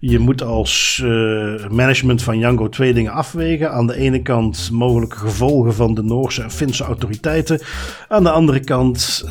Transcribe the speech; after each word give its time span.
Je 0.00 0.18
moet 0.18 0.42
als 0.42 1.00
uh, 1.04 1.68
management 1.68 2.22
van 2.22 2.36
Django 2.36 2.68
twee 2.68 2.94
dingen 2.94 3.12
afwegen. 3.12 3.72
Aan 3.72 3.86
de 3.86 3.96
ene 3.96 4.22
kant 4.22 4.70
mogelijke 4.72 5.16
gevolgen 5.16 5.74
van 5.74 5.94
de 5.94 6.02
Noorse 6.02 6.42
en 6.42 6.50
Finse 6.50 6.84
autoriteiten. 6.84 7.60
Aan 8.08 8.22
de 8.22 8.30
andere 8.30 8.60
kant 8.60 9.22
uh, 9.24 9.30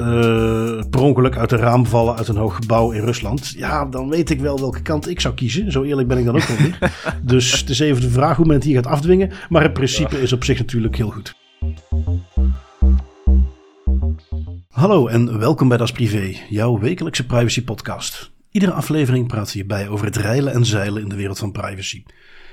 per 0.90 1.02
ongeluk 1.02 1.38
uit 1.38 1.52
een 1.52 1.58
raam 1.58 1.86
vallen 1.86 2.18
uit 2.18 2.28
een 2.28 2.36
hoog 2.36 2.56
gebouw 2.56 2.92
in 2.92 3.04
Rusland. 3.04 3.54
Ja, 3.58 3.86
dan 3.86 4.10
weet 4.10 4.30
ik 4.30 4.40
wel 4.40 4.60
welke 4.60 4.82
kant 4.82 5.10
ik 5.10 5.20
zou 5.20 5.34
kiezen. 5.34 5.72
Zo 5.72 5.84
eerlijk 5.84 6.08
ben 6.08 6.18
ik 6.18 6.26
dan 6.26 6.36
ook 6.36 6.48
wel 6.48 6.58
weer. 6.68 6.92
dus 7.24 7.60
het 7.60 7.70
is 7.70 7.80
even 7.80 8.02
de 8.02 8.10
vraag 8.10 8.38
hoe 8.38 8.46
men 8.46 8.56
het 8.56 8.64
hier 8.64 8.76
gaat 8.76 8.88
afdwingen. 8.88 9.32
Maar 9.50 9.64
het 9.64 9.74
principe 9.74 10.22
is 10.22 10.34
op 10.34 10.44
zich 10.44 10.58
natuurlijk 10.58 10.96
heel 10.96 11.10
goed. 11.10 11.36
Hallo 14.78 15.08
en 15.08 15.40
welkom 15.40 15.68
bij 15.68 15.78
Das 15.78 15.92
Privé, 15.92 16.36
jouw 16.50 16.80
wekelijkse 16.80 17.26
privacy 17.26 17.64
podcast. 17.64 18.32
Iedere 18.52 18.72
aflevering 18.72 19.28
praat 19.28 19.52
je 19.52 19.66
bij 19.66 19.90
over 19.90 20.06
het 20.06 20.16
reilen 20.16 20.54
en 20.54 20.66
zeilen 20.66 21.02
in 21.02 21.10
de 21.10 21.16
wereld 21.16 21.40
van 21.40 21.52
privacy. 21.52 22.04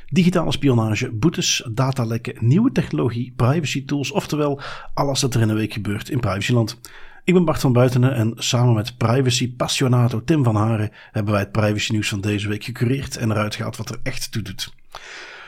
Digitale 0.06 0.52
spionage, 0.52 1.12
boetes, 1.12 1.68
datalekken, 1.72 2.34
nieuwe 2.38 2.72
technologie, 2.72 3.32
privacy 3.36 3.84
tools, 3.84 4.10
oftewel 4.10 4.60
alles 4.94 5.22
wat 5.22 5.34
er 5.34 5.40
in 5.40 5.48
een 5.48 5.56
week 5.56 5.72
gebeurt 5.72 6.08
in 6.08 6.20
privacyland. 6.20 6.80
Ik 7.24 7.34
ben 7.34 7.44
Bart 7.44 7.60
van 7.60 7.72
Buitenen 7.72 8.14
en 8.14 8.32
samen 8.36 8.74
met 8.74 8.96
privacy 8.96 9.54
passionato 9.54 10.24
Tim 10.24 10.44
van 10.44 10.56
Haren 10.56 10.90
hebben 11.12 11.32
wij 11.32 11.42
het 11.42 11.52
privacy 11.52 11.92
nieuws 11.92 12.08
van 12.08 12.20
deze 12.20 12.48
week 12.48 12.64
gecureerd 12.64 13.16
en 13.16 13.30
eruit 13.30 13.54
gehaald 13.54 13.76
wat 13.76 13.88
er 13.88 14.00
echt 14.02 14.32
toe 14.32 14.42
doet. 14.42 14.74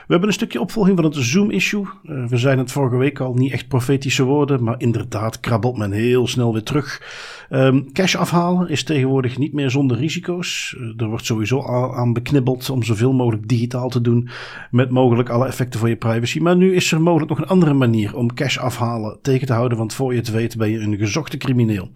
We 0.07 0.13
hebben 0.13 0.29
een 0.29 0.35
stukje 0.35 0.61
opvolging 0.61 0.97
van 0.97 1.05
het 1.05 1.15
Zoom-issue. 1.15 1.85
Uh, 2.05 2.27
we 2.27 2.37
zijn 2.37 2.59
het 2.59 2.73
vorige 2.73 2.97
week 2.97 3.21
al, 3.21 3.35
niet 3.35 3.53
echt 3.53 3.69
profetische 3.69 4.25
woorden, 4.25 4.65
maar 4.65 4.75
inderdaad 4.79 5.41
krabbelt 5.41 5.77
men 5.77 5.93
heel 5.93 6.27
snel 6.27 6.53
weer 6.53 6.63
terug. 6.63 7.03
Um, 7.51 7.93
cash 7.93 8.15
afhalen 8.15 8.69
is 8.69 8.83
tegenwoordig 8.83 9.39
niet 9.39 9.53
meer 9.53 9.71
zonder 9.71 9.97
risico's. 9.97 10.77
Uh, 10.79 11.01
er 11.01 11.07
wordt 11.07 11.25
sowieso 11.25 11.63
aan 11.93 12.13
beknibbeld 12.13 12.71
om 12.71 12.83
zoveel 12.83 13.13
mogelijk 13.13 13.49
digitaal 13.49 13.89
te 13.89 14.01
doen, 14.01 14.29
met 14.71 14.91
mogelijk 14.91 15.29
alle 15.29 15.47
effecten 15.47 15.81
voor 15.81 15.89
je 15.89 15.97
privacy. 15.97 16.39
Maar 16.39 16.57
nu 16.57 16.75
is 16.75 16.93
er 16.93 17.01
mogelijk 17.01 17.31
nog 17.31 17.39
een 17.39 17.49
andere 17.49 17.75
manier 17.75 18.17
om 18.17 18.35
cash 18.35 18.59
afhalen 18.59 19.19
tegen 19.23 19.47
te 19.47 19.53
houden, 19.53 19.79
want 19.79 19.95
voor 19.95 20.13
je 20.13 20.19
het 20.19 20.31
weet 20.31 20.57
ben 20.57 20.71
je 20.71 20.79
een 20.79 20.97
gezochte 20.97 21.37
crimineel. 21.37 21.91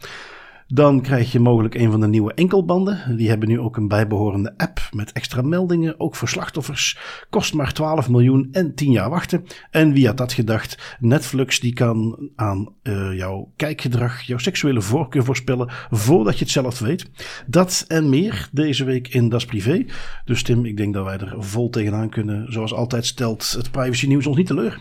Dan 0.72 1.00
krijg 1.00 1.32
je 1.32 1.40
mogelijk 1.40 1.74
een 1.74 1.90
van 1.90 2.00
de 2.00 2.06
nieuwe 2.06 2.34
enkelbanden. 2.34 3.16
Die 3.16 3.28
hebben 3.28 3.48
nu 3.48 3.60
ook 3.60 3.76
een 3.76 3.88
bijbehorende 3.88 4.54
app 4.56 4.80
met 4.92 5.12
extra 5.12 5.42
meldingen, 5.42 6.00
ook 6.00 6.16
voor 6.16 6.28
slachtoffers. 6.28 6.98
Kost 7.30 7.54
maar 7.54 7.72
12 7.72 8.08
miljoen 8.08 8.48
en 8.52 8.74
10 8.74 8.90
jaar 8.90 9.10
wachten. 9.10 9.44
En 9.70 9.92
wie 9.92 10.06
had 10.06 10.16
dat 10.16 10.32
gedacht? 10.32 10.96
Netflix 11.00 11.60
die 11.60 11.72
kan 11.72 12.30
aan 12.36 12.74
uh, 12.82 13.16
jouw 13.16 13.52
kijkgedrag, 13.56 14.22
jouw 14.22 14.38
seksuele 14.38 14.80
voorkeur 14.80 15.24
voorspellen 15.24 15.70
voordat 15.90 16.38
je 16.38 16.44
het 16.44 16.52
zelf 16.52 16.78
weet. 16.78 17.10
Dat 17.46 17.84
en 17.88 18.08
meer 18.08 18.48
deze 18.52 18.84
week 18.84 19.08
in 19.08 19.28
Das 19.28 19.44
Privé. 19.44 19.86
Dus 20.24 20.42
Tim, 20.42 20.64
ik 20.64 20.76
denk 20.76 20.94
dat 20.94 21.04
wij 21.04 21.18
er 21.18 21.34
vol 21.38 21.70
tegenaan 21.70 22.08
kunnen. 22.08 22.52
Zoals 22.52 22.74
altijd 22.74 23.06
stelt 23.06 23.52
het 23.56 23.70
privacy 23.70 24.06
nieuws 24.06 24.26
ons 24.26 24.36
niet 24.36 24.46
teleur. 24.46 24.80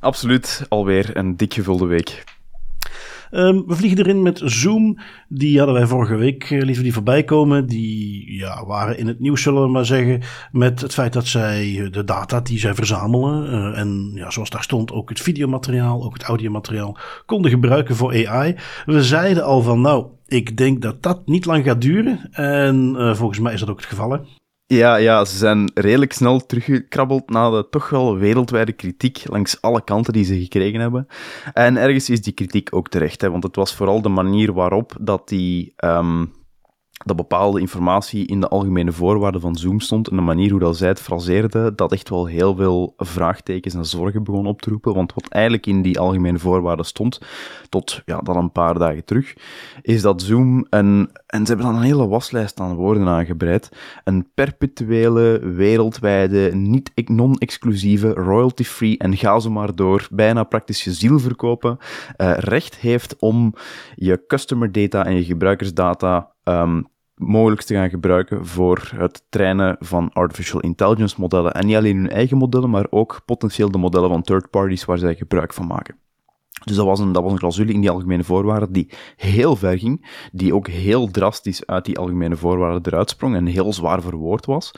Absoluut, 0.00 0.66
alweer 0.68 1.16
een 1.16 1.36
dik 1.36 1.54
gevulde 1.54 1.86
week. 1.86 2.24
Um, 3.30 3.66
we 3.66 3.74
vliegen 3.74 3.98
erin 3.98 4.22
met 4.22 4.40
Zoom. 4.44 4.98
Die 5.28 5.56
hadden 5.58 5.76
wij 5.76 5.86
vorige 5.86 6.14
week, 6.14 6.50
uh, 6.50 6.62
liever 6.62 6.82
die 6.82 6.92
voorbij 6.92 7.24
komen. 7.24 7.66
Die 7.66 8.32
ja, 8.36 8.64
waren 8.66 8.98
in 8.98 9.06
het 9.06 9.20
nieuws, 9.20 9.42
zullen 9.42 9.62
we 9.62 9.68
maar 9.68 9.86
zeggen. 9.86 10.20
Met 10.52 10.80
het 10.80 10.94
feit 10.94 11.12
dat 11.12 11.26
zij 11.26 11.88
de 11.90 12.04
data 12.04 12.40
die 12.40 12.58
zij 12.58 12.74
verzamelen. 12.74 13.52
Uh, 13.52 13.78
en 13.78 14.10
ja, 14.14 14.30
zoals 14.30 14.50
daar 14.50 14.62
stond, 14.62 14.92
ook 14.92 15.08
het 15.08 15.20
videomateriaal, 15.20 16.04
ook 16.04 16.12
het 16.12 16.22
audiomateriaal. 16.22 16.98
konden 17.26 17.50
gebruiken 17.50 17.96
voor 17.96 18.26
AI. 18.28 18.56
We 18.86 19.02
zeiden 19.02 19.44
al 19.44 19.62
van, 19.62 19.80
nou, 19.80 20.06
ik 20.26 20.56
denk 20.56 20.82
dat 20.82 21.02
dat 21.02 21.26
niet 21.26 21.44
lang 21.44 21.64
gaat 21.64 21.80
duren. 21.80 22.28
En 22.32 22.96
volgens 23.16 23.38
mij 23.38 23.52
is 23.52 23.60
dat 23.60 23.70
ook 23.70 23.80
het 23.80 23.88
geval. 23.88 24.20
Ja, 24.72 24.96
ja, 24.96 25.24
ze 25.24 25.36
zijn 25.36 25.70
redelijk 25.74 26.12
snel 26.12 26.46
teruggekrabbeld 26.46 27.30
na 27.30 27.50
de 27.50 27.66
toch 27.70 27.88
wel 27.88 28.16
wereldwijde 28.16 28.72
kritiek 28.72 29.22
langs 29.24 29.60
alle 29.60 29.84
kanten 29.84 30.12
die 30.12 30.24
ze 30.24 30.40
gekregen 30.40 30.80
hebben. 30.80 31.06
En 31.52 31.76
ergens 31.76 32.10
is 32.10 32.22
die 32.22 32.32
kritiek 32.32 32.74
ook 32.74 32.88
terecht, 32.88 33.20
hè, 33.20 33.30
want 33.30 33.42
het 33.42 33.56
was 33.56 33.74
vooral 33.74 34.02
de 34.02 34.08
manier 34.08 34.52
waarop 34.52 34.96
dat 35.00 35.28
die 35.28 35.72
um, 35.84 36.32
dat 37.04 37.16
bepaalde 37.16 37.60
informatie 37.60 38.26
in 38.26 38.40
de 38.40 38.48
algemene 38.48 38.92
voorwaarden 38.92 39.40
van 39.40 39.56
Zoom 39.56 39.80
stond 39.80 40.08
en 40.08 40.16
de 40.16 40.22
manier 40.22 40.50
hoe 40.50 40.60
dat 40.60 40.76
zij 40.76 40.88
het 40.88 41.00
fraseerde, 41.00 41.74
dat 41.74 41.92
echt 41.92 42.08
wel 42.08 42.26
heel 42.26 42.54
veel 42.54 42.94
vraagtekens 42.96 43.74
en 43.74 43.84
zorgen 43.84 44.24
begon 44.24 44.46
op 44.46 44.62
te 44.62 44.70
roepen. 44.70 44.94
Want 44.94 45.14
wat 45.14 45.28
eigenlijk 45.28 45.66
in 45.66 45.82
die 45.82 45.98
algemene 45.98 46.38
voorwaarden 46.38 46.84
stond, 46.84 47.20
tot 47.68 48.02
ja, 48.04 48.18
dan 48.18 48.36
een 48.36 48.52
paar 48.52 48.78
dagen 48.78 49.04
terug, 49.04 49.34
is 49.82 50.02
dat 50.02 50.22
Zoom 50.22 50.66
een, 50.70 51.10
en 51.26 51.46
ze 51.46 51.52
hebben 51.52 51.66
dan 51.66 51.76
een 51.76 51.82
hele 51.82 52.08
waslijst 52.08 52.60
aan 52.60 52.74
woorden 52.74 53.08
aangebreid, 53.08 53.70
een 54.04 54.28
perpetuele, 54.34 55.38
wereldwijde, 55.38 56.50
niet 56.54 56.90
non-exclusieve, 56.94 58.12
royalty-free 58.12 58.98
en 58.98 59.16
ga 59.16 59.38
zo 59.38 59.50
maar 59.50 59.74
door, 59.74 60.08
bijna 60.10 60.44
praktisch 60.44 60.84
je 60.84 60.92
ziel 60.92 61.18
verkopen, 61.18 61.78
uh, 62.16 62.32
recht 62.36 62.76
heeft 62.76 63.16
om 63.18 63.54
je 63.94 64.24
customer 64.26 64.72
data 64.72 65.04
en 65.04 65.14
je 65.14 65.24
gebruikersdata 65.24 66.30
um, 66.50 66.86
mogelijk 67.14 67.62
te 67.62 67.74
gaan 67.74 67.90
gebruiken 67.90 68.46
voor 68.46 68.90
het 68.96 69.24
trainen 69.28 69.76
van 69.80 70.12
artificial 70.12 70.60
intelligence 70.60 71.16
modellen. 71.18 71.52
En 71.52 71.66
niet 71.66 71.76
alleen 71.76 71.96
hun 71.96 72.10
eigen 72.10 72.36
modellen, 72.36 72.70
maar 72.70 72.86
ook 72.90 73.20
potentieel 73.24 73.70
de 73.70 73.78
modellen 73.78 74.08
van 74.08 74.22
third 74.22 74.50
parties 74.50 74.84
waar 74.84 74.98
zij 74.98 75.14
gebruik 75.14 75.52
van 75.52 75.66
maken. 75.66 75.96
Dus 76.64 76.76
dat 76.76 76.86
was, 76.86 77.00
een, 77.00 77.12
dat 77.12 77.22
was 77.22 77.32
een 77.32 77.38
clausule 77.38 77.72
in 77.72 77.80
die 77.80 77.90
algemene 77.90 78.24
voorwaarden 78.24 78.72
die 78.72 78.90
heel 79.16 79.56
ver 79.56 79.78
ging, 79.78 80.28
die 80.32 80.54
ook 80.54 80.68
heel 80.68 81.10
drastisch 81.10 81.66
uit 81.66 81.84
die 81.84 81.98
algemene 81.98 82.36
voorwaarden 82.36 82.92
eruit 82.92 83.10
sprong 83.10 83.34
en 83.34 83.46
heel 83.46 83.72
zwaar 83.72 84.02
verwoord 84.02 84.46
was. 84.46 84.70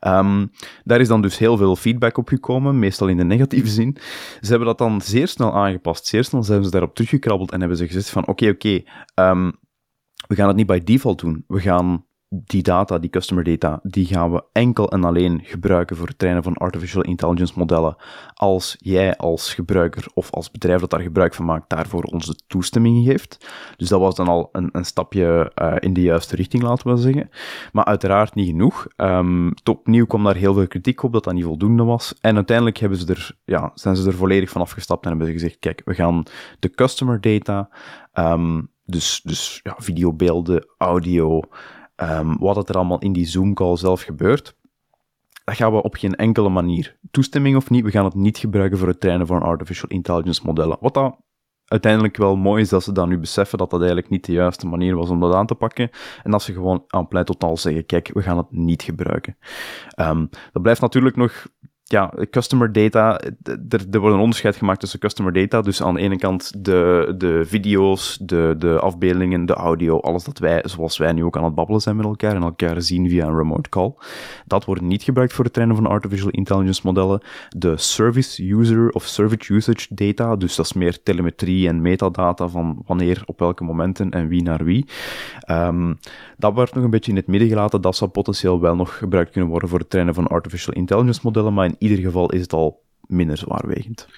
Um, 0.00 0.50
daar 0.84 1.00
is 1.00 1.08
dan 1.08 1.22
dus 1.22 1.38
heel 1.38 1.56
veel 1.56 1.76
feedback 1.76 2.16
op 2.16 2.28
gekomen, 2.28 2.78
meestal 2.78 3.08
in 3.08 3.16
de 3.16 3.24
negatieve 3.24 3.68
zin. 3.68 3.96
Ze 4.40 4.48
hebben 4.48 4.66
dat 4.66 4.78
dan 4.78 5.00
zeer 5.00 5.28
snel 5.28 5.54
aangepast, 5.54 6.06
zeer 6.06 6.24
snel 6.24 6.42
zijn 6.42 6.64
ze 6.64 6.70
daarop 6.70 6.94
teruggekrabbeld 6.94 7.52
en 7.52 7.60
hebben 7.60 7.78
ze 7.78 7.86
gezegd 7.86 8.10
van 8.10 8.26
oké, 8.26 8.48
oké, 8.48 8.82
um, 9.14 9.52
we 10.28 10.34
gaan 10.34 10.48
het 10.48 10.56
niet 10.56 10.66
by 10.66 10.82
default 10.84 11.20
doen. 11.20 11.44
We 11.46 11.60
gaan 11.60 12.06
die 12.30 12.62
data, 12.62 12.98
die 12.98 13.10
customer 13.10 13.44
data, 13.44 13.80
die 13.82 14.06
gaan 14.06 14.32
we 14.32 14.44
enkel 14.52 14.90
en 14.90 15.04
alleen 15.04 15.40
gebruiken 15.42 15.96
voor 15.96 16.06
het 16.06 16.18
trainen 16.18 16.42
van 16.42 16.54
artificial 16.54 17.02
intelligence 17.02 17.52
modellen 17.56 17.96
als 18.34 18.76
jij 18.78 19.16
als 19.16 19.54
gebruiker 19.54 20.06
of 20.14 20.30
als 20.30 20.50
bedrijf 20.50 20.80
dat 20.80 20.90
daar 20.90 21.00
gebruik 21.00 21.34
van 21.34 21.44
maakt, 21.44 21.70
daarvoor 21.70 22.02
onze 22.02 22.34
toestemming 22.46 23.06
geeft. 23.06 23.48
Dus 23.76 23.88
dat 23.88 24.00
was 24.00 24.14
dan 24.14 24.28
al 24.28 24.48
een, 24.52 24.68
een 24.72 24.84
stapje 24.84 25.52
uh, 25.62 25.76
in 25.78 25.92
de 25.92 26.02
juiste 26.02 26.36
richting, 26.36 26.62
laten 26.62 26.94
we 26.94 27.00
zeggen. 27.00 27.30
Maar 27.72 27.84
uiteraard 27.84 28.34
niet 28.34 28.48
genoeg. 28.48 28.86
Um, 28.96 29.52
opnieuw 29.64 30.06
kwam 30.06 30.24
daar 30.24 30.36
heel 30.36 30.54
veel 30.54 30.66
kritiek 30.66 31.02
op 31.02 31.12
dat 31.12 31.24
dat 31.24 31.34
niet 31.34 31.44
voldoende 31.44 31.84
was. 31.84 32.14
En 32.20 32.34
uiteindelijk 32.34 32.76
hebben 32.76 32.98
ze 32.98 33.06
er, 33.06 33.36
ja, 33.44 33.70
zijn 33.74 33.96
ze 33.96 34.06
er 34.06 34.14
volledig 34.14 34.50
van 34.50 34.60
afgestapt 34.60 35.02
en 35.02 35.08
hebben 35.08 35.26
ze 35.26 35.32
gezegd, 35.32 35.58
kijk, 35.58 35.82
we 35.84 35.94
gaan 35.94 36.22
de 36.58 36.70
customer 36.70 37.20
data 37.20 37.68
um, 38.14 38.70
dus, 38.90 39.20
dus 39.24 39.60
ja, 39.62 39.74
videobeelden, 39.78 40.66
audio, 40.78 41.40
um, 41.96 42.38
wat 42.38 42.68
er 42.68 42.74
allemaal 42.74 42.98
in 42.98 43.12
die 43.12 43.26
Zoom-call 43.26 43.76
zelf 43.76 44.02
gebeurt. 44.02 44.56
Dat 45.44 45.56
gaan 45.56 45.72
we 45.72 45.82
op 45.82 45.94
geen 45.94 46.14
enkele 46.14 46.48
manier. 46.48 46.98
Toestemming 47.10 47.56
of 47.56 47.70
niet, 47.70 47.84
we 47.84 47.90
gaan 47.90 48.04
het 48.04 48.14
niet 48.14 48.38
gebruiken 48.38 48.78
voor 48.78 48.88
het 48.88 49.00
trainen 49.00 49.26
van 49.26 49.42
artificial 49.42 49.90
intelligence 49.90 50.42
modellen. 50.44 50.76
Wat 50.80 50.94
dat 50.94 51.16
uiteindelijk 51.64 52.16
wel 52.16 52.36
mooi 52.36 52.62
is 52.62 52.68
dat 52.68 52.82
ze 52.82 52.92
dan 52.92 53.08
nu 53.08 53.18
beseffen 53.18 53.58
dat 53.58 53.70
dat 53.70 53.80
eigenlijk 53.80 54.10
niet 54.10 54.24
de 54.24 54.32
juiste 54.32 54.66
manier 54.66 54.96
was 54.96 55.10
om 55.10 55.20
dat 55.20 55.34
aan 55.34 55.46
te 55.46 55.54
pakken. 55.54 55.90
En 56.22 56.30
dat 56.30 56.42
ze 56.42 56.52
gewoon 56.52 56.84
aan 56.86 57.08
plein 57.08 57.24
totaal 57.24 57.56
zeggen, 57.56 57.86
kijk, 57.86 58.10
we 58.12 58.22
gaan 58.22 58.36
het 58.36 58.50
niet 58.50 58.82
gebruiken. 58.82 59.36
Um, 60.00 60.28
dat 60.52 60.62
blijft 60.62 60.80
natuurlijk 60.80 61.16
nog 61.16 61.46
ja, 61.90 62.12
customer 62.30 62.72
data, 62.72 63.20
er, 63.68 64.00
wordt 64.00 64.14
een 64.14 64.20
onderscheid 64.20 64.56
gemaakt 64.56 64.80
tussen 64.80 64.98
customer 64.98 65.32
data. 65.32 65.60
Dus 65.60 65.82
aan 65.82 65.94
de 65.94 66.00
ene 66.00 66.16
kant 66.16 66.64
de, 66.64 67.14
de 67.18 67.44
video's, 67.44 68.18
de, 68.22 68.54
de 68.58 68.78
afbeeldingen, 68.80 69.46
de 69.46 69.54
audio, 69.54 70.00
alles 70.00 70.24
dat 70.24 70.38
wij, 70.38 70.62
zoals 70.64 70.98
wij 70.98 71.12
nu 71.12 71.24
ook 71.24 71.36
aan 71.36 71.44
het 71.44 71.54
babbelen 71.54 71.80
zijn 71.80 71.96
met 71.96 72.04
elkaar 72.04 72.34
en 72.34 72.42
elkaar 72.42 72.82
zien 72.82 73.08
via 73.08 73.26
een 73.26 73.36
remote 73.36 73.68
call. 73.68 73.94
Dat 74.46 74.64
wordt 74.64 74.82
niet 74.82 75.02
gebruikt 75.02 75.32
voor 75.32 75.44
het 75.44 75.52
trainen 75.52 75.76
van 75.76 75.86
artificial 75.86 76.30
intelligence 76.30 76.80
modellen. 76.84 77.22
De 77.48 77.76
service 77.76 78.50
user 78.52 78.90
of 78.90 79.04
service 79.04 79.54
usage 79.54 79.86
data, 79.94 80.36
dus 80.36 80.56
dat 80.56 80.66
is 80.66 80.72
meer 80.72 81.02
telemetrie 81.02 81.68
en 81.68 81.82
metadata 81.82 82.48
van 82.48 82.82
wanneer, 82.86 83.22
op 83.26 83.38
welke 83.38 83.64
momenten 83.64 84.10
en 84.10 84.28
wie 84.28 84.42
naar 84.42 84.64
wie. 84.64 84.86
Um, 85.50 85.98
dat 86.36 86.54
wordt 86.54 86.74
nog 86.74 86.84
een 86.84 86.90
beetje 86.90 87.10
in 87.10 87.16
het 87.16 87.26
midden 87.26 87.48
gelaten. 87.48 87.80
Dat 87.80 87.96
zou 87.96 88.10
potentieel 88.10 88.60
wel 88.60 88.76
nog 88.76 88.98
gebruikt 88.98 89.30
kunnen 89.30 89.50
worden 89.50 89.68
voor 89.68 89.78
het 89.78 89.90
trainen 89.90 90.14
van 90.14 90.26
artificial 90.26 90.74
intelligence 90.74 91.20
modellen, 91.22 91.54
maar 91.54 91.64
in 91.64 91.76
ieder 91.78 91.98
geval 91.98 92.30
is 92.30 92.40
het 92.40 92.52
al 92.52 92.82
minder 93.06 93.36
zwaarwegend. 93.36 94.08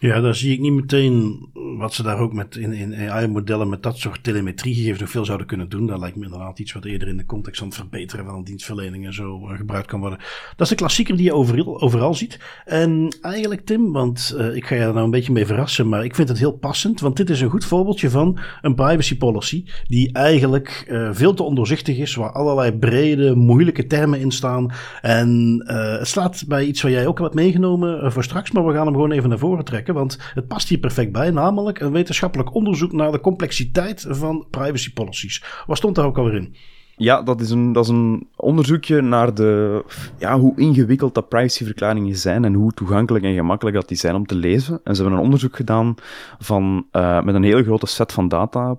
Ja, 0.00 0.20
daar 0.20 0.34
zie 0.34 0.52
ik 0.52 0.60
niet 0.60 0.72
meteen 0.72 1.48
wat 1.78 1.94
ze 1.94 2.02
daar 2.02 2.18
ook 2.18 2.32
met 2.32 2.56
in, 2.56 2.72
in 2.72 3.10
AI-modellen 3.10 3.68
met 3.68 3.82
dat 3.82 3.98
soort 3.98 4.22
telemetriegegevens 4.22 5.00
nog 5.00 5.10
veel 5.10 5.24
zouden 5.24 5.46
kunnen 5.46 5.68
doen. 5.68 5.86
Dat 5.86 5.98
lijkt 5.98 6.16
me 6.16 6.24
inderdaad 6.24 6.58
iets 6.58 6.72
wat 6.72 6.84
eerder 6.84 7.08
in 7.08 7.16
de 7.16 7.26
context 7.26 7.58
van 7.58 7.68
het 7.68 7.76
verbeteren 7.76 8.24
van 8.24 8.44
dienstverlening 8.44 9.06
en 9.06 9.14
zo 9.14 9.38
uh, 9.38 9.56
gebruikt 9.56 9.86
kan 9.86 10.00
worden. 10.00 10.18
Dat 10.18 10.60
is 10.60 10.68
de 10.68 10.74
klassieker 10.74 11.16
die 11.16 11.24
je 11.24 11.34
overal, 11.64 12.14
ziet. 12.14 12.40
En 12.64 13.16
eigenlijk, 13.20 13.60
Tim, 13.60 13.92
want 13.92 14.34
uh, 14.36 14.56
ik 14.56 14.66
ga 14.66 14.74
je 14.74 14.80
er 14.80 14.92
nou 14.92 15.04
een 15.04 15.10
beetje 15.10 15.32
mee 15.32 15.46
verrassen, 15.46 15.88
maar 15.88 16.04
ik 16.04 16.14
vind 16.14 16.28
het 16.28 16.38
heel 16.38 16.52
passend, 16.52 17.00
want 17.00 17.16
dit 17.16 17.30
is 17.30 17.40
een 17.40 17.50
goed 17.50 17.64
voorbeeldje 17.64 18.10
van 18.10 18.38
een 18.62 18.74
privacy 18.74 19.16
policy 19.16 19.64
die 19.86 20.12
eigenlijk 20.12 20.86
uh, 20.88 21.08
veel 21.12 21.34
te 21.34 21.42
ondoorzichtig 21.42 21.98
is, 21.98 22.14
waar 22.14 22.32
allerlei 22.32 22.72
brede, 22.72 23.34
moeilijke 23.34 23.86
termen 23.86 24.20
in 24.20 24.30
staan. 24.30 24.72
En 25.00 25.62
het 25.66 26.08
slaat 26.08 26.44
bij 26.48 26.64
iets 26.64 26.82
wat 26.82 26.92
jij 26.92 27.06
ook 27.06 27.18
al 27.18 27.24
hebt 27.24 27.36
meegenomen 27.36 28.12
voor 28.12 28.24
straks, 28.24 28.50
maar 28.50 28.66
we 28.66 28.72
gaan 28.72 28.86
hem 28.86 28.94
gewoon 28.94 29.12
even 29.12 29.28
naar 29.28 29.38
voren 29.38 29.64
trekken 29.64 29.87
want 29.94 30.18
het 30.34 30.48
past 30.48 30.68
hier 30.68 30.78
perfect 30.78 31.12
bij, 31.12 31.30
namelijk 31.30 31.80
een 31.80 31.92
wetenschappelijk 31.92 32.54
onderzoek 32.54 32.92
naar 32.92 33.12
de 33.12 33.20
complexiteit 33.20 34.06
van 34.08 34.46
privacy 34.50 34.92
policies. 34.92 35.44
Wat 35.66 35.76
stond 35.76 35.94
daar 35.94 36.04
ook 36.04 36.18
alweer 36.18 36.34
in? 36.34 36.54
Ja, 36.98 37.22
dat 37.22 37.40
is 37.40 37.50
een, 37.50 37.72
dat 37.72 37.84
is 37.84 37.90
een 37.90 38.28
onderzoekje 38.36 39.00
naar 39.00 39.34
de, 39.34 39.84
ja, 40.18 40.38
hoe 40.38 40.56
ingewikkeld 40.56 41.14
dat 41.14 41.28
privacyverklaringen 41.28 42.16
zijn 42.16 42.44
en 42.44 42.54
hoe 42.54 42.72
toegankelijk 42.72 43.24
en 43.24 43.34
gemakkelijk 43.34 43.76
dat 43.76 43.88
die 43.88 43.96
zijn 43.96 44.14
om 44.14 44.26
te 44.26 44.34
lezen. 44.34 44.80
En 44.84 44.94
ze 44.94 45.02
hebben 45.02 45.18
een 45.18 45.24
onderzoek 45.24 45.56
gedaan 45.56 45.94
van, 46.38 46.86
uh, 46.92 47.22
met 47.22 47.34
een 47.34 47.42
hele 47.42 47.62
grote 47.62 47.86
set 47.86 48.12
van 48.12 48.28
data 48.28 48.78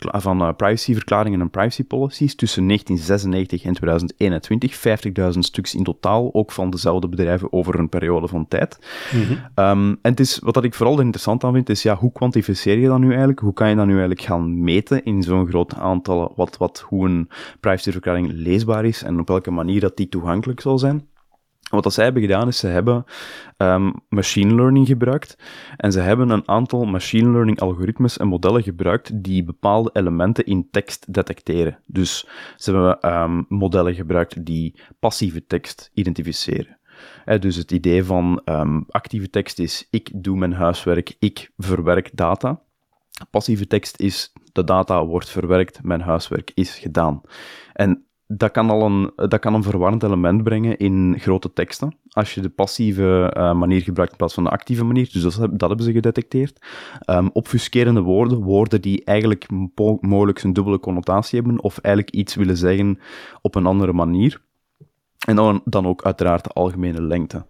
van 0.00 0.42
uh, 0.42 0.48
privacyverklaringen 0.56 1.40
en 1.40 1.50
privacy 1.50 1.84
policies 1.84 2.34
tussen 2.34 2.66
1996 2.66 3.64
en 3.64 3.74
2021. 3.74 5.32
50.000 5.34 5.38
stuks 5.38 5.74
in 5.74 5.84
totaal, 5.84 6.34
ook 6.34 6.52
van 6.52 6.70
dezelfde 6.70 7.08
bedrijven 7.08 7.52
over 7.52 7.78
een 7.78 7.88
periode 7.88 8.28
van 8.28 8.48
tijd. 8.48 8.78
Mm 9.12 9.22
-hmm. 9.22 9.64
um, 9.64 9.98
en 10.02 10.10
het 10.10 10.20
is, 10.20 10.38
wat 10.38 10.54
dat 10.54 10.64
ik 10.64 10.74
vooral 10.74 11.00
interessant 11.00 11.44
aan 11.44 11.52
vind, 11.52 11.68
is 11.68 11.82
ja, 11.82 11.96
hoe 11.96 12.12
kwantificeer 12.12 12.78
je 12.78 12.86
dat 12.86 12.98
nu 12.98 13.08
eigenlijk? 13.08 13.40
Hoe 13.40 13.52
kan 13.52 13.68
je 13.68 13.76
dat 13.76 13.86
nu 13.86 13.92
eigenlijk 13.92 14.22
gaan 14.22 14.62
meten 14.62 15.04
in 15.04 15.22
zo'n 15.22 15.48
groot 15.48 15.74
aantal, 15.74 16.32
wat, 16.36 16.56
wat, 16.56 16.84
hoe 16.88 17.08
een 17.08 17.28
privacyverklaring 17.60 18.30
leesbaar 18.32 18.84
is 18.84 19.02
en 19.02 19.20
op 19.20 19.28
welke 19.28 19.50
manier 19.50 19.80
dat 19.80 19.96
die 19.96 20.08
toegankelijk 20.08 20.60
zal 20.60 20.78
zijn? 20.78 21.08
Wat 21.70 21.92
zij 21.92 22.04
hebben 22.04 22.22
gedaan 22.22 22.48
is, 22.48 22.58
ze 22.58 22.66
hebben 22.66 23.04
um, 23.56 23.94
machine 24.08 24.54
learning 24.54 24.86
gebruikt 24.86 25.36
en 25.76 25.92
ze 25.92 26.00
hebben 26.00 26.30
een 26.30 26.48
aantal 26.48 26.84
machine 26.84 27.30
learning 27.30 27.60
algoritmes 27.60 28.18
en 28.18 28.26
modellen 28.26 28.62
gebruikt 28.62 29.22
die 29.22 29.44
bepaalde 29.44 29.90
elementen 29.92 30.44
in 30.44 30.68
tekst 30.70 31.14
detecteren. 31.14 31.78
Dus 31.86 32.26
ze 32.56 32.72
hebben 32.72 33.12
um, 33.14 33.44
modellen 33.48 33.94
gebruikt 33.94 34.44
die 34.44 34.80
passieve 34.98 35.46
tekst 35.46 35.90
identificeren. 35.94 36.78
Dus 37.38 37.56
het 37.56 37.72
idee 37.72 38.04
van 38.04 38.42
um, 38.44 38.84
actieve 38.88 39.30
tekst 39.30 39.58
is 39.58 39.86
ik 39.90 40.10
doe 40.14 40.36
mijn 40.36 40.52
huiswerk, 40.52 41.16
ik 41.18 41.52
verwerk 41.56 42.10
data. 42.12 42.60
Passieve 43.30 43.66
tekst 43.66 44.00
is 44.00 44.32
de 44.52 44.64
data 44.64 45.06
wordt 45.06 45.30
verwerkt, 45.30 45.82
mijn 45.82 46.00
huiswerk 46.00 46.50
is 46.54 46.78
gedaan. 46.78 47.20
En 47.72 48.04
dat 48.32 48.50
kan 48.50 48.70
al 48.70 48.82
een, 48.82 49.12
dat 49.16 49.38
kan 49.38 49.54
een 49.54 49.62
verwarrend 49.62 50.02
element 50.02 50.42
brengen 50.42 50.76
in 50.76 51.16
grote 51.18 51.52
teksten. 51.52 51.96
Als 52.08 52.34
je 52.34 52.40
de 52.40 52.48
passieve 52.48 53.34
uh, 53.36 53.54
manier 53.54 53.80
gebruikt 53.80 54.12
in 54.12 54.18
plaats 54.18 54.34
van 54.34 54.44
de 54.44 54.50
actieve 54.50 54.84
manier. 54.84 55.10
Dus 55.12 55.22
dat, 55.22 55.68
hebben 55.68 55.82
ze 55.82 55.92
gedetecteerd. 55.92 56.66
Um, 57.10 57.30
woorden, 58.02 58.42
woorden 58.42 58.80
die 58.80 59.04
eigenlijk 59.04 59.46
mogelijk 60.00 60.42
een 60.42 60.52
dubbele 60.52 60.80
connotatie 60.80 61.40
hebben, 61.40 61.62
of 61.62 61.78
eigenlijk 61.78 62.14
iets 62.14 62.34
willen 62.34 62.56
zeggen 62.56 62.98
op 63.40 63.54
een 63.54 63.66
andere 63.66 63.92
manier. 63.92 64.42
En 65.26 65.36
dan, 65.36 65.60
dan 65.64 65.86
ook 65.86 66.04
uiteraard 66.04 66.44
de 66.44 66.50
algemene 66.50 67.02
lengte. 67.02 67.46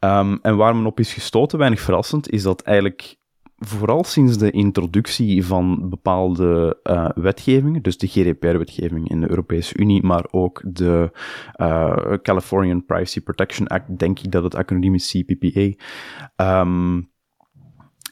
Um, 0.00 0.38
en 0.42 0.56
waar 0.56 0.76
men 0.76 0.86
op 0.86 1.00
is 1.00 1.12
gestoten, 1.12 1.58
weinig 1.58 1.80
verrassend, 1.80 2.30
is 2.30 2.42
dat 2.42 2.62
eigenlijk 2.62 3.16
vooral 3.60 4.04
sinds 4.04 4.38
de 4.38 4.50
introductie 4.50 5.46
van 5.46 5.88
bepaalde 5.88 6.80
uh, 6.82 7.08
wetgevingen, 7.14 7.82
dus 7.82 7.98
de 7.98 8.06
GDPR-wetgeving 8.06 9.08
in 9.08 9.20
de 9.20 9.30
Europese 9.30 9.78
Unie, 9.78 10.02
maar 10.02 10.26
ook 10.30 10.62
de 10.66 11.10
uh, 11.56 11.96
Californian 12.22 12.84
Privacy 12.84 13.20
Protection 13.20 13.66
Act, 13.66 13.98
denk 13.98 14.18
ik 14.18 14.30
dat 14.30 14.42
het 14.42 14.54
acroniem 14.54 14.94
is 14.94 15.10
CPPA, 15.10 15.84
ehm, 16.36 17.00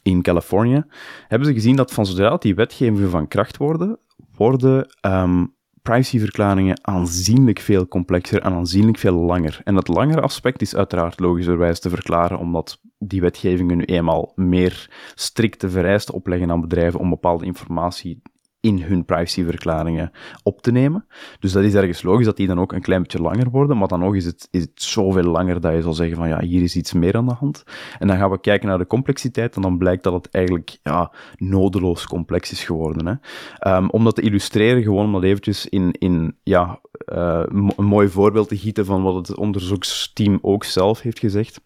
in 0.03 0.23
Californië, 0.23 0.85
hebben 1.29 1.49
ze 1.49 1.55
gezien 1.55 1.77
dat 1.77 1.93
van 1.93 2.07
zodra 2.07 2.37
die 2.37 2.55
wetgevingen 2.55 3.11
van 3.11 3.29
kracht 3.29 3.57
worden, 3.57 3.99
worden 4.37 4.87
um, 5.07 5.57
privacyverklaringen 5.83 6.87
aanzienlijk 6.87 7.59
veel 7.59 7.89
complexer 7.89 8.43
en 8.43 8.53
aanzienlijk 8.53 8.99
veel 8.99 9.15
langer. 9.15 9.61
En 9.65 9.75
dat 9.75 9.89
langere 9.89 10.21
aspect 10.21 10.63
is 10.63 10.77
uiteraard 10.77 11.21
logischerwijs 11.21 11.81
te 11.81 11.91
verklaren, 11.91 12.39
omdat 12.39 12.81
die 12.99 13.21
wetgevingen 13.21 13.77
nu 13.77 13.85
eenmaal 13.85 14.33
meer 14.35 14.91
strikte 15.15 15.71
vereisten 15.71 16.15
opleggen 16.15 16.51
aan 16.51 16.61
bedrijven 16.61 17.01
om 17.01 17.11
bepaalde 17.11 17.45
informatie 17.45 18.23
in 18.61 18.83
hun 18.83 19.05
privacyverklaringen 19.05 20.11
op 20.43 20.63
te 20.63 20.73
nemen. 20.73 21.07
Dus 21.39 21.53
dat 21.53 21.65
is 21.65 21.75
ergens 21.75 22.03
logisch 22.03 22.25
dat 22.25 22.37
die 22.37 22.47
dan 22.47 22.61
ook 22.61 22.73
een 22.73 22.81
klein 22.81 23.03
beetje 23.03 23.23
langer 23.23 23.51
worden, 23.51 23.77
maar 23.77 23.89
dan 23.89 24.01
nog 24.01 24.15
is 24.15 24.25
het, 24.25 24.49
is 24.51 24.61
het 24.61 24.83
zoveel 24.83 25.23
langer 25.23 25.61
dat 25.61 25.73
je 25.75 25.83
zal 25.83 25.93
zeggen 25.93 26.17
van 26.17 26.29
ja, 26.29 26.41
hier 26.41 26.63
is 26.63 26.77
iets 26.77 26.93
meer 26.93 27.17
aan 27.17 27.27
de 27.27 27.35
hand. 27.35 27.65
En 27.99 28.07
dan 28.07 28.17
gaan 28.17 28.31
we 28.31 28.41
kijken 28.41 28.69
naar 28.69 28.79
de 28.79 28.87
complexiteit 28.87 29.57
en 29.57 29.63
dan 29.63 29.79
blijkt 29.79 30.03
dat 30.03 30.13
het 30.13 30.29
eigenlijk 30.31 30.79
ja, 30.83 31.13
nodeloos 31.37 32.07
complex 32.07 32.53
is 32.53 32.65
geworden. 32.65 33.07
Hè. 33.07 33.77
Um, 33.77 33.91
om 33.91 34.05
dat 34.05 34.15
te 34.15 34.23
illustreren, 34.23 34.83
gewoon 34.83 35.05
om 35.05 35.13
dat 35.13 35.23
eventjes 35.23 35.67
in, 35.67 35.93
in 35.93 36.37
ja, 36.43 36.81
uh, 37.13 37.43
een 37.77 37.85
mooi 37.85 38.09
voorbeeld 38.09 38.49
te 38.49 38.57
gieten 38.57 38.85
van 38.85 39.03
wat 39.03 39.29
het 39.29 39.37
onderzoeksteam 39.37 40.39
ook 40.43 40.65
zelf 40.65 41.01
heeft 41.01 41.19
gezegd 41.19 41.61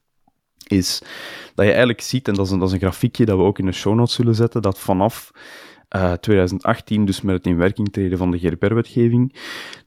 is 0.73 1.03
dat 1.55 1.65
je 1.65 1.71
eigenlijk 1.71 2.01
ziet, 2.01 2.29
en 2.29 2.35
dat 2.35 2.47
is, 2.47 2.53
een, 2.53 2.59
dat 2.59 2.69
is 2.69 2.75
een 2.75 2.81
grafiekje 2.81 3.25
dat 3.25 3.37
we 3.37 3.45
ook 3.45 3.59
in 3.59 3.67
de 3.67 3.73
show 3.73 3.95
notes 3.95 4.15
zullen 4.15 4.35
zetten, 4.35 4.63
dat 4.63 4.79
vanaf 4.79 5.31
uh, 5.97 6.13
2018, 6.13 7.05
dus 7.05 7.21
met 7.21 7.35
het 7.35 7.47
in 7.47 7.57
werking 7.57 7.93
treden 7.93 8.19
van 8.19 8.31
de 8.31 8.39
GDPR-wetgeving, 8.39 9.37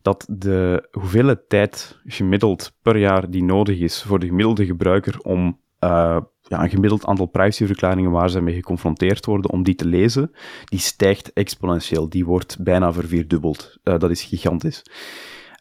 dat 0.01 0.25
de 0.29 0.87
hoeveelheid 0.91 1.49
tijd 1.49 1.99
gemiddeld 2.05 2.73
per 2.81 2.97
jaar 2.97 3.29
die 3.29 3.43
nodig 3.43 3.79
is 3.79 4.03
voor 4.03 4.19
de 4.19 4.27
gemiddelde 4.27 4.65
gebruiker 4.65 5.19
om 5.19 5.59
uh, 5.79 6.17
ja, 6.41 6.63
een 6.63 6.69
gemiddeld 6.69 7.05
aantal 7.05 7.25
privacyverklaringen 7.25 8.11
waar 8.11 8.29
ze 8.29 8.41
mee 8.41 8.55
geconfronteerd 8.55 9.25
worden, 9.25 9.51
om 9.51 9.63
die 9.63 9.75
te 9.75 9.85
lezen, 9.85 10.31
die 10.65 10.79
stijgt 10.79 11.33
exponentieel. 11.33 12.09
Die 12.09 12.25
wordt 12.25 12.57
bijna 12.59 12.93
vervierdubbeld. 12.93 13.77
Uh, 13.83 13.97
dat 13.99 14.09
is 14.09 14.23
gigantisch. 14.23 14.81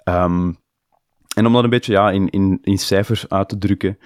Um, 0.09 0.57
en 1.35 1.47
om 1.47 1.53
dat 1.53 1.65
een 1.65 1.71
beetje 1.71 1.93
ja, 1.93 2.11
in, 2.11 2.31
in, 2.31 2.59
in 2.63 2.79
cijfers 2.79 3.29
uit 3.29 3.49
te 3.49 3.59
drukken, 3.59 3.99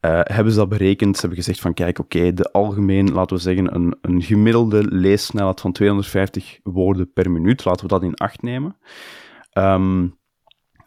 uh, 0.00 0.20
hebben 0.22 0.52
ze 0.52 0.58
dat 0.58 0.68
berekend. 0.68 1.14
Ze 1.14 1.20
hebben 1.20 1.38
gezegd 1.38 1.60
van 1.60 1.74
kijk, 1.74 1.98
oké, 1.98 2.34
de 2.34 2.52
algemeen, 2.52 3.12
laten 3.12 3.36
we 3.36 3.42
zeggen, 3.42 3.74
een, 3.74 3.96
een 4.00 4.22
gemiddelde 4.22 4.84
leessnelheid 4.88 5.60
van 5.60 5.72
250 5.72 6.58
woorden 6.62 7.12
per 7.12 7.30
minuut, 7.30 7.64
laten 7.64 7.82
we 7.82 7.92
dat 7.92 8.02
in 8.02 8.14
acht 8.14 8.42
nemen. 8.42 8.76
Um, 9.52 10.16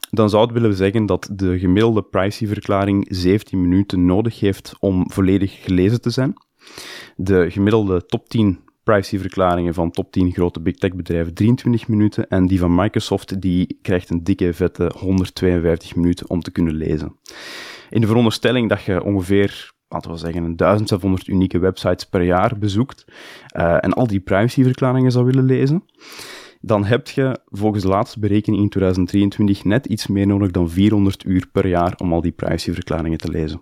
dan 0.09 0.29
zou 0.29 0.43
het 0.43 0.53
willen 0.53 0.75
zeggen 0.75 1.05
dat 1.05 1.29
de 1.31 1.59
gemiddelde 1.59 2.01
privacyverklaring 2.01 3.05
17 3.09 3.61
minuten 3.61 4.05
nodig 4.05 4.39
heeft 4.39 4.75
om 4.79 5.11
volledig 5.11 5.63
gelezen 5.63 6.01
te 6.01 6.09
zijn. 6.09 6.33
De 7.15 7.51
gemiddelde 7.51 8.05
top 8.05 8.29
10 8.29 8.59
privacyverklaringen 8.87 9.73
van 9.73 9.91
top 9.91 10.11
10 10.11 10.31
grote 10.31 10.59
big 10.59 10.75
tech 10.75 10.93
bedrijven 10.93 11.33
23 11.33 11.87
minuten 11.87 12.27
en 12.29 12.47
die 12.47 12.59
van 12.59 12.75
Microsoft 12.75 13.41
die 13.41 13.79
krijgt 13.81 14.09
een 14.09 14.23
dikke 14.23 14.53
vette 14.53 14.91
152 14.97 15.95
minuten 15.95 16.29
om 16.29 16.41
te 16.41 16.51
kunnen 16.51 16.73
lezen. 16.73 17.15
In 17.89 18.01
de 18.01 18.07
veronderstelling 18.07 18.69
dat 18.69 18.83
je 18.83 19.03
ongeveer 19.03 19.71
laten 19.89 20.11
we 20.11 20.17
zeggen, 20.17 20.55
1700 20.55 21.27
unieke 21.27 21.59
websites 21.59 22.03
per 22.03 22.21
jaar 22.21 22.57
bezoekt 22.57 23.05
uh, 23.57 23.77
en 23.83 23.93
al 23.93 24.07
die 24.07 24.19
privacyverklaringen 24.19 25.11
zou 25.11 25.25
willen 25.25 25.45
lezen, 25.45 25.83
dan 26.61 26.85
heb 26.85 27.07
je 27.07 27.39
volgens 27.45 27.83
de 27.83 27.89
laatste 27.89 28.19
berekening 28.19 28.61
in 28.61 28.69
2023 28.69 29.63
net 29.63 29.85
iets 29.85 30.07
meer 30.07 30.27
nodig 30.27 30.51
dan 30.51 30.69
400 30.69 31.25
uur 31.25 31.47
per 31.51 31.67
jaar 31.67 31.93
om 31.97 32.13
al 32.13 32.21
die 32.21 32.31
privacyverklaringen 32.31 33.17
te 33.17 33.29
lezen. 33.29 33.61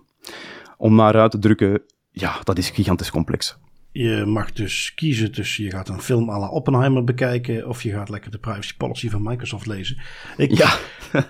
Om 0.76 0.94
maar 0.94 1.16
uit 1.16 1.30
te 1.30 1.38
drukken, 1.38 1.82
ja, 2.10 2.40
dat 2.44 2.58
is 2.58 2.70
gigantisch 2.70 3.10
complex. 3.10 3.58
Je 3.98 4.24
mag 4.26 4.52
dus 4.52 4.92
kiezen 4.94 5.32
tussen 5.32 5.64
je 5.64 5.70
gaat 5.70 5.88
een 5.88 6.00
film 6.00 6.30
à 6.30 6.38
la 6.38 6.48
Oppenheimer 6.48 7.04
bekijken 7.04 7.68
of 7.68 7.82
je 7.82 7.90
gaat 7.90 8.08
lekker 8.08 8.30
de 8.30 8.38
privacy 8.38 8.76
policy 8.76 9.10
van 9.10 9.22
Microsoft 9.22 9.66
lezen. 9.66 9.98
Ik, 10.36 10.52
ja. 10.52 10.76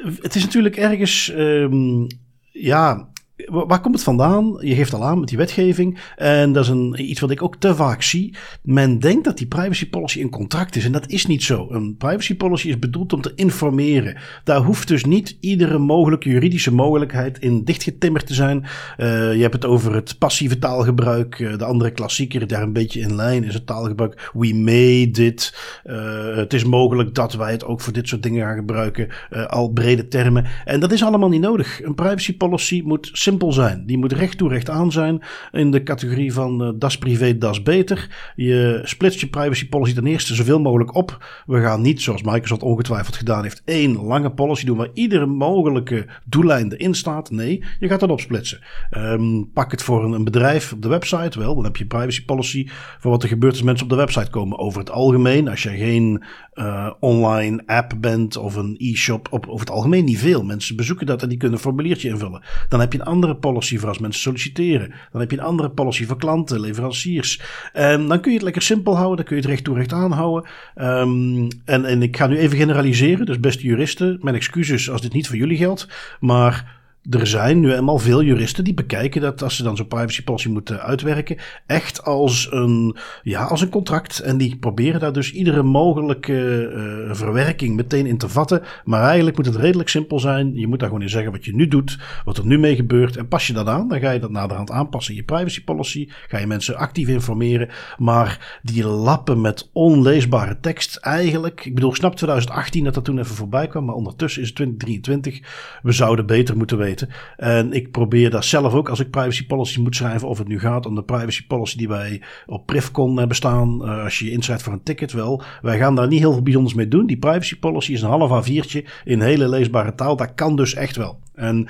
Eh, 0.00 0.12
het 0.20 0.34
is 0.34 0.42
natuurlijk 0.44 0.76
ergens, 0.76 1.32
um, 1.36 2.06
ja, 2.52 3.10
waar 3.46 3.80
komt 3.80 3.94
het 3.94 4.04
vandaan? 4.04 4.56
Je 4.60 4.74
geeft 4.74 4.94
al 4.94 5.04
aan 5.04 5.20
met 5.20 5.28
die 5.28 5.38
wetgeving. 5.38 5.98
En 6.16 6.52
dat 6.52 6.64
is 6.64 6.70
een, 6.70 7.10
iets 7.10 7.20
wat 7.20 7.30
ik 7.30 7.42
ook 7.42 7.56
te 7.56 7.74
vaak 7.74 8.02
zie. 8.02 8.34
Men 8.62 8.98
denkt 8.98 9.24
dat 9.24 9.38
die 9.38 9.46
privacy 9.46 9.88
policy 9.88 10.20
een 10.20 10.30
contract 10.30 10.76
is. 10.76 10.84
En 10.84 10.92
dat 10.92 11.08
is 11.08 11.26
niet 11.26 11.42
zo. 11.42 11.66
Een 11.70 11.96
privacy 11.96 12.36
policy 12.36 12.68
is 12.68 12.78
bedoeld 12.78 13.12
om 13.12 13.20
te 13.20 13.32
informeren. 13.34 14.16
Daar 14.44 14.60
hoeft 14.60 14.88
dus 14.88 15.04
niet 15.04 15.36
iedere 15.40 15.78
mogelijke 15.78 16.28
juridische 16.28 16.72
mogelijkheid 16.74 17.38
in 17.38 17.64
dichtgetimmerd 17.64 18.26
te 18.26 18.34
zijn. 18.34 18.64
Uh, 18.98 19.34
je 19.34 19.40
hebt 19.40 19.54
het 19.54 19.64
over 19.64 19.94
het 19.94 20.18
passieve 20.18 20.58
taalgebruik. 20.58 21.38
Uh, 21.38 21.58
de 21.58 21.64
andere 21.64 21.90
klassieker, 21.90 22.46
daar 22.46 22.62
een 22.62 22.72
beetje 22.72 23.00
in 23.00 23.14
lijn, 23.14 23.44
is 23.44 23.54
het 23.54 23.66
taalgebruik. 23.66 24.30
We 24.32 24.54
made 24.54 25.26
it. 25.26 25.54
Uh, 25.84 26.36
het 26.36 26.52
is 26.52 26.64
mogelijk 26.64 27.14
dat 27.14 27.34
wij 27.34 27.52
het 27.52 27.64
ook 27.64 27.80
voor 27.80 27.92
dit 27.92 28.08
soort 28.08 28.22
dingen 28.22 28.46
gaan 28.46 28.56
gebruiken. 28.56 29.08
al 29.46 29.68
brede 29.68 30.08
termen. 30.08 30.46
En 30.64 30.80
dat 30.80 30.92
is 30.92 31.04
allemaal 31.04 31.28
niet 31.28 31.40
nodig. 31.40 31.82
Een 31.82 31.94
privacy 31.94 32.36
policy 32.36 32.82
moet 32.84 33.10
simpel 33.30 33.52
zijn. 33.52 33.86
Die 33.86 33.98
moet 33.98 34.12
recht 34.12 34.38
toe 34.38 34.48
recht 34.48 34.70
aan 34.70 34.92
zijn 34.92 35.22
in 35.52 35.70
de 35.70 35.82
categorie 35.82 36.32
van 36.32 36.62
uh, 36.62 36.70
das 36.74 36.98
privé, 36.98 37.38
das 37.38 37.62
beter. 37.62 38.08
Je 38.36 38.80
splitst 38.84 39.20
je 39.20 39.28
privacy 39.28 39.68
policy 39.68 39.94
ten 39.94 40.06
eerste 40.06 40.34
zoveel 40.34 40.60
mogelijk 40.60 40.94
op. 40.94 41.24
We 41.46 41.60
gaan 41.60 41.80
niet, 41.80 42.02
zoals 42.02 42.22
Microsoft 42.22 42.62
ongetwijfeld 42.62 43.16
gedaan 43.16 43.42
heeft, 43.42 43.62
één 43.64 44.04
lange 44.04 44.30
policy 44.30 44.66
doen 44.66 44.76
waar 44.76 44.90
iedere 44.94 45.26
mogelijke 45.26 46.06
doellijn 46.24 46.72
erin 46.72 46.94
staat. 46.94 47.30
Nee, 47.30 47.64
je 47.80 47.88
gaat 47.88 48.00
dat 48.00 48.10
opsplitsen. 48.10 48.60
Um, 48.96 49.50
pak 49.52 49.70
het 49.70 49.82
voor 49.82 50.04
een, 50.04 50.12
een, 50.12 50.24
bedrijf 50.24 50.72
op 50.72 50.82
de 50.82 50.88
website. 50.88 51.38
Wel, 51.38 51.54
dan 51.54 51.64
heb 51.64 51.76
je 51.76 51.86
privacy 51.86 52.24
policy 52.24 52.68
voor 52.98 53.10
wat 53.10 53.22
er 53.22 53.28
gebeurt 53.28 53.52
als 53.52 53.62
mensen 53.62 53.84
op 53.84 53.90
de 53.90 53.96
website 53.96 54.30
komen. 54.30 54.58
Over 54.58 54.80
het 54.80 54.90
algemeen, 54.90 55.48
als 55.48 55.62
je 55.62 55.70
geen 55.70 56.24
uh, 56.54 56.90
online 57.00 57.62
app 57.66 57.92
bent 58.00 58.36
of 58.36 58.54
een 58.54 58.74
e-shop, 58.78 59.28
op, 59.30 59.46
over 59.46 59.60
het 59.60 59.74
algemeen 59.74 60.04
niet 60.04 60.18
veel. 60.18 60.42
Mensen 60.42 60.76
bezoeken 60.76 61.06
dat 61.06 61.22
en 61.22 61.28
die 61.28 61.38
kunnen 61.38 61.56
een 61.56 61.64
formuliertje 61.64 62.08
invullen. 62.08 62.42
Dan 62.68 62.80
heb 62.80 62.92
je 62.92 62.98
een 62.98 63.06
andere 63.24 63.40
policy 63.40 63.78
voor 63.78 63.88
als 63.88 63.98
mensen 63.98 64.22
solliciteren. 64.22 64.92
Dan 65.12 65.20
heb 65.20 65.30
je 65.30 65.36
een 65.36 65.42
andere 65.44 65.70
policy 65.70 66.06
voor 66.06 66.16
klanten, 66.16 66.60
leveranciers. 66.60 67.40
En 67.72 68.08
dan 68.08 68.20
kun 68.20 68.30
je 68.30 68.36
het 68.36 68.44
lekker 68.44 68.62
simpel 68.62 68.96
houden. 68.96 69.16
Dan 69.16 69.24
kun 69.24 69.36
je 69.36 69.42
het 69.42 69.50
recht 69.50 69.64
toe 69.64 69.76
recht 69.76 69.92
aanhouden. 69.92 70.50
Um, 70.76 71.48
en, 71.64 71.84
en 71.84 72.02
ik 72.02 72.16
ga 72.16 72.26
nu 72.26 72.38
even 72.38 72.58
generaliseren. 72.58 73.26
Dus 73.26 73.40
beste 73.40 73.62
juristen, 73.62 74.18
mijn 74.20 74.36
excuses 74.36 74.90
als 74.90 75.00
dit 75.00 75.12
niet 75.12 75.26
voor 75.26 75.36
jullie 75.36 75.56
geldt. 75.56 75.88
Maar 76.20 76.79
er 77.08 77.26
zijn 77.26 77.60
nu 77.60 77.72
eenmaal 77.72 77.98
veel 77.98 78.22
juristen 78.22 78.64
die 78.64 78.74
bekijken 78.74 79.20
dat 79.20 79.42
als 79.42 79.56
ze 79.56 79.62
dan 79.62 79.76
zo'n 79.76 79.86
privacy 79.86 80.24
policy 80.24 80.48
moeten 80.48 80.82
uitwerken, 80.82 81.36
echt 81.66 82.04
als 82.04 82.48
een, 82.50 82.96
ja, 83.22 83.44
als 83.44 83.60
een 83.60 83.68
contract. 83.68 84.18
En 84.18 84.36
die 84.36 84.56
proberen 84.56 85.00
daar 85.00 85.12
dus 85.12 85.32
iedere 85.32 85.62
mogelijke 85.62 86.70
uh, 86.74 87.14
verwerking 87.14 87.76
meteen 87.76 88.06
in 88.06 88.18
te 88.18 88.28
vatten. 88.28 88.62
Maar 88.84 89.02
eigenlijk 89.02 89.36
moet 89.36 89.46
het 89.46 89.56
redelijk 89.56 89.88
simpel 89.88 90.20
zijn. 90.20 90.54
Je 90.54 90.66
moet 90.66 90.78
daar 90.78 90.88
gewoon 90.88 91.02
in 91.02 91.10
zeggen 91.10 91.32
wat 91.32 91.44
je 91.44 91.54
nu 91.54 91.68
doet, 91.68 91.98
wat 92.24 92.38
er 92.38 92.46
nu 92.46 92.58
mee 92.58 92.76
gebeurt. 92.76 93.16
En 93.16 93.28
pas 93.28 93.46
je 93.46 93.52
dat 93.52 93.66
aan, 93.66 93.88
dan 93.88 94.00
ga 94.00 94.10
je 94.10 94.20
dat 94.20 94.30
naderhand 94.30 94.70
aanpassen 94.70 95.14
in 95.14 95.20
je 95.20 95.26
privacy 95.26 95.64
policy. 95.64 96.08
Ga 96.28 96.38
je 96.38 96.46
mensen 96.46 96.76
actief 96.76 97.08
informeren. 97.08 97.68
Maar 97.98 98.58
die 98.62 98.86
lappen 98.86 99.40
met 99.40 99.68
onleesbare 99.72 100.58
tekst 100.60 100.96
eigenlijk. 100.96 101.64
Ik 101.64 101.74
bedoel, 101.74 101.94
snap 101.94 102.16
2018 102.16 102.84
dat 102.84 102.94
dat 102.94 103.04
toen 103.04 103.18
even 103.18 103.34
voorbij 103.34 103.66
kwam. 103.66 103.84
Maar 103.84 103.94
ondertussen 103.94 104.42
is 104.42 104.48
het 104.48 104.56
2023. 104.56 105.40
We 105.82 105.92
zouden 105.92 106.26
beter 106.26 106.56
moeten 106.56 106.76
weten 106.76 106.89
en 107.36 107.72
ik 107.72 107.90
probeer 107.90 108.30
daar 108.30 108.44
zelf 108.44 108.74
ook, 108.74 108.88
als 108.88 109.00
ik 109.00 109.10
privacy 109.10 109.46
policy 109.46 109.80
moet 109.80 109.96
schrijven, 109.96 110.28
of 110.28 110.38
het 110.38 110.48
nu 110.48 110.58
gaat 110.58 110.86
om 110.86 110.94
de 110.94 111.02
privacy 111.02 111.46
policy 111.46 111.76
die 111.76 111.88
wij 111.88 112.22
op 112.46 112.66
Privcon 112.66 113.18
hebben 113.18 113.36
staan, 113.36 113.82
uh, 113.82 114.04
als 114.04 114.18
je 114.18 114.24
je 114.24 114.30
inschrijft 114.30 114.62
voor 114.62 114.72
een 114.72 114.82
ticket 114.82 115.12
wel. 115.12 115.42
Wij 115.62 115.78
gaan 115.78 115.94
daar 115.94 116.08
niet 116.08 116.18
heel 116.18 116.32
veel 116.32 116.42
bijzonders 116.42 116.74
mee 116.74 116.88
doen. 116.88 117.06
Die 117.06 117.18
privacy 117.18 117.58
policy 117.58 117.92
is 117.92 118.02
een 118.02 118.08
half 118.08 118.48
A4'tje 118.48 118.88
in 119.04 119.20
hele 119.20 119.48
leesbare 119.48 119.94
taal. 119.94 120.16
Dat 120.16 120.34
kan 120.34 120.56
dus 120.56 120.74
echt 120.74 120.96
wel. 120.96 121.18
En 121.34 121.68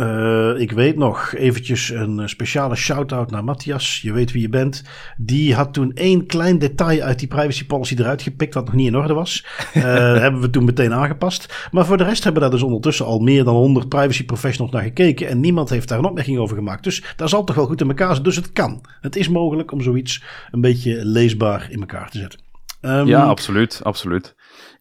uh, 0.00 0.60
ik 0.60 0.72
weet 0.72 0.96
nog 0.96 1.34
eventjes 1.34 1.88
een 1.88 2.28
speciale 2.28 2.74
shout-out 2.74 3.30
naar 3.30 3.44
Matthias. 3.44 4.00
Je 4.00 4.12
weet 4.12 4.32
wie 4.32 4.42
je 4.42 4.48
bent. 4.48 4.82
Die 5.16 5.54
had 5.54 5.72
toen 5.72 5.92
één 5.92 6.26
klein 6.26 6.58
detail 6.58 7.00
uit 7.00 7.18
die 7.18 7.28
privacy 7.28 7.66
policy 7.66 7.94
eruit 7.98 8.22
gepikt, 8.22 8.54
wat 8.54 8.64
nog 8.64 8.74
niet 8.74 8.86
in 8.86 8.96
orde 8.96 9.14
was. 9.14 9.44
Uh, 9.74 9.82
hebben 10.18 10.40
we 10.40 10.50
toen 10.50 10.64
meteen 10.64 10.92
aangepast. 10.92 11.68
Maar 11.70 11.86
voor 11.86 11.96
de 11.96 12.04
rest 12.04 12.24
hebben 12.24 12.42
daar 12.42 12.50
dus 12.50 12.62
ondertussen 12.62 13.06
al 13.06 13.18
meer 13.18 13.44
dan 13.44 13.54
100 13.54 13.88
privacy 13.88 14.24
professionals 14.24 14.72
naar 14.72 14.82
gekeken. 14.82 15.28
En 15.28 15.40
niemand 15.40 15.68
heeft 15.68 15.88
daar 15.88 15.98
een 15.98 16.04
opmerking 16.04 16.38
over 16.38 16.56
gemaakt. 16.56 16.84
Dus 16.84 17.04
daar 17.16 17.28
zal 17.28 17.44
toch 17.44 17.56
wel 17.56 17.66
goed 17.66 17.80
in 17.80 17.88
elkaar 17.88 18.06
zitten. 18.06 18.24
Dus 18.24 18.36
het 18.36 18.52
kan. 18.52 18.80
Het 19.00 19.16
is 19.16 19.28
mogelijk 19.28 19.72
om 19.72 19.80
zoiets 19.80 20.22
een 20.50 20.60
beetje 20.60 21.04
leesbaar 21.04 21.66
in 21.70 21.80
elkaar 21.80 22.10
te 22.10 22.18
zetten. 22.18 22.40
Um, 22.80 23.06
ja, 23.06 23.24
absoluut. 23.24 23.80
absoluut. 23.82 24.34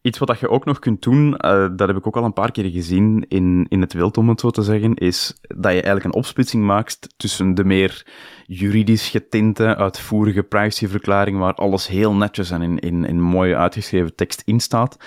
Iets 0.03 0.17
wat 0.17 0.39
je 0.39 0.49
ook 0.49 0.65
nog 0.65 0.79
kunt 0.79 1.01
doen, 1.01 1.27
uh, 1.27 1.67
dat 1.75 1.87
heb 1.87 1.97
ik 1.97 2.07
ook 2.07 2.17
al 2.17 2.23
een 2.23 2.33
paar 2.33 2.51
keer 2.51 2.69
gezien 2.69 3.25
in, 3.27 3.65
in 3.69 3.81
het 3.81 3.93
wild, 3.93 4.17
om 4.17 4.29
het 4.29 4.39
zo 4.39 4.49
te 4.49 4.61
zeggen, 4.61 4.95
is 4.95 5.33
dat 5.41 5.71
je 5.71 5.81
eigenlijk 5.81 6.03
een 6.03 6.13
opsplitsing 6.13 6.63
maakt 6.63 7.13
tussen 7.17 7.55
de 7.55 7.63
meer 7.63 8.05
juridisch 8.47 9.09
getinte, 9.09 9.75
uitvoerige 9.75 10.43
privacyverklaring, 10.43 11.37
waar 11.37 11.53
alles 11.53 11.87
heel 11.87 12.13
netjes 12.13 12.51
en 12.51 12.61
in, 12.61 12.79
in, 12.79 13.05
in 13.05 13.21
mooie 13.21 13.55
uitgeschreven 13.55 14.15
tekst 14.15 14.41
in 14.45 14.59
staat. 14.59 14.97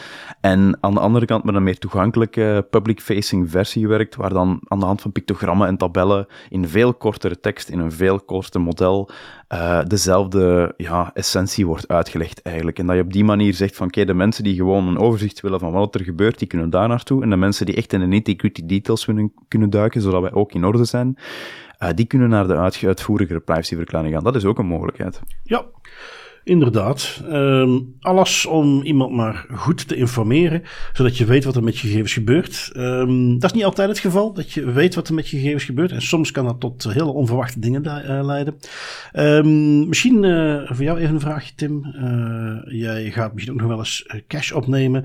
En 0.40 0.78
aan 0.80 0.94
de 0.94 1.00
andere 1.00 1.26
kant 1.26 1.44
met 1.44 1.54
een 1.54 1.62
meer 1.62 1.78
toegankelijke 1.78 2.66
public-facing 2.70 3.50
versie 3.50 3.88
werkt, 3.88 4.16
waar 4.16 4.32
dan 4.32 4.60
aan 4.64 4.80
de 4.80 4.86
hand 4.86 5.00
van 5.00 5.12
pictogrammen 5.12 5.66
en 5.66 5.76
tabellen 5.76 6.26
in 6.48 6.68
veel 6.68 6.94
kortere 6.94 7.40
tekst, 7.40 7.68
in 7.68 7.78
een 7.78 7.92
veel 7.92 8.20
korter 8.20 8.60
model, 8.60 9.10
uh, 9.52 9.80
dezelfde 9.86 10.74
ja, 10.76 11.10
essentie 11.14 11.66
wordt 11.66 11.88
uitgelegd 11.88 12.42
eigenlijk. 12.42 12.78
En 12.78 12.86
dat 12.86 12.96
je 12.96 13.02
op 13.02 13.12
die 13.12 13.24
manier 13.24 13.54
zegt 13.54 13.76
van 13.76 13.86
oké, 13.86 14.04
de 14.04 14.14
mensen 14.14 14.44
die 14.44 14.54
gewoon 14.54 14.88
een 14.88 14.98
overzicht 14.98 15.40
willen 15.40 15.60
van 15.60 15.72
wat 15.72 15.94
er 15.94 16.04
gebeurt, 16.04 16.38
die 16.38 16.48
kunnen 16.48 16.70
daar 16.70 16.88
naartoe. 16.88 17.22
En 17.22 17.30
de 17.30 17.36
mensen 17.36 17.66
die 17.66 17.74
echt 17.74 17.92
in 17.92 18.00
de 18.00 18.06
nitty-gritty 18.06 18.66
details 18.66 19.04
willen, 19.04 19.32
kunnen 19.48 19.70
duiken, 19.70 20.00
zodat 20.00 20.20
wij 20.22 20.32
ook 20.32 20.52
in 20.52 20.64
orde 20.64 20.84
zijn, 20.84 21.16
die 21.94 22.06
kunnen 22.06 22.28
naar 22.28 22.46
de 22.46 22.56
uitvoerigere 22.86 23.40
privacyverklaring 23.40 24.14
gaan. 24.14 24.24
Dat 24.24 24.36
is 24.36 24.44
ook 24.44 24.58
een 24.58 24.66
mogelijkheid. 24.66 25.20
Ja, 25.42 25.64
Inderdaad. 26.46 27.22
Um, 27.28 27.96
alles 28.00 28.46
om 28.46 28.82
iemand 28.82 29.12
maar 29.12 29.46
goed 29.54 29.88
te 29.88 29.96
informeren, 29.96 30.62
zodat 30.92 31.16
je 31.16 31.24
weet 31.24 31.44
wat 31.44 31.56
er 31.56 31.62
met 31.62 31.78
je 31.78 31.86
gegevens 31.86 32.12
gebeurt. 32.12 32.70
Um, 32.76 33.38
dat 33.38 33.50
is 33.50 33.56
niet 33.56 33.64
altijd 33.64 33.88
het 33.88 33.98
geval, 33.98 34.32
dat 34.32 34.52
je 34.52 34.72
weet 34.72 34.94
wat 34.94 35.08
er 35.08 35.14
met 35.14 35.28
je 35.28 35.36
gegevens 35.36 35.64
gebeurt. 35.64 35.92
En 35.92 36.02
soms 36.02 36.30
kan 36.30 36.44
dat 36.44 36.60
tot 36.60 36.92
hele 36.92 37.12
onverwachte 37.12 37.60
dingen 37.60 37.84
uh, 37.84 38.24
leiden. 38.24 38.56
Um, 39.12 39.88
misschien 39.88 40.22
uh, 40.22 40.60
voor 40.64 40.84
jou 40.84 40.98
even 40.98 41.14
een 41.14 41.20
vraagje, 41.20 41.54
Tim. 41.54 41.94
Uh, 41.94 42.78
jij 42.80 43.10
gaat 43.10 43.32
misschien 43.32 43.54
ook 43.54 43.60
nog 43.60 43.68
wel 43.68 43.78
eens 43.78 44.08
cash 44.28 44.52
opnemen. 44.52 45.04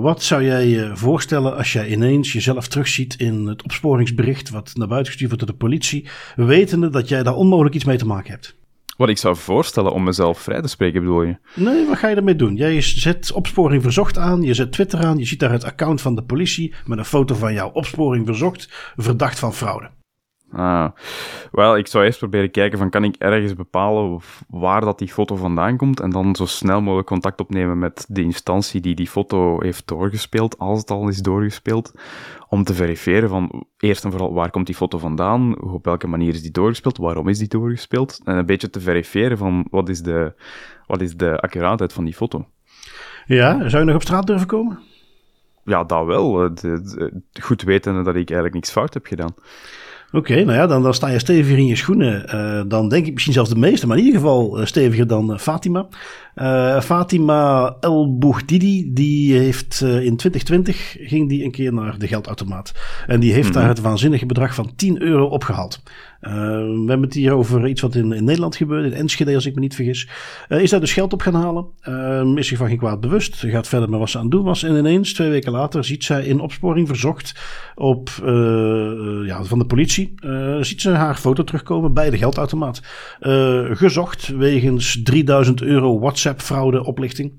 wat 0.00 0.22
zou 0.22 0.44
jij 0.44 0.66
je 0.66 0.90
voorstellen 0.94 1.56
als 1.56 1.72
jij 1.72 1.88
ineens 1.88 2.32
jezelf 2.32 2.68
terugziet 2.68 3.14
in 3.14 3.46
het 3.46 3.62
opsporingsbericht 3.62 4.50
wat 4.50 4.72
naar 4.74 4.88
buiten 4.88 5.12
gestuurd 5.12 5.30
wordt 5.30 5.46
door 5.46 5.56
de 5.58 5.64
politie, 5.64 6.08
wetende 6.36 6.90
dat 6.90 7.08
jij 7.08 7.22
daar 7.22 7.34
onmogelijk 7.34 7.74
iets 7.74 7.84
mee 7.84 7.98
te 7.98 8.06
maken 8.06 8.30
hebt? 8.30 8.62
Wat 8.96 9.08
ik 9.08 9.18
zou 9.18 9.36
voorstellen 9.36 9.92
om 9.92 10.04
mezelf 10.04 10.38
vrij 10.38 10.60
te 10.60 10.68
spreken, 10.68 11.00
bedoel 11.00 11.22
je? 11.22 11.36
Nee, 11.54 11.86
wat 11.86 11.98
ga 11.98 12.08
je 12.08 12.16
ermee 12.16 12.36
doen? 12.36 12.56
Jij 12.56 12.80
zet 12.80 13.32
opsporing 13.32 13.82
verzocht 13.82 14.18
aan, 14.18 14.42
je 14.42 14.54
zet 14.54 14.72
Twitter 14.72 14.98
aan, 14.98 15.18
je 15.18 15.24
ziet 15.24 15.40
daar 15.40 15.52
het 15.52 15.64
account 15.64 16.00
van 16.00 16.14
de 16.14 16.24
politie 16.24 16.74
met 16.86 16.98
een 16.98 17.04
foto 17.04 17.34
van 17.34 17.52
jou. 17.52 17.72
Opsporing 17.72 18.26
verzocht, 18.26 18.92
verdacht 18.96 19.38
van 19.38 19.54
fraude. 19.54 19.90
Ah, 20.56 20.90
wel, 21.52 21.76
ik 21.76 21.86
zou 21.86 22.04
eerst 22.04 22.18
proberen 22.18 22.50
kijken 22.50 22.78
van 22.78 22.90
kan 22.90 23.04
ik 23.04 23.16
ergens 23.18 23.54
bepalen 23.54 24.20
waar 24.48 24.80
dat 24.80 24.98
die 24.98 25.12
foto 25.12 25.36
vandaan 25.36 25.76
komt 25.76 26.00
en 26.00 26.10
dan 26.10 26.36
zo 26.36 26.46
snel 26.46 26.80
mogelijk 26.80 27.08
contact 27.08 27.40
opnemen 27.40 27.78
met 27.78 28.04
de 28.08 28.22
instantie 28.22 28.80
die 28.80 28.94
die 28.94 29.08
foto 29.08 29.60
heeft 29.60 29.86
doorgespeeld, 29.86 30.58
als 30.58 30.78
het 30.78 30.90
al 30.90 31.08
is 31.08 31.18
doorgespeeld, 31.18 31.92
om 32.48 32.64
te 32.64 32.74
verifiëren 32.74 33.28
van 33.28 33.66
eerst 33.78 34.04
en 34.04 34.10
vooral 34.10 34.32
waar 34.34 34.50
komt 34.50 34.66
die 34.66 34.74
foto 34.74 34.98
vandaan, 34.98 35.60
op 35.62 35.84
welke 35.84 36.06
manier 36.06 36.34
is 36.34 36.42
die 36.42 36.50
doorgespeeld, 36.50 36.96
waarom 36.96 37.28
is 37.28 37.38
die 37.38 37.48
doorgespeeld, 37.48 38.20
en 38.24 38.36
een 38.36 38.46
beetje 38.46 38.70
te 38.70 38.80
verifiëren 38.80 39.38
van 39.38 39.66
wat 39.70 39.88
is 39.88 40.02
de, 40.02 40.34
wat 40.86 41.00
is 41.00 41.16
de 41.16 41.40
accuraatheid 41.40 41.92
van 41.92 42.04
die 42.04 42.14
foto. 42.14 42.46
Ja, 43.26 43.68
zou 43.68 43.78
je 43.82 43.84
nog 43.84 43.94
op 43.94 44.02
straat 44.02 44.26
durven 44.26 44.46
komen? 44.46 44.78
Ja, 45.64 45.84
dat 45.84 46.06
wel. 46.06 46.50
Goed 47.42 47.62
weten 47.62 47.94
dat 47.94 48.06
ik 48.06 48.14
eigenlijk 48.14 48.54
niks 48.54 48.70
fout 48.70 48.94
heb 48.94 49.06
gedaan. 49.06 49.34
Oké, 50.14 50.44
nou 50.44 50.52
ja, 50.58 50.66
dan, 50.66 50.82
dan 50.82 50.94
sta 50.94 51.08
je 51.08 51.18
steviger 51.18 51.58
in 51.58 51.66
je 51.66 51.76
schoenen. 51.76 52.34
Uh, 52.34 52.62
dan 52.66 52.88
denk 52.88 53.06
ik 53.06 53.12
misschien 53.12 53.34
zelfs 53.34 53.50
de 53.50 53.56
meeste, 53.56 53.86
maar 53.86 53.98
in 53.98 54.04
ieder 54.04 54.20
geval 54.20 54.60
uh, 54.60 54.66
steviger 54.66 55.06
dan 55.06 55.30
uh, 55.30 55.38
Fatima. 55.38 55.86
Fatima 56.82 57.76
El 57.80 58.18
Bougdidi, 58.18 58.92
die 58.92 59.38
heeft 59.38 59.80
in 59.80 60.16
2020 60.16 60.96
ging 61.00 61.28
die 61.28 61.44
een 61.44 61.50
keer 61.50 61.72
naar 61.72 61.98
de 61.98 62.08
geldautomaat. 62.08 62.72
En 63.06 63.20
die 63.20 63.32
heeft 63.32 63.48
mm 63.48 63.52
-hmm. 63.52 63.60
daar 63.60 63.68
het 63.68 63.80
waanzinnige 63.80 64.26
bedrag 64.26 64.54
van 64.54 64.72
10 64.76 65.02
euro 65.02 65.24
opgehaald. 65.24 65.82
Uh, 66.26 66.32
we 66.32 66.84
hebben 66.86 67.02
het 67.02 67.14
hier 67.14 67.32
over 67.32 67.66
iets 67.66 67.80
wat 67.80 67.94
in, 67.94 68.08
Nederland 68.08 68.56
gebeurde, 68.56 68.88
in 68.88 68.94
Enschede 68.94 69.34
als 69.34 69.46
ik 69.46 69.54
me 69.54 69.60
niet 69.60 69.74
vergis. 69.74 70.08
Uh, 70.48 70.60
is 70.60 70.70
daar 70.70 70.80
dus 70.80 70.92
geld 70.92 71.12
op 71.12 71.22
gaan 71.22 71.34
halen, 71.34 71.66
uh, 71.88 72.36
is 72.36 72.48
zich 72.48 72.58
van 72.58 72.68
geen 72.68 72.78
kwaad 72.78 73.00
bewust, 73.00 73.36
gaat 73.36 73.68
verder 73.68 73.90
met 73.90 73.98
wat 73.98 74.10
ze 74.10 74.16
aan 74.16 74.22
het 74.22 74.32
doen 74.32 74.44
was. 74.44 74.62
En 74.62 74.76
ineens, 74.76 75.12
twee 75.12 75.30
weken 75.30 75.52
later, 75.52 75.84
ziet 75.84 76.04
zij 76.04 76.24
in 76.24 76.40
opsporing 76.40 76.88
verzocht 76.88 77.34
op, 77.74 78.10
ja, 79.24 79.44
van 79.44 79.58
de 79.58 79.66
politie, 79.66 80.14
ziet 80.60 80.80
ze 80.80 80.90
haar 80.90 81.16
foto 81.16 81.44
terugkomen 81.44 81.92
bij 81.92 82.10
de 82.10 82.18
geldautomaat. 82.18 82.82
gezocht 83.70 84.28
wegens 84.28 85.02
3000 85.02 85.62
euro 85.62 85.98
WhatsApp-fraude 85.98 86.84
oplichting. 86.84 87.32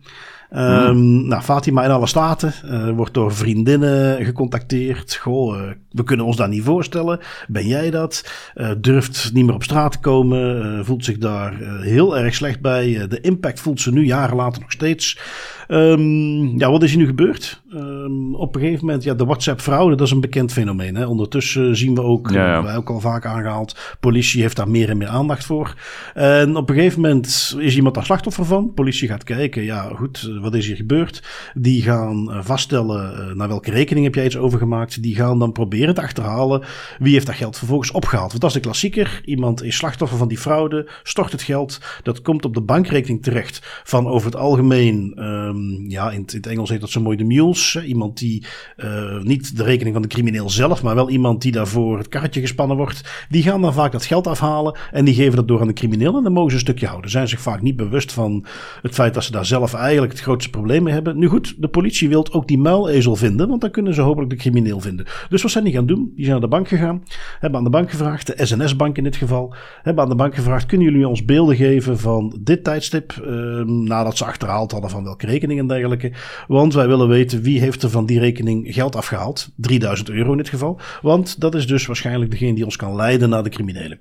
Um, 0.53 1.27
nou, 1.27 1.41
Fatima 1.41 1.83
in 1.83 1.89
alle 1.89 2.07
staten 2.07 2.53
uh, 2.65 2.89
wordt 2.89 3.13
door 3.13 3.33
vriendinnen 3.33 4.25
gecontacteerd. 4.25 5.15
Goh, 5.15 5.57
uh, 5.57 5.63
we 5.91 6.03
kunnen 6.03 6.25
ons 6.25 6.35
daar 6.35 6.49
niet 6.49 6.63
voorstellen. 6.63 7.19
Ben 7.47 7.67
jij 7.67 7.91
dat? 7.91 8.31
Uh, 8.55 8.71
durft 8.77 9.33
niet 9.33 9.45
meer 9.45 9.55
op 9.55 9.63
straat 9.63 9.91
te 9.91 9.99
komen. 9.99 10.85
voelt 10.85 11.05
zich 11.05 11.17
daar 11.17 11.53
heel 11.81 12.17
erg 12.17 12.35
slecht 12.35 12.61
bij. 12.61 13.07
de 13.07 13.21
impact 13.21 13.59
voelt 13.59 13.81
ze 13.81 13.91
nu 13.91 14.05
jaren 14.05 14.35
later 14.35 14.61
nog 14.61 14.71
steeds. 14.71 15.19
Um, 15.67 16.59
ja, 16.59 16.71
wat 16.71 16.83
is 16.83 16.91
er 16.91 16.97
nu 16.97 17.05
gebeurd? 17.05 17.61
Ehm, 17.71 18.33
op 18.33 18.55
een 18.55 18.61
gegeven 18.61 18.85
moment, 18.85 19.03
ja, 19.03 19.13
de 19.13 19.25
WhatsApp-fraude, 19.25 19.95
dat 19.95 20.07
is 20.07 20.13
een 20.13 20.21
bekend 20.21 20.51
fenomeen. 20.51 20.95
Hè? 20.95 21.05
Ondertussen 21.05 21.75
zien 21.75 21.95
we 21.95 22.01
ook, 22.01 22.29
ja, 22.29 22.45
ja. 22.45 22.63
wij 22.63 22.75
ook 22.75 22.89
al 22.89 22.99
vaak 22.99 23.25
aangehaald, 23.25 23.97
politie 23.99 24.41
heeft 24.41 24.55
daar 24.55 24.69
meer 24.69 24.89
en 24.89 24.97
meer 24.97 25.07
aandacht 25.07 25.45
voor. 25.45 25.75
En 26.13 26.55
op 26.55 26.69
een 26.69 26.75
gegeven 26.75 27.01
moment 27.01 27.55
is 27.59 27.75
iemand 27.75 27.95
daar 27.95 28.05
slachtoffer 28.05 28.45
van. 28.45 28.73
Politie 28.73 29.07
gaat 29.07 29.23
kijken, 29.23 29.63
ja 29.63 29.89
goed, 29.95 30.31
wat 30.41 30.53
is 30.53 30.67
hier 30.67 30.75
gebeurd? 30.75 31.23
Die 31.53 31.81
gaan 31.81 32.43
vaststellen 32.43 33.37
naar 33.37 33.47
welke 33.47 33.71
rekening 33.71 34.05
heb 34.05 34.15
jij 34.15 34.25
iets 34.25 34.37
overgemaakt. 34.37 35.03
Die 35.03 35.15
gaan 35.15 35.39
dan 35.39 35.51
proberen 35.51 35.93
te 35.93 36.01
achterhalen 36.01 36.63
wie 36.99 37.13
heeft 37.13 37.25
dat 37.25 37.35
geld 37.35 37.57
vervolgens 37.57 37.91
opgehaald. 37.91 38.29
Want 38.29 38.41
dat 38.41 38.49
is 38.49 38.55
de 38.55 38.61
klassieker. 38.61 39.21
Iemand 39.25 39.63
is 39.63 39.75
slachtoffer 39.75 40.17
van 40.17 40.27
die 40.27 40.37
fraude, 40.37 40.89
stort 41.03 41.31
het 41.31 41.41
geld. 41.41 41.79
Dat 42.03 42.21
komt 42.21 42.45
op 42.45 42.53
de 42.53 42.61
bankrekening 42.61 43.23
terecht 43.23 43.81
van 43.83 44.07
over 44.07 44.25
het 44.25 44.39
algemeen, 44.39 45.13
um, 45.55 45.89
ja, 45.89 46.11
in, 46.11 46.23
het 46.25 46.47
Engels 46.47 46.69
heet 46.69 46.81
dat 46.81 46.89
zo 46.89 47.01
mooi 47.01 47.17
de 47.17 47.23
mules. 47.23 47.83
Iemand 47.85 48.17
die 48.17 48.45
uh, 48.77 49.21
niet 49.21 49.57
de 49.57 49.63
rekening 49.63 49.93
van 49.93 50.01
de 50.01 50.07
crimineel 50.07 50.49
zelf, 50.49 50.83
maar 50.83 50.95
wel 50.95 51.09
iemand 51.09 51.41
die 51.41 51.51
daarvoor 51.51 51.97
het 51.97 52.07
karretje 52.07 52.41
gespannen 52.41 52.77
wordt. 52.77 53.25
Die 53.29 53.43
gaan 53.43 53.61
dan 53.61 53.73
vaak 53.73 53.91
dat 53.91 54.05
geld 54.05 54.27
afhalen 54.27 54.77
en 54.91 55.05
die 55.05 55.13
geven 55.13 55.35
dat 55.35 55.47
door 55.47 55.61
aan 55.61 55.67
de 55.67 55.73
crimineel 55.73 56.17
en 56.17 56.23
dan 56.23 56.33
mogen 56.33 56.49
ze 56.49 56.55
een 56.55 56.61
stukje 56.61 56.87
houden. 56.87 57.11
Zijn 57.11 57.27
zich 57.27 57.41
vaak 57.41 57.61
niet 57.61 57.75
bewust 57.75 58.13
van 58.13 58.45
het 58.81 58.93
feit 58.93 59.13
dat 59.13 59.23
ze 59.23 59.31
daar 59.31 59.45
zelf 59.45 59.73
eigenlijk 59.73 60.11
het 60.11 60.21
grootste 60.21 60.49
probleem 60.49 60.83
mee 60.83 60.93
hebben. 60.93 61.17
Nu 61.17 61.27
goed, 61.27 61.55
de 61.57 61.67
politie 61.67 62.09
wil 62.09 62.27
ook 62.31 62.47
die 62.47 62.57
muilezel 62.57 63.15
vinden, 63.15 63.47
want 63.47 63.61
dan 63.61 63.71
kunnen 63.71 63.93
ze 63.93 64.01
hopelijk 64.01 64.29
de 64.29 64.37
crimineel 64.37 64.79
vinden. 64.79 65.05
Dus 65.29 65.41
wat 65.41 65.51
zijn 65.51 65.63
die 65.63 65.73
gaan 65.73 65.85
doen? 65.85 66.11
Die 66.15 66.25
zijn 66.25 66.31
naar 66.31 66.49
de 66.49 66.55
bank 66.55 66.67
gegaan, 66.67 67.03
hebben 67.39 67.59
aan 67.59 67.65
de 67.65 67.71
bank 67.71 67.89
gevraagd, 67.89 68.27
de 68.27 68.45
SNS-bank 68.45 68.97
in 68.97 69.03
dit 69.03 69.15
geval, 69.15 69.53
hebben 69.81 70.03
aan 70.03 70.09
de 70.09 70.15
bank 70.15 70.35
gevraagd: 70.35 70.65
kunnen 70.65 70.87
jullie 70.87 71.07
ons 71.07 71.25
beelden 71.25 71.55
geven 71.55 71.99
van 71.99 72.37
dit 72.41 72.63
tijdstip? 72.63 73.23
Uh, 73.27 73.61
nadat 73.65 74.17
ze 74.17 74.25
achterhaald 74.25 74.71
hadden 74.71 74.89
van 74.89 75.03
welke 75.03 75.25
rekening 75.25 75.44
en 75.49 75.67
dergelijke. 75.67 76.11
Want 76.47 76.73
wij 76.73 76.87
willen 76.87 77.07
weten 77.07 77.41
wie 77.41 77.59
heeft 77.59 77.83
er 77.83 77.89
van 77.89 78.05
die 78.05 78.19
rekening 78.19 78.73
geld 78.73 78.95
afgehaald. 78.95 79.49
3000 79.55 80.09
euro 80.09 80.31
in 80.31 80.37
dit 80.37 80.49
geval. 80.49 80.79
Want 81.01 81.41
dat 81.41 81.55
is 81.55 81.67
dus 81.67 81.85
waarschijnlijk 81.85 82.31
degene 82.31 82.53
die 82.53 82.65
ons 82.65 82.75
kan 82.75 82.95
leiden 82.95 83.29
naar 83.29 83.43
de 83.43 83.49
criminelen. 83.49 83.99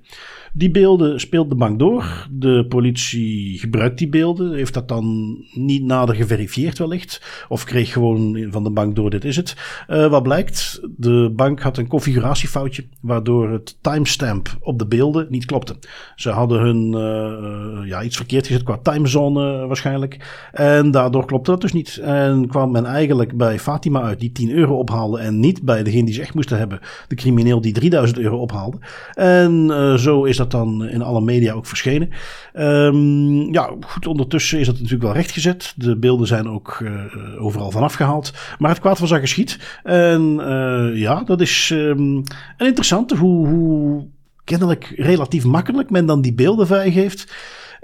Die 0.57 0.71
beelden 0.71 1.19
speelt 1.19 1.49
de 1.49 1.55
bank 1.55 1.79
door. 1.79 2.27
De 2.31 2.65
politie 2.69 3.59
gebruikt 3.59 3.97
die 3.97 4.09
beelden. 4.09 4.53
Heeft 4.53 4.73
dat 4.73 4.87
dan 4.87 5.37
niet 5.53 5.83
nader 5.83 6.15
geverifieerd 6.15 6.77
wellicht. 6.77 7.45
Of 7.49 7.63
kreeg 7.63 7.91
gewoon 7.91 8.47
van 8.49 8.63
de 8.63 8.69
bank 8.69 8.95
door 8.95 9.09
dit 9.09 9.25
is 9.25 9.35
het. 9.35 9.55
Uh, 9.89 10.07
wat 10.07 10.23
blijkt? 10.23 10.81
De 10.97 11.31
bank 11.35 11.61
had 11.61 11.77
een 11.77 11.87
configuratiefoutje. 11.87 12.85
Waardoor 13.01 13.49
het 13.49 13.77
timestamp 13.81 14.57
op 14.59 14.79
de 14.79 14.87
beelden 14.87 15.27
niet 15.29 15.45
klopte. 15.45 15.75
Ze 16.15 16.29
hadden 16.29 16.61
hun 16.61 16.91
uh, 16.91 17.87
ja, 17.87 18.03
iets 18.03 18.15
verkeerd 18.15 18.47
gezet 18.47 18.63
qua 18.63 18.77
timezone 18.77 19.67
waarschijnlijk. 19.67 20.47
En 20.51 20.91
daardoor 20.91 21.25
klopte 21.25 21.51
dat 21.51 21.61
dus 21.61 21.73
niet. 21.73 21.97
En 21.97 22.47
kwam 22.47 22.71
men 22.71 22.85
eigenlijk 22.85 23.37
bij 23.37 23.59
Fatima 23.59 24.01
uit 24.01 24.19
die 24.19 24.31
10 24.31 24.51
euro 24.51 24.77
ophaalde. 24.77 25.19
En 25.19 25.39
niet 25.39 25.61
bij 25.61 25.83
degene 25.83 26.05
die 26.05 26.13
ze 26.13 26.21
echt 26.21 26.33
moesten 26.33 26.57
hebben. 26.57 26.79
De 27.07 27.15
crimineel 27.15 27.61
die 27.61 27.73
3000 27.73 28.19
euro 28.19 28.37
ophaalde. 28.37 28.77
En 29.13 29.67
uh, 29.69 29.93
zo 29.93 30.23
is 30.23 30.37
dat 30.37 30.43
dan 30.51 30.87
in 30.87 31.01
alle 31.01 31.21
media 31.21 31.53
ook 31.53 31.65
verschenen. 31.65 32.09
Um, 32.53 33.53
ja, 33.53 33.75
goed, 33.79 34.07
ondertussen 34.07 34.59
is 34.59 34.65
dat 34.65 34.75
natuurlijk 34.75 35.03
wel 35.03 35.13
rechtgezet. 35.13 35.73
De 35.75 35.97
beelden 35.97 36.27
zijn 36.27 36.49
ook 36.49 36.79
uh, 36.83 37.43
overal 37.43 37.71
vanaf 37.71 37.93
gehaald. 37.93 38.33
Maar 38.57 38.69
het 38.69 38.79
kwaad 38.79 38.99
was 38.99 39.13
al 39.13 39.19
geschied. 39.19 39.79
En 39.83 40.37
uh, 40.39 41.01
ja, 41.01 41.23
dat 41.23 41.41
is 41.41 41.69
um, 41.73 42.23
een 42.57 42.67
interessante 42.67 43.15
hoe, 43.17 43.47
hoe 43.47 44.07
kennelijk 44.43 44.93
relatief 44.95 45.43
makkelijk 45.43 45.89
men 45.89 46.05
dan 46.05 46.21
die 46.21 46.33
beelden 46.33 46.67
vrijgeeft. 46.67 47.33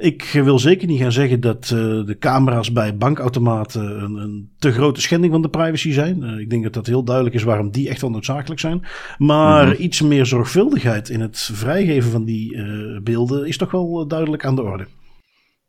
Ik 0.01 0.29
wil 0.33 0.59
zeker 0.59 0.87
niet 0.87 1.01
gaan 1.01 1.11
zeggen 1.11 1.39
dat 1.39 1.71
uh, 1.73 2.05
de 2.05 2.15
camera's 2.19 2.71
bij 2.71 2.97
bankautomaten 2.97 4.03
een, 4.03 4.15
een, 4.15 4.51
te 4.57 4.71
grote 4.71 5.01
schending 5.01 5.33
van 5.33 5.41
de 5.41 5.49
privacy 5.49 5.91
zijn. 5.91 6.23
Uh, 6.23 6.39
ik 6.39 6.49
denk 6.49 6.63
dat 6.63 6.73
dat 6.73 6.85
heel 6.85 7.03
duidelijk 7.03 7.35
is 7.35 7.43
waarom 7.43 7.71
die 7.71 7.89
echt 7.89 8.01
wel 8.01 8.09
noodzakelijk 8.09 8.59
zijn. 8.59 8.85
Maar 9.17 9.65
mm 9.65 9.71
-hmm. 9.71 9.81
iets 9.81 10.01
meer 10.01 10.25
zorgvuldigheid 10.25 11.09
in 11.09 11.21
het 11.21 11.49
vrijgeven 11.53 12.11
van 12.11 12.23
die 12.23 12.55
uh, 12.55 12.99
beelden 13.01 13.47
is 13.47 13.57
toch 13.57 13.71
wel 13.71 14.07
duidelijk 14.07 14.45
aan 14.45 14.55
de 14.55 14.61
orde. 14.61 14.87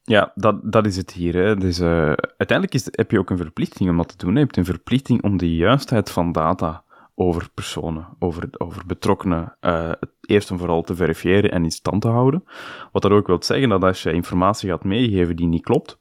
Ja, 0.03 0.33
dat, 0.35 0.73
dat 0.73 0.87
is 0.87 0.97
het 0.97 1.12
hier. 1.12 1.35
Hè. 1.35 1.57
Dus, 1.57 1.81
uiteindelijk 1.81 2.75
is, 2.75 2.89
heb 2.91 3.11
je 3.11 3.19
ook 3.19 3.31
een 3.31 3.37
verplichting 3.37 3.91
om 3.91 3.97
dat 3.97 4.09
te 4.09 4.25
doen. 4.25 4.35
Je 4.35 4.41
hebt 4.41 4.57
een 4.57 4.65
verplichting 4.65 5.23
om 5.23 5.37
de 5.37 5.55
juistheid 5.57 6.11
van 6.11 6.33
data 6.33 6.83
over 7.14 7.49
personen, 7.54 8.09
over, 8.19 8.49
over 8.52 8.83
betrokkenen, 8.87 9.57
uh, 9.61 9.88
het 9.88 10.11
eerst 10.21 10.50
en 10.50 10.59
vooral 10.59 10.83
te 10.83 10.95
verifiëren 10.95 11.50
en 11.50 11.64
in 11.64 11.71
stand 11.71 12.02
te 12.02 12.09
houden. 12.09 12.45
Wat 12.92 13.02
dat 13.02 13.11
ook 13.11 13.26
wil 13.26 13.42
zeggen 13.42 13.69
dat 13.69 13.85
als 13.85 14.02
je 14.02 14.12
informatie 14.12 14.69
gaat 14.69 14.85
meegeven 14.85 15.37
die 15.37 15.47
niet 15.47 15.62
klopt, 15.62 16.00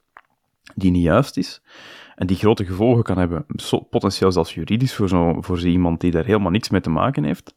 die 0.74 0.90
niet 0.90 1.02
juist 1.02 1.36
is, 1.36 1.62
en 2.14 2.26
die 2.26 2.36
grote 2.36 2.64
gevolgen 2.64 3.02
kan 3.02 3.18
hebben, 3.18 3.46
potentieel 3.90 4.32
zelfs 4.32 4.54
juridisch 4.54 4.94
voor 4.94 5.08
zo, 5.08 5.40
voor 5.40 5.58
zo 5.58 5.66
iemand 5.66 6.00
die 6.00 6.10
daar 6.10 6.24
helemaal 6.24 6.50
niks 6.50 6.70
mee 6.70 6.80
te 6.80 6.90
maken 6.90 7.24
heeft, 7.24 7.54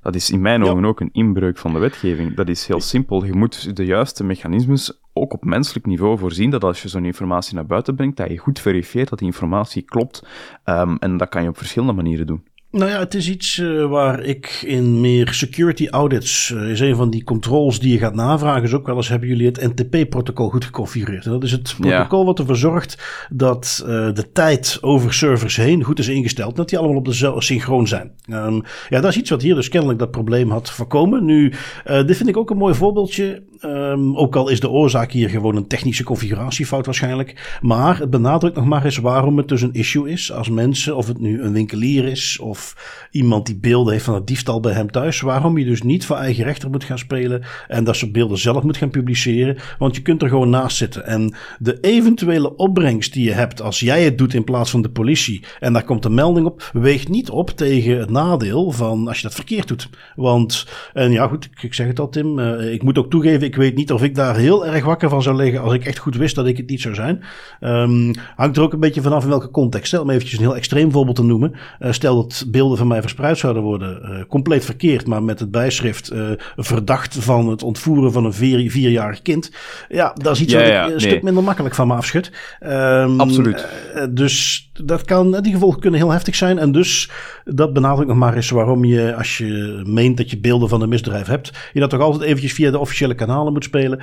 dat 0.00 0.14
is 0.14 0.30
in 0.30 0.40
mijn 0.40 0.62
ogen 0.62 0.80
ja. 0.80 0.86
ook 0.86 1.00
een 1.00 1.12
inbreuk 1.12 1.58
van 1.58 1.72
de 1.72 1.78
wetgeving. 1.78 2.34
Dat 2.34 2.48
is 2.48 2.66
heel 2.66 2.80
simpel. 2.80 3.24
Je 3.24 3.34
moet 3.34 3.76
de 3.76 3.84
juiste 3.84 4.24
mechanismes 4.24 5.00
ook 5.12 5.32
op 5.32 5.44
menselijk 5.44 5.86
niveau 5.86 6.18
voorzien 6.18 6.50
dat 6.50 6.64
als 6.64 6.82
je 6.82 6.88
zo'n 6.88 7.04
informatie 7.04 7.54
naar 7.54 7.66
buiten 7.66 7.94
brengt, 7.94 8.16
dat 8.16 8.30
je 8.30 8.38
goed 8.38 8.60
verifieert 8.60 9.08
dat 9.08 9.18
die 9.18 9.28
informatie 9.28 9.82
klopt. 9.82 10.26
Um, 10.64 10.96
en 10.98 11.16
dat 11.16 11.28
kan 11.28 11.42
je 11.42 11.48
op 11.48 11.56
verschillende 11.56 11.92
manieren 11.92 12.26
doen. 12.26 12.46
Nou 12.70 12.90
ja, 12.90 12.98
het 12.98 13.14
is 13.14 13.28
iets 13.28 13.58
uh, 13.58 13.86
waar 13.86 14.22
ik 14.22 14.62
in 14.66 15.00
meer 15.00 15.32
security 15.32 15.86
audits, 15.88 16.50
uh, 16.50 16.70
is 16.70 16.80
een 16.80 16.96
van 16.96 17.10
die 17.10 17.24
controls 17.24 17.80
die 17.80 17.92
je 17.92 17.98
gaat 17.98 18.14
navragen, 18.14 18.62
is 18.62 18.74
ook 18.74 18.86
wel 18.86 18.96
eens 18.96 19.08
hebben 19.08 19.28
jullie 19.28 19.46
het 19.46 19.74
NTP-protocol 19.74 20.48
goed 20.48 20.64
geconfigureerd. 20.64 21.24
En 21.24 21.30
dat 21.30 21.42
is 21.42 21.52
het 21.52 21.74
protocol 21.78 22.18
ja. 22.18 22.24
wat 22.24 22.38
ervoor 22.38 22.56
zorgt 22.56 23.26
dat 23.30 23.82
uh, 23.82 23.88
de 23.88 24.32
tijd 24.32 24.78
over 24.80 25.14
servers 25.14 25.56
heen 25.56 25.84
goed 25.84 25.98
is 25.98 26.08
ingesteld, 26.08 26.56
dat 26.56 26.68
die 26.68 26.78
allemaal 26.78 26.96
op 26.96 27.04
de 27.04 27.34
synchroon 27.38 27.88
zijn. 27.88 28.10
Um, 28.30 28.62
ja, 28.88 29.00
dat 29.00 29.10
is 29.10 29.16
iets 29.16 29.30
wat 29.30 29.42
hier 29.42 29.54
dus 29.54 29.68
kennelijk 29.68 29.98
dat 29.98 30.10
probleem 30.10 30.50
had 30.50 30.70
voorkomen. 30.70 31.24
Nu, 31.24 31.52
dit 31.84 32.16
vind 32.16 32.28
ik 32.28 32.36
ook 32.36 32.50
een 32.50 32.56
mooi 32.56 32.74
voorbeeldje. 32.74 33.42
Um, 33.64 34.16
ook 34.16 34.36
al 34.36 34.48
is 34.48 34.60
de 34.60 34.70
oorzaak 34.70 35.12
hier 35.12 35.28
gewoon 35.28 35.56
een 35.56 35.66
technische 35.66 36.04
configuratiefout 36.04 36.86
waarschijnlijk. 36.86 37.58
Maar 37.60 37.98
het 37.98 38.10
benadrukt 38.10 38.56
nog 38.56 38.64
maar 38.64 38.84
eens 38.84 38.96
waarom 38.96 39.36
het 39.36 39.48
dus 39.48 39.62
een 39.62 39.74
issue 39.74 40.10
is 40.10 40.32
als 40.32 40.48
mensen, 40.48 40.96
of 40.96 41.06
het 41.06 41.20
nu 41.20 41.42
een 41.42 41.52
winkelier 41.52 42.04
is 42.04 42.38
of 42.38 42.57
iemand 43.10 43.46
die 43.46 43.58
beelden 43.58 43.92
heeft 43.92 44.04
van 44.04 44.14
het 44.14 44.26
diefstal 44.26 44.60
bij 44.60 44.72
hem 44.72 44.90
thuis. 44.90 45.20
Waarom 45.20 45.58
je 45.58 45.64
dus 45.64 45.82
niet 45.82 46.06
voor 46.06 46.16
eigen 46.16 46.44
rechter 46.44 46.70
moet 46.70 46.84
gaan 46.84 46.98
spelen 46.98 47.44
en 47.68 47.84
dat 47.84 47.96
soort 47.96 48.12
beelden 48.12 48.38
zelf 48.38 48.62
moet 48.62 48.76
gaan 48.76 48.90
publiceren. 48.90 49.56
Want 49.78 49.96
je 49.96 50.02
kunt 50.02 50.22
er 50.22 50.28
gewoon 50.28 50.50
naast 50.50 50.76
zitten. 50.76 51.06
En 51.06 51.34
de 51.58 51.80
eventuele 51.80 52.56
opbrengst 52.56 53.12
die 53.12 53.24
je 53.24 53.32
hebt 53.32 53.62
als 53.62 53.80
jij 53.80 54.04
het 54.04 54.18
doet 54.18 54.34
in 54.34 54.44
plaats 54.44 54.70
van 54.70 54.82
de 54.82 54.90
politie 54.90 55.44
en 55.60 55.72
daar 55.72 55.84
komt 55.84 56.04
een 56.04 56.14
melding 56.14 56.46
op, 56.46 56.70
weegt 56.72 57.08
niet 57.08 57.30
op 57.30 57.50
tegen 57.50 57.98
het 57.98 58.10
nadeel 58.10 58.70
van 58.70 59.08
als 59.08 59.16
je 59.16 59.22
dat 59.22 59.34
verkeerd 59.34 59.68
doet. 59.68 59.88
Want, 60.16 60.66
en 60.92 61.12
ja 61.12 61.26
goed, 61.26 61.48
ik 61.60 61.74
zeg 61.74 61.86
het 61.86 62.00
al 62.00 62.08
Tim, 62.08 62.38
uh, 62.38 62.72
ik 62.72 62.82
moet 62.82 62.98
ook 62.98 63.10
toegeven, 63.10 63.46
ik 63.46 63.56
weet 63.56 63.74
niet 63.74 63.92
of 63.92 64.02
ik 64.02 64.14
daar 64.14 64.36
heel 64.36 64.66
erg 64.66 64.84
wakker 64.84 65.08
van 65.08 65.22
zou 65.22 65.36
liggen 65.36 65.60
als 65.60 65.72
ik 65.72 65.84
echt 65.84 65.98
goed 65.98 66.16
wist 66.16 66.34
dat 66.34 66.46
ik 66.46 66.56
het 66.56 66.70
niet 66.70 66.80
zou 66.80 66.94
zijn. 66.94 67.22
Um, 67.60 68.12
hangt 68.36 68.56
er 68.56 68.62
ook 68.62 68.72
een 68.72 68.80
beetje 68.80 69.02
vanaf 69.02 69.22
in 69.22 69.28
welke 69.28 69.50
context. 69.50 69.86
Stel 69.86 70.02
om 70.02 70.10
eventjes 70.10 70.38
een 70.38 70.44
heel 70.44 70.56
extreem 70.56 70.92
voorbeeld 70.92 71.16
te 71.16 71.24
noemen. 71.24 71.52
Uh, 71.80 71.92
stel 71.92 72.14
dat 72.14 72.46
beelden 72.50 72.78
van 72.78 72.86
mij 72.86 73.00
verspreid 73.00 73.38
zouden 73.38 73.62
worden, 73.62 74.00
uh, 74.02 74.24
compleet 74.28 74.64
verkeerd, 74.64 75.06
maar 75.06 75.22
met 75.22 75.40
het 75.40 75.50
bijschrift 75.50 76.12
uh, 76.12 76.30
verdacht 76.56 77.16
van 77.20 77.48
het 77.48 77.62
ontvoeren 77.62 78.12
van 78.12 78.24
een 78.24 78.32
vier, 78.32 78.70
vierjarig 78.70 79.22
kind. 79.22 79.50
Ja, 79.88 80.12
dat 80.14 80.34
is 80.34 80.40
iets 80.42 80.52
ja, 80.52 80.60
ja, 80.60 80.84
een 80.84 80.90
nee. 80.90 81.00
stuk 81.00 81.22
minder 81.22 81.42
makkelijk 81.42 81.74
van 81.74 81.86
me 81.86 81.94
afschud. 81.94 82.32
Um, 82.60 83.20
Absoluut. 83.20 83.66
Uh, 83.94 84.04
dus 84.10 84.67
dat 84.84 85.04
kan, 85.04 85.40
die 85.40 85.52
gevolgen 85.52 85.80
kunnen 85.80 86.00
heel 86.00 86.10
heftig 86.10 86.34
zijn. 86.34 86.58
En 86.58 86.72
dus, 86.72 87.10
dat 87.44 87.72
benadrukt 87.72 88.08
nog 88.08 88.16
maar 88.16 88.34
eens 88.34 88.50
waarom 88.50 88.84
je, 88.84 89.14
als 89.16 89.38
je 89.38 89.82
meent 89.86 90.16
dat 90.16 90.30
je 90.30 90.38
beelden 90.38 90.68
van 90.68 90.82
een 90.82 90.88
misdrijf 90.88 91.26
hebt, 91.26 91.70
je 91.72 91.80
dat 91.80 91.90
toch 91.90 92.00
altijd 92.00 92.22
eventjes 92.22 92.52
via 92.52 92.70
de 92.70 92.78
officiële 92.78 93.14
kanalen 93.14 93.52
moet 93.52 93.64
spelen. 93.64 94.02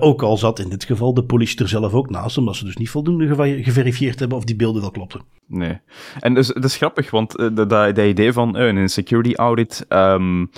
ook 0.00 0.22
al 0.22 0.36
zat 0.36 0.58
in 0.58 0.68
dit 0.68 0.84
geval 0.84 1.14
de 1.14 1.24
politie 1.24 1.58
er 1.58 1.68
zelf 1.68 1.92
ook 1.92 2.10
naast, 2.10 2.38
omdat 2.38 2.56
ze 2.56 2.64
dus 2.64 2.76
niet 2.76 2.90
voldoende 2.90 3.62
geverifieerd 3.62 4.18
hebben 4.18 4.38
of 4.38 4.44
die 4.44 4.56
beelden 4.56 4.80
wel 4.80 4.90
klopten. 4.90 5.20
Nee. 5.46 5.80
En 6.20 6.34
dus, 6.34 6.46
dat 6.46 6.64
is 6.64 6.76
grappig, 6.76 7.10
want 7.10 7.40
uh, 7.40 7.48
dat, 7.54 7.98
idee 7.98 8.32
van 8.32 8.56
uh, 8.56 8.66
een 8.66 8.88
security 8.88 9.34
audit, 9.34 9.86
um, 9.88 10.50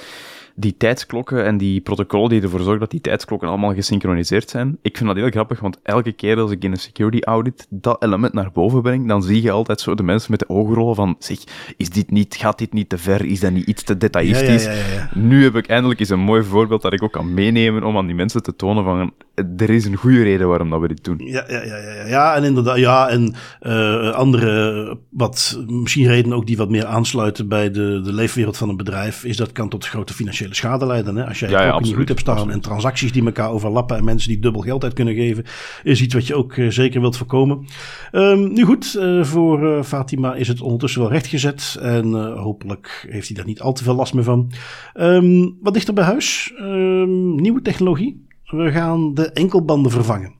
die 0.55 0.75
tijdsklokken 0.77 1.45
en 1.45 1.57
die 1.57 1.81
protocollen 1.81 2.29
die 2.29 2.43
ervoor 2.43 2.61
zorgen 2.61 2.81
dat 2.81 2.91
die 2.91 3.01
tijdsklokken 3.01 3.49
allemaal 3.49 3.75
gesynchroniseerd 3.75 4.51
zijn. 4.51 4.79
Ik 4.83 4.97
vind 4.97 5.09
dat 5.09 5.19
heel 5.19 5.31
grappig, 5.31 5.61
want 5.61 5.79
elke 5.83 6.13
keer 6.13 6.39
als 6.39 6.51
ik 6.51 6.65
in 6.65 6.71
een 6.71 6.77
security 6.77 7.21
audit 7.21 7.67
dat 7.71 8.03
element 8.03 8.33
naar 8.33 8.53
boven 8.53 8.83
breng, 8.83 9.09
dan 9.09 9.23
zie 9.23 9.43
je 9.43 9.51
altijd 9.51 9.81
zo 9.81 9.95
de 9.95 10.03
mensen 10.03 10.31
met 10.31 10.41
de 10.41 10.49
ogen 10.49 10.75
rollen 10.75 10.95
van, 10.95 11.17
zeg, 11.19 11.39
is 11.77 11.91
dit 11.91 12.11
niet, 12.11 12.35
gaat 12.35 12.59
dit 12.59 12.73
niet 12.73 12.89
te 12.89 12.99
ver? 12.99 13.25
Is 13.25 13.41
dat 13.41 13.53
niet 13.53 13.67
iets 13.67 13.83
te 13.83 13.97
detailistisch? 13.97 14.65
Ja, 14.65 14.73
ja, 14.73 14.93
ja, 14.95 15.11
nu 15.15 15.43
heb 15.43 15.57
ik 15.57 15.67
eindelijk 15.67 16.01
eens 16.01 16.09
een 16.09 16.21
mooi 16.21 16.43
voorbeeld 16.43 16.83
dat 16.83 16.93
ik 16.93 17.03
ook 17.03 17.13
kan 17.13 17.35
meenemen 17.35 17.85
om 17.85 17.97
aan 17.97 18.07
die 18.07 18.15
mensen 18.15 18.43
te 18.43 18.57
tonen 18.57 18.85
van, 18.85 19.13
er 19.57 19.71
is 19.71 19.85
een 19.85 19.97
goede 19.97 20.23
reden 20.23 20.49
waarom 20.49 20.71
dat 20.71 20.81
we 20.81 20.89
dit 20.89 21.05
doen. 21.05 21.19
Ja, 21.19 21.45
ja, 21.49 21.63
ja, 21.63 21.77
ja, 21.77 22.07
ja 22.07 22.35
en 22.35 22.45
inderdaad, 22.45 22.79
ja, 22.79 23.09
en 23.09 23.35
uh, 23.63 24.11
andere, 24.11 24.99
wat 25.11 25.63
misschien 25.67 26.07
redenen 26.07 26.37
ook 26.37 26.47
die 26.47 26.57
wat 26.57 26.71
meer 26.71 26.87
aansluiten 26.87 27.49
bij 27.49 27.71
de, 27.71 28.01
de 28.05 28.13
leefwereld 28.13 28.57
van 28.57 28.69
een 28.69 28.77
bedrijf, 28.77 29.25
is 29.25 29.37
dat 29.37 29.53
kan 29.53 29.69
tot 29.69 29.87
grote 29.87 30.15
financiële 30.15 30.43
financiële 30.45 30.55
schade 30.55 30.87
leiden. 30.87 31.17
Hè? 31.17 31.27
Als 31.27 31.39
jij 31.39 31.51
Ja, 31.51 31.71
ook 31.73 31.83
niet 31.83 31.95
goed 31.95 32.09
hebt 32.09 32.21
staan 32.21 32.35
absoluut. 32.35 32.55
en 32.55 32.61
transacties 32.61 33.13
die 33.13 33.25
elkaar 33.25 33.51
overlappen 33.51 33.97
en 33.97 34.05
mensen 34.05 34.29
die 34.29 34.39
dubbel 34.39 34.61
geld 34.63 34.85
uit 34.85 34.93
kunnen 34.93 35.15
geven, 35.15 35.45
is 35.83 36.03
iets 36.03 36.15
wat 36.15 36.27
je 36.27 36.35
ook 36.35 36.53
eh, 36.57 36.69
zeker 36.69 37.01
wilt 37.01 37.17
voorkomen. 37.17 37.67
Ehm, 38.13 38.53
nu 38.53 38.65
goed, 38.65 38.95
eh, 38.95 39.25
voor 39.25 39.77
eh, 39.77 39.83
Fatima 39.83 40.35
is 40.35 40.49
het 40.49 40.61
ondertussen 40.61 41.01
wel 41.01 41.11
rechtgezet 41.11 41.79
en 41.81 42.13
hopelijk 42.39 43.07
heeft 43.11 43.27
hij 43.27 43.37
daar 43.37 43.47
niet 43.47 43.61
al 43.61 43.73
te 43.73 43.85
veel 43.85 43.95
last 43.95 44.15
meer 44.15 44.25
van. 44.25 44.53
Ehm, 44.95 45.49
wat 45.61 45.75
dichter 45.75 45.95
bij 45.95 46.05
huis, 46.05 46.53
Ehm, 46.59 47.35
nieuwe 47.35 47.63
technologie. 47.63 48.27
We 48.45 48.71
gaan 48.71 49.15
de 49.15 49.31
enkelbanden 49.31 49.91
vervangen. 49.91 50.33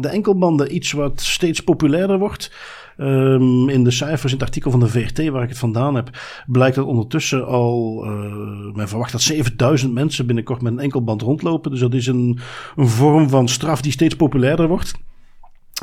De 0.00 0.08
enkelbanden, 0.08 0.74
iets 0.74 0.92
wat 0.92 1.20
steeds 1.20 1.60
populairder 1.60 2.18
wordt. 2.18 2.52
Ehm, 2.96 3.68
in 3.68 3.84
de 3.84 3.90
cijfers 3.90 4.32
in 4.32 4.38
het 4.38 4.46
artikel 4.46 4.70
van 4.70 4.80
de 4.80 4.88
VRT, 4.88 5.28
waar 5.28 5.42
ik 5.42 5.48
het 5.48 5.58
vandaan 5.58 5.94
heb, 5.94 6.10
blijkt 6.46 6.76
dat 6.76 6.86
ondertussen 6.86 7.46
al, 7.46 8.02
eh, 8.04 8.74
men 8.74 8.88
verwacht 8.88 9.12
dat 9.12 9.22
7000 9.22 9.92
mensen 9.92 10.26
binnenkort 10.26 10.62
met 10.62 10.72
een 10.72 10.78
enkelband 10.78 11.22
rondlopen. 11.22 11.70
Dus 11.70 11.80
dat 11.80 11.94
is 11.94 12.06
een, 12.06 12.38
een 12.76 12.88
vorm 12.88 13.28
van 13.28 13.48
straf 13.48 13.80
die 13.80 13.92
steeds 13.92 14.16
populairder 14.16 14.68
wordt. 14.68 14.94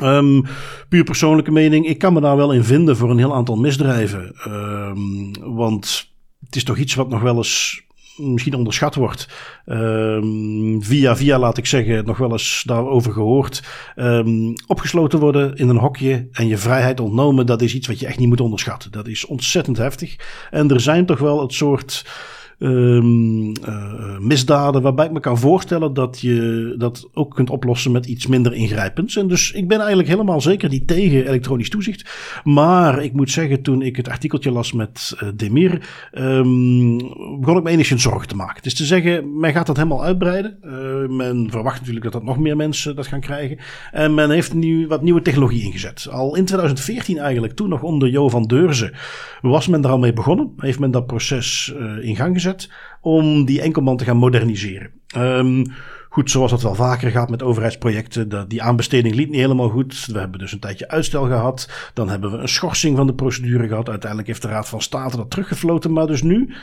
Ehm, 0.00 0.42
puur 0.88 1.04
persoonlijke 1.04 1.50
mening, 1.50 1.86
ik 1.86 1.98
kan 1.98 2.12
me 2.12 2.20
daar 2.20 2.36
wel 2.36 2.52
in 2.52 2.64
vinden 2.64 2.96
voor 2.96 3.10
een 3.10 3.18
heel 3.18 3.34
aantal 3.34 3.56
misdrijven. 3.56 4.34
Ehm, 4.34 5.54
want 5.54 6.12
het 6.44 6.56
is 6.56 6.64
toch 6.64 6.76
iets 6.76 6.94
wat 6.94 7.08
nog 7.08 7.20
wel 7.20 7.36
eens 7.36 7.84
misschien 8.16 8.54
onderschat 8.54 8.94
wordt. 8.94 9.28
Ehm, 9.64 10.80
via 10.80 11.16
via, 11.16 11.38
laat 11.38 11.58
ik 11.58 11.66
zeggen, 11.66 12.04
nog 12.04 12.18
wel 12.18 12.32
eens 12.32 12.62
daarover 12.66 13.12
gehoord. 13.12 13.62
Ehm, 13.94 14.54
opgesloten 14.66 15.18
worden 15.18 15.56
in 15.56 15.68
een 15.68 15.76
hokje 15.76 16.28
en 16.32 16.46
je 16.46 16.58
vrijheid 16.58 17.00
ontnomen, 17.00 17.46
dat 17.46 17.62
is 17.62 17.74
iets 17.74 17.86
wat 17.86 18.00
je 18.00 18.06
echt 18.06 18.18
niet 18.18 18.28
moet 18.28 18.40
onderschatten. 18.40 18.92
Dat 18.92 19.06
is 19.06 19.26
ontzettend 19.26 19.76
heftig. 19.76 20.16
En 20.50 20.70
er 20.70 20.80
zijn 20.80 21.06
toch 21.06 21.18
wel 21.18 21.40
het 21.40 21.52
soort 21.52 22.04
eh, 22.58 24.18
misdaden 24.18 24.82
waarbij 24.82 25.06
ik 25.06 25.12
me 25.12 25.20
kan 25.20 25.38
voorstellen 25.38 25.94
dat 25.94 26.20
je 26.20 26.74
dat 26.78 27.08
ook 27.12 27.34
kunt 27.34 27.50
oplossen 27.50 27.92
met 27.92 28.06
iets 28.06 28.26
minder 28.26 28.52
ingrijpends. 28.52 29.16
En 29.16 29.28
dus 29.28 29.52
ik 29.52 29.68
ben 29.68 29.78
eigenlijk 29.78 30.08
helemaal 30.08 30.40
zeker 30.40 30.68
niet 30.68 30.86
tegen 30.86 31.26
elektronisch 31.26 31.70
toezicht. 31.70 32.10
Maar 32.44 33.02
ik 33.02 33.12
moet 33.12 33.30
zeggen, 33.30 33.62
toen 33.62 33.82
ik 33.82 33.96
het 33.96 34.08
artikeltje 34.08 34.50
las 34.50 34.72
met 34.72 35.14
eh, 35.18 35.28
Demir, 35.34 35.88
ehm, 36.12 36.96
begon 37.40 37.56
ik 37.56 37.62
me 37.62 37.70
enigszins 37.70 38.02
zorgen 38.02 38.28
te 38.28 38.36
maken. 38.36 38.62
Is 38.62 38.74
te 38.74 38.84
zeggen, 38.84 39.38
men 39.38 39.52
gaat 39.52 39.66
dat 39.66 39.76
helemaal 39.76 40.04
uitbreiden. 40.04 40.58
Eh, 40.62 41.08
men 41.08 41.50
verwacht 41.50 41.78
natuurlijk 41.78 42.04
dat 42.04 42.12
dat 42.12 42.24
nog 42.24 42.38
meer 42.38 42.56
mensen 42.56 42.96
dat 42.96 43.06
gaan 43.06 43.20
krijgen. 43.20 43.58
En 43.92 44.14
men 44.14 44.30
heeft 44.30 44.54
nu 44.54 44.86
wat 44.86 45.02
nieuwe 45.02 45.22
technologie 45.22 45.62
ingezet. 45.62 46.08
Al 46.10 46.36
in 46.36 46.44
2014 46.44 47.18
eigenlijk, 47.18 47.52
toen 47.52 47.68
nog 47.68 47.82
onder 47.82 48.08
Jo 48.08 48.28
van 48.28 48.42
Deurzen, 48.42 48.92
was 49.40 49.68
men 49.68 49.84
er 49.84 49.90
al 49.90 49.98
mee 49.98 50.12
begonnen. 50.12 50.52
Heeft 50.56 50.78
men 50.78 50.90
dat 50.90 51.06
proces 51.06 51.74
in 52.00 52.16
gang 52.16 52.34
gezet 52.34 52.53
om 53.00 53.44
die 53.44 53.60
enkelband 53.60 53.98
te 53.98 54.04
gaan 54.04 54.16
moderniseren. 54.16 54.90
Ehm, 55.06 55.64
Goed, 56.14 56.30
zoals 56.30 56.50
dat 56.50 56.62
wel 56.62 56.74
vaker 56.74 57.10
gaat 57.10 57.30
met 57.30 57.42
overheidsprojecten. 57.42 58.48
Die 58.48 58.62
aanbesteding 58.62 59.14
liep 59.14 59.28
niet 59.28 59.40
helemaal 59.40 59.68
goed. 59.68 60.06
We 60.06 60.18
hebben 60.18 60.38
dus 60.38 60.52
een 60.52 60.58
tijdje 60.58 60.88
uitstel 60.88 61.24
gehad. 61.24 61.90
Dan 61.94 62.08
hebben 62.08 62.30
we 62.30 62.36
een 62.36 62.48
schorsing 62.48 62.96
van 62.96 63.06
de 63.06 63.14
procedure 63.14 63.68
gehad. 63.68 63.88
Uiteindelijk 63.88 64.28
heeft 64.28 64.42
de 64.42 64.48
Raad 64.48 64.68
van 64.68 64.80
State 64.80 65.16
dat 65.16 65.30
teruggefloten. 65.30 65.92
Maar 65.92 66.06
dus 66.06 66.22
nu, 66.22 66.54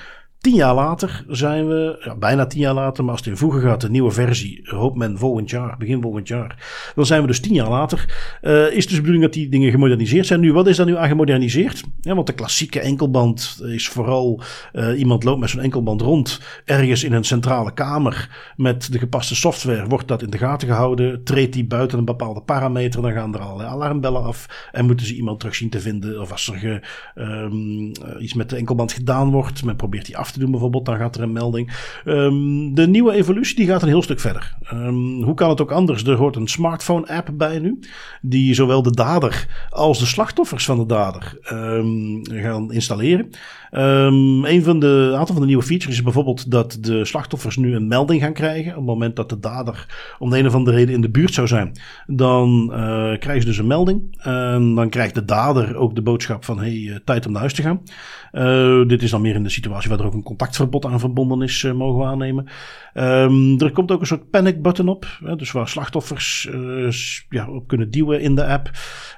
tien 0.42 0.56
jaar 0.56 0.76
later, 0.76 1.26
zijn 1.28 1.68
we, 1.68 2.02
ja, 2.04 2.16
bijna 2.16 2.46
tien 2.46 2.60
jaar 2.60 2.74
later, 2.74 3.04
maar 3.04 3.12
als 3.12 3.22
het 3.22 3.30
in 3.30 3.38
voegen 3.38 3.62
gaat, 3.62 3.82
de 3.82 3.90
nieuwe 3.90 4.12
versie, 4.12 4.62
hoopt 4.64 4.98
men 4.98 5.18
volgend 5.18 5.50
jaar, 5.50 5.76
begin 5.78 6.02
volgend 6.02 6.28
jaar. 6.28 6.92
Dan 6.96 7.06
zijn 7.06 7.22
we 7.22 7.28
dus 7.28 7.40
tien 7.40 7.54
jaar 7.54 7.70
later. 7.70 8.06
Uh, 8.42 8.72
is 8.72 8.86
dus 8.86 8.96
de 8.96 8.96
bedoeling 8.96 9.24
dat 9.24 9.34
die 9.34 9.50
dingen 9.50 9.72
gemoderniseerd 9.72 10.26
zijn. 10.26 10.40
Nu, 10.40 10.54
wat 10.54 10.68
is 10.68 10.78
daar 10.78 10.86
nu 10.86 10.98
aan 10.98 11.08
gemoderniseerd? 11.08 11.84
Want 12.02 12.28
de 12.28 12.34
klassieke 12.34 12.80
enkelband 12.80 13.62
is 13.64 13.88
vooral 13.88 14.42
uh, 14.74 15.00
iemand 15.00 15.24
loopt 15.24 15.40
met 15.40 15.50
zo'n 15.50 15.62
enkelband 15.62 16.02
rond, 16.02 16.42
ergens 16.66 17.04
in 17.04 17.14
een 17.14 17.24
centrale 17.24 17.74
kamer 17.74 18.30
met 18.56 18.92
de 18.92 19.00
gepaste 19.00 19.36
software. 19.36 19.88
Wordt 19.88 20.08
dat 20.08 20.22
in 20.22 20.30
de 20.30 20.38
gaten 20.38 20.68
gehouden? 20.68 21.24
Treedt 21.24 21.54
die 21.54 21.66
buiten 21.66 21.98
een 21.98 22.06
bepaalde 22.06 22.42
parameter? 22.42 23.02
Dan 23.02 23.12
gaan 23.12 23.34
er 23.34 23.40
allerlei 23.40 23.70
alarmbellen 23.70 24.24
af 24.24 24.70
en 24.72 24.86
moeten 24.86 25.06
ze 25.06 25.16
iemand 25.16 25.40
terug 25.40 25.56
zien 25.56 25.70
te 25.70 25.80
vinden. 25.80 26.22
Of 26.22 26.32
als 26.32 26.48
er 26.48 26.58
ge, 26.58 26.82
um, 27.16 27.92
iets 28.20 28.34
met 28.34 28.50
de 28.50 28.56
enkelband 28.56 28.92
gedaan 28.92 29.32
wordt, 29.32 29.64
men 29.64 29.76
probeert 29.76 30.06
die 30.06 30.18
af 30.18 30.31
te 30.32 30.40
doen 30.40 30.52
bijvoorbeeld, 30.52 30.86
dan 30.86 30.98
gaat 30.98 31.16
er 31.16 31.22
een 31.22 31.32
melding. 31.32 31.92
Um, 32.06 32.76
de 32.76 32.88
nieuwe 32.88 33.14
evolutie 33.14 33.56
die 33.56 33.68
gaat 33.68 33.82
een 33.82 33.88
heel 33.88 34.02
stuk 34.02 34.20
verder. 34.20 34.56
Um, 34.74 35.24
hoe 35.24 35.34
kan 35.34 35.50
het 35.50 35.62
ook 35.62 35.72
anders? 35.72 36.04
Er 36.04 36.16
hoort 36.16 36.36
een 36.36 36.48
smartphone 36.48 37.08
app 37.08 37.30
bij 37.34 37.60
nu, 37.60 37.80
die 38.22 38.54
zowel 38.54 38.82
de 38.82 38.92
dader 38.92 39.68
als 39.70 40.00
de 40.00 40.06
slachtoffers 40.06 40.66
van 40.66 40.78
de 40.78 40.86
dader 40.86 41.38
gaan 42.24 42.72
installeren. 42.72 43.30
Um, 43.72 44.46
een 44.46 44.64
van 44.64 44.80
de 44.80 45.12
aantal 45.16 45.34
van 45.34 45.40
de 45.40 45.46
nieuwe 45.46 45.64
features 45.64 45.96
is 45.96 46.04
bijvoorbeeld 46.04 46.52
dat 46.52 46.78
de 46.82 47.06
slachtoffers 47.06 47.58
nu 47.58 47.76
een 47.76 47.88
melding 47.88 48.22
gaan 48.22 48.34
krijgen. 48.34 48.72
Op 48.72 48.78
het 48.78 48.86
moment 48.86 49.16
dat 49.16 49.30
de 49.30 49.40
dader 49.40 49.86
om 50.20 50.30
de 50.30 50.40
een 50.40 50.48
of 50.48 50.56
andere 50.56 50.78
reden 50.78 50.96
in 50.96 51.02
de 51.02 51.10
buurt 51.10 51.34
zou 51.34 51.48
zijn, 51.48 51.72
dan 52.08 52.70
uh, 52.72 52.76
krijgen 53.18 53.42
ze 53.42 53.48
dus 53.48 53.58
een 53.58 53.68
melding. 53.68 54.18
En 54.18 54.76
dan 54.76 54.90
krijgt 54.90 55.16
de 55.16 55.26
dader 55.26 55.76
ook 55.76 55.96
de 55.96 56.02
boodschap 56.02 56.46
van 56.46 56.60
hey, 56.60 56.74
uh, 56.74 56.96
tijd 57.06 57.26
om 57.26 57.32
naar 57.32 57.42
huis 57.42 57.54
te 57.54 57.62
gaan. 57.62 57.82
Uh, 58.32 58.88
dit 58.88 59.04
is 59.04 59.10
dan 59.10 59.22
meer 59.22 59.36
in 59.36 59.44
de 59.44 59.50
situatie 59.50 59.90
waar 59.90 60.00
er 60.00 60.06
ook 60.06 60.14
een 60.14 60.24
contactverbod 60.24 60.86
aan 60.86 61.00
verbonden 61.00 61.42
is, 61.42 61.72
mogen 61.76 62.00
we 62.00 62.06
aannemen. 62.06 62.48
Um, 62.94 63.60
er 63.60 63.72
komt 63.72 63.92
ook 63.92 64.00
een 64.02 64.08
soort 64.08 64.30
panic 64.30 64.62
button 64.62 64.88
op, 64.88 65.20
hè, 65.24 65.36
dus 65.36 65.52
waar 65.52 65.68
slachtoffers 65.68 66.50
ja, 67.30 67.50
op 67.50 67.68
kunnen 67.68 67.92
duwen 67.92 68.22
in 68.22 68.36
de 68.36 68.46
app. 68.46 68.72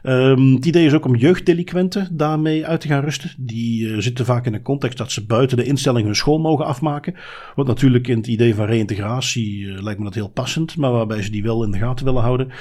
Um, 0.04 0.54
het 0.54 0.66
idee 0.66 0.86
is 0.86 0.94
ook 0.94 1.06
om 1.06 1.16
jeugddelinquenten 1.16 2.10
daarmee 2.12 2.66
uit 2.66 2.82
te 2.82 2.88
gaan 2.88 3.04
rusten. 3.04 3.32
Die 3.38 4.02
zitten 4.02 4.26
vaak 4.26 4.43
in 4.46 4.54
een 4.54 4.62
context 4.62 4.98
dat 4.98 5.12
ze 5.12 5.26
buiten 5.26 5.58
de 5.58 5.64
instelling 5.64 6.06
hun 6.06 6.16
school 6.16 6.40
mogen 6.40 6.66
afmaken. 6.66 7.16
Wat 7.56 7.68
natuurlijk 7.68 8.08
in 8.08 8.18
het 8.18 8.28
idee 8.28 8.56
van 8.56 8.66
reïntegratie 8.66 9.68
lijkt 9.84 10.00
me 10.00 10.06
dat 10.06 10.14
heel 10.14 10.30
passend, 10.30 10.78
maar 10.78 10.92
waarbij 10.92 11.22
ze 11.22 11.32
die 11.32 11.44
wel 11.44 11.64
in 11.64 11.72
de 11.72 11.78
gaten 11.78 12.06
willen 12.06 12.22
houden. 12.22 12.52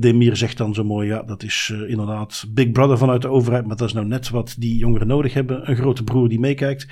Demir 0.00 0.36
zegt 0.36 0.56
dan 0.56 0.74
zo 0.74 0.84
mooi, 0.84 1.08
ja, 1.08 1.22
dat 1.22 1.42
is 1.42 1.72
inderdaad 1.86 2.46
Big 2.48 2.70
Brother 2.70 2.98
vanuit 2.98 3.22
de 3.22 3.28
overheid, 3.28 3.66
maar 3.66 3.76
dat 3.76 3.88
is 3.88 3.94
nou 3.94 4.06
net 4.06 4.30
wat 4.30 4.56
die 4.58 4.76
jongeren 4.76 5.06
nodig 5.06 5.34
hebben. 5.34 5.70
Een 5.70 5.76
grote 5.76 6.04
broer 6.04 6.28
die 6.28 6.40
meekijkt. 6.40 6.86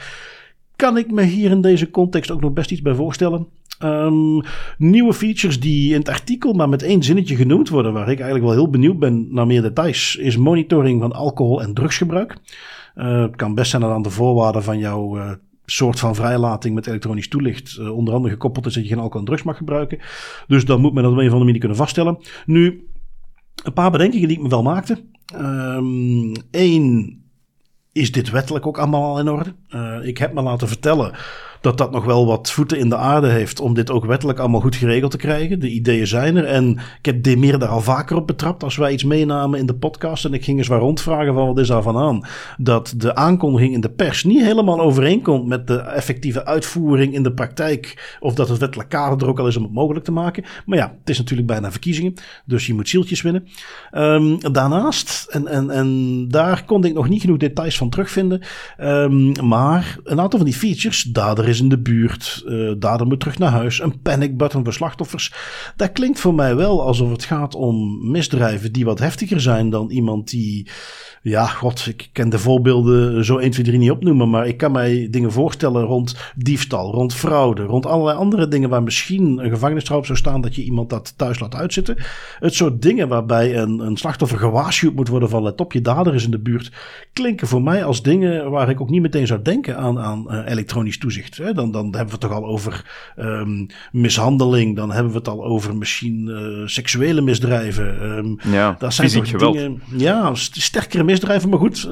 Kan 0.76 0.96
ik 0.96 1.10
me 1.10 1.22
hier 1.22 1.50
in 1.50 1.60
deze 1.60 1.90
context 1.90 2.30
ook 2.30 2.40
nog 2.40 2.52
best 2.52 2.70
iets 2.70 2.82
bij 2.82 2.94
voorstellen? 2.94 3.46
Um, 3.84 4.40
nieuwe 4.78 5.12
features 5.12 5.60
die 5.60 5.92
in 5.92 5.98
het 5.98 6.08
artikel 6.08 6.52
maar 6.52 6.68
met 6.68 6.82
één 6.82 7.02
zinnetje 7.02 7.36
genoemd 7.36 7.68
worden, 7.68 7.92
waar 7.92 8.10
ik 8.10 8.20
eigenlijk 8.20 8.44
wel 8.44 8.54
heel 8.54 8.70
benieuwd 8.70 8.98
ben 8.98 9.26
naar 9.30 9.46
meer 9.46 9.62
details, 9.62 10.16
is 10.16 10.36
monitoring 10.36 11.00
van 11.00 11.12
alcohol 11.12 11.62
en 11.62 11.74
drugsgebruik. 11.74 12.36
Uh, 12.96 13.22
het 13.22 13.36
kan 13.36 13.54
best 13.54 13.70
zijn 13.70 13.82
dat 13.82 13.90
aan 13.90 14.02
de 14.02 14.10
voorwaarden 14.10 14.62
van 14.62 14.78
jouw 14.78 15.18
uh, 15.18 15.30
soort 15.64 15.98
van 15.98 16.14
vrijlating 16.14 16.74
met 16.74 16.86
elektronisch 16.86 17.28
toelicht 17.28 17.76
uh, 17.80 17.96
onder 17.96 18.14
andere 18.14 18.32
gekoppeld 18.32 18.66
is 18.66 18.74
dat 18.74 18.82
je 18.82 18.88
geen 18.88 18.98
alcohol 18.98 19.20
en 19.20 19.26
drugs 19.26 19.42
mag 19.42 19.56
gebruiken. 19.56 19.98
Dus 20.46 20.64
dan 20.64 20.80
moet 20.80 20.92
men 20.92 21.02
dat 21.02 21.12
op 21.12 21.18
een 21.18 21.24
of 21.24 21.30
andere 21.30 21.44
manier 21.44 21.60
kunnen 21.60 21.78
vaststellen. 21.78 22.18
Nu, 22.46 22.88
een 23.64 23.72
paar 23.72 23.90
bedenkingen 23.90 24.28
die 24.28 24.36
ik 24.36 24.42
me 24.42 24.48
wel 24.48 24.62
maakte. 24.62 25.04
Eén, 26.50 26.82
um, 26.84 27.24
is 27.92 28.12
dit 28.12 28.30
wettelijk 28.30 28.66
ook 28.66 28.78
allemaal 28.78 29.02
al 29.02 29.18
in 29.18 29.28
orde? 29.28 29.54
Ik 30.02 30.18
heb 30.18 30.32
me 30.32 30.42
laten 30.42 30.68
vertellen 30.68 31.12
dat 31.60 31.78
dat 31.78 31.92
nog 31.92 32.04
wel 32.04 32.26
wat 32.26 32.50
voeten 32.50 32.78
in 32.78 32.88
de 32.88 32.96
aarde 32.96 33.28
heeft 33.28 33.60
om 33.60 33.74
dit 33.74 33.90
ook 33.90 34.04
wettelijk 34.04 34.38
allemaal 34.38 34.60
goed 34.60 34.76
geregeld 34.76 35.10
te 35.10 35.16
krijgen. 35.16 35.60
De 35.60 35.70
ideeën 35.70 36.06
zijn 36.06 36.36
er 36.36 36.44
en 36.44 36.78
ik 36.98 37.06
heb 37.06 37.22
Demir 37.22 37.58
daar 37.58 37.68
al 37.68 37.80
vaker 37.80 38.16
op 38.16 38.26
betrapt 38.26 38.62
als 38.62 38.76
wij 38.76 38.92
iets 38.92 39.04
meenamen 39.04 39.58
in 39.58 39.66
de 39.66 39.74
podcast 39.74 40.24
en 40.24 40.34
ik 40.34 40.44
ging 40.44 40.58
eens 40.58 40.68
waar 40.68 40.78
rondvragen 40.78 41.34
van 41.34 41.46
wat 41.46 41.58
is 41.58 41.68
daar 41.68 41.82
van 41.82 41.96
aan. 41.96 42.26
Dat 42.58 42.94
de 42.96 43.14
aankondiging 43.14 43.74
in 43.74 43.80
de 43.80 43.90
pers 43.90 44.24
niet 44.24 44.42
helemaal 44.42 44.80
overeenkomt 44.80 45.46
met 45.46 45.66
de 45.66 45.76
effectieve 45.76 46.44
uitvoering 46.44 47.14
in 47.14 47.22
de 47.22 47.32
praktijk 47.32 48.16
of 48.20 48.34
dat 48.34 48.48
het 48.48 48.58
wettelijk 48.58 48.88
kader 48.88 49.22
er 49.22 49.28
ook 49.28 49.38
al 49.38 49.46
is 49.46 49.56
om 49.56 49.62
het 49.62 49.72
mogelijk 49.72 50.04
te 50.04 50.12
maken. 50.12 50.44
Maar 50.66 50.78
ja, 50.78 50.94
het 50.98 51.10
is 51.10 51.18
natuurlijk 51.18 51.48
bijna 51.48 51.70
verkiezingen, 51.70 52.14
dus 52.44 52.66
je 52.66 52.74
moet 52.74 52.88
zieltjes 52.88 53.22
winnen. 53.22 53.48
Um, 53.92 54.52
daarnaast, 54.52 55.26
en, 55.30 55.46
en, 55.46 55.70
en 55.70 56.24
daar 56.28 56.64
kon 56.64 56.84
ik 56.84 56.94
nog 56.94 57.08
niet 57.08 57.20
genoeg 57.20 57.36
details 57.36 57.76
van 57.76 57.90
terugvinden, 57.90 58.42
um, 58.80 59.32
maar 59.46 59.98
een 60.04 60.20
aantal 60.20 60.38
van 60.38 60.48
die 60.48 60.58
features, 60.58 61.02
is 61.48 61.60
in 61.60 61.68
de 61.68 61.78
buurt, 61.78 62.42
uh, 62.46 62.72
dader 62.78 63.06
moet 63.06 63.20
terug 63.20 63.38
naar 63.38 63.50
huis, 63.50 63.80
een 63.82 64.00
panic 64.00 64.36
button 64.36 64.64
voor 64.64 64.72
slachtoffers. 64.72 65.32
Dat 65.76 65.92
klinkt 65.92 66.20
voor 66.20 66.34
mij 66.34 66.56
wel 66.56 66.86
alsof 66.86 67.10
het 67.10 67.24
gaat 67.24 67.54
om 67.54 67.98
misdrijven 68.10 68.72
die 68.72 68.84
wat 68.84 68.98
heftiger 68.98 69.40
zijn 69.40 69.70
dan 69.70 69.90
iemand 69.90 70.30
die, 70.30 70.68
ja, 71.22 71.46
god, 71.46 71.86
ik 71.86 72.08
ken 72.12 72.28
de 72.28 72.38
voorbeelden 72.38 73.24
zo 73.24 73.38
1, 73.38 73.50
2, 73.50 73.64
3 73.64 73.78
niet 73.78 73.90
opnoemen, 73.90 74.30
maar 74.30 74.46
ik 74.46 74.56
kan 74.56 74.72
mij 74.72 75.08
dingen 75.10 75.32
voorstellen 75.32 75.82
rond 75.82 76.16
diefstal, 76.36 76.92
rond 76.92 77.14
fraude, 77.14 77.62
rond 77.62 77.86
allerlei 77.86 78.18
andere 78.18 78.48
dingen 78.48 78.68
waar 78.68 78.82
misschien 78.82 79.38
een 79.38 79.50
gevangenisstraf 79.50 80.06
zou 80.06 80.18
staan 80.18 80.40
dat 80.40 80.54
je 80.54 80.62
iemand 80.62 80.90
dat 80.90 81.14
thuis 81.16 81.40
laat 81.40 81.54
uitzitten. 81.54 81.96
Het 82.38 82.54
soort 82.54 82.82
dingen 82.82 83.08
waarbij 83.08 83.56
een, 83.56 83.78
een 83.78 83.96
slachtoffer 83.96 84.38
gewaarschuwd 84.38 84.94
moet 84.94 85.08
worden 85.08 85.28
van 85.28 85.42
let 85.42 85.60
op, 85.60 85.72
je 85.72 85.80
dader 85.80 86.14
is 86.14 86.24
in 86.24 86.30
de 86.30 86.38
buurt, 86.38 86.72
klinken 87.12 87.46
voor 87.46 87.62
mij 87.62 87.84
als 87.84 88.02
dingen 88.02 88.50
waar 88.50 88.68
ik 88.68 88.80
ook 88.80 88.90
niet 88.90 89.02
meteen 89.02 89.26
zou 89.26 89.42
denken 89.42 89.76
aan, 89.76 89.98
aan 89.98 90.24
uh, 90.28 90.40
elektronisch 90.46 90.98
toezicht. 90.98 91.35
Hè? 91.36 91.52
Dan, 91.52 91.70
dan 91.70 91.84
hebben 91.84 92.04
we 92.04 92.10
het 92.10 92.20
toch 92.20 92.32
al 92.32 92.46
over 92.46 92.84
um, 93.16 93.66
mishandeling, 93.92 94.76
dan 94.76 94.92
hebben 94.92 95.12
we 95.12 95.18
het 95.18 95.28
al 95.28 95.44
over 95.44 95.76
misschien 95.76 96.26
uh, 96.28 96.66
seksuele 96.66 97.20
misdrijven. 97.20 98.02
Um, 98.02 98.38
ja, 98.42 98.76
dat 98.78 98.94
zijn 98.94 99.08
fysiek 99.08 99.24
toch 99.24 99.32
geweld. 99.32 99.54
dingen, 99.54 99.82
ja, 99.96 100.34
st 100.34 100.62
sterkere 100.62 101.04
misdrijven. 101.04 101.48
Maar 101.48 101.58
goed, 101.58 101.88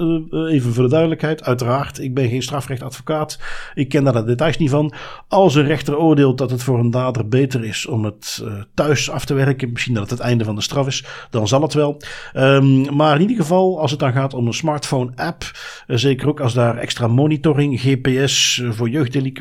even 0.48 0.72
voor 0.72 0.83
de 0.83 0.90
duidelijkheid. 0.90 1.44
Uiteraard, 1.44 1.98
ik 1.98 2.14
ben 2.14 2.28
geen 2.28 2.42
strafrechtadvocaat. 2.42 3.38
Ik 3.74 3.88
ken 3.88 4.04
daar 4.04 4.12
de 4.12 4.24
details 4.24 4.59
niet 4.59 4.70
van. 4.70 4.92
Als 5.28 5.54
een 5.54 5.66
rechter 5.66 5.98
oordeelt 5.98 6.38
dat 6.38 6.50
het 6.50 6.62
voor 6.62 6.78
een 6.78 6.90
dader 6.90 7.28
beter 7.28 7.64
is 7.64 7.87
om 7.87 8.04
het 8.04 8.44
thuis 8.74 9.11
af 9.11 9.24
te 9.24 9.35
werken, 9.35 9.72
misschien 9.72 9.94
dat 9.94 10.11
het 10.11 10.14
het 10.14 10.26
einde 10.26 10.44
van 10.44 10.54
de 10.54 10.61
straf 10.61 10.87
is, 10.87 11.04
dan 11.30 11.48
zal 11.48 11.62
het 11.62 11.74
wel. 11.74 12.02
Um, 12.35 12.96
maar 12.96 13.14
in 13.14 13.20
ieder 13.20 13.37
geval, 13.37 13.80
als 13.80 13.90
het 13.90 14.00
dan 14.00 14.12
gaat 14.12 14.35
om 14.35 14.46
een 14.46 14.54
smartphone-app, 14.54 15.50
zeker 15.87 16.28
ook 16.28 16.40
als 16.40 16.54
daar 16.54 16.76
extra 16.76 17.07
monitoring, 17.07 17.80
GPS 17.80 18.62
voor 18.70 18.88
jeugddelinquenten, 18.88 19.34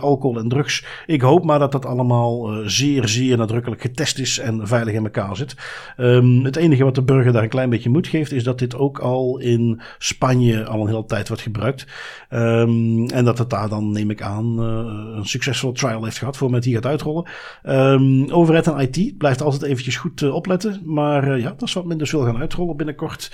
alcohol 0.00 0.38
en 0.38 0.48
drugs. 0.48 0.84
Ik 1.06 1.20
hoop 1.20 1.44
maar 1.44 1.58
dat 1.58 1.72
dat 1.72 1.86
allemaal 1.86 2.52
zeer, 2.64 3.08
zeer 3.08 3.36
nadrukkelijk 3.36 3.80
getest 3.80 4.18
is 4.18 4.38
en 4.38 4.66
veilig 4.66 4.94
in 4.94 5.04
elkaar 5.04 5.36
zit. 5.36 5.54
Um, 5.96 6.44
het 6.44 6.56
enige 6.56 6.84
wat 6.84 6.94
de 6.94 7.02
burger 7.02 7.32
daar 7.32 7.42
een 7.42 7.48
klein 7.48 7.70
beetje 7.70 7.90
moed 7.90 8.06
geeft, 8.06 8.32
is 8.32 8.44
dat 8.44 8.58
dit 8.58 8.76
ook 8.76 8.98
al 8.98 9.38
in 9.38 9.80
Spanje 9.98 10.64
al 10.64 10.80
een 10.80 10.86
hele 10.86 11.04
tijd 11.04 11.28
wordt 11.28 11.42
gebruikt. 11.42 11.86
Um, 12.30 13.06
en 13.06 13.24
dat 13.24 13.38
het 13.38 13.50
daar 13.50 13.68
dan, 13.68 13.90
neem 13.92 14.10
ik 14.10 14.22
aan, 14.22 14.56
uh, 14.60 15.16
een 15.16 15.26
succesvol 15.26 15.72
trial 15.72 16.04
heeft 16.04 16.18
gehad 16.18 16.36
voor 16.36 16.50
met 16.50 16.62
die 16.62 16.74
gaat 16.74 16.86
uitrollen. 16.86 17.28
Um, 17.64 18.30
overheid 18.30 18.66
en 18.66 18.78
IT 18.78 19.18
blijft 19.18 19.42
altijd 19.42 19.62
eventjes 19.62 19.96
goed 19.96 20.30
opletten. 20.30 20.80
Maar 20.84 21.38
ja, 21.38 21.50
dat 21.50 21.68
is 21.68 21.74
wat 21.74 21.84
men 21.84 21.98
dus 21.98 22.10
wil 22.10 22.24
gaan 22.24 22.38
uitrollen 22.38 22.76
binnenkort. 22.76 23.32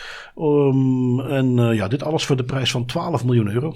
en 1.28 1.74
ja, 1.74 1.88
dit 1.88 2.02
alles 2.02 2.24
voor 2.24 2.36
de 2.36 2.44
prijs 2.44 2.70
van 2.70 2.86
12 2.86 3.24
miljoen 3.24 3.50
euro. 3.50 3.74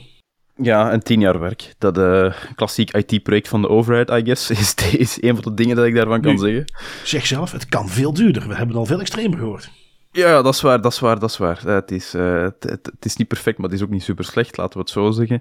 Ja, 0.57 0.91
en 0.91 1.03
tien 1.03 1.21
jaar 1.21 1.41
werk. 1.41 1.75
Dat 1.79 1.99
uh, 1.99 2.33
klassiek 2.55 2.91
IT-project 2.91 3.49
van 3.49 3.63
de 3.63 3.69
overheid, 3.69 4.11
I 4.11 4.25
guess, 4.25 4.51
is, 4.61 4.75
is 4.75 5.23
een 5.23 5.35
van 5.35 5.45
de 5.45 5.55
dingen 5.55 5.77
dat 5.77 5.85
ik 5.85 5.95
daarvan 5.95 6.21
kan 6.21 6.39
zeggen. 6.39 6.65
Zeg 7.05 7.27
zelf, 7.27 7.53
het 7.53 7.67
kan 7.67 7.89
veel 7.89 8.13
duurder. 8.13 8.49
We 8.49 8.55
hebben 8.55 8.77
al 8.77 8.87
veel 8.87 9.01
extremer 9.01 9.39
gehoord. 9.39 9.71
Ja, 10.11 10.43
dat 10.43 10.55
is 10.55 10.61
waar, 10.61 10.81
dat 10.81 10.93
is 10.93 10.99
waar, 10.99 11.19
dat 11.19 11.31
is 11.31 11.37
waar. 11.37 11.61
Het 11.67 11.91
is, 11.91 12.15
uh, 12.15 12.43
het, 12.43 12.63
het, 12.63 12.87
het, 12.87 13.05
is 13.05 13.17
niet 13.17 13.29
perfect, 13.29 13.59
maar 13.59 13.69
het 13.69 13.79
is 13.79 13.85
ook 13.85 13.91
niet 13.91 14.03
super 14.03 14.25
slecht, 14.25 14.57
laten 14.57 14.73
we 14.73 14.79
het 14.79 14.91
zo 14.91 15.11
zeggen. 15.11 15.41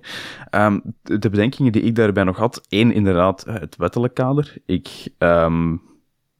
Um, 0.51 0.82
de, 1.01 1.19
de 1.19 1.30
bedenkingen 1.30 1.71
die 1.71 1.82
ik 1.82 1.95
daarbij 1.95 2.23
nog 2.23 2.38
had, 2.38 2.62
één, 2.69 2.91
inderdaad, 2.91 3.43
het 3.49 3.75
wettelijk 3.75 4.13
kader. 4.13 4.54
Ik... 4.65 4.88
Um, 5.17 5.82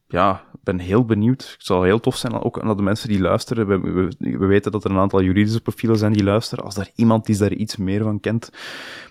ja, 0.08 0.44
ben 0.66 0.80
heel 0.80 1.06
benieuwd. 1.06 1.52
Het 1.58 1.66
zal 1.66 1.84
heel 1.84 2.00
tof 2.00 2.16
zijn, 2.16 2.44
ook 2.44 2.64
naar 2.64 2.76
de 2.76 2.82
mensen 2.82 3.10
die 3.10 3.20
luisteren. 3.20 3.68
We, 3.68 3.80
we, 3.80 4.38
we, 4.38 4.46
weten 4.46 4.72
dat 4.72 4.84
er 4.84 4.92
een 4.92 4.98
aantal 4.98 5.22
juridische 5.22 5.62
profielen 5.62 5.98
zijn 5.98 6.14
die 6.14 6.24
luisteren. 6.24 6.64
Als 6.64 6.78
er 6.78 6.90
iemand 6.96 7.30
is 7.30 7.38
daar 7.38 7.54
iets 7.54 7.78
meer 7.78 8.04
van 8.04 8.20
kent, 8.20 8.50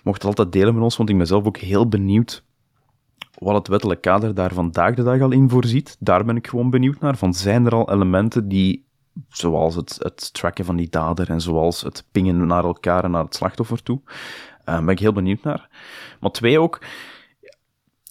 mocht 0.03 0.17
het 0.17 0.25
altijd 0.25 0.51
delen 0.51 0.73
met 0.73 0.83
ons, 0.83 0.97
want 0.97 1.09
ik 1.09 1.17
ben 1.17 1.27
zelf 1.27 1.45
ook 1.45 1.57
heel 1.57 1.87
benieuwd 1.87 2.43
wat 3.37 3.55
het 3.55 3.67
wettelijk 3.67 4.01
kader 4.01 4.33
daar 4.33 4.53
vandaag 4.53 4.95
de 4.95 5.03
dag 5.03 5.21
al 5.21 5.31
in 5.31 5.49
voorziet. 5.49 5.95
Daar 5.99 6.25
ben 6.25 6.35
ik 6.35 6.47
gewoon 6.47 6.69
benieuwd 6.69 6.99
naar. 6.99 7.17
Van 7.17 7.33
zijn 7.33 7.65
er 7.65 7.75
al 7.75 7.91
elementen 7.91 8.47
die, 8.47 8.85
zoals 9.29 9.75
het, 9.75 9.97
het 9.99 10.33
tracken 10.33 10.65
van 10.65 10.75
die 10.75 10.89
dader 10.89 11.29
en 11.29 11.41
zoals 11.41 11.81
het 11.81 12.05
pingen 12.11 12.47
naar 12.47 12.63
elkaar 12.63 13.03
en 13.03 13.11
naar 13.11 13.23
het 13.23 13.35
slachtoffer 13.35 13.83
toe, 13.83 14.01
uh, 14.65 14.79
ben 14.79 14.89
ik 14.89 14.99
heel 14.99 15.13
benieuwd 15.13 15.43
naar. 15.43 15.69
Maar 16.19 16.31
twee 16.31 16.59
ook, 16.59 16.81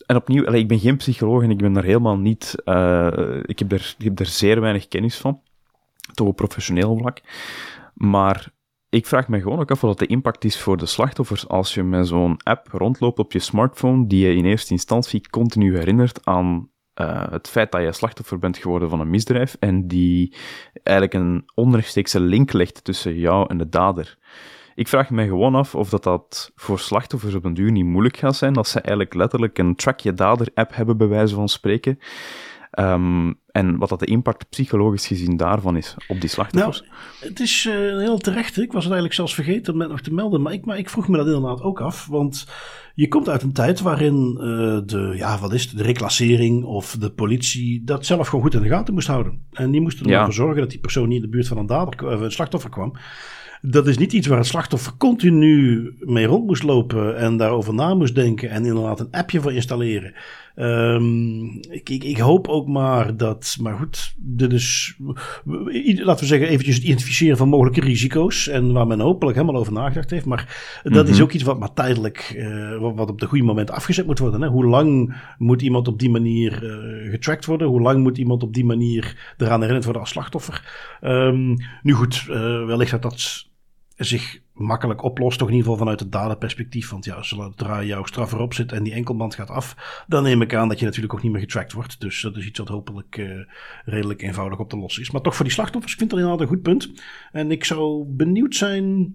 en 0.07 0.17
opnieuw, 0.17 0.45
ik 0.45 0.69
ben 0.69 0.79
geen 0.79 0.97
psycholoog 0.97 1.43
en 1.43 1.51
ik 1.51 1.59
ben 1.59 1.73
daar 1.73 1.85
helemaal 1.85 2.19
niet. 2.19 2.55
Uh, 2.65 3.39
ik, 3.43 3.59
heb 3.59 3.73
ik 3.73 3.95
heb 3.99 4.27
zeer 4.27 4.61
weinig 4.61 4.89
kennis 4.89 5.17
van. 5.17 5.41
Toch 6.15 6.29
op 6.29 6.37
professioneel 6.37 6.97
vlak. 6.97 7.21
Maar 7.95 8.53
ik 8.89 9.07
vraag 9.07 9.29
me 9.29 9.41
gewoon 9.41 9.61
ook 9.61 9.71
af 9.71 9.81
wat 9.81 9.99
de 9.99 10.07
impact 10.07 10.45
is 10.45 10.61
voor 10.61 10.77
de 10.77 10.87
slachtoffers 10.87 11.49
als 11.49 11.75
je 11.75 11.83
met 11.83 12.07
zo'n 12.07 12.37
app 12.43 12.69
rondloopt 12.73 13.19
op 13.19 13.33
je 13.33 13.39
smartphone, 13.39 14.07
die 14.07 14.27
je 14.27 14.35
in 14.35 14.45
eerste 14.45 14.73
instantie 14.73 15.29
continu 15.31 15.77
herinnert 15.77 16.27
aan 16.27 16.69
uh, 17.01 17.31
het 17.31 17.49
feit 17.49 17.73
dat 17.73 17.83
je 17.83 17.93
slachtoffer 17.93 18.39
bent 18.39 18.59
geworden 18.59 18.91
van 18.91 19.01
een 19.01 19.11
misdrijf 19.11 19.57
en 19.61 19.89
die 19.89 20.35
eigenlijk 20.83 21.15
een 21.15 21.45
onrechtstreekse 21.55 22.21
link 22.21 22.53
legt 22.53 22.85
tussen 22.85 23.19
jou 23.19 23.49
en 23.49 23.59
de 23.59 23.69
dader. 23.69 24.19
Ik 24.75 24.89
vraag 24.89 25.11
me 25.11 25.25
gewoon 25.25 25.55
af 25.55 25.75
of 25.75 25.89
dat, 25.89 26.03
dat 26.03 26.53
voor 26.55 26.79
slachtoffers 26.79 27.35
op 27.35 27.45
een 27.45 27.55
duur 27.55 27.73
niet 27.73 27.85
moeilijk 27.85 28.17
gaat 28.17 28.37
zijn, 28.37 28.53
dat 28.53 28.69
ze 28.69 28.81
eigenlijk 28.81 29.15
letterlijk 29.15 29.59
een 29.59 29.75
track 29.75 30.01
je 30.01 30.13
dader 30.13 30.49
app 30.55 30.75
hebben, 30.75 30.97
bij 30.97 31.09
wijze 31.09 31.35
van 31.35 31.49
spreken. 31.49 31.99
Um, 32.79 33.35
en 33.51 33.77
wat 33.79 33.89
dat 33.89 33.99
de 33.99 34.07
impact 34.07 34.49
psychologisch 34.49 35.07
gezien 35.07 35.37
daarvan 35.37 35.77
is 35.77 35.97
op 36.09 36.21
die 36.21 36.31
slachtoffers. 36.31 36.81
Nou, 36.81 36.93
het 37.21 37.41
is 37.41 37.65
uh, 37.65 37.75
heel 37.75 38.19
terecht. 38.19 38.57
Ik 38.57 38.73
was 38.73 38.85
het 38.85 38.93
eigenlijk 38.93 39.15
zelfs 39.15 39.35
vergeten 39.35 39.73
om 39.73 39.81
het 39.81 39.89
nog 39.89 40.01
te 40.01 40.15
melden. 40.15 40.43
Maar 40.43 40.53
ik, 40.53 40.65
maar 40.65 40.79
ik 40.79 40.91
vroeg 40.91 41.09
me 41.09 41.17
dat 41.17 41.27
inderdaad 41.27 41.63
ook 41.63 41.81
af. 41.81 42.07
Want 42.07 42.47
je 42.95 43.09
komt 43.09 43.29
uit 43.29 43.43
een 43.43 43.53
tijd 43.53 43.81
waarin 43.81 44.37
uh, 44.37 44.43
de, 44.87 45.13
ja, 45.17 45.39
wat 45.39 45.53
is 45.53 45.63
het, 45.63 45.77
de 45.77 45.83
reclassering 45.83 46.65
of 46.65 46.97
de 46.99 47.11
politie 47.11 47.85
dat 47.85 48.07
zelf 48.07 48.29
gewoon 48.29 48.45
goed 48.45 48.55
in 48.55 48.63
de 48.63 48.69
gaten 48.69 48.95
moest 48.95 49.09
houden. 49.09 49.47
En 49.53 49.71
die 49.71 49.81
moesten 49.81 50.07
ervoor 50.07 50.27
ja. 50.27 50.31
zorgen 50.31 50.61
dat 50.61 50.71
die 50.71 50.81
persoon 50.81 51.09
niet 51.09 51.17
in 51.17 51.23
de 51.23 51.29
buurt 51.29 51.49
van 51.49 51.59
een, 51.59 51.67
dader, 51.67 52.13
of 52.13 52.21
een 52.21 52.33
slachtoffer 52.33 52.71
kwam 52.71 52.97
dat 53.67 53.87
is 53.87 53.99
niet 53.99 54.13
iets 54.13 54.27
waar 54.27 54.39
het 54.39 54.47
slachtoffer 54.47 54.93
continu 54.99 55.95
mee 56.01 56.27
rond 56.27 56.47
moest 56.47 56.63
lopen 56.63 57.19
en 57.19 57.37
daarover 57.37 57.75
na 57.75 57.95
moest 57.95 58.15
denken 58.15 58.51
en 58.51 58.65
inderdaad 58.65 59.01
een 59.01 59.11
appje 59.11 59.41
voor 59.41 59.53
installeren. 59.53 60.15
Um, 60.57 61.45
ik, 61.71 61.89
ik, 61.89 62.05
ik, 62.05 62.19
hoop 62.19 62.49
ook 62.49 62.69
maar 62.69 63.17
dat, 63.17 63.57
maar 63.61 63.77
goed, 63.77 64.15
dit 64.17 64.53
is, 64.53 64.97
laten 65.45 66.21
we 66.21 66.27
zeggen, 66.27 66.49
eventjes 66.49 66.75
het 66.75 66.85
identificeren 66.85 67.37
van 67.37 67.49
mogelijke 67.49 67.81
risico's 67.81 68.49
en 68.49 68.73
waar 68.73 68.87
men 68.87 69.01
hopelijk 69.01 69.37
helemaal 69.37 69.61
over 69.61 69.73
nagedacht 69.73 70.11
heeft. 70.11 70.25
Maar 70.25 70.81
dat 70.83 70.93
mm 70.93 70.99
-hmm. 70.99 71.09
is 71.09 71.21
ook 71.21 71.33
iets 71.33 71.43
wat 71.43 71.59
maar 71.59 71.73
tijdelijk, 71.73 72.35
uh, 72.37 72.95
wat, 72.95 73.11
op 73.11 73.21
de 73.21 73.27
goede 73.27 73.45
moment 73.45 73.71
afgezet 73.71 74.07
moet 74.07 74.19
worden. 74.19 74.43
Hè? 74.43 74.49
Hoe 74.49 74.67
lang 74.67 75.17
moet 75.39 75.63
iemand 75.63 75.89
op 75.89 75.99
die 75.99 76.11
manier 76.11 76.63
uh, 76.63 77.11
getrackt 77.11 77.45
worden? 77.45 77.69
Hoe 77.69 77.81
lang 77.81 78.03
moet 78.03 78.19
iemand 78.19 78.43
op 78.43 78.55
die 78.55 78.65
manier 78.65 79.35
eraan 79.37 79.59
herinnerd 79.59 79.85
worden 79.85 80.03
als 80.03 80.11
slachtoffer? 80.11 80.63
Um, 81.03 81.57
nu 81.83 81.93
goed, 81.93 82.27
uh, 82.31 82.67
wellicht 82.67 82.91
dat 82.91 83.03
dat 83.03 83.53
zich 83.97 84.41
makkelijk 84.53 85.03
oplost, 85.03 85.39
toch 85.39 85.49
in 85.49 85.55
ieder 85.55 85.71
geval 85.71 85.85
vanuit 85.85 86.01
het 86.01 86.13
daderperspectief. 86.13 86.91
Want 86.91 87.05
ja, 87.05 87.23
zodra 87.23 87.83
jouw 87.83 88.05
straf 88.05 88.33
erop 88.33 88.55
zit 88.55 88.73
en 88.73 88.83
die 88.83 88.93
enkelband 88.93 89.35
gaat 89.35 89.51
af, 89.51 90.05
dan 90.07 90.23
neem 90.23 90.43
ik 90.43 90.55
aan 90.55 90.69
dat 90.69 90.79
je 90.79 90.85
natuurlijk 90.85 91.15
ook 91.15 91.23
niet 91.23 91.33
meer 91.33 91.41
getracked 91.41 91.73
wordt. 91.73 92.01
Dus 92.01 92.21
dat 92.21 92.37
is 92.37 92.47
iets 92.47 92.59
wat 92.59 92.69
hopelijk 92.69 93.17
uh, 93.17 93.41
redelijk 93.85 94.23
eenvoudig 94.23 94.59
op 94.59 94.69
te 94.69 94.77
lossen 94.77 95.03
is. 95.03 95.11
Maar 95.11 95.21
toch 95.21 95.35
voor 95.35 95.45
die 95.45 95.55
slachtoffers, 95.55 95.93
ik 95.93 95.99
vind 95.99 96.11
dat 96.11 96.19
inderdaad 96.19 96.43
een 96.43 96.53
goed 96.53 96.63
punt. 96.63 96.93
En 97.33 97.51
ik 97.51 97.65
zou 97.65 98.05
benieuwd 98.07 98.55
zijn 98.55 99.15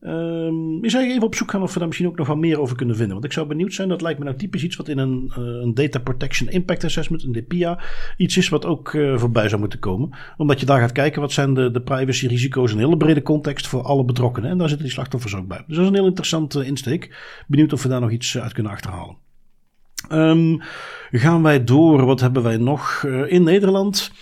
Um, 0.00 0.84
is 0.84 0.94
even 0.94 1.22
op 1.22 1.34
zoek 1.34 1.50
gaan 1.50 1.62
of 1.62 1.72
we 1.72 1.78
daar 1.78 1.86
misschien 1.88 2.08
ook 2.08 2.16
nog 2.16 2.26
wat 2.26 2.36
meer 2.36 2.60
over 2.60 2.76
kunnen 2.76 2.96
vinden. 2.96 3.12
Want 3.12 3.24
ik 3.24 3.32
zou 3.32 3.46
benieuwd 3.46 3.74
zijn, 3.74 3.88
dat 3.88 4.00
lijkt 4.00 4.18
me 4.18 4.24
nou 4.24 4.36
typisch 4.36 4.62
iets 4.62 4.76
wat 4.76 4.88
in 4.88 4.98
een, 4.98 5.24
uh, 5.30 5.36
een 5.36 5.74
Data 5.74 5.98
Protection 5.98 6.48
Impact 6.48 6.84
Assessment, 6.84 7.24
een 7.24 7.32
DPIA, 7.32 7.80
iets 8.16 8.36
is 8.36 8.48
wat 8.48 8.66
ook 8.66 8.92
uh, 8.92 9.18
voorbij 9.18 9.48
zou 9.48 9.60
moeten 9.60 9.78
komen. 9.78 10.10
Omdat 10.36 10.60
je 10.60 10.66
daar 10.66 10.80
gaat 10.80 10.92
kijken 10.92 11.20
wat 11.20 11.32
zijn 11.32 11.54
de, 11.54 11.70
de 11.70 11.80
privacy 11.80 12.26
risico's 12.26 12.70
in 12.70 12.78
een 12.78 12.84
hele 12.84 12.96
brede 12.96 13.22
context 13.22 13.66
voor 13.66 13.82
alle 13.82 14.04
betrokkenen. 14.04 14.50
En 14.50 14.58
daar 14.58 14.68
zitten 14.68 14.86
die 14.86 14.94
slachtoffers 14.94 15.34
ook 15.34 15.48
bij. 15.48 15.64
Dus 15.66 15.76
dat 15.76 15.84
is 15.84 15.90
een 15.90 15.96
heel 15.96 16.06
interessante 16.06 16.64
insteek. 16.64 17.16
Benieuwd 17.46 17.72
of 17.72 17.82
we 17.82 17.88
daar 17.88 18.00
nog 18.00 18.10
iets 18.10 18.38
uit 18.38 18.52
kunnen 18.52 18.72
achterhalen. 18.72 19.16
Um, 20.12 20.60
gaan 21.10 21.42
wij 21.42 21.64
door, 21.64 22.04
wat 22.04 22.20
hebben 22.20 22.42
wij 22.42 22.56
nog 22.56 23.04
in 23.26 23.42
Nederland? 23.42 24.12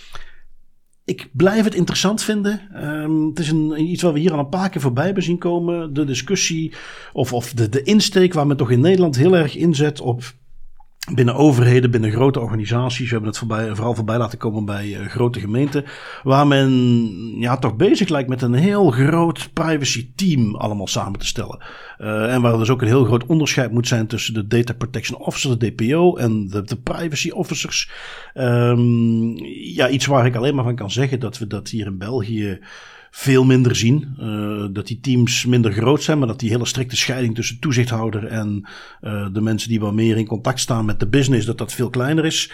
Ik 1.07 1.29
blijf 1.31 1.63
het 1.63 1.75
interessant 1.75 2.23
vinden. 2.23 2.61
Um, 2.85 3.27
het 3.27 3.39
is 3.39 3.49
een, 3.49 3.81
iets 3.81 4.01
wat 4.01 4.13
we 4.13 4.19
hier 4.19 4.33
al 4.33 4.39
een 4.39 4.49
paar 4.49 4.69
keer 4.69 4.81
voorbij 4.81 5.05
hebben 5.05 5.23
zien 5.23 5.37
komen. 5.37 5.93
De 5.93 6.05
discussie 6.05 6.73
of, 7.13 7.33
of 7.33 7.53
de, 7.53 7.69
de 7.69 7.83
insteek 7.83 8.33
waar 8.33 8.47
men 8.47 8.57
toch 8.57 8.71
in 8.71 8.79
Nederland 8.79 9.17
heel 9.17 9.35
erg 9.35 9.55
inzet 9.55 10.01
op 10.01 10.33
binnen 11.13 11.35
overheden, 11.35 11.91
binnen 11.91 12.11
grote 12.11 12.39
organisaties. 12.39 13.05
We 13.05 13.11
hebben 13.11 13.29
het 13.29 13.37
voorbij, 13.37 13.75
vooral 13.75 13.95
voorbij 13.95 14.17
laten 14.17 14.37
komen 14.37 14.65
bij 14.65 14.87
uh, 14.87 15.07
grote 15.07 15.39
gemeenten. 15.39 15.85
Waar 16.23 16.47
men 16.47 16.69
ja, 17.39 17.57
toch 17.57 17.75
bezig 17.75 18.09
lijkt 18.09 18.29
met 18.29 18.41
een 18.41 18.53
heel 18.53 18.91
groot 18.91 19.49
privacy 19.53 20.09
team 20.15 20.55
allemaal 20.55 20.87
samen 20.87 21.19
te 21.19 21.25
stellen. 21.25 21.63
Uh, 21.99 22.33
en 22.33 22.41
waar 22.41 22.57
dus 22.57 22.69
ook 22.69 22.81
een 22.81 22.87
heel 22.87 23.05
groot 23.05 23.25
onderscheid 23.25 23.71
moet 23.71 23.87
zijn 23.87 24.07
tussen 24.07 24.33
de 24.33 24.47
Data 24.47 24.73
Protection 24.73 25.19
Officer, 25.19 25.59
de 25.59 25.75
DPO, 25.75 26.15
en 26.15 26.47
de, 26.47 26.63
de 26.63 26.77
Privacy 26.77 27.29
Officers. 27.29 27.91
Um, 28.33 29.35
ja, 29.73 29.89
iets 29.89 30.05
waar 30.05 30.25
ik 30.25 30.35
alleen 30.35 30.55
maar 30.55 30.63
van 30.63 30.75
kan 30.75 30.91
zeggen 30.91 31.19
dat 31.19 31.37
we 31.37 31.47
dat 31.47 31.69
hier 31.69 31.85
in 31.85 31.97
België 31.97 32.59
veel 33.11 33.45
minder 33.45 33.75
zien. 33.75 34.15
Uh, 34.19 34.65
dat 34.71 34.87
die 34.87 34.99
teams 34.99 35.45
minder 35.45 35.71
groot 35.71 36.03
zijn, 36.03 36.17
maar 36.17 36.27
dat 36.27 36.39
die 36.39 36.49
hele 36.49 36.65
strikte 36.65 36.95
scheiding 36.95 37.35
tussen 37.35 37.59
toezichthouder 37.59 38.25
en 38.25 38.67
uh, 39.01 39.27
de 39.33 39.41
mensen 39.41 39.69
die 39.69 39.79
wat 39.79 39.93
meer 39.93 40.17
in 40.17 40.27
contact 40.27 40.59
staan 40.59 40.85
met 40.85 40.99
de 40.99 41.07
business, 41.07 41.45
dat 41.45 41.57
dat 41.57 41.73
veel 41.73 41.89
kleiner 41.89 42.25
is. 42.25 42.51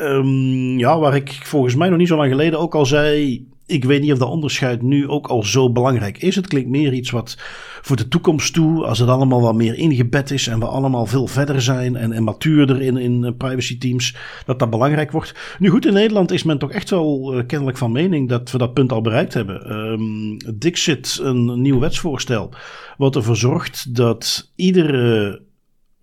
Um, 0.00 0.78
ja, 0.78 0.98
waar 0.98 1.14
ik 1.14 1.40
volgens 1.42 1.74
mij 1.74 1.88
nog 1.88 1.98
niet 1.98 2.08
zo 2.08 2.16
lang 2.16 2.30
geleden 2.30 2.58
ook 2.58 2.74
al 2.74 2.86
zei 2.86 3.46
ik 3.66 3.84
weet 3.84 4.00
niet 4.00 4.12
of 4.12 4.18
dat 4.18 4.28
onderscheid 4.28 4.82
nu 4.82 5.08
ook 5.08 5.26
al 5.26 5.42
zo 5.42 5.70
belangrijk 5.70 6.18
is. 6.18 6.36
Het 6.36 6.46
klinkt 6.46 6.70
meer 6.70 6.92
iets 6.92 7.10
wat 7.10 7.36
voor 7.82 7.96
de 7.96 8.08
toekomst 8.08 8.54
toe, 8.54 8.84
als 8.84 8.98
het 8.98 9.08
allemaal 9.08 9.40
wat 9.40 9.54
meer 9.54 9.74
ingebed 9.74 10.30
is 10.30 10.46
en 10.46 10.58
we 10.58 10.66
allemaal 10.66 11.06
veel 11.06 11.26
verder 11.26 11.62
zijn 11.62 11.96
en, 11.96 12.12
en 12.12 12.22
matuurder 12.22 12.80
in, 12.80 12.96
in 12.96 13.34
privacy 13.36 13.78
teams, 13.78 14.16
dat 14.46 14.58
dat 14.58 14.70
belangrijk 14.70 15.12
wordt. 15.12 15.34
Nu 15.58 15.68
goed, 15.68 15.86
in 15.86 15.92
Nederland 15.92 16.30
is 16.30 16.42
men 16.42 16.58
toch 16.58 16.70
echt 16.70 16.90
wel 16.90 17.34
uh, 17.34 17.46
kennelijk 17.46 17.78
van 17.78 17.92
mening 17.92 18.28
dat 18.28 18.50
we 18.50 18.58
dat 18.58 18.74
punt 18.74 18.92
al 18.92 19.00
bereikt 19.00 19.34
hebben. 19.34 19.72
Um, 19.72 20.36
Dixit, 20.54 21.18
een 21.22 21.60
nieuw 21.60 21.78
wetsvoorstel, 21.78 22.50
wat 22.96 23.16
ervoor 23.16 23.36
zorgt 23.36 23.94
dat 23.94 24.50
iedere 24.56 25.40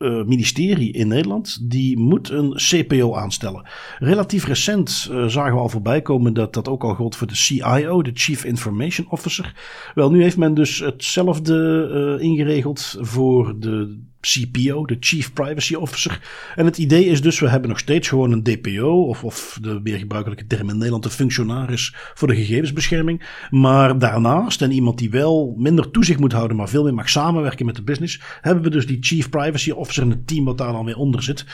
uh, 0.02 0.26
ministerie 0.26 0.92
in 0.92 1.08
Nederland, 1.08 1.70
die 1.70 1.98
moet 1.98 2.30
een 2.30 2.54
CPO 2.56 3.16
aanstellen. 3.16 3.70
Relatief 4.00 4.46
recent 4.46 5.10
uh, 5.12 5.26
zagen 5.26 5.54
we 5.54 5.60
al 5.60 5.70
voorbij 5.70 6.02
komen 6.02 6.34
dat 6.34 6.54
dat 6.54 6.68
ook 6.68 6.84
al 6.84 6.96
gold 6.96 7.16
voor 7.16 7.28
de 7.28 7.36
CIO, 7.36 8.02
de 8.02 8.12
Chief 8.14 8.44
Information 8.44 9.08
Officer. 9.10 9.56
Wel, 9.96 10.12
nu 10.12 10.22
heeft 10.22 10.38
men 10.38 10.54
dus 10.54 10.80
hetzelfde 10.80 11.90
uh, 12.20 12.24
ingeregeld 12.26 12.98
voor 13.00 13.60
de 13.60 14.10
CPO, 14.22 14.86
de 14.86 14.98
Chief 15.00 15.34
Privacy 15.34 15.74
Officer. 15.76 16.20
En 16.56 16.66
het 16.66 16.78
idee 16.78 17.06
is 17.06 17.22
dus, 17.22 17.40
we 17.40 17.50
hebben 17.50 17.70
nog 17.70 17.80
steeds 17.80 18.08
gewoon 18.08 18.32
een 18.32 18.44
DPO, 18.44 19.08
of, 19.08 19.24
of 19.24 19.58
de 19.62 19.80
meer 19.84 19.98
gebruikelijke 19.98 20.48
term 20.48 20.70
in 20.70 20.78
Nederland, 20.78 21.04
de 21.04 21.10
functionaris 21.10 21.96
voor 22.14 22.28
de 22.28 22.36
gegevensbescherming. 22.36 23.48
Maar 23.50 24.00
daarnaast, 24.00 24.62
en 24.62 24.72
iemand 24.72 24.98
die 24.98 25.10
wel 25.10 25.54
minder 25.58 25.92
toezicht 25.92 26.20
moet 26.20 26.34
houden, 26.34 26.58
maar 26.58 26.70
veel 26.70 26.84
meer 26.84 26.94
mag 26.94 27.10
samenwerken 27.10 27.66
met 27.66 27.76
de 27.76 27.84
business, 27.84 28.22
hebben 28.42 28.64
we 28.64 28.70
dus 28.70 28.88
die 28.88 28.98
Chief 29.00 29.30
Privacy 29.30 29.72
Officer 29.72 30.04
en 30.04 30.10
het 30.10 30.28
team 30.28 30.46
wat 30.46 30.58
daar 30.58 30.72
dan 30.72 30.86
weer 30.86 30.98
onder 30.98 31.24
zit. 31.24 31.46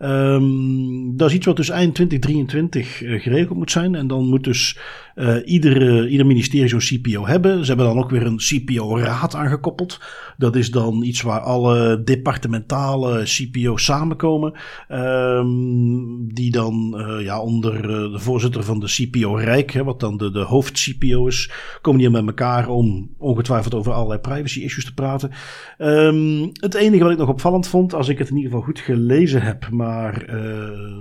Um, 0.00 1.16
dat 1.16 1.28
is 1.28 1.34
iets 1.34 1.46
wat 1.46 1.56
dus 1.56 1.68
eind 1.68 1.94
2023 1.94 3.00
uh, 3.00 3.22
geregeld 3.22 3.58
moet 3.58 3.70
zijn. 3.70 3.94
En 3.94 4.06
dan 4.06 4.28
moet 4.28 4.44
dus 4.44 4.78
uh, 5.16 5.36
ieder, 5.44 6.08
ieder 6.08 6.26
ministerie 6.26 6.68
zo'n 6.68 7.00
CPO 7.00 7.26
hebben. 7.26 7.60
Ze 7.60 7.66
hebben 7.66 7.86
dan 7.86 7.98
ook 7.98 8.10
weer 8.10 8.26
een 8.26 8.36
CPO-raad 8.36 9.34
aangekoppeld. 9.34 10.00
Dat 10.36 10.56
is 10.56 10.70
dan 10.70 11.02
iets 11.02 11.22
waar 11.22 11.40
alle 11.40 12.02
departementale 12.04 13.22
CPO's 13.22 13.84
samenkomen. 13.84 14.52
Um, 14.88 16.34
die 16.34 16.50
dan 16.50 16.94
uh, 16.96 17.24
ja, 17.24 17.40
onder 17.40 17.74
uh, 17.74 18.12
de 18.12 18.18
voorzitter 18.18 18.62
van 18.62 18.80
de 18.80 18.86
CPO 18.86 19.34
Rijk, 19.34 19.72
wat 19.72 20.00
dan 20.00 20.16
de, 20.16 20.30
de 20.30 20.42
hoofd-CPO 20.42 21.26
is, 21.26 21.50
komen 21.80 22.00
die 22.00 22.10
met 22.10 22.26
elkaar 22.26 22.68
om 22.68 23.10
ongetwijfeld 23.18 23.74
over 23.74 23.92
allerlei 23.92 24.20
privacy-issues 24.20 24.84
te 24.84 24.94
praten. 24.94 25.30
Um, 25.78 26.50
het 26.52 26.74
enige 26.74 27.02
wat 27.02 27.12
ik 27.12 27.18
nog 27.18 27.28
opvallend 27.28 27.68
vond, 27.68 27.94
als 27.94 28.08
ik 28.08 28.18
het 28.18 28.28
in 28.28 28.36
ieder 28.36 28.50
geval 28.50 28.66
goed 28.66 28.78
gelezen 28.78 29.42
heb, 29.42 29.68
maar 29.70 30.22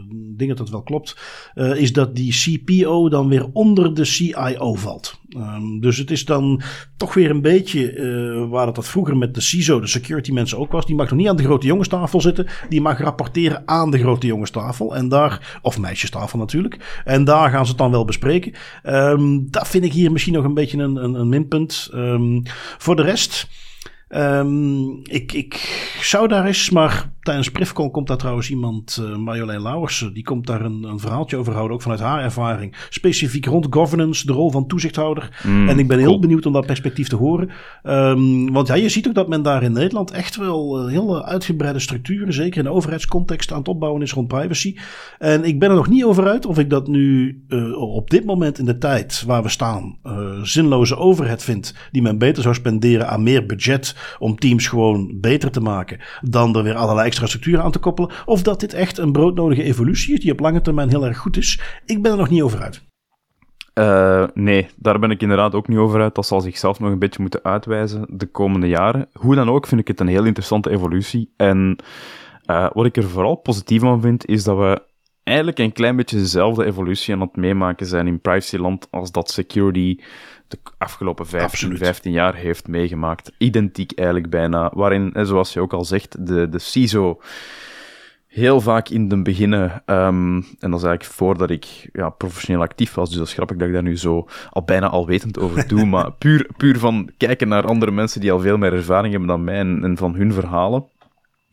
ik 0.09 0.37
denk 0.37 0.49
dat 0.49 0.57
dat 0.57 0.69
wel 0.69 0.83
klopt, 0.83 1.17
is 1.75 1.93
dat 1.93 2.15
die 2.15 2.33
CPO 2.33 3.09
dan 3.09 3.27
weer 3.27 3.45
onder 3.53 3.93
de 3.95 4.04
CIO 4.05 4.73
valt. 4.73 5.19
Um, 5.37 5.79
dus 5.79 5.97
het 5.97 6.11
is 6.11 6.25
dan 6.25 6.61
toch 6.97 7.13
weer 7.13 7.29
een 7.29 7.41
beetje 7.41 7.93
uh, 7.93 8.49
waar 8.49 8.65
het 8.65 8.75
dat 8.75 8.87
vroeger 8.87 9.17
met 9.17 9.33
de 9.33 9.41
CISO, 9.41 9.79
de 9.79 9.87
security 9.87 10.31
mensen 10.31 10.57
ook 10.57 10.71
was. 10.71 10.85
Die 10.85 10.95
mag 10.95 11.09
nog 11.09 11.19
niet 11.19 11.27
aan 11.27 11.35
de 11.35 11.43
grote 11.43 11.67
jongenstafel 11.67 12.21
zitten. 12.21 12.47
Die 12.69 12.81
mag 12.81 12.99
rapporteren 12.99 13.63
aan 13.65 13.91
de 13.91 13.97
grote 13.97 14.27
jongenstafel. 14.27 14.95
En 14.95 15.09
daar, 15.09 15.59
of 15.61 15.79
meisjestafel 15.79 16.39
natuurlijk. 16.39 17.01
En 17.05 17.23
daar 17.23 17.49
gaan 17.49 17.63
ze 17.63 17.69
het 17.69 17.79
dan 17.79 17.91
wel 17.91 18.05
bespreken. 18.05 18.53
Um, 18.83 19.51
dat 19.51 19.67
vind 19.67 19.83
ik 19.83 19.93
hier 19.93 20.11
misschien 20.11 20.33
nog 20.33 20.43
een 20.43 20.53
beetje 20.53 20.77
een, 20.77 20.95
een, 20.95 21.13
een 21.13 21.29
minpunt. 21.29 21.89
Um, 21.93 22.43
voor 22.77 22.95
de 22.95 23.01
rest. 23.01 23.47
Um, 24.09 24.99
ik, 25.03 25.31
ik 25.33 25.53
zou 26.01 26.27
daar 26.27 26.45
eens, 26.45 26.69
maar 26.69 27.13
tijdens 27.21 27.51
Prifcon 27.51 27.91
komt 27.91 28.07
daar 28.07 28.17
trouwens 28.17 28.49
iemand, 28.49 28.99
uh, 29.01 29.15
Marjolein 29.15 29.61
Lauwersen, 29.61 30.13
die 30.13 30.23
komt 30.23 30.47
daar 30.47 30.61
een, 30.61 30.83
een, 30.83 30.99
verhaaltje 30.99 31.37
over 31.37 31.53
houden, 31.53 31.75
ook 31.75 31.81
vanuit 31.81 31.99
haar 31.99 32.23
ervaring. 32.23 32.75
Specifiek 32.89 33.45
rond 33.45 33.67
governance, 33.69 34.25
de 34.25 34.33
rol 34.33 34.51
van 34.51 34.67
toezichthouder. 34.67 35.41
Mm, 35.43 35.69
en 35.69 35.79
ik 35.79 35.87
ben 35.87 35.97
heel 35.97 36.07
cool. 36.07 36.19
benieuwd 36.19 36.45
om 36.45 36.53
dat 36.53 36.65
perspectief 36.65 37.07
te 37.07 37.15
horen. 37.15 37.49
Um, 37.83 38.51
want 38.51 38.67
ja, 38.67 38.73
je 38.73 38.89
ziet 38.89 39.07
ook 39.07 39.13
dat 39.13 39.27
men 39.27 39.41
daar 39.41 39.63
in 39.63 39.71
Nederland 39.71 40.11
echt 40.11 40.35
wel 40.35 40.81
uh, 40.81 40.91
heel 40.91 41.25
uitgebreide 41.25 41.79
structuren, 41.79 42.33
zeker 42.33 42.57
in 42.57 42.63
de 42.63 42.71
overheidscontext, 42.71 43.51
aan 43.51 43.57
het 43.57 43.67
opbouwen 43.67 44.01
is 44.01 44.13
rond 44.13 44.27
privacy. 44.27 44.77
En 45.19 45.43
ik 45.43 45.59
ben 45.59 45.69
er 45.69 45.75
nog 45.75 45.89
niet 45.89 46.03
over 46.03 46.27
uit 46.27 46.45
of 46.45 46.59
ik 46.59 46.69
dat 46.69 46.87
nu 46.87 47.43
uh, 47.47 47.77
op 47.77 48.09
dit 48.09 48.25
moment 48.25 48.59
in 48.59 48.65
de 48.65 48.77
tijd 48.77 49.23
waar 49.27 49.43
we 49.43 49.49
staan, 49.49 49.97
zinloze 50.43 50.97
overheid 50.97 51.43
vind, 51.43 51.75
die 51.91 52.01
men 52.01 52.17
beter 52.17 52.43
zou 52.43 52.55
spenderen 52.55 53.09
aan 53.09 53.23
meer 53.23 53.45
budget 53.45 53.94
om 54.19 54.35
teams 54.35 54.67
gewoon 54.67 55.17
beter 55.19 55.51
te 55.51 55.61
maken, 55.61 55.99
dan 56.21 56.55
er 56.55 56.63
weer 56.63 56.75
allerlei 56.75 57.07
extra 57.07 57.25
structuren 57.25 57.63
aan 57.63 57.71
te 57.71 57.79
koppelen. 57.79 58.11
Of 58.25 58.41
dat 58.41 58.59
dit 58.59 58.73
echt 58.73 58.97
een 58.97 59.11
broodnodige 59.11 59.63
evolutie 59.63 60.13
is 60.13 60.19
die 60.19 60.31
op 60.31 60.39
lange 60.39 60.61
termijn 60.61 60.89
heel 60.89 61.05
erg 61.05 61.17
goed 61.17 61.37
is. 61.37 61.61
Ik 61.85 62.01
ben 62.01 62.11
er 62.11 62.17
nog 62.17 62.29
niet 62.29 62.41
over 62.41 62.61
uit. 62.61 62.83
Uh, 63.79 64.27
nee, 64.33 64.67
daar 64.75 64.99
ben 64.99 65.11
ik 65.11 65.21
inderdaad 65.21 65.55
ook 65.55 65.67
niet 65.67 65.77
over 65.77 66.01
uit. 66.01 66.15
Dat 66.15 66.25
zal 66.25 66.41
zichzelf 66.41 66.79
nog 66.79 66.91
een 66.91 66.99
beetje 66.99 67.21
moeten 67.21 67.43
uitwijzen 67.43 68.05
de 68.09 68.25
komende 68.25 68.67
jaren. 68.67 69.07
Hoe 69.13 69.35
dan 69.35 69.49
ook 69.49 69.67
vind 69.67 69.81
ik 69.81 69.87
het 69.87 69.99
een 69.99 70.07
heel 70.07 70.25
interessante 70.25 70.69
evolutie. 70.69 71.33
En 71.37 71.77
uh, 72.45 72.69
wat 72.73 72.85
ik 72.85 72.97
er 72.97 73.09
vooral 73.09 73.35
positief 73.35 73.83
aan 73.83 74.01
vind, 74.01 74.25
is 74.25 74.43
dat 74.43 74.57
we 74.57 74.81
eigenlijk 75.23 75.59
een 75.59 75.71
klein 75.71 75.95
beetje 75.95 76.17
dezelfde 76.17 76.65
evolutie 76.65 77.13
aan 77.13 77.21
het 77.21 77.35
meemaken 77.35 77.85
zijn 77.85 78.07
in 78.07 78.21
privacyland 78.21 78.87
als 78.91 79.11
dat 79.11 79.31
security 79.31 79.99
de 80.47 80.57
afgelopen 80.77 81.27
15, 81.27 81.77
15 81.77 82.11
jaar 82.11 82.35
heeft 82.35 82.67
meegemaakt. 82.67 83.31
Identiek 83.37 83.91
eigenlijk 83.91 84.29
bijna. 84.29 84.71
Waarin, 84.73 85.13
zoals 85.21 85.53
je 85.53 85.59
ook 85.59 85.73
al 85.73 85.85
zegt, 85.85 86.27
de, 86.27 86.49
de 86.49 86.59
CISO 86.59 87.21
heel 88.35 88.61
vaak 88.61 88.89
in 88.89 89.09
de 89.09 89.21
beginnen, 89.21 89.83
um, 89.85 90.35
en 90.35 90.71
dat 90.71 90.79
is 90.79 90.85
eigenlijk 90.85 91.03
voordat 91.03 91.49
ik 91.49 91.89
ja, 91.93 92.09
professioneel 92.09 92.61
actief 92.61 92.93
was, 92.93 93.09
dus 93.09 93.17
dat 93.17 93.27
is 93.27 93.33
grappig 93.33 93.57
dat 93.57 93.67
ik 93.67 93.73
daar 93.73 93.83
nu 93.83 93.97
zo 93.97 94.27
al 94.49 94.63
bijna 94.63 94.89
al 94.89 95.05
wetend 95.05 95.39
over 95.39 95.67
doe, 95.67 95.85
maar 95.95 96.11
puur, 96.11 96.47
puur 96.57 96.79
van 96.79 97.09
kijken 97.17 97.47
naar 97.47 97.65
andere 97.65 97.91
mensen 97.91 98.21
die 98.21 98.31
al 98.31 98.39
veel 98.39 98.57
meer 98.57 98.73
ervaring 98.73 99.11
hebben 99.11 99.29
dan 99.29 99.43
mij 99.43 99.59
en, 99.59 99.83
en 99.83 99.97
van 99.97 100.15
hun 100.15 100.33
verhalen 100.33 100.85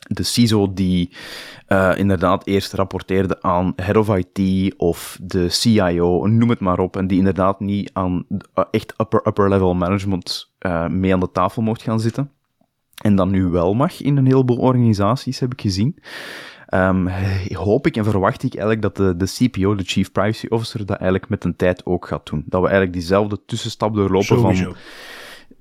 de 0.08 0.22
CISO 0.22 0.72
die 0.74 1.10
uh, 1.68 1.92
inderdaad 1.96 2.46
eerst 2.46 2.72
rapporteerde 2.72 3.42
aan 3.42 3.72
Head 3.76 3.96
of 3.96 4.16
IT 4.16 4.74
of 4.76 5.18
de 5.22 5.48
CIO, 5.48 6.26
noem 6.26 6.48
het 6.48 6.60
maar 6.60 6.78
op, 6.78 6.96
en 6.96 7.06
die 7.06 7.18
inderdaad 7.18 7.60
niet 7.60 7.90
aan 7.92 8.24
uh, 8.28 8.64
echt 8.70 8.94
upper, 9.00 9.20
upper 9.26 9.48
level 9.48 9.74
management 9.74 10.52
uh, 10.60 10.88
mee 10.88 11.12
aan 11.12 11.20
de 11.20 11.30
tafel 11.32 11.62
mocht 11.62 11.82
gaan 11.82 12.00
zitten. 12.00 12.30
En 13.02 13.16
dan 13.16 13.30
nu 13.30 13.44
wel 13.44 13.74
mag 13.74 14.02
in 14.02 14.16
een 14.16 14.26
heleboel 14.26 14.56
organisaties, 14.56 15.40
heb 15.40 15.52
ik 15.52 15.60
gezien. 15.60 15.96
Um, 16.74 17.08
hoop 17.48 17.86
ik 17.86 17.96
en 17.96 18.04
verwacht 18.04 18.42
ik 18.42 18.54
eigenlijk 18.54 18.82
dat 18.82 18.96
de, 18.96 19.16
de 19.16 19.48
CPO, 19.48 19.74
de 19.74 19.84
Chief 19.84 20.12
Privacy 20.12 20.46
Officer, 20.48 20.86
dat 20.86 20.96
eigenlijk 20.96 21.28
met 21.28 21.44
een 21.44 21.56
tijd 21.56 21.86
ook 21.86 22.06
gaat 22.06 22.26
doen. 22.26 22.44
Dat 22.46 22.60
we 22.60 22.66
eigenlijk 22.66 22.96
diezelfde 22.96 23.40
tussenstap 23.46 23.94
doorlopen 23.94 24.24
Sowieso. 24.24 24.64
van 24.64 24.74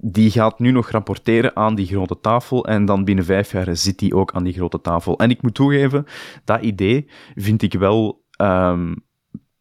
die 0.03 0.31
gaat 0.31 0.59
nu 0.59 0.71
nog 0.71 0.89
rapporteren 0.89 1.55
aan 1.55 1.75
die 1.75 1.85
grote 1.85 2.19
tafel 2.19 2.65
en 2.65 2.85
dan 2.85 3.05
binnen 3.05 3.25
vijf 3.25 3.51
jaar 3.51 3.75
zit 3.75 3.99
die 3.99 4.15
ook 4.15 4.31
aan 4.31 4.43
die 4.43 4.53
grote 4.53 4.81
tafel. 4.81 5.19
En 5.19 5.29
ik 5.29 5.41
moet 5.41 5.53
toegeven, 5.53 6.05
dat 6.45 6.61
idee 6.61 7.09
vind 7.35 7.61
ik 7.61 7.73
wel... 7.73 8.23
Um, 8.41 8.95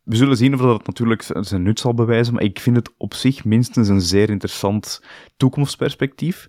we 0.03 0.16
zullen 0.16 0.37
zien 0.37 0.55
of 0.55 0.61
dat 0.61 0.87
natuurlijk 0.87 1.22
zijn 1.40 1.62
nut 1.62 1.81
zal 1.81 1.94
bewijzen, 1.94 2.35
maar 2.35 2.42
ik 2.42 2.61
vind 2.61 2.76
het 2.76 2.94
op 2.96 3.14
zich 3.14 3.44
minstens 3.44 3.88
een 3.88 4.00
zeer 4.00 4.31
interessant 4.31 5.03
toekomstperspectief 5.37 6.48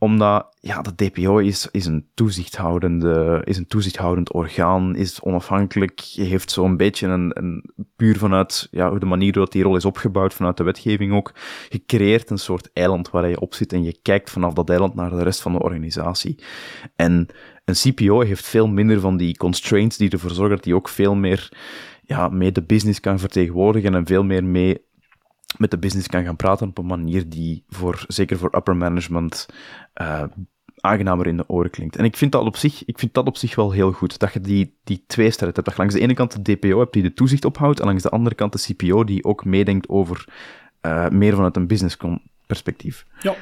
omdat, 0.00 0.56
ja, 0.60 0.82
de 0.82 0.94
DPO 0.94 1.38
is, 1.38 1.68
is, 1.70 1.86
een 1.86 2.06
toezichthoudende, 2.14 3.42
is 3.44 3.56
een 3.56 3.66
toezichthoudend 3.66 4.32
orgaan, 4.32 4.96
is 4.96 5.20
onafhankelijk, 5.20 6.00
heeft 6.00 6.50
zo'n 6.50 6.76
beetje 6.76 7.06
een, 7.06 7.30
een, 7.34 7.64
puur 7.96 8.18
vanuit 8.18 8.68
ja, 8.70 8.90
de 8.90 9.06
manier 9.06 9.32
waarop 9.32 9.52
die 9.52 9.62
rol 9.62 9.76
is 9.76 9.84
opgebouwd, 9.84 10.34
vanuit 10.34 10.56
de 10.56 10.62
wetgeving 10.62 11.12
ook, 11.12 11.32
gecreëerd 11.68 12.30
een 12.30 12.38
soort 12.38 12.70
eiland 12.72 13.10
waar 13.10 13.28
je 13.28 13.40
op 13.40 13.54
zit 13.54 13.72
en 13.72 13.82
je 13.82 13.98
kijkt 14.02 14.30
vanaf 14.30 14.52
dat 14.52 14.70
eiland 14.70 14.94
naar 14.94 15.10
de 15.10 15.22
rest 15.22 15.42
van 15.42 15.52
de 15.52 15.62
organisatie. 15.62 16.42
En 16.96 17.26
een 17.64 17.74
CPO 17.74 18.20
heeft 18.20 18.46
veel 18.46 18.68
minder 18.68 19.00
van 19.00 19.16
die 19.16 19.36
constraints 19.36 19.96
die 19.96 20.10
ervoor 20.10 20.30
zorgen 20.30 20.56
dat 20.56 20.64
hij 20.64 20.74
ook 20.74 20.88
veel 20.88 21.14
meer 21.14 21.52
ja, 22.02 22.28
mee 22.28 22.52
de 22.52 22.62
business 22.62 23.00
kan 23.00 23.18
vertegenwoordigen 23.18 23.94
en 23.94 24.06
veel 24.06 24.24
meer 24.24 24.44
mee 24.44 24.88
met 25.58 25.70
de 25.70 25.78
business 25.78 26.08
kan 26.08 26.24
gaan 26.24 26.36
praten 26.36 26.68
op 26.68 26.78
een 26.78 26.86
manier 26.86 27.28
die 27.28 27.64
voor, 27.68 28.04
zeker 28.08 28.38
voor 28.38 28.54
upper 28.56 28.76
management, 28.76 29.48
uh, 30.02 30.22
aangenamer 30.80 31.26
in 31.26 31.36
de 31.36 31.48
oren 31.48 31.70
klinkt. 31.70 31.96
En 31.96 32.04
ik 32.04 32.16
vind 32.16 32.32
dat 32.32 32.44
op 32.44 32.56
zich, 32.56 32.84
ik 32.84 32.98
vind 32.98 33.14
dat 33.14 33.26
op 33.26 33.36
zich 33.36 33.54
wel 33.54 33.70
heel 33.70 33.92
goed, 33.92 34.18
dat 34.18 34.32
je 34.32 34.40
die, 34.40 34.76
die 34.84 35.04
twee 35.06 35.32
hebt. 35.36 35.54
Dat 35.54 35.66
je 35.66 35.72
langs 35.76 35.94
de 35.94 36.00
ene 36.00 36.14
kant 36.14 36.44
de 36.44 36.56
DPO 36.56 36.78
hebt 36.78 36.92
die 36.92 37.02
de 37.02 37.14
toezicht 37.14 37.44
ophoudt, 37.44 37.80
en 37.80 37.86
langs 37.86 38.02
de 38.02 38.10
andere 38.10 38.34
kant 38.34 38.52
de 38.52 38.74
CPO 38.74 39.04
die 39.04 39.24
ook 39.24 39.44
meedenkt 39.44 39.88
over 39.88 40.24
uh, 40.82 41.08
meer 41.08 41.34
vanuit 41.34 41.56
een 41.56 41.66
business 41.66 41.96
perspectief. 42.46 43.06
Ja, 43.22 43.34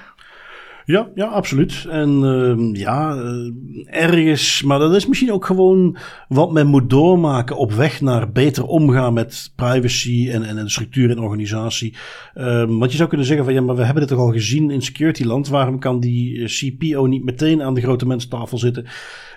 ja, 0.88 1.08
ja, 1.14 1.26
absoluut. 1.26 1.86
En 1.90 2.22
uh, 2.22 2.80
ja, 2.80 3.14
uh, 3.14 3.52
ergens, 3.86 4.62
maar 4.62 4.78
dat 4.78 4.94
is 4.94 5.06
misschien 5.06 5.32
ook 5.32 5.44
gewoon 5.44 5.96
wat 6.28 6.52
men 6.52 6.66
moet 6.66 6.90
doormaken 6.90 7.56
op 7.56 7.72
weg 7.72 8.00
naar 8.00 8.32
beter 8.32 8.66
omgaan 8.66 9.12
met 9.12 9.52
privacy 9.56 10.30
en, 10.30 10.42
en, 10.42 10.58
en 10.58 10.70
structuur 10.70 11.10
in 11.10 11.18
organisatie. 11.18 11.96
Uh, 12.34 12.64
want 12.68 12.90
je 12.90 12.96
zou 12.96 13.08
kunnen 13.08 13.26
zeggen 13.26 13.44
van 13.44 13.54
ja, 13.54 13.60
maar 13.60 13.76
we 13.76 13.84
hebben 13.84 14.06
dit 14.06 14.16
toch 14.16 14.26
al 14.26 14.32
gezien 14.32 14.70
in 14.70 14.82
security 14.82 15.24
land. 15.24 15.48
Waarom 15.48 15.78
kan 15.78 16.00
die 16.00 16.44
CPO 16.44 17.06
niet 17.06 17.24
meteen 17.24 17.62
aan 17.62 17.74
de 17.74 17.80
grote 17.80 18.06
mensentafel 18.06 18.58
zitten? 18.58 18.86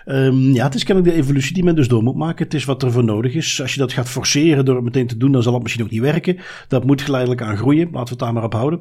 Um, 0.06 0.52
ja, 0.52 0.64
het 0.64 0.74
is 0.74 0.84
kennelijk 0.84 1.14
de 1.14 1.20
evolutie 1.20 1.54
die 1.54 1.64
men 1.64 1.74
dus 1.74 1.88
door 1.88 2.02
moet 2.02 2.16
maken. 2.16 2.44
Het 2.44 2.54
is 2.54 2.64
wat 2.64 2.82
er 2.82 2.92
voor 2.92 3.04
nodig 3.04 3.34
is. 3.34 3.60
Als 3.60 3.74
je 3.74 3.80
dat 3.80 3.92
gaat 3.92 4.08
forceren 4.08 4.64
door 4.64 4.74
het 4.74 4.84
meteen 4.84 5.06
te 5.06 5.16
doen, 5.16 5.32
dan 5.32 5.42
zal 5.42 5.52
het 5.52 5.62
misschien 5.62 5.84
ook 5.84 5.90
niet 5.90 6.00
werken. 6.00 6.38
Dat 6.68 6.84
moet 6.84 7.02
geleidelijk 7.02 7.42
aan 7.42 7.56
groeien. 7.56 7.88
Laten 7.92 8.04
we 8.04 8.10
het 8.10 8.18
daar 8.18 8.32
maar 8.32 8.44
op 8.44 8.52
houden. 8.52 8.80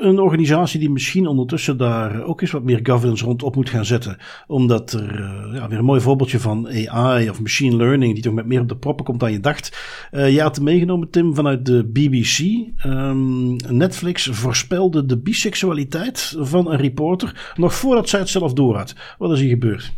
Een 0.00 0.18
organisatie 0.18 0.80
die 0.80 0.90
misschien 0.90 1.26
ondertussen 1.26 1.76
daar 1.76 2.22
ook 2.22 2.40
eens 2.40 2.50
wat 2.50 2.62
meer 2.62 2.80
governance 2.82 3.24
rondop 3.24 3.54
moet 3.54 3.70
gaan 3.70 3.84
zetten. 3.84 4.16
Omdat 4.46 4.92
er 4.92 5.20
ja, 5.54 5.68
weer 5.68 5.78
een 5.78 5.84
mooi 5.84 6.00
voorbeeldje 6.00 6.40
van 6.40 6.68
AI 6.88 7.30
of 7.30 7.40
machine 7.40 7.76
learning, 7.76 8.14
die 8.14 8.22
toch 8.22 8.34
met 8.34 8.46
meer 8.46 8.60
op 8.60 8.68
de 8.68 8.76
proppen 8.76 9.04
komt 9.04 9.20
dan 9.20 9.32
je 9.32 9.40
dacht. 9.40 9.78
Uh, 10.12 10.30
je 10.30 10.40
had 10.40 10.60
meegenomen, 10.60 11.10
Tim, 11.10 11.34
vanuit 11.34 11.66
de 11.66 11.84
BBC. 11.84 12.38
Ehm, 12.76 13.56
Netflix 13.76 14.26
voorspelde 14.26 15.06
de 15.06 15.18
biseksualiteit 15.18 16.36
van 16.38 16.70
een 16.70 16.78
reporter 16.78 17.52
nog 17.56 17.74
voordat 17.74 18.08
zij 18.08 18.20
het 18.20 18.28
zelf 18.28 18.52
door 18.52 18.76
had. 18.76 18.94
Wat 19.18 19.32
is 19.32 19.40
hier 19.40 19.48
gebeurd? 19.48 19.92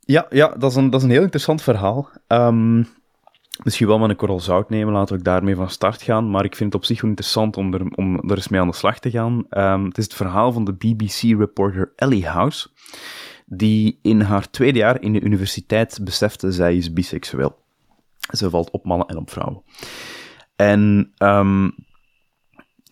Ja, 0.00 0.26
ja 0.30 0.54
dat, 0.58 0.70
is 0.70 0.76
een, 0.76 0.90
dat 0.90 1.00
is 1.00 1.06
een 1.06 1.12
heel 1.12 1.22
interessant 1.22 1.62
verhaal. 1.62 2.10
Um, 2.28 2.86
misschien 3.64 3.86
wel 3.86 3.98
met 3.98 4.10
een 4.10 4.16
korrel 4.16 4.40
zout 4.40 4.70
nemen, 4.70 4.92
laten 4.92 5.16
we 5.16 5.22
daarmee 5.22 5.54
van 5.54 5.70
start 5.70 6.02
gaan. 6.02 6.30
Maar 6.30 6.44
ik 6.44 6.56
vind 6.56 6.72
het 6.72 6.82
op 6.82 6.88
zich 6.88 7.00
wel 7.00 7.10
interessant 7.10 7.56
om 7.56 7.74
er, 7.74 7.86
om 7.94 8.30
eens 8.30 8.48
mee 8.48 8.60
aan 8.60 8.68
de 8.70 8.74
slag 8.74 8.98
te 8.98 9.10
gaan. 9.10 9.44
Um, 9.50 9.84
het 9.84 9.98
is 9.98 10.04
het 10.04 10.14
verhaal 10.14 10.52
van 10.52 10.64
de 10.64 10.72
BBC-reporter 10.72 11.92
Ellie 11.96 12.26
House, 12.26 12.68
die 13.46 13.98
in 14.02 14.20
haar 14.20 14.50
tweede 14.50 14.78
jaar 14.78 15.02
in 15.02 15.12
de 15.12 15.20
universiteit 15.20 16.00
besefte 16.02 16.52
zij 16.52 16.76
is 16.76 16.92
biseksueel. 16.92 17.60
Ze 18.30 18.50
valt 18.50 18.70
op 18.70 18.84
mannen 18.84 19.06
en 19.06 19.16
op 19.16 19.30
vrouwen. 19.30 19.62
En 20.56 21.12
um, 21.18 21.74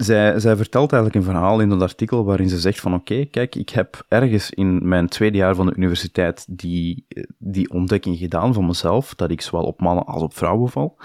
zij, 0.01 0.41
zij 0.41 0.57
vertelt 0.57 0.93
eigenlijk 0.93 1.25
een 1.25 1.33
verhaal 1.33 1.61
in 1.61 1.69
dat 1.69 1.83
artikel 1.83 2.25
waarin 2.25 2.49
ze 2.49 2.59
zegt 2.59 2.81
van 2.81 2.95
oké, 2.95 3.25
kijk, 3.25 3.55
ik 3.55 3.69
heb 3.69 4.05
ergens 4.09 4.51
in 4.51 4.89
mijn 4.89 5.09
tweede 5.09 5.37
jaar 5.37 5.55
van 5.55 5.67
de 5.67 5.77
universiteit 5.77 6.47
die, 6.49 7.07
die 7.39 7.71
ontdekking 7.71 8.19
gedaan 8.19 8.55
van 8.55 8.67
mezelf, 8.67 9.15
dat 9.15 9.31
ik 9.31 9.41
zowel 9.41 9.65
op 9.65 9.81
mannen 9.81 10.07
als 10.07 10.23
op 10.23 10.37
vrouwen 10.37 10.71
val. 10.71 10.97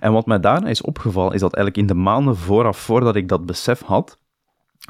En 0.00 0.12
wat 0.12 0.26
mij 0.26 0.40
daarna 0.40 0.68
is 0.68 0.82
opgevallen, 0.82 1.34
is 1.34 1.40
dat 1.40 1.54
eigenlijk 1.54 1.88
in 1.88 1.96
de 1.96 2.02
maanden 2.02 2.36
vooraf, 2.36 2.78
voordat 2.78 3.16
ik 3.16 3.28
dat 3.28 3.46
besef 3.46 3.80
had, 3.80 4.18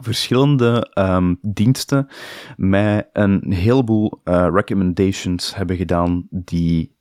verschillende 0.03 0.91
um, 0.99 1.39
diensten 1.41 2.09
mij 2.57 3.09
een 3.13 3.53
heleboel 3.53 4.21
uh, 4.25 4.49
recommendations 4.53 5.55
hebben 5.55 5.77
gedaan 5.77 6.27
die 6.31 6.92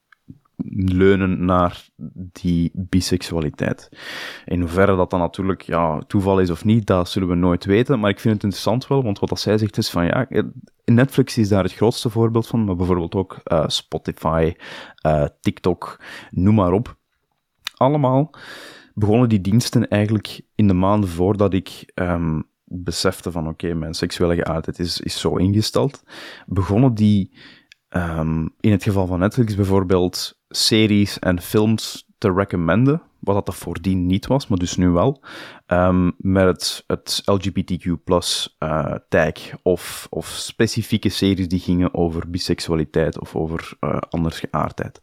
leunen 0.69 1.45
naar 1.45 1.85
die 2.31 2.71
biseksualiteit. 2.73 3.89
In 4.45 4.59
hoeverre 4.59 4.95
dat 4.95 5.09
dan 5.09 5.19
natuurlijk 5.19 5.61
ja, 5.61 5.99
toeval 5.99 6.39
is 6.39 6.49
of 6.49 6.65
niet, 6.65 6.87
dat 6.87 7.09
zullen 7.09 7.27
we 7.27 7.35
nooit 7.35 7.65
weten. 7.65 7.99
Maar 7.99 8.09
ik 8.09 8.19
vind 8.19 8.33
het 8.33 8.43
interessant 8.43 8.87
wel, 8.87 9.03
want 9.03 9.19
wat 9.19 9.29
dat 9.29 9.39
zij 9.39 9.57
zegt 9.57 9.77
is 9.77 9.89
van 9.89 10.05
ja, 10.05 10.27
Netflix 10.85 11.37
is 11.37 11.49
daar 11.49 11.63
het 11.63 11.73
grootste 11.73 12.09
voorbeeld 12.09 12.47
van, 12.47 12.63
maar 12.63 12.75
bijvoorbeeld 12.75 13.15
ook 13.15 13.41
uh, 13.43 13.63
Spotify, 13.67 14.53
uh, 15.05 15.25
TikTok, 15.41 16.03
noem 16.31 16.55
maar 16.55 16.71
op. 16.71 16.97
Allemaal 17.75 18.33
begonnen 18.93 19.29
die 19.29 19.41
diensten 19.41 19.87
eigenlijk 19.87 20.41
in 20.55 20.67
de 20.67 20.73
maanden 20.73 21.09
voordat 21.09 21.53
ik 21.53 21.91
um, 21.95 22.43
besefte 22.63 23.31
van 23.31 23.47
oké, 23.47 23.73
mijn 23.73 23.93
seksuele 23.93 24.35
geaardheid 24.35 24.79
is, 24.79 24.99
is 24.99 25.19
zo 25.19 25.35
ingesteld, 25.35 26.03
begonnen 26.45 26.93
die 26.93 27.37
um, 27.89 28.55
in 28.59 28.71
het 28.71 28.83
geval 28.83 29.07
van 29.07 29.19
Netflix 29.19 29.55
bijvoorbeeld 29.55 30.40
series 30.51 31.19
en 31.19 31.41
films 31.41 32.09
te 32.17 32.33
recommenden, 32.33 33.01
wat 33.19 33.45
dat 33.45 33.55
voordien 33.55 34.05
niet 34.05 34.27
was, 34.27 34.47
maar 34.47 34.57
dus 34.57 34.77
nu 34.77 34.89
wel, 34.89 35.23
um, 35.67 36.11
met 36.17 36.45
het, 36.45 36.83
het 36.87 37.21
LGBTQ 37.25 38.03
plus 38.03 38.57
uh, 38.59 38.95
tag 39.09 39.33
of, 39.63 40.07
of 40.09 40.27
specifieke 40.27 41.09
series 41.09 41.47
die 41.47 41.59
gingen 41.59 41.93
over 41.93 42.29
biseksualiteit 42.29 43.19
of 43.19 43.35
over 43.35 43.73
uh, 43.79 43.97
andersgeaardheid. 44.09 44.99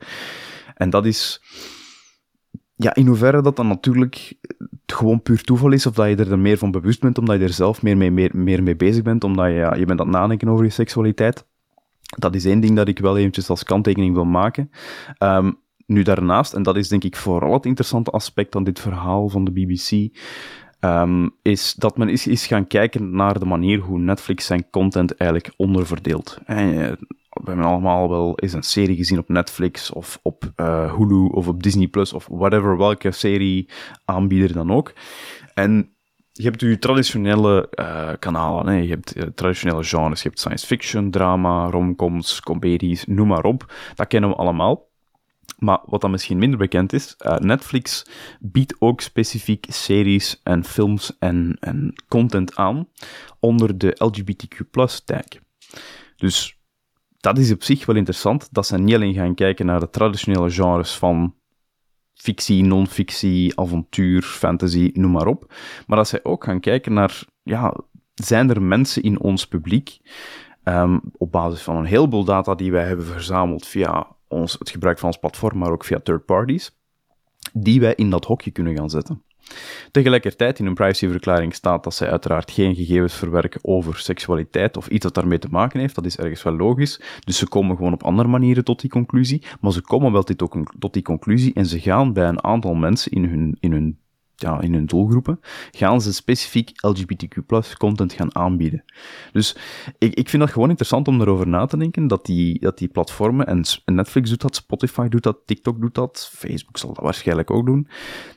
En 0.75 0.91
dat 0.91 1.07
is, 1.07 1.43
ja, 2.77 2.95
in 2.95 3.07
hoeverre 3.07 3.43
dat 3.43 3.57
dan 3.57 3.69
natuurlijk 3.69 4.39
gewoon 4.87 5.23
puur 5.23 5.43
toeval 5.43 5.73
is, 5.73 5.87
of 5.87 5.95
dat 5.95 6.09
je 6.09 6.17
er 6.17 6.39
meer 6.39 6.59
van 6.59 6.71
bewust 6.71 7.01
bent, 7.01 7.19
omdat 7.19 7.39
je 7.39 7.45
er 7.45 7.53
zelf 7.53 7.83
meer 7.83 7.97
mee, 7.97 8.11
meer, 8.11 8.31
meer 8.37 8.63
mee 8.63 8.77
bezig 8.77 9.03
bent, 9.03 9.25
omdat 9.25 9.47
je, 9.47 9.53
ja, 9.53 9.75
je 9.75 9.85
bent 9.85 10.01
aan 10.01 10.07
het 10.07 10.17
nadenken 10.17 10.49
over 10.49 10.65
je 10.65 10.71
seksualiteit. 10.71 11.47
Dat 12.17 12.35
is 12.35 12.45
één 12.45 12.61
ding 12.61 12.77
dat 12.77 12.89
ik 12.89 12.99
wel 12.99 13.17
eventjes 13.17 13.51
als 13.51 13.63
kanttekening 13.63 14.15
wil 14.15 14.25
maken. 14.25 14.71
Um, 15.19 15.59
nu 15.87 16.03
daarnaast, 16.03 16.53
en 16.53 16.63
dat 16.63 16.77
is 16.77 16.89
denk 16.89 17.05
ik 17.05 17.17
vooral 17.17 17.53
het 17.53 17.67
interessante 17.67 18.11
aspect 18.11 18.57
aan 18.57 18.65
dit 18.65 18.81
verhaal 18.81 19.29
van 19.29 19.45
de 19.45 19.51
BBC, 19.51 20.17
um, 20.81 21.31
is 21.43 21.75
dat 21.75 21.97
men 21.97 22.09
is, 22.09 22.27
is 22.27 22.47
gaan 22.47 22.67
kijken 22.67 23.11
naar 23.11 23.39
de 23.39 23.45
manier 23.45 23.79
hoe 23.79 23.99
Netflix 23.99 24.47
zijn 24.47 24.71
content 24.71 25.17
eigenlijk 25.17 25.55
onderverdeelt. 25.57 26.39
Eh, 26.47 26.57
we 27.29 27.45
hebben 27.45 27.65
allemaal 27.65 28.09
wel 28.09 28.39
eens 28.39 28.53
een 28.53 28.63
serie 28.63 28.97
gezien 28.97 29.19
op 29.19 29.29
Netflix 29.29 29.91
of 29.91 30.19
op 30.23 30.53
uh, 30.57 30.95
Hulu 30.95 31.27
of 31.27 31.49
op 31.49 31.63
Disney 31.63 31.87
Plus 31.87 32.13
of 32.13 32.27
whatever, 32.31 32.77
welke 32.77 33.11
serie 33.11 33.69
aanbieder 34.05 34.53
dan 34.53 34.73
ook. 34.73 34.93
En 35.55 35.93
je 36.39 36.45
hebt 36.45 36.61
je 36.61 36.79
traditionele 36.79 37.69
uh, 37.75 38.11
kanalen. 38.19 38.67
Hè. 38.67 38.81
Je 38.81 38.89
hebt 38.89 39.17
uh, 39.17 39.23
traditionele 39.23 39.85
genres. 39.85 40.23
Je 40.23 40.29
hebt 40.29 40.41
science 40.41 40.67
fiction, 40.67 41.11
drama, 41.11 41.71
romcoms, 41.71 42.41
comedies, 42.41 43.05
noem 43.07 43.29
maar 43.29 43.45
op. 43.45 43.73
Dat 43.95 44.07
kennen 44.07 44.31
we 44.31 44.37
allemaal. 44.37 44.87
Maar 45.59 45.81
wat 45.85 46.01
dan 46.01 46.11
misschien 46.11 46.39
minder 46.39 46.59
bekend 46.59 46.93
is, 46.93 47.17
uh, 47.19 47.37
Netflix 47.37 48.07
biedt 48.41 48.77
ook 48.79 49.01
specifiek 49.01 49.67
series 49.69 50.41
en 50.43 50.65
films 50.65 51.17
en, 51.19 51.57
en 51.61 51.93
content 52.09 52.57
aan 52.57 52.89
onder 53.41 53.79
de 53.79 53.95
LGBTQ 53.95 54.61
tag. 55.05 55.25
Dus 56.17 56.59
dat 57.17 57.39
is 57.39 57.53
op 57.53 57.63
zich 57.63 57.87
wel 57.87 57.97
interessant, 57.97 58.49
dat 58.51 58.67
ze 58.67 58.79
niet 58.79 58.95
alleen 58.95 59.15
gaan 59.15 59.35
kijken 59.35 59.67
naar 59.67 59.81
de 59.81 59.91
traditionele 59.91 60.51
genres 60.51 60.97
van 60.97 61.35
fictie, 62.19 62.65
non-fictie, 62.65 63.59
avontuur, 63.59 64.23
fantasy, 64.23 64.91
noem 64.93 65.11
maar 65.11 65.27
op. 65.27 65.55
Maar 65.87 65.97
dat 65.97 66.09
zij 66.09 66.21
ook 66.23 66.45
gaan 66.45 66.61
kijken 66.61 66.93
naar, 66.93 67.23
ja, 67.43 67.75
zijn 68.15 68.51
er 68.51 68.63
mensen 68.63 69.03
in 69.03 69.21
ons 69.21 69.47
publiek, 69.47 69.99
um, 70.65 71.01
op 71.17 71.33
basis 71.33 71.63
van 71.63 71.77
een 71.77 71.85
heleboel 71.85 72.25
data 72.25 72.55
die 72.55 72.73
wij 72.73 72.87
hebben 72.87 73.07
verzameld 73.07 73.67
via 73.67 74.07
ons, 74.29 74.57
het 74.59 74.71
gebruik 74.71 74.99
van 74.99 75.09
ons 75.09 75.19
platform, 75.19 75.59
maar 75.59 75.71
ook 75.71 75.85
via 75.85 76.01
third 76.01 76.25
parties, 76.25 76.77
die 77.53 77.81
wij 77.81 77.95
in 77.95 78.11
dat 78.11 78.25
hokje 78.25 78.51
kunnen 78.51 78.77
gaan 78.77 78.91
zetten. 78.91 79.23
Tegelijkertijd 79.91 80.59
in 80.59 80.65
hun 80.65 80.75
privacyverklaring 80.75 81.55
staat 81.55 81.85
dat 81.85 81.95
zij 81.95 82.11
uiteraard 82.11 82.51
geen 82.51 82.75
gegevens 82.75 83.15
verwerken 83.15 83.61
over 83.63 83.99
seksualiteit 83.99 84.77
of 84.77 84.89
iets 84.89 85.03
dat 85.03 85.15
daarmee 85.15 85.39
te 85.39 85.49
maken 85.51 85.81
heeft. 85.81 85.95
Dat 85.95 86.07
is 86.07 86.17
ergens 86.17 86.43
wel 86.43 86.57
logisch. 86.57 87.01
Dus 87.25 87.39
ze 87.39 87.49
komen 87.49 87.77
gewoon 87.77 87.93
op 87.93 88.03
andere 88.03 88.29
manieren 88.29 88.65
tot 88.65 88.81
die 88.81 88.91
conclusie. 88.91 89.43
Maar 89.61 89.73
ze 89.73 89.81
komen 89.81 90.13
wel 90.13 90.25
tot 90.79 90.93
die 90.93 91.03
conclusie 91.03 91.55
en 91.55 91.67
ze 91.67 91.81
gaan 91.81 92.13
bij 92.13 92.29
een 92.29 92.45
aantal 92.45 92.75
mensen 92.75 93.13
in 93.13 93.25
hun, 93.25 93.57
in 93.61 93.73
hun 93.73 93.99
ja, 94.41 94.61
in 94.61 94.73
hun 94.73 94.87
doelgroepen, 94.87 95.41
gaan 95.71 96.01
ze 96.01 96.13
specifiek 96.13 96.71
LGBTQ 96.87 97.37
content 97.79 98.13
gaan 98.13 98.35
aanbieden. 98.35 98.85
Dus 99.33 99.57
ik, 99.99 100.15
ik 100.15 100.29
vind 100.29 100.43
dat 100.43 100.53
gewoon 100.53 100.69
interessant 100.69 101.09
om 101.09 101.21
erover 101.21 101.49
na 101.49 101.67
te 101.67 101.77
denken, 101.77 102.07
dat 102.07 102.27
die, 102.27 102.61
dat 102.61 102.79
die 102.79 102.89
platformen, 102.89 103.47
en 103.47 103.65
Netflix 103.85 104.31
doet 104.31 104.41
dat, 104.41 104.57
Spotify 104.57 105.09
doet 105.09 105.23
dat, 105.23 105.39
TikTok 105.47 105.81
doet 105.81 105.95
dat, 105.95 106.31
Facebook 106.35 106.79
zal 106.79 106.93
dat 106.93 107.05
waarschijnlijk 107.05 107.51
ook 107.51 107.67
doen, 107.67 107.89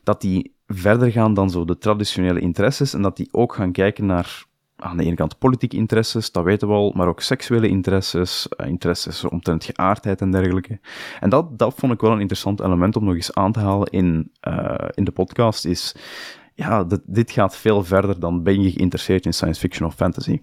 dat 0.03 0.21
die 0.21 0.55
verder 0.73 1.11
gaan 1.11 1.33
dan 1.33 1.49
zo 1.49 1.65
de 1.65 1.77
traditionele 1.77 2.39
interesses 2.39 2.93
en 2.93 3.01
dat 3.01 3.17
die 3.17 3.29
ook 3.31 3.53
gaan 3.53 3.71
kijken 3.71 4.05
naar 4.05 4.45
aan 4.75 4.97
de 4.97 5.03
ene 5.03 5.15
kant 5.15 5.37
politieke 5.37 5.75
interesses, 5.75 6.31
dat 6.31 6.43
weten 6.43 6.67
we 6.67 6.73
al, 6.73 6.91
maar 6.95 7.07
ook 7.07 7.21
seksuele 7.21 7.67
interesses, 7.67 8.47
uh, 8.57 8.67
interesses 8.67 9.23
omtrent 9.23 9.65
geaardheid 9.65 10.21
en 10.21 10.31
dergelijke. 10.31 10.79
En 11.19 11.29
dat, 11.29 11.59
dat 11.59 11.73
vond 11.75 11.93
ik 11.93 12.01
wel 12.01 12.11
een 12.11 12.19
interessant 12.19 12.59
element 12.59 12.95
om 12.95 13.03
nog 13.03 13.13
eens 13.13 13.33
aan 13.33 13.51
te 13.51 13.59
halen 13.59 13.89
in, 13.89 14.31
uh, 14.47 14.75
in 14.93 15.03
de 15.03 15.11
podcast, 15.11 15.65
is 15.65 15.95
ja, 16.55 16.83
dit, 16.83 17.01
dit 17.05 17.31
gaat 17.31 17.57
veel 17.57 17.83
verder 17.83 18.19
dan 18.19 18.43
ben 18.43 18.61
je 18.61 18.71
geïnteresseerd 18.71 19.25
in 19.25 19.33
science 19.33 19.59
fiction 19.59 19.87
of 19.87 19.95
fantasy. 19.95 20.39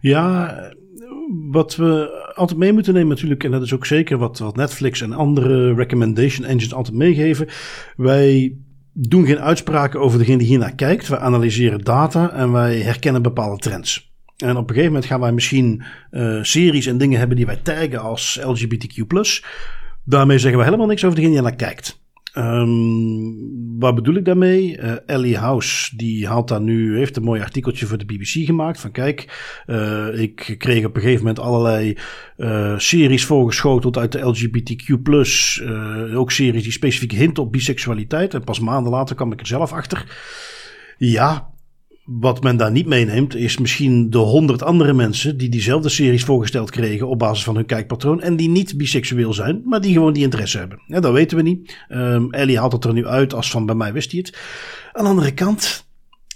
Ja, 0.00 0.54
wat 1.50 1.76
we 1.76 2.10
altijd 2.34 2.58
mee 2.58 2.72
moeten 2.72 2.94
nemen 2.94 3.08
natuurlijk, 3.08 3.44
en 3.44 3.50
dat 3.50 3.62
is 3.62 3.74
ook 3.74 3.86
zeker 3.86 4.18
wat, 4.18 4.38
wat 4.38 4.56
Netflix 4.56 5.00
en 5.00 5.12
andere 5.12 5.74
recommendation 5.74 6.46
engines 6.46 6.74
altijd 6.74 6.96
meegeven. 6.96 7.48
Wij 7.96 8.56
doen 8.98 9.26
geen 9.26 9.40
uitspraken 9.40 10.00
over 10.00 10.18
degene 10.18 10.38
die 10.38 10.46
hiernaar 10.46 10.74
kijkt. 10.74 11.08
We 11.08 11.18
analyseren 11.18 11.80
data 11.84 12.32
en 12.32 12.52
wij 12.52 12.80
herkennen 12.80 13.22
bepaalde 13.22 13.56
trends. 13.56 14.14
En 14.36 14.50
op 14.50 14.62
een 14.62 14.68
gegeven 14.68 14.86
moment 14.86 15.04
gaan 15.04 15.20
wij 15.20 15.32
misschien 15.32 15.82
uh, 16.10 16.42
series 16.42 16.86
en 16.86 16.98
dingen 16.98 17.18
hebben 17.18 17.36
die 17.36 17.46
wij 17.46 17.56
taggen 17.56 18.00
als 18.00 18.40
LGBTQ+. 18.42 19.04
Daarmee 20.04 20.38
zeggen 20.38 20.58
we 20.58 20.64
helemaal 20.64 20.86
niks 20.86 21.04
over 21.04 21.16
degene 21.16 21.32
die 21.32 21.42
naar 21.42 21.56
kijkt. 21.56 22.04
Um, 22.38 23.78
wat 23.78 23.94
bedoel 23.94 24.14
ik 24.14 24.24
daarmee? 24.24 24.78
Uh, 24.78 24.92
Ellie 25.06 25.36
House, 25.36 25.96
die 25.96 26.26
haalt 26.26 26.48
daar 26.48 26.60
nu, 26.60 26.96
heeft 26.96 27.16
een 27.16 27.22
mooi 27.22 27.40
artikeltje 27.40 27.86
voor 27.86 27.98
de 27.98 28.04
BBC 28.04 28.46
gemaakt. 28.46 28.80
Van 28.80 28.90
kijk, 28.90 29.26
uh, 29.66 30.20
ik 30.20 30.54
kreeg 30.58 30.84
op 30.84 30.96
een 30.96 31.02
gegeven 31.02 31.24
moment 31.24 31.44
allerlei 31.44 31.96
uh, 32.36 32.78
series 32.78 33.24
voorgeschoteld 33.24 33.98
uit 33.98 34.12
de 34.12 34.20
LGBTQ+. 34.20 34.90
ook 36.14 36.30
series 36.30 36.62
die 36.62 36.72
specifiek 36.72 37.12
hinten 37.12 37.42
op 37.42 37.52
biseksualiteit. 37.52 38.34
En 38.34 38.44
pas 38.44 38.60
maanden 38.60 38.92
later 38.92 39.16
kwam 39.16 39.32
ik 39.32 39.40
er 39.40 39.46
zelf 39.46 39.72
achter. 39.72 40.04
Ja, 40.98 41.50
wat 42.06 42.42
men 42.42 42.56
daar 42.56 42.70
niet 42.70 42.86
meeneemt, 42.86 43.34
is 43.34 43.58
misschien 43.58 44.10
de 44.10 44.18
honderd 44.18 44.62
andere 44.62 44.92
mensen 44.92 45.36
die 45.36 45.48
diezelfde 45.48 45.88
series 45.88 46.24
voorgesteld 46.24 46.70
kregen 46.70 47.08
op 47.08 47.18
basis 47.18 47.44
van 47.44 47.54
hun 47.54 47.66
kijkpatroon. 47.66 48.20
En 48.20 48.36
die 48.36 48.48
niet 48.48 48.76
biseksueel 48.76 49.32
zijn, 49.32 49.62
maar 49.64 49.80
die 49.80 49.92
gewoon 49.92 50.12
die 50.12 50.22
interesse 50.22 50.58
hebben. 50.58 50.82
Ja, 50.86 51.00
dat 51.00 51.12
weten 51.12 51.36
we 51.36 51.42
niet. 51.42 51.76
Um, 51.88 52.32
Ellie 52.32 52.58
haalt 52.58 52.72
het 52.72 52.84
er 52.84 52.92
nu 52.92 53.06
uit 53.06 53.34
als 53.34 53.50
van 53.50 53.66
bij 53.66 53.74
mij 53.74 53.92
wist 53.92 54.10
hij 54.10 54.20
het. 54.24 54.38
Aan 54.92 55.04
de 55.04 55.10
andere 55.10 55.34
kant, 55.34 55.85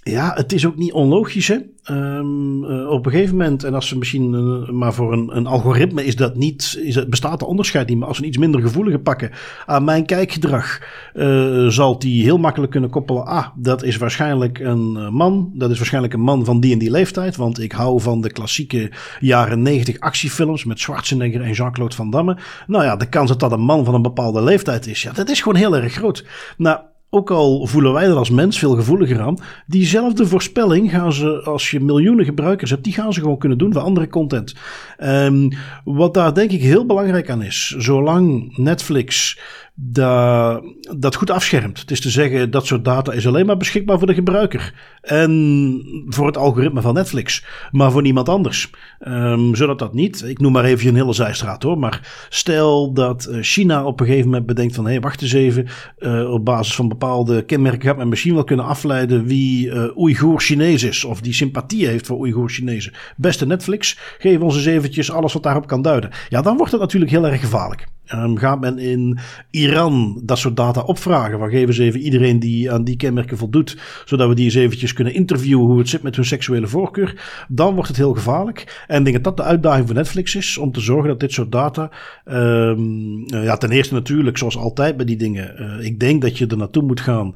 Ja, 0.03 0.33
het 0.35 0.53
is 0.53 0.67
ook 0.67 0.77
niet 0.77 0.93
onlogisch. 0.93 1.49
Hè? 1.49 1.59
Um, 1.91 2.65
uh, 2.65 2.89
op 2.91 3.07
een 3.07 3.13
gegeven 3.13 3.37
moment, 3.37 3.65
en 3.65 3.75
als 3.75 3.89
ze 3.89 3.99
misschien, 3.99 4.33
uh, 4.33 4.71
maar 4.71 4.95
voor 4.95 5.13
een, 5.13 5.37
een, 5.37 5.47
algoritme 5.47 6.05
is 6.05 6.17
dat 6.17 6.37
niet, 6.37 6.79
is 6.83 6.95
het, 6.95 7.11
bestaat 7.11 7.39
de 7.39 7.47
onderscheid 7.47 7.89
niet. 7.89 7.99
Maar 7.99 8.09
als 8.09 8.17
we 8.17 8.23
een 8.23 8.29
iets 8.29 8.39
minder 8.39 8.61
gevoelige 8.61 8.99
pakken 8.99 9.31
aan 9.67 9.85
mijn 9.85 10.07
kijkgedrag, 10.07 10.81
uh, 11.15 11.67
zal 11.67 11.99
die 11.99 12.23
heel 12.23 12.39
makkelijk 12.39 12.73
kunnen 12.73 12.91
koppelen. 12.91 13.27
Ah, 13.27 13.47
dat 13.57 13.83
is 13.83 13.97
waarschijnlijk 13.97 14.59
een 14.59 15.15
man. 15.15 15.51
Dat 15.55 15.71
is 15.71 15.77
waarschijnlijk 15.77 16.15
een 16.15 16.21
man 16.21 16.45
van 16.45 16.61
die 16.61 16.73
en 16.73 16.79
die 16.79 16.91
leeftijd. 16.91 17.37
Want 17.37 17.61
ik 17.61 17.73
hou 17.73 18.01
van 18.01 18.21
de 18.21 18.33
klassieke 18.33 18.93
jaren 19.21 19.63
negentig 19.63 20.01
actiefilms 20.01 20.65
met 20.65 20.81
Schwarzenegger 20.81 21.41
en 21.41 21.53
Jean-Claude 21.53 21.95
Van 21.95 22.11
Damme. 22.11 22.37
Nou 22.67 22.85
ja, 22.85 22.97
de 22.97 23.09
kans 23.09 23.29
dat 23.29 23.41
dat 23.41 23.53
een 23.53 23.61
man 23.61 23.85
van 23.85 23.95
een 23.95 24.03
bepaalde 24.03 24.43
leeftijd 24.43 24.87
is, 24.87 25.03
ja, 25.03 25.13
dat 25.13 25.29
is 25.29 25.41
gewoon 25.41 25.59
heel 25.59 25.77
erg 25.77 25.93
groot. 25.93 26.25
Nou, 26.57 26.79
ook 27.11 27.31
al 27.31 27.67
voelen 27.67 27.93
wij 27.93 28.07
er 28.07 28.15
als 28.15 28.31
mens 28.31 28.59
veel 28.59 28.75
gevoeliger 28.75 29.21
aan, 29.21 29.39
diezelfde 29.67 30.27
voorspelling 30.27 30.91
gaan 30.91 31.13
ze, 31.13 31.43
als 31.45 31.71
je 31.71 31.81
miljoenen 31.81 32.25
gebruikers 32.25 32.71
hebt, 32.71 32.85
die 32.85 32.93
gaan 32.93 33.13
ze 33.13 33.21
gewoon 33.21 33.39
kunnen 33.39 33.59
doen 33.59 33.73
voor 33.73 33.83
andere 33.83 34.09
content. 34.09 34.55
Um, 34.99 35.53
wat 35.85 36.15
daar 36.15 36.35
denk 36.35 36.51
ik 36.51 36.61
heel 36.61 36.87
belangrijk 36.87 37.31
aan 37.31 37.43
is, 37.43 37.75
zolang 37.79 38.57
Netflix 38.57 39.39
dat, 39.83 40.63
dat 40.99 41.15
goed 41.15 41.31
afschermt. 41.31 41.81
Het 41.81 41.91
is 41.91 42.01
te 42.01 42.11
zeggen, 42.11 42.51
dat 42.51 42.67
soort 42.67 42.85
data 42.85 43.13
is 43.13 43.27
alleen 43.27 43.47
maar 43.47 43.57
beschikbaar 43.57 43.99
voor 43.99 44.07
de 44.07 44.15
gebruiker. 44.15 44.75
En 45.01 45.83
voor 46.09 46.27
het 46.27 46.37
algoritme 46.37 46.81
van 46.81 46.95
Netflix. 46.95 47.45
Maar 47.71 47.91
voor 47.91 48.03
niemand 48.03 48.29
anders. 48.29 48.71
Um, 49.09 49.55
zodat 49.55 49.79
dat 49.79 49.95
niet, 49.95 50.23
ik 50.23 50.39
noem 50.39 50.53
maar 50.53 50.65
even 50.65 50.89
een 50.89 50.95
hele 50.95 51.13
zijstraat 51.13 51.63
hoor. 51.63 51.79
Maar 51.79 52.27
stel 52.29 52.93
dat 52.93 53.25
eh, 53.25 53.39
China 53.41 53.85
op 53.85 54.01
een 54.01 54.07
gegeven 54.07 54.29
moment 54.29 54.47
bedenkt 54.47 54.75
van... 54.75 54.85
hé, 54.85 54.91
hey, 54.91 55.01
wacht 55.01 55.23
eens 55.23 55.33
even. 55.33 55.67
Uh, 55.99 56.33
op 56.33 56.45
basis 56.45 56.75
van 56.75 56.89
bepaalde 56.89 57.45
kenmerken 57.45 57.89
gaat 57.89 57.97
men 57.97 58.09
misschien 58.09 58.35
wel 58.35 58.45
kunnen 58.45 58.67
afleiden... 58.67 59.25
wie 59.25 59.67
uh, 59.67 59.97
Oeigoer 59.97 60.41
Chinees 60.41 60.83
is. 60.83 61.05
Of 61.05 61.21
die 61.21 61.33
sympathie 61.33 61.87
heeft 61.87 62.07
voor 62.07 62.19
Oeigoer 62.19 62.51
Chinezen. 62.51 62.93
Beste 63.17 63.47
Netflix, 63.47 63.99
geef 64.19 64.41
ons 64.41 64.67
eens 64.67 65.11
alles 65.11 65.33
wat 65.33 65.43
daarop 65.43 65.67
kan 65.67 65.83
duiden. 65.83 66.11
Ja, 66.29 66.43
dan 66.43 66.57
wordt 66.57 66.73
het 66.73 66.81
natuurlijk 66.81 67.11
heel 67.11 67.27
erg 67.27 67.41
gevaarlijk. 67.41 67.87
Um, 68.15 68.39
gaat 68.39 68.61
men 68.61 68.79
in 68.79 69.19
Iran 69.51 70.21
dat 70.25 70.39
soort 70.39 70.57
data 70.57 70.81
opvragen? 70.81 71.39
Waar 71.39 71.51
geven 71.51 71.75
ze 71.75 71.83
even 71.83 72.01
iedereen 72.01 72.39
die 72.39 72.73
aan 72.73 72.85
die 72.85 72.97
kenmerken 72.97 73.37
voldoet, 73.37 73.79
zodat 74.05 74.29
we 74.29 74.35
die 74.35 74.45
eens 74.45 74.55
eventjes 74.55 74.93
kunnen 74.93 75.15
interviewen 75.15 75.67
hoe 75.67 75.79
het 75.79 75.89
zit 75.89 76.03
met 76.03 76.17
hun 76.17 76.25
seksuele 76.25 76.67
voorkeur? 76.67 77.45
Dan 77.49 77.75
wordt 77.75 77.89
het 77.89 77.97
heel 77.97 78.15
gevaarlijk. 78.15 78.85
En 78.87 78.99
ik 78.99 79.05
denk 79.05 79.25
dat 79.25 79.25
dat 79.25 79.37
de 79.37 79.53
uitdaging 79.53 79.87
voor 79.87 79.97
Netflix 79.97 80.35
is, 80.35 80.59
om 80.59 80.73
te 80.73 80.81
zorgen 80.81 81.09
dat 81.09 81.21
dit 81.21 81.33
soort 81.33 81.53
data, 81.53 81.91
um, 82.25 83.25
ja, 83.27 83.57
ten 83.57 83.71
eerste 83.71 83.95
natuurlijk, 83.95 84.39
zoals 84.39 84.57
altijd 84.57 84.97
bij 84.97 85.07
die 85.07 85.17
dingen, 85.17 85.55
uh, 85.59 85.87
ik 85.87 86.01
denk 86.01 86.23
dat 86.23 86.39
je 86.39 86.47
er 86.47 86.57
naartoe 86.57 86.83
moet 86.83 87.01
gaan. 87.01 87.35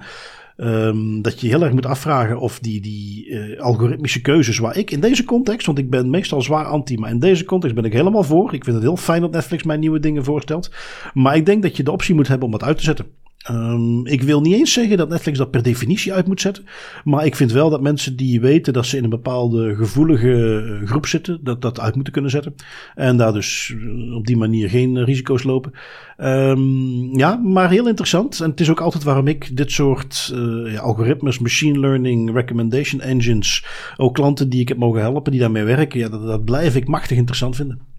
Um, 0.57 1.23
dat 1.23 1.41
je 1.41 1.49
heel 1.49 1.63
erg 1.63 1.73
moet 1.73 1.87
afvragen 1.87 2.39
of 2.39 2.59
die, 2.59 2.81
die 2.81 3.29
uh, 3.29 3.61
algoritmische 3.61 4.21
keuzes, 4.21 4.59
waar 4.59 4.77
ik 4.77 4.91
in 4.91 5.01
deze 5.01 5.25
context, 5.25 5.67
want 5.67 5.79
ik 5.79 5.91
ben 5.91 6.11
meestal 6.11 6.43
zwaar 6.43 6.65
anti, 6.65 6.99
maar 6.99 7.11
in 7.11 7.19
deze 7.19 7.45
context 7.45 7.75
ben 7.75 7.85
ik 7.85 7.93
helemaal 7.93 8.23
voor. 8.23 8.55
Ik 8.55 8.65
vind 8.65 8.77
het 8.77 8.85
heel 8.85 8.97
fijn 8.97 9.21
dat 9.21 9.31
Netflix 9.31 9.63
mij 9.63 9.77
nieuwe 9.77 10.01
dingen 10.01 10.25
voorstelt. 10.25 10.71
Maar 11.15 11.37
ik 11.37 11.47
denk 11.47 11.63
dat 11.63 11.77
je 11.77 11.83
de 11.83 11.93
optie 11.93 12.15
moet 12.15 12.29
hebben 12.29 12.47
om 12.47 12.53
dat 12.53 12.63
uit 12.63 12.77
te 12.77 12.83
zetten. 12.83 13.07
Um, 13.51 14.07
ik 14.07 14.23
wil 14.23 14.41
niet 14.41 14.55
eens 14.55 14.73
zeggen 14.73 14.97
dat 14.97 15.09
Netflix 15.09 15.39
dat 15.39 15.51
per 15.51 15.63
definitie 15.63 16.13
uit 16.13 16.27
moet 16.27 16.41
zetten. 16.41 16.65
Maar 17.05 17.27
ik 17.27 17.37
vind 17.37 17.53
wel 17.53 17.71
dat 17.71 17.81
mensen 17.81 18.17
die 18.17 18.41
weten 18.41 18.73
dat 18.73 18.87
ze 18.87 18.97
in 18.97 19.05
een 19.05 19.11
bepaalde 19.11 19.75
gevoelige 19.75 20.63
eh, 20.81 20.89
groep 20.89 21.07
zitten, 21.07 21.39
dat 21.43 21.63
dat 21.63 21.81
uit 21.81 21.95
moeten 21.95 22.13
kunnen 22.13 22.31
zetten. 22.31 22.55
En 22.95 23.17
daar 23.17 23.33
dus 23.33 23.75
eh, 23.79 24.15
op 24.15 24.27
die 24.27 24.37
manier 24.37 24.69
geen 24.69 25.05
risico's 25.05 25.43
lopen. 25.43 25.73
Um, 26.19 27.19
ja, 27.19 27.37
maar 27.37 27.71
heel 27.71 27.89
interessant. 27.89 28.41
En 28.41 28.51
het 28.51 28.61
is 28.61 28.71
ook 28.71 28.81
altijd 28.81 29.05
waarom 29.05 29.27
ik 29.27 29.57
dit 29.57 29.71
soort 29.71 30.33
uh, 30.35 30.73
ja, 30.73 30.81
algoritmes, 30.81 31.39
machine 31.39 31.79
learning, 31.79 32.33
recommendation 32.33 33.01
engines, 33.01 33.65
ook 33.97 34.15
klanten 34.15 34.49
die 34.49 34.61
ik 34.61 34.69
heb 34.69 34.79
mogen 34.79 35.01
helpen, 35.01 35.31
die 35.31 35.41
daarmee 35.41 35.65
werken, 35.65 35.99
ja, 35.99 36.09
dat 36.09 36.45
blijf 36.45 36.77
ik 36.77 36.89
machtig 36.89 37.17
interessant 37.17 37.57
vinden. 37.57 37.94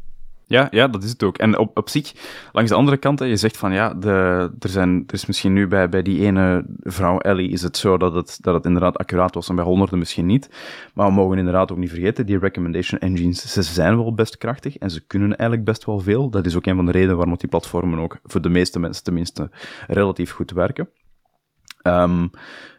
Ja, 0.48 0.68
ja, 0.72 0.88
dat 0.88 1.04
is 1.04 1.10
het 1.10 1.24
ook. 1.24 1.38
En 1.38 1.58
op, 1.58 1.78
op 1.78 1.90
zich, 1.90 2.14
langs 2.52 2.70
de 2.70 2.78
andere 2.78 2.98
kant, 2.98 3.20
je 3.20 3.36
zegt 3.36 3.58
van 3.58 3.74
ja, 3.74 3.94
de, 3.94 4.10
er, 4.60 4.70
zijn, 4.70 5.04
er 5.08 5.14
is 5.14 5.26
misschien 5.26 5.54
nu 5.54 5.68
bij, 5.68 5.90
bij 5.90 6.02
die 6.02 6.26
ene 6.26 6.66
vrouw 6.80 7.20
Ellie 7.20 7.50
is 7.50 7.62
het 7.62 7.78
zo 7.78 7.98
dat 7.98 8.14
het, 8.14 8.38
dat 8.42 8.54
het 8.54 8.66
inderdaad 8.66 8.98
accuraat 8.98 9.36
was 9.36 9.50
en 9.50 9.56
bij 9.56 9.66
honderden 9.66 10.00
misschien 10.00 10.26
niet. 10.26 10.50
Maar 10.94 11.08
we 11.08 11.14
mogen 11.14 11.38
inderdaad 11.38 11.72
ook 11.72 11.78
niet 11.78 11.90
vergeten, 11.90 12.26
die 12.26 12.40
recommendation 12.40 13.00
engines, 13.00 13.54
ze 13.54 13.62
zijn 13.62 13.98
wel 13.98 14.14
best 14.14 14.38
krachtig 14.38 14.78
en 14.78 14.92
ze 14.92 15.06
kunnen 15.08 15.38
eigenlijk 15.38 15.70
best 15.70 15.86
wel 15.86 16.00
veel. 16.00 16.30
Dat 16.30 16.46
is 16.46 16.56
ook 16.56 16.66
een 16.66 16.76
van 16.76 16.86
de 16.86 16.92
redenen 16.92 17.16
waarom 17.16 17.38
die 17.38 17.50
platformen 17.50 18.00
ook 18.00 18.18
voor 18.24 18.42
de 18.42 18.50
meeste 18.50 18.80
mensen 18.80 19.04
tenminste 19.04 19.50
relatief 19.88 20.32
goed 20.32 20.52
werken. 20.52 20.90
Um, 21.84 22.32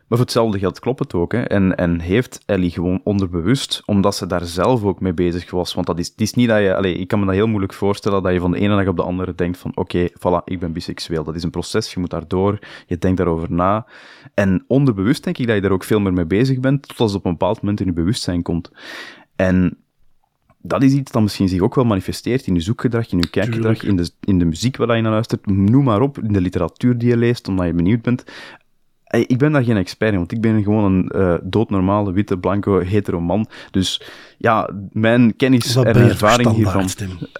maar 0.07 0.19
voor 0.19 0.27
hetzelfde 0.27 0.59
geld 0.59 0.79
klopt 0.79 0.99
het 0.99 1.15
ook. 1.15 1.33
Hè. 1.33 1.43
En, 1.43 1.77
en 1.77 2.01
heeft 2.01 2.43
Ellie 2.47 2.71
gewoon 2.71 3.01
onderbewust, 3.05 3.83
omdat 3.85 4.17
ze 4.17 4.27
daar 4.27 4.45
zelf 4.45 4.85
ook 4.85 5.01
mee 5.01 5.15
bezig 5.15 5.51
was. 5.51 5.75
Want 5.75 5.87
dat 5.87 5.99
is, 5.99 6.09
het 6.09 6.21
is 6.21 6.35
niet 6.35 6.49
dat 6.49 6.59
je, 6.59 6.75
allez, 6.75 6.99
ik 6.99 7.09
kan 7.09 7.19
me 7.19 7.27
dat 7.27 7.35
heel 7.35 7.47
moeilijk 7.47 7.73
voorstellen, 7.73 8.23
dat 8.23 8.33
je 8.33 8.41
van 8.41 8.51
de 8.51 8.59
ene 8.59 8.77
dag 8.77 8.87
op 8.87 8.97
de 8.97 9.03
andere 9.03 9.35
denkt 9.35 9.59
van, 9.59 9.71
oké, 9.75 10.11
okay, 10.21 10.41
voilà, 10.41 10.45
ik 10.45 10.59
ben 10.59 10.73
biseksueel. 10.73 11.25
Dat 11.25 11.35
is 11.35 11.43
een 11.43 11.51
proces, 11.51 11.95
je 11.95 12.01
moet 12.01 12.11
daardoor, 12.11 12.59
je 12.87 12.99
denkt 12.99 13.17
daarover 13.17 13.53
na. 13.53 13.87
En 14.35 14.65
onderbewust 14.67 15.25
denk 15.25 15.39
ik 15.39 15.47
dat 15.47 15.55
je 15.55 15.63
daar 15.63 15.71
ook 15.71 15.85
veel 15.85 16.01
meer 16.01 16.13
mee 16.13 16.27
bezig 16.27 16.61
bent, 16.61 16.89
tot 16.89 17.01
als 17.01 17.11
het 17.11 17.21
op 17.21 17.27
een 17.27 17.33
bepaald 17.39 17.61
moment 17.61 17.81
in 17.81 17.87
je 17.87 17.93
bewustzijn 17.93 18.43
komt. 18.43 18.71
En 19.37 19.77
dat 20.59 20.83
is 20.83 20.93
iets 20.93 21.13
dat 21.13 21.23
misschien 21.23 21.49
zich 21.49 21.61
ook 21.61 21.75
wel 21.75 21.85
manifesteert 21.85 22.47
in 22.47 22.55
je 22.55 22.61
zoekgedrag, 22.61 23.13
in 23.13 23.19
je 23.19 23.31
kijkgedrag, 23.31 23.83
in 23.83 23.97
de, 23.97 24.11
in 24.21 24.39
de 24.39 24.45
muziek 24.45 24.77
waar 24.77 24.97
je 24.97 25.03
naar 25.03 25.13
luistert, 25.13 25.47
noem 25.47 25.85
maar 25.85 26.01
op, 26.01 26.19
in 26.19 26.33
de 26.33 26.41
literatuur 26.41 26.99
die 26.99 27.09
je 27.09 27.17
leest, 27.17 27.49
omdat 27.49 27.67
je 27.67 27.73
benieuwd 27.73 28.03
bent 28.03 28.25
ik 29.11 29.39
ben 29.39 29.53
daar 29.53 29.65
geen 29.65 29.77
expert 29.77 30.13
in, 30.13 30.19
want 30.19 30.33
ik 30.33 30.41
ben 30.41 30.63
gewoon 30.63 30.85
een 30.85 31.13
uh, 31.15 31.35
doodnormale, 31.43 32.13
witte, 32.13 32.39
blanco, 32.39 32.81
hetero 32.81 33.21
man. 33.21 33.47
Dus 33.71 34.03
ja, 34.39 34.71
mijn 34.91 35.37
kennis 35.37 35.77
en 35.77 35.85
ervaring 35.85 36.51
hiervan... 36.51 36.89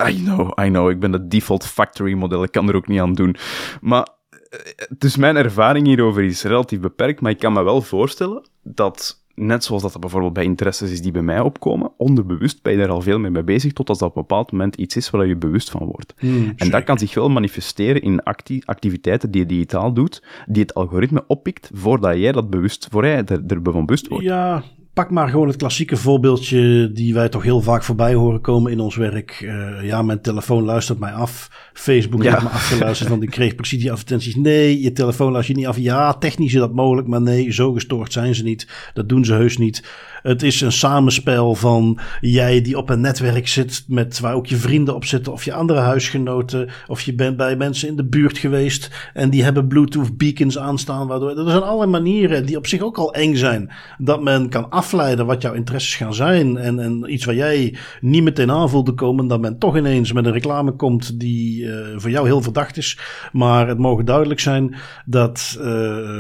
I 0.09 0.23
know, 0.25 0.65
I 0.65 0.69
know. 0.69 0.91
Ik 0.91 1.01
ben 1.01 1.13
het 1.13 1.31
default 1.31 1.67
factory 1.67 2.13
model, 2.13 2.43
ik 2.43 2.53
kan 2.53 2.69
er 2.69 2.77
ook 2.77 2.89
niet 2.89 3.01
aan 3.01 3.13
doen. 3.13 3.37
Maar, 3.81 4.07
eh, 4.31 4.87
dus 4.99 5.17
mijn 5.17 5.37
ervaring 5.37 5.87
hierover 5.87 6.25
is 6.25 6.43
relatief 6.43 6.81
beperkt, 6.81 7.21
maar 7.21 7.31
ik 7.31 7.39
kan 7.39 7.53
me 7.53 7.63
wel 7.63 7.83
voorstellen 7.83 8.49
dat 8.63 9.25
net 9.37 9.65
zoals 9.65 9.83
dat, 9.83 10.01
bijvoorbeeld 10.01 10.33
bij 10.33 10.45
interesses 10.45 10.91
is 10.91 11.03
die 11.03 11.13
bij 11.13 11.23
mij 11.23 11.41
opkomen, 11.41 11.91
onderbewust 11.97 12.63
ben 12.63 12.73
je 12.73 12.79
daar 12.79 12.89
al 12.89 13.01
veel 13.01 13.19
mee 13.19 13.45
bezig, 13.45 13.73
tot 13.73 13.89
als 13.89 13.99
dat 13.99 14.09
op 14.09 14.17
een 14.17 14.23
bepaald 14.23 14.53
moment 14.53 14.77
iets 14.77 14.97
is 14.97 15.11
waar 15.11 15.27
je 15.27 15.37
bewust 15.37 15.71
van 15.71 15.85
wordt. 15.85 16.15
Hmm, 16.19 16.53
en 16.57 16.71
dat 16.71 16.85
kan 16.85 16.99
zich 16.99 17.15
wel 17.15 17.29
manifesteren 17.29 18.03
in 18.03 18.23
acti 18.23 18.63
activiteiten 18.65 19.31
die 19.31 19.41
je 19.41 19.47
digitaal 19.47 19.93
doet, 19.93 20.23
die 20.47 20.63
het 20.63 20.75
algoritme 20.75 21.25
oppikt 21.27 21.71
voordat 21.75 22.17
jij 22.17 22.33
dat 22.33 22.51
bewust, 22.51 22.89
voor 22.91 23.07
jij 23.07 23.25
er, 23.25 23.43
er 23.47 23.63
bewust 23.63 24.09
wordt. 24.09 24.25
Ja, 24.25 24.63
pak 24.97 25.11
maar 25.11 25.29
gewoon 25.29 25.49
het 25.49 25.57
klassieke 25.57 25.97
voorbeeldje 25.97 26.93
die 26.93 27.15
wij 27.15 27.29
toch 27.29 27.43
heel 27.43 27.61
vaak 27.61 27.83
voorbij 27.83 28.15
horen 28.15 28.41
komen 28.41 28.73
in 28.73 28.81
ons 28.81 28.97
werk. 28.97 29.41
Uh, 29.41 29.83
ja, 29.83 30.03
mijn 30.03 30.21
telefoon 30.21 30.65
luistert 30.65 30.99
mij 30.99 31.13
af. 31.13 31.51
Facebook 31.73 32.23
ja. 32.23 32.31
heeft 32.31 32.43
me 32.43 32.49
afgeluisterd, 32.49 33.09
want 33.09 33.23
ik 33.23 33.31
kreeg 33.31 33.55
precies 33.55 33.81
die 33.81 33.91
advertenties. 33.91 34.35
Nee, 34.35 34.81
je 34.81 34.93
telefoon 34.93 35.33
luistert 35.33 35.57
je 35.57 35.63
niet 35.63 35.73
af. 35.73 35.83
Ja, 35.83 36.15
technisch 36.15 36.55
is 36.55 36.61
dat 36.61 36.73
mogelijk, 36.73 37.07
maar 37.07 37.21
nee, 37.21 37.53
zo 37.53 37.73
gestoord 37.73 38.13
zijn 38.13 38.35
ze 38.35 38.43
niet. 38.43 38.91
Dat 38.95 39.09
doen 39.09 39.25
ze 39.25 39.33
heus 39.33 39.57
niet. 39.57 39.85
Het 40.27 40.43
is 40.43 40.61
een 40.61 40.73
samenspel 40.73 41.55
van 41.55 41.99
jij 42.21 42.61
die 42.61 42.79
op 42.79 42.91
een 42.91 43.01
netwerk 43.01 43.49
zit 43.49 43.85
met 43.89 44.21
waar 44.21 44.35
ook 44.35 44.47
je 44.47 44.57
vrienden 44.57 44.95
op 44.95 45.05
zitten 45.05 45.33
of 45.33 45.45
je 45.45 45.53
andere 45.53 45.79
huisgenoten 45.79 46.69
of 46.87 47.01
je 47.01 47.15
bent 47.15 47.37
bij 47.37 47.57
mensen 47.57 47.89
in 47.89 47.97
de 47.97 48.05
buurt 48.05 48.39
geweest 48.39 49.11
en 49.15 49.31
die 49.31 49.45
hebben 49.45 49.69
Bluetooth 49.69 50.17
beacons 50.17 50.59
aanstaan 50.59 51.07
waardoor 51.07 51.39
er 51.39 51.51
zijn 51.51 51.63
allerlei 51.63 51.91
manieren 51.91 52.47
die 52.47 52.57
op 52.57 52.67
zich 52.67 52.81
ook 52.81 52.99
al 52.99 53.15
eng 53.15 53.35
zijn 53.35 53.73
dat 53.99 54.23
men 54.23 54.49
kan 54.49 54.71
afleiden 54.71 55.27
wat 55.27 55.43
jouw 55.43 55.53
interesses 55.53 55.95
gaan 55.95 56.15
zijn 56.15 56.57
en, 56.57 56.79
en 56.79 57.13
iets 57.13 57.25
waar 57.25 57.35
jij 57.35 57.77
niet 58.01 58.23
meteen 58.23 58.51
aan 58.51 58.71
voelde 58.71 58.93
komen 58.93 59.27
dat 59.27 59.41
men 59.41 59.59
toch 59.59 59.77
ineens 59.77 60.13
met 60.13 60.27
een 60.27 60.33
reclame 60.33 60.73
komt 60.73 61.21
die 61.21 61.63
uh, 61.63 61.77
voor 61.97 62.11
jou 62.11 62.27
heel 62.27 62.43
verdacht 62.43 62.77
is. 62.77 62.99
Maar 63.33 63.69
het 63.69 63.79
mogen 63.79 64.05
duidelijk 64.05 64.41
zijn 64.41 64.75
dat 65.05 65.57
uh, 65.59 65.65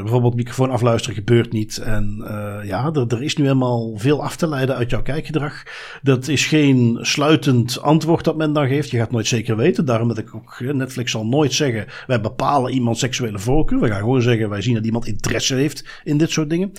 bijvoorbeeld 0.03 0.35
microfoon 0.35 0.71
afluisteren 0.71 1.17
gebeurt 1.17 1.53
niet 1.53 1.77
en 1.77 2.17
uh, 2.21 2.69
ja 2.69 2.91
er, 2.93 3.07
er 3.09 3.23
is 3.23 3.37
nu 3.37 3.45
helemaal 3.45 3.96
veel 3.99 4.23
af 4.23 4.37
te 4.37 4.49
leiden 4.49 4.77
uit 4.77 4.91
jouw 4.91 5.03
kijkgedrag. 5.03 5.63
Dat 6.03 6.29
is 6.29 6.47
geen 6.47 6.99
sluitend 7.01 7.81
antwoord 7.81 8.25
dat 8.25 8.37
men 8.37 8.53
dan 8.53 8.69
geeft. 8.69 8.91
Je 8.91 8.99
gaat 8.99 9.11
nooit 9.11 9.27
zeker 9.27 9.57
weten. 9.57 9.85
Daarom 9.85 10.09
dat 10.09 10.19
ik 10.19 10.35
ook, 10.35 10.61
Netflix 10.73 11.11
zal 11.11 11.27
nooit 11.27 11.53
zeggen, 11.53 11.87
wij 12.07 12.21
bepalen 12.21 12.73
iemand 12.73 12.99
seksuele 12.99 13.39
voorkeur. 13.39 13.81
We 13.81 13.89
gaan 13.89 14.01
gewoon 14.01 14.23
zeggen, 14.23 14.49
wij 14.49 14.63
zien 14.63 14.75
dat 14.75 14.85
iemand 14.85 15.07
interesse 15.07 15.55
heeft 15.55 16.01
in 16.05 16.19
dit 16.19 16.31
soort 16.31 16.51
dingen. 16.51 16.73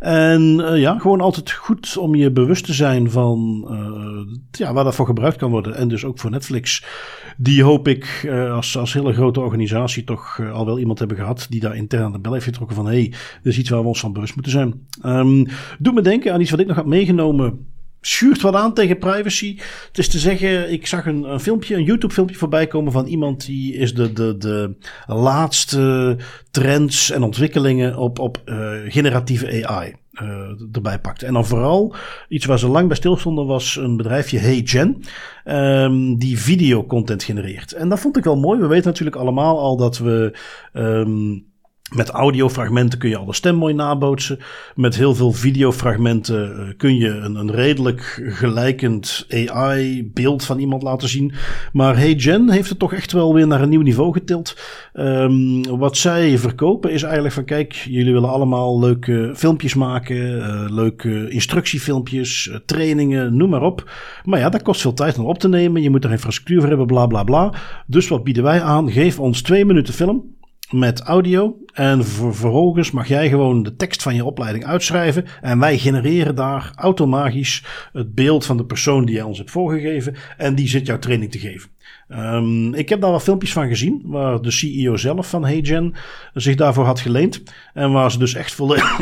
En 0.00 0.58
uh, 0.58 0.80
ja, 0.80 0.98
gewoon 0.98 1.20
altijd 1.20 1.50
goed 1.50 1.96
om 1.96 2.14
je 2.14 2.30
bewust 2.30 2.64
te 2.64 2.72
zijn 2.72 3.10
van 3.10 3.68
uh, 3.70 4.36
ja, 4.50 4.72
waar 4.72 4.84
dat 4.84 4.94
voor 4.94 5.06
gebruikt 5.06 5.36
kan 5.36 5.50
worden. 5.50 5.74
En 5.74 5.88
dus 5.88 6.04
ook 6.04 6.18
voor 6.18 6.30
Netflix. 6.30 6.84
Die 7.36 7.62
hoop 7.62 7.88
ik 7.88 8.22
uh, 8.24 8.54
als, 8.54 8.76
als 8.76 8.92
hele 8.92 9.12
grote 9.12 9.40
organisatie 9.40 10.04
toch 10.04 10.40
al 10.52 10.66
wel 10.66 10.78
iemand 10.78 10.98
hebben 10.98 11.16
gehad 11.16 11.46
die 11.50 11.60
daar 11.60 11.76
intern 11.76 12.02
aan 12.02 12.12
de 12.12 12.18
bel 12.18 12.32
heeft 12.32 12.44
getrokken 12.44 12.76
van 12.76 12.86
hé, 12.86 12.92
hey, 12.92 13.08
dit 13.42 13.52
is 13.52 13.58
iets 13.58 13.70
waar 13.70 13.80
we 13.80 13.88
ons 13.88 14.00
van 14.00 14.12
bewust 14.12 14.34
moeten 14.34 14.52
zijn. 14.52 14.86
Um, 15.04 15.46
doe 15.78 15.92
me 15.92 16.00
denken 16.00 16.32
aan 16.32 16.40
iets 16.40 16.50
wat 16.50 16.60
ik 16.60 16.66
nog 16.66 16.76
had 16.76 16.86
meegenomen 16.86 17.66
schuurt 18.06 18.40
wat 18.40 18.54
aan 18.54 18.74
tegen 18.74 18.98
privacy. 18.98 19.56
Het 19.86 19.98
is 19.98 20.08
te 20.08 20.18
zeggen, 20.18 20.72
ik 20.72 20.86
zag 20.86 21.06
een, 21.06 21.22
een 21.22 21.40
filmpje, 21.40 21.76
een 21.76 21.84
YouTube-filmpje 21.84 22.36
voorbij 22.36 22.66
komen 22.66 22.92
van 22.92 23.06
iemand 23.06 23.46
die 23.46 23.74
is 23.74 23.94
de, 23.94 24.12
de, 24.12 24.36
de 24.36 24.76
laatste 25.06 26.16
trends 26.50 27.10
en 27.10 27.22
ontwikkelingen 27.22 27.96
op, 27.96 28.18
op 28.18 28.42
uh, 28.44 28.72
generatieve 28.86 29.66
AI. 29.66 29.94
Erbij 30.72 30.98
pakte. 30.98 31.26
En 31.26 31.32
dan 31.32 31.46
vooral 31.46 31.94
iets 32.28 32.44
waar 32.44 32.58
ze 32.58 32.68
lang 32.68 32.86
bij 32.86 32.96
stilstonden 32.96 33.46
was 33.46 33.76
een 33.76 33.96
bedrijfje 33.96 34.38
HeyGen, 34.38 35.02
um, 35.44 36.18
die 36.18 36.38
videocontent 36.38 37.22
genereert. 37.22 37.72
En 37.72 37.88
dat 37.88 38.00
vond 38.00 38.16
ik 38.16 38.24
wel 38.24 38.36
mooi. 38.36 38.60
We 38.60 38.66
weten 38.66 38.86
natuurlijk 38.86 39.16
allemaal 39.16 39.58
al 39.58 39.76
dat 39.76 39.98
we... 39.98 40.38
Um, 40.72 41.52
met 41.94 42.08
audiofragmenten 42.08 42.98
kun 42.98 43.08
je 43.08 43.16
alle 43.16 43.34
stem 43.34 43.54
mooi 43.54 43.74
nabootsen. 43.74 44.38
Met 44.74 44.96
heel 44.96 45.14
veel 45.14 45.32
videofragmenten 45.32 46.58
eh, 46.58 46.74
kun 46.76 46.96
je 46.96 47.08
een, 47.08 47.34
een 47.34 47.50
redelijk 47.50 48.22
gelijkend 48.28 49.26
AI-beeld 49.46 50.44
van 50.44 50.58
iemand 50.58 50.82
laten 50.82 51.08
zien. 51.08 51.32
Maar 51.72 51.96
Hey 51.96 52.14
Gen 52.18 52.50
heeft 52.50 52.68
het 52.68 52.78
toch 52.78 52.92
echt 52.92 53.12
wel 53.12 53.34
weer 53.34 53.46
naar 53.46 53.62
een 53.62 53.68
nieuw 53.68 53.82
niveau 53.82 54.12
getild. 54.12 54.56
Um, 54.94 55.78
wat 55.78 55.96
zij 55.96 56.38
verkopen 56.38 56.92
is 56.92 57.02
eigenlijk 57.02 57.34
van: 57.34 57.44
kijk, 57.44 57.72
jullie 57.72 58.12
willen 58.12 58.28
allemaal 58.28 58.80
leuke 58.80 59.32
filmpjes 59.34 59.74
maken, 59.74 60.16
uh, 60.16 60.64
leuke 60.68 61.30
instructiefilmpjes, 61.30 62.46
uh, 62.46 62.56
trainingen, 62.66 63.36
noem 63.36 63.50
maar 63.50 63.62
op. 63.62 63.90
Maar 64.24 64.38
ja, 64.38 64.48
dat 64.48 64.62
kost 64.62 64.80
veel 64.80 64.94
tijd 64.94 65.18
om 65.18 65.24
op 65.24 65.38
te 65.38 65.48
nemen. 65.48 65.82
Je 65.82 65.90
moet 65.90 66.04
er 66.04 66.10
infrastructuur 66.10 66.60
voor 66.60 66.68
hebben, 66.68 66.86
bla 66.86 67.06
bla 67.06 67.24
bla. 67.24 67.52
Dus 67.86 68.08
wat 68.08 68.24
bieden 68.24 68.42
wij 68.42 68.62
aan? 68.62 68.90
Geef 68.90 69.18
ons 69.18 69.42
twee 69.42 69.64
minuten 69.64 69.94
film 69.94 70.33
met 70.78 71.00
audio. 71.00 71.56
En 71.72 72.04
vervolgens 72.04 72.90
mag 72.90 73.08
jij 73.08 73.28
gewoon 73.28 73.62
de 73.62 73.76
tekst 73.76 74.02
van 74.02 74.14
je 74.14 74.24
opleiding 74.24 74.66
uitschrijven. 74.66 75.24
En 75.40 75.58
wij 75.58 75.78
genereren 75.78 76.34
daar 76.34 76.72
automatisch 76.74 77.64
het 77.92 78.14
beeld 78.14 78.46
van 78.46 78.56
de 78.56 78.64
persoon 78.64 79.04
die 79.04 79.14
jij 79.14 79.24
ons 79.24 79.38
hebt 79.38 79.50
voorgegeven. 79.50 80.14
En 80.36 80.54
die 80.54 80.68
zit 80.68 80.86
jouw 80.86 80.98
training 80.98 81.30
te 81.30 81.38
geven. 81.38 81.70
Um, 82.08 82.74
ik 82.74 82.88
heb 82.88 83.00
daar 83.00 83.10
wat 83.10 83.22
filmpjes 83.22 83.52
van 83.52 83.68
gezien, 83.68 84.02
waar 84.04 84.40
de 84.40 84.50
CEO 84.50 84.96
zelf 84.96 85.28
van 85.28 85.44
HeyGen 85.44 85.94
zich 86.34 86.54
daarvoor 86.54 86.84
had 86.84 87.00
geleend. 87.00 87.42
En 87.74 87.92
waar 87.92 88.10
ze 88.10 88.18
dus 88.18 88.34
echt 88.34 88.54
volledig, 88.54 89.00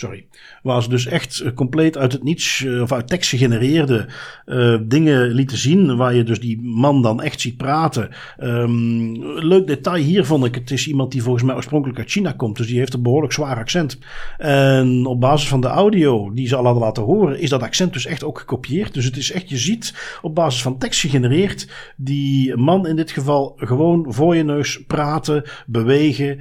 sorry, 0.00 0.26
waar 0.62 0.82
ze 0.82 0.88
dus 0.88 1.06
echt 1.06 1.44
compleet 1.54 1.96
uit 1.96 2.12
het 2.12 2.22
niets, 2.22 2.60
uh, 2.60 2.82
of 2.82 2.92
uit 2.92 3.08
tekst 3.08 3.30
gegenereerde 3.30 4.06
uh, 4.46 4.78
dingen 4.82 5.30
lieten 5.30 5.58
zien, 5.58 5.96
waar 5.96 6.14
je 6.14 6.22
dus 6.22 6.40
die 6.40 6.60
man 6.62 7.02
dan 7.02 7.22
echt 7.22 7.40
ziet 7.40 7.56
praten. 7.56 8.08
Um, 8.38 9.24
leuk 9.44 9.66
detail 9.66 10.02
hier 10.02 10.24
vond 10.24 10.44
ik, 10.44 10.54
het 10.54 10.70
is 10.70 10.88
iemand 10.88 11.12
die 11.12 11.22
volgens 11.22 11.44
mij 11.44 11.54
oorspronkelijk 11.54 11.98
uit 11.98 12.10
China 12.10 12.32
komt, 12.32 12.56
dus 12.56 12.66
die 12.66 12.78
heeft 12.78 12.94
een 12.94 13.02
behoorlijk 13.02 13.32
zwaar 13.32 13.56
accent. 13.56 13.98
En 14.38 15.06
op 15.06 15.20
basis 15.20 15.48
van 15.48 15.60
de 15.60 15.66
audio 15.66 16.32
die 16.34 16.48
ze 16.48 16.56
al 16.56 16.64
hadden 16.64 16.82
laten 16.82 17.02
horen, 17.02 17.40
is 17.40 17.50
dat 17.50 17.62
accent 17.62 17.92
dus 17.92 18.06
echt 18.06 18.24
ook 18.24 18.38
gekopieerd. 18.38 18.94
Dus 18.94 19.04
het 19.04 19.16
is 19.16 19.32
echt, 19.32 19.48
je 19.48 19.58
ziet 19.58 20.18
op 20.22 20.34
basis 20.34 20.62
van 20.62 20.78
tekst 20.78 21.00
gegenereerd, 21.00 21.68
die 21.96 22.56
man 22.56 22.86
in 22.86 22.96
dit 22.96 23.10
geval 23.10 23.52
gewoon 23.56 24.06
voor 24.08 24.36
je 24.36 24.42
neus 24.42 24.84
praten, 24.86 25.42
bewegen, 25.66 26.38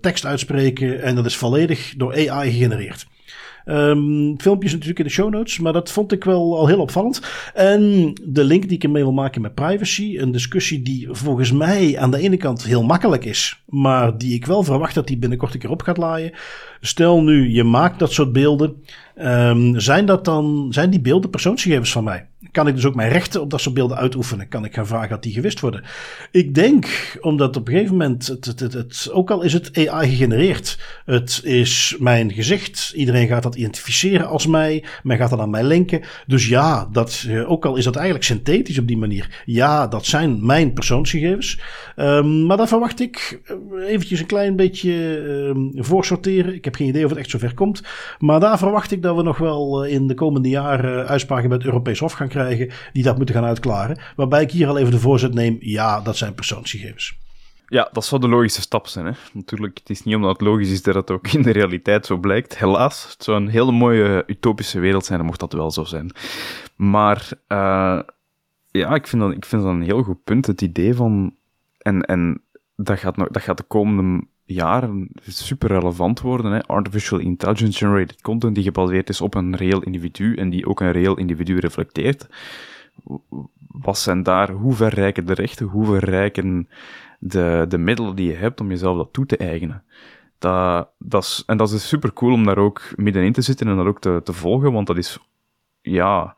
tekst 0.00 0.26
uitspreken. 0.26 1.02
En 1.02 1.14
dat 1.14 1.26
is 1.26 1.36
volledig 1.36 1.94
door 1.96 2.12
AI 2.30 2.50
gegenereerd. 2.50 3.06
Um, 3.68 4.40
filmpjes 4.40 4.72
natuurlijk 4.72 4.98
in 4.98 5.04
de 5.04 5.10
show 5.10 5.30
notes, 5.30 5.58
maar 5.58 5.72
dat 5.72 5.90
vond 5.90 6.12
ik 6.12 6.24
wel 6.24 6.58
al 6.58 6.66
heel 6.66 6.80
opvallend. 6.80 7.22
En 7.54 8.12
de 8.24 8.44
link 8.44 8.62
die 8.62 8.76
ik 8.76 8.84
ermee 8.84 9.02
wil 9.02 9.12
maken 9.12 9.40
met 9.40 9.54
privacy, 9.54 10.18
een 10.18 10.32
discussie 10.32 10.82
die 10.82 11.08
volgens 11.10 11.52
mij 11.52 11.98
aan 11.98 12.10
de 12.10 12.18
ene 12.18 12.36
kant 12.36 12.64
heel 12.64 12.82
makkelijk 12.82 13.24
is, 13.24 13.62
maar 13.66 14.18
die 14.18 14.34
ik 14.34 14.46
wel 14.46 14.62
verwacht 14.62 14.94
dat 14.94 15.06
die 15.06 15.18
binnenkort 15.18 15.54
een 15.54 15.60
keer 15.60 15.70
op 15.70 15.82
gaat 15.82 15.96
laaien. 15.96 16.32
Stel 16.80 17.22
nu, 17.22 17.50
je 17.52 17.64
maakt 17.64 17.98
dat 17.98 18.12
soort 18.12 18.32
beelden. 18.32 18.82
Um, 19.22 19.80
zijn, 19.80 20.06
dat 20.06 20.24
dan, 20.24 20.66
zijn 20.70 20.90
die 20.90 21.00
beelden 21.00 21.30
persoonsgegevens 21.30 21.92
van 21.92 22.04
mij? 22.04 22.26
Kan 22.56 22.66
ik 22.66 22.74
dus 22.74 22.86
ook 22.86 22.94
mijn 22.94 23.12
rechten 23.12 23.40
op 23.40 23.50
dat 23.50 23.60
soort 23.60 23.74
beelden 23.74 23.96
uitoefenen? 23.96 24.48
Kan 24.48 24.64
ik 24.64 24.74
gaan 24.74 24.86
vragen 24.86 25.08
dat 25.08 25.22
die 25.22 25.32
gewist 25.32 25.60
worden? 25.60 25.84
Ik 26.30 26.54
denk, 26.54 27.16
omdat 27.20 27.56
op 27.56 27.68
een 27.68 27.72
gegeven 27.72 27.96
moment, 27.96 28.26
het, 28.26 28.44
het, 28.44 28.60
het, 28.60 29.08
ook 29.12 29.30
al 29.30 29.42
is 29.42 29.52
het 29.52 29.88
AI 29.88 30.08
gegenereerd, 30.08 30.78
het 31.04 31.40
is 31.44 31.96
mijn 31.98 32.32
gezicht. 32.32 32.92
Iedereen 32.94 33.26
gaat 33.28 33.42
dat 33.42 33.54
identificeren 33.54 34.26
als 34.26 34.46
mij. 34.46 34.84
Men 35.02 35.16
gaat 35.16 35.30
dat 35.30 35.38
aan 35.38 35.50
mij 35.50 35.64
linken. 35.64 36.02
Dus 36.26 36.48
ja, 36.48 36.88
dat, 36.92 37.24
eh, 37.28 37.50
ook 37.50 37.64
al 37.64 37.76
is 37.76 37.84
dat 37.84 37.96
eigenlijk 37.96 38.24
synthetisch 38.24 38.78
op 38.78 38.86
die 38.86 38.98
manier. 38.98 39.42
Ja, 39.44 39.86
dat 39.86 40.06
zijn 40.06 40.46
mijn 40.46 40.72
persoonsgegevens. 40.72 41.60
Um, 41.96 42.46
maar 42.46 42.56
daar 42.56 42.68
verwacht 42.68 43.00
ik 43.00 43.40
eh, 43.44 43.56
eventjes 43.88 44.20
een 44.20 44.26
klein 44.26 44.56
beetje 44.56 44.92
um, 44.92 45.72
voorsorteren. 45.74 46.54
Ik 46.54 46.64
heb 46.64 46.74
geen 46.74 46.88
idee 46.88 47.04
of 47.04 47.10
het 47.10 47.18
echt 47.18 47.30
zover 47.30 47.54
komt. 47.54 47.82
Maar 48.18 48.40
daar 48.40 48.58
verwacht 48.58 48.92
ik 48.92 49.02
dat 49.02 49.16
we 49.16 49.22
nog 49.22 49.38
wel 49.38 49.84
eh, 49.84 49.92
in 49.92 50.06
de 50.06 50.14
komende 50.14 50.48
jaren 50.48 51.06
uitspraken 51.06 51.48
bij 51.48 51.56
het 51.56 51.66
Europees 51.66 51.98
Hof 51.98 52.12
gaan 52.12 52.28
krijgen. 52.28 52.45
Die 52.92 53.02
dat 53.02 53.16
moeten 53.16 53.34
gaan 53.34 53.44
uitklaren. 53.44 53.98
Waarbij 54.16 54.42
ik 54.42 54.50
hier 54.50 54.68
al 54.68 54.78
even 54.78 54.90
de 54.90 54.98
voorzet 54.98 55.34
neem. 55.34 55.56
Ja, 55.60 56.00
dat 56.00 56.16
zijn 56.16 56.34
persoonsgegevens. 56.34 57.18
Ja, 57.68 57.88
dat 57.92 58.04
zou 58.04 58.20
de 58.20 58.28
logische 58.28 58.60
stap 58.60 58.86
zijn. 58.86 59.06
Hè? 59.06 59.12
Natuurlijk, 59.32 59.78
het 59.78 59.90
is 59.90 60.02
niet 60.02 60.14
omdat 60.14 60.30
het 60.30 60.40
logisch 60.40 60.70
is 60.70 60.82
dat 60.82 60.94
het 60.94 61.10
ook 61.10 61.28
in 61.28 61.42
de 61.42 61.50
realiteit 61.50 62.06
zo 62.06 62.16
blijkt. 62.16 62.58
Helaas, 62.58 63.12
het 63.12 63.24
zou 63.24 63.36
een 63.36 63.48
hele 63.48 63.72
mooie 63.72 64.24
utopische 64.26 64.80
wereld 64.80 65.04
zijn, 65.04 65.24
mocht 65.24 65.40
dat 65.40 65.52
wel 65.52 65.70
zo 65.70 65.84
zijn. 65.84 66.10
Maar 66.76 67.28
uh, 67.48 68.00
ja, 68.70 68.94
ik 68.94 69.06
vind, 69.06 69.22
dat, 69.22 69.32
ik 69.32 69.44
vind 69.44 69.62
dat 69.62 69.70
een 69.70 69.82
heel 69.82 70.02
goed 70.02 70.24
punt. 70.24 70.46
Het 70.46 70.60
idee 70.60 70.94
van. 70.94 71.34
En, 71.78 72.02
en 72.02 72.42
dat, 72.76 72.98
gaat 72.98 73.16
nog, 73.16 73.28
dat 73.28 73.42
gaat 73.42 73.56
de 73.56 73.62
komende 73.62 74.26
jaren 74.46 75.08
super 75.26 75.68
relevant 75.68 76.20
worden. 76.20 76.52
Hè? 76.52 76.66
Artificial 76.66 77.20
intelligence 77.20 77.78
generated 77.78 78.20
content 78.20 78.54
die 78.54 78.64
gebaseerd 78.64 79.08
is 79.08 79.20
op 79.20 79.34
een 79.34 79.56
reëel 79.56 79.82
individu 79.82 80.36
en 80.36 80.50
die 80.50 80.66
ook 80.66 80.80
een 80.80 80.92
reëel 80.92 81.16
individu 81.16 81.58
reflecteert. 81.58 82.26
Wat 83.68 83.98
zijn 83.98 84.22
daar, 84.22 84.50
hoe 84.50 84.74
verrijken 84.74 85.26
de 85.26 85.34
rechten, 85.34 85.66
hoe 85.66 85.86
verrijken 85.86 86.68
de, 87.18 87.64
de 87.68 87.78
middelen 87.78 88.16
die 88.16 88.28
je 88.28 88.36
hebt 88.36 88.60
om 88.60 88.68
jezelf 88.68 88.96
dat 88.96 89.12
toe 89.12 89.26
te 89.26 89.36
eigenen? 89.36 89.82
Dat, 90.38 90.88
dat 90.98 91.22
is, 91.22 91.42
en 91.46 91.56
dat 91.56 91.72
is 91.72 91.88
super 91.88 92.12
cool 92.12 92.32
om 92.32 92.44
daar 92.44 92.58
ook 92.58 92.82
middenin 92.96 93.32
te 93.32 93.42
zitten 93.42 93.68
en 93.68 93.76
dat 93.76 93.86
ook 93.86 94.00
te, 94.00 94.20
te 94.24 94.32
volgen, 94.32 94.72
want 94.72 94.86
dat 94.86 94.96
is, 94.96 95.18
ja, 95.80 96.36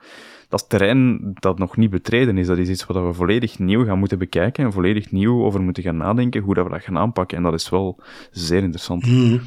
dat 0.48 0.60
is 0.60 0.66
terrein 0.66 1.30
dat 1.34 1.58
nog 1.58 1.76
niet 1.76 1.90
betreden 1.90 2.38
is. 2.38 2.46
Dat 2.46 2.58
is 2.58 2.68
iets 2.68 2.86
wat 2.86 3.06
we 3.06 3.12
volledig 3.12 3.58
nieuw 3.58 3.84
gaan 3.84 3.98
moeten 3.98 4.18
bekijken 4.18 4.64
en 4.64 4.72
volledig 4.72 5.10
nieuw 5.10 5.44
over 5.44 5.60
moeten 5.60 5.82
gaan 5.82 5.96
nadenken, 5.96 6.42
hoe 6.42 6.54
dat 6.54 6.64
we 6.64 6.70
dat 6.70 6.82
gaan 6.82 6.98
aanpakken. 6.98 7.36
En 7.36 7.42
dat 7.42 7.54
is 7.54 7.68
wel 7.68 8.00
zeer 8.30 8.62
interessant. 8.62 9.06
Mm. 9.06 9.40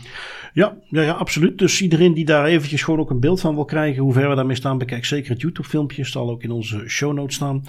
Ja, 0.54 0.76
ja, 0.88 1.02
ja, 1.02 1.12
absoluut. 1.12 1.58
Dus 1.58 1.82
iedereen 1.82 2.14
die 2.14 2.26
daar 2.26 2.46
eventjes 2.46 2.84
gewoon 2.84 3.00
ook 3.00 3.10
een 3.10 3.20
beeld 3.20 3.42
van 3.42 3.56
wil 3.56 3.66
krijgen, 3.66 4.04
hoe 4.04 4.14
ver 4.14 4.30
we 4.30 4.36
daarmee 4.36 4.56
staan, 4.56 4.78
bekijk 4.78 5.06
zeker 5.06 5.32
het 5.32 5.42
YouTube-filmpje. 5.42 6.06
Zal 6.06 6.30
ook 6.30 6.44
in 6.44 6.52
onze 6.52 6.84
show 6.88 7.14
notes 7.14 7.36
staan. 7.36 7.64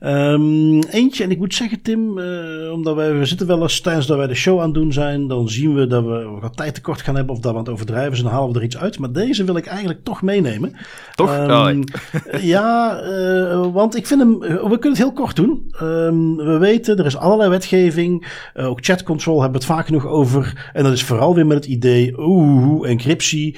Um, 0.00 0.82
eentje, 0.82 1.24
en 1.24 1.30
ik 1.30 1.38
moet 1.38 1.54
zeggen, 1.54 1.82
Tim, 1.82 2.18
uh, 2.18 2.72
omdat 2.72 2.94
wij, 2.94 3.14
we 3.18 3.24
zitten 3.24 3.46
wel 3.46 3.62
eens 3.62 3.80
tijdens 3.80 4.06
dat 4.06 4.16
wij 4.16 4.26
de 4.26 4.34
show 4.34 4.58
aan 4.58 4.64
het 4.64 4.74
doen 4.74 4.92
zijn, 4.92 5.28
dan 5.28 5.48
zien 5.48 5.74
we 5.74 5.86
dat 5.86 6.04
we 6.04 6.38
wat 6.40 6.56
tijd 6.56 6.74
tekort 6.74 7.00
gaan 7.02 7.16
hebben 7.16 7.34
of 7.34 7.40
dat 7.40 7.52
we 7.52 7.58
aan 7.58 7.64
het 7.64 7.72
overdrijven 7.72 8.16
zijn, 8.16 8.28
dan 8.28 8.36
halen 8.36 8.52
we 8.52 8.58
er 8.58 8.64
iets 8.64 8.78
uit. 8.78 8.98
Maar 8.98 9.12
deze 9.12 9.44
wil 9.44 9.56
ik 9.56 9.66
eigenlijk 9.66 10.04
toch 10.04 10.22
meenemen. 10.22 10.72
Toch? 11.14 11.36
Um, 11.38 11.84
ja, 12.40 13.00
uh, 13.02 13.66
want 13.72 13.96
ik 13.96 14.06
vind 14.06 14.20
hem, 14.20 14.38
we 14.38 14.58
kunnen 14.58 14.90
het 14.90 14.98
heel 14.98 15.12
kort 15.12 15.36
doen. 15.36 15.72
Um, 15.82 16.36
we 16.36 16.58
weten, 16.58 16.98
er 16.98 17.06
is 17.06 17.16
allerlei 17.16 17.50
wetgeving, 17.50 18.26
uh, 18.56 18.68
ook 18.68 18.84
chat 18.84 19.02
control 19.02 19.42
hebben 19.42 19.60
we 19.60 19.66
het 19.66 19.76
vaak 19.76 19.86
genoeg 19.86 20.06
over. 20.06 20.70
En 20.72 20.84
dat 20.84 20.92
is 20.92 21.04
vooral 21.04 21.34
weer 21.34 21.46
met 21.46 21.56
het 21.56 21.66
idee, 21.66 22.14
oeh, 22.18 22.90
encryptie, 22.90 23.56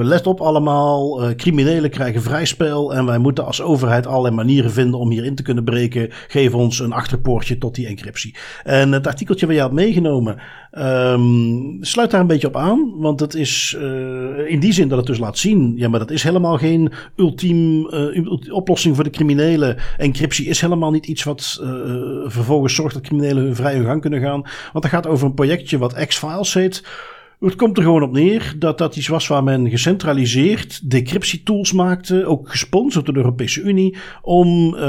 let 0.00 0.26
op 0.26 0.40
allemaal, 0.40 1.34
criminelen 1.36 1.90
krijgen 1.90 2.22
vrij 2.22 2.44
spel 2.44 2.94
en 2.94 3.06
wij 3.06 3.18
moeten 3.18 3.44
als 3.44 3.62
overheid 3.62 4.06
allerlei 4.06 4.34
manieren 4.34 4.70
vinden 4.70 5.00
om 5.00 5.10
hierin 5.10 5.34
te 5.34 5.42
kunnen 5.42 5.64
Geef 6.28 6.54
ons 6.54 6.78
een 6.78 6.92
achterpoortje 6.92 7.58
tot 7.58 7.74
die 7.74 7.86
encryptie. 7.86 8.34
En 8.64 8.92
het 8.92 9.06
artikeltje 9.06 9.46
wat 9.46 9.54
je 9.54 9.60
had 9.60 9.72
meegenomen 9.72 10.38
um, 10.72 11.78
sluit 11.80 12.10
daar 12.10 12.20
een 12.20 12.26
beetje 12.26 12.46
op 12.46 12.56
aan. 12.56 12.92
Want 12.96 13.20
het 13.20 13.34
is 13.34 13.76
uh, 13.78 14.50
in 14.50 14.60
die 14.60 14.72
zin 14.72 14.88
dat 14.88 14.98
het 14.98 15.06
dus 15.06 15.18
laat 15.18 15.38
zien. 15.38 15.72
Ja, 15.76 15.88
maar 15.88 15.98
dat 15.98 16.10
is 16.10 16.22
helemaal 16.22 16.58
geen 16.58 16.92
ultiem 17.16 17.86
uh, 17.94 18.52
oplossing 18.52 18.94
voor 18.94 19.04
de 19.04 19.10
criminelen. 19.10 19.76
Encryptie 19.96 20.46
is 20.46 20.60
helemaal 20.60 20.90
niet 20.90 21.06
iets 21.06 21.22
wat 21.22 21.60
uh, 21.62 21.68
vervolgens 22.26 22.74
zorgt 22.74 22.94
dat 22.94 23.02
criminelen 23.02 23.44
hun 23.44 23.54
vrije 23.54 23.84
gang 23.84 24.00
kunnen 24.00 24.20
gaan. 24.20 24.42
Want 24.72 24.84
het 24.84 24.92
gaat 24.92 25.06
over 25.06 25.26
een 25.26 25.34
projectje 25.34 25.78
wat 25.78 26.06
X-Files 26.06 26.54
heet. 26.54 26.82
Het 27.40 27.56
komt 27.56 27.76
er 27.76 27.82
gewoon 27.82 28.02
op 28.02 28.12
neer 28.12 28.54
dat 28.58 28.78
dat 28.78 28.96
iets 28.96 29.08
was 29.08 29.26
waar 29.26 29.44
men 29.44 29.70
gecentraliseerd 29.70 30.90
decryptietools 30.90 31.72
maakte, 31.72 32.26
ook 32.26 32.50
gesponsord 32.50 33.04
door 33.04 33.14
de 33.14 33.20
Europese 33.20 33.60
Unie, 33.60 33.96
om 34.22 34.74
uh, 34.74 34.80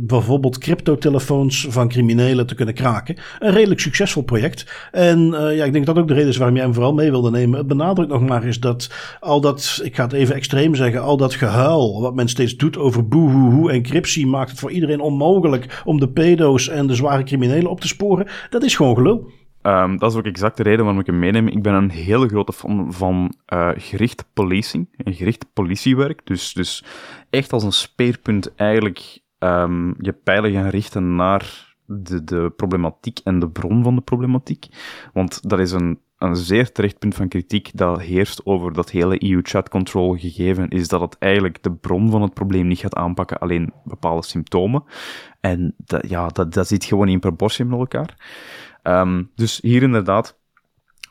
bijvoorbeeld 0.00 0.58
cryptotelefoons 0.58 1.66
van 1.68 1.88
criminelen 1.88 2.46
te 2.46 2.54
kunnen 2.54 2.74
kraken. 2.74 3.16
Een 3.38 3.52
redelijk 3.52 3.80
succesvol 3.80 4.22
project. 4.22 4.88
En 4.92 5.18
uh, 5.18 5.56
ja, 5.56 5.64
ik 5.64 5.72
denk 5.72 5.86
dat 5.86 5.98
ook 5.98 6.08
de 6.08 6.14
reden 6.14 6.28
is 6.28 6.36
waarom 6.36 6.56
jij 6.56 6.64
hem 6.64 6.74
vooral 6.74 6.94
mee 6.94 7.10
wilde 7.10 7.30
nemen. 7.30 7.58
Het 7.58 7.66
benadrukt 7.66 8.10
nog 8.10 8.26
maar 8.26 8.44
eens 8.44 8.60
dat 8.60 8.90
al 9.20 9.40
dat, 9.40 9.80
ik 9.82 9.96
ga 9.96 10.02
het 10.02 10.12
even 10.12 10.34
extreem 10.34 10.74
zeggen, 10.74 11.02
al 11.02 11.16
dat 11.16 11.34
gehuil 11.34 12.00
wat 12.00 12.14
men 12.14 12.28
steeds 12.28 12.56
doet 12.56 12.78
over 12.78 13.08
boehoehoe 13.08 13.72
encryptie 13.72 14.26
maakt 14.26 14.50
het 14.50 14.58
voor 14.58 14.70
iedereen 14.70 15.00
onmogelijk 15.00 15.82
om 15.84 16.00
de 16.00 16.08
pedo's 16.08 16.68
en 16.68 16.86
de 16.86 16.94
zware 16.94 17.22
criminelen 17.22 17.70
op 17.70 17.80
te 17.80 17.88
sporen. 17.88 18.26
Dat 18.50 18.62
is 18.62 18.76
gewoon 18.76 18.94
gelul. 18.94 19.30
Um, 19.66 19.98
dat 19.98 20.10
is 20.10 20.18
ook 20.18 20.24
exact 20.24 20.56
de 20.56 20.62
reden 20.62 20.84
waarom 20.84 21.00
ik 21.00 21.06
hem 21.06 21.18
meeneem. 21.18 21.48
Ik 21.48 21.62
ben 21.62 21.74
een 21.74 21.90
hele 21.90 22.28
grote 22.28 22.52
fan 22.52 22.92
van 22.92 23.34
uh, 23.52 23.70
gericht 23.74 24.24
policing, 24.32 24.88
en 24.96 25.14
gericht 25.14 25.46
politiewerk. 25.52 26.20
Dus, 26.24 26.52
dus 26.52 26.84
echt 27.30 27.52
als 27.52 27.62
een 27.62 27.72
speerpunt 27.72 28.54
eigenlijk 28.54 29.18
um, 29.38 29.94
je 29.98 30.12
pijlen 30.12 30.52
gaan 30.52 30.68
richten 30.68 31.14
naar 31.14 31.74
de, 31.84 32.24
de 32.24 32.52
problematiek 32.56 33.18
en 33.24 33.38
de 33.38 33.48
bron 33.48 33.82
van 33.82 33.94
de 33.94 34.00
problematiek. 34.00 34.66
Want 35.12 35.48
dat 35.48 35.58
is 35.58 35.72
een 35.72 35.98
een 36.18 36.36
zeer 36.36 36.72
terecht 36.72 36.98
punt 36.98 37.14
van 37.14 37.28
kritiek 37.28 37.70
dat 37.74 38.00
heerst 38.00 38.46
over 38.46 38.72
dat 38.72 38.90
hele 38.90 39.30
EU-chat 39.30 39.68
control 39.68 40.16
gegeven, 40.16 40.68
is 40.68 40.88
dat 40.88 41.00
het 41.00 41.16
eigenlijk 41.18 41.62
de 41.62 41.72
bron 41.72 42.10
van 42.10 42.22
het 42.22 42.34
probleem 42.34 42.66
niet 42.66 42.78
gaat 42.78 42.94
aanpakken, 42.94 43.38
alleen 43.38 43.72
bepaalde 43.84 44.26
symptomen. 44.26 44.84
En 45.40 45.74
dat, 45.76 46.08
ja, 46.08 46.28
dat, 46.28 46.52
dat 46.52 46.66
zit 46.66 46.84
gewoon 46.84 47.08
in 47.08 47.20
proportie 47.20 47.64
met 47.64 47.78
elkaar. 47.78 48.16
Ehm, 48.86 49.24
dus 49.34 49.58
hier 49.62 49.82
inderdaad 49.82 50.38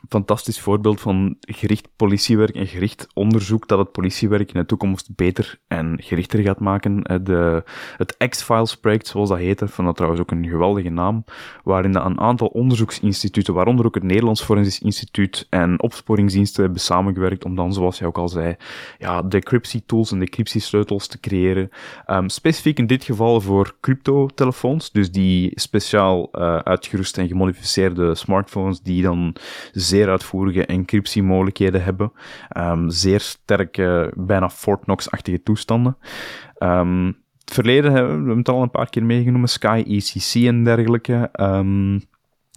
fantastisch 0.08 0.60
voorbeeld 0.60 1.00
van 1.00 1.36
gericht 1.40 1.88
politiewerk 1.96 2.54
en 2.54 2.66
gericht 2.66 3.06
onderzoek 3.14 3.68
dat 3.68 3.78
het 3.78 3.92
politiewerk 3.92 4.52
in 4.52 4.60
de 4.60 4.66
toekomst 4.66 5.16
beter 5.16 5.58
en 5.68 5.96
gerichter 6.02 6.40
gaat 6.40 6.60
maken. 6.60 7.24
De, 7.24 7.64
het 7.96 8.16
X-Files 8.28 8.76
project, 8.76 9.06
zoals 9.06 9.28
dat 9.28 9.38
heette, 9.38 9.68
van 9.68 9.84
dat 9.84 9.96
trouwens 9.96 10.22
ook 10.22 10.30
een 10.30 10.48
geweldige 10.48 10.88
naam, 10.88 11.24
waarin 11.64 11.94
een 11.96 12.20
aantal 12.20 12.46
onderzoeksinstituten, 12.46 13.54
waaronder 13.54 13.86
ook 13.86 13.94
het 13.94 14.04
Nederlands 14.04 14.42
Forensisch 14.42 14.80
Instituut 14.80 15.46
en 15.50 15.82
opsporingsdiensten 15.82 16.62
hebben 16.62 16.80
samengewerkt 16.80 17.44
om 17.44 17.54
dan, 17.54 17.72
zoals 17.72 17.98
jij 17.98 18.08
ook 18.08 18.18
al 18.18 18.28
zei, 18.28 18.56
ja, 18.98 19.22
decryptie-tools 19.22 20.12
en 20.12 20.18
decryptie-sleutels 20.18 21.06
te 21.06 21.20
creëren. 21.20 21.70
Um, 22.06 22.28
specifiek 22.28 22.78
in 22.78 22.86
dit 22.86 23.04
geval 23.04 23.40
voor 23.40 23.76
crypto-telefoons, 23.80 24.92
dus 24.92 25.10
die 25.10 25.50
speciaal 25.54 26.28
uh, 26.32 26.56
uitgeruste 26.56 27.20
en 27.20 27.28
gemodificeerde 27.28 28.14
smartphones 28.14 28.80
die 28.80 29.02
dan 29.02 29.36
zeer 29.86 30.08
uitvoerige 30.08 30.66
encryptiemogelijkheden 30.66 31.84
hebben. 31.84 32.12
Um, 32.56 32.90
zeer 32.90 33.20
sterke, 33.20 34.12
bijna 34.16 34.50
Fort 34.50 34.82
Knox-achtige 34.82 35.42
toestanden. 35.42 35.96
Um, 36.58 37.06
het 37.38 37.54
verleden 37.54 37.92
hebben 37.92 38.26
we 38.26 38.34
het 38.34 38.48
al 38.48 38.62
een 38.62 38.70
paar 38.70 38.90
keer 38.90 39.04
meegenomen, 39.04 39.48
Sky 39.48 39.84
ECC 39.86 40.46
en 40.46 40.64
dergelijke. 40.64 41.30
Um, 41.40 42.02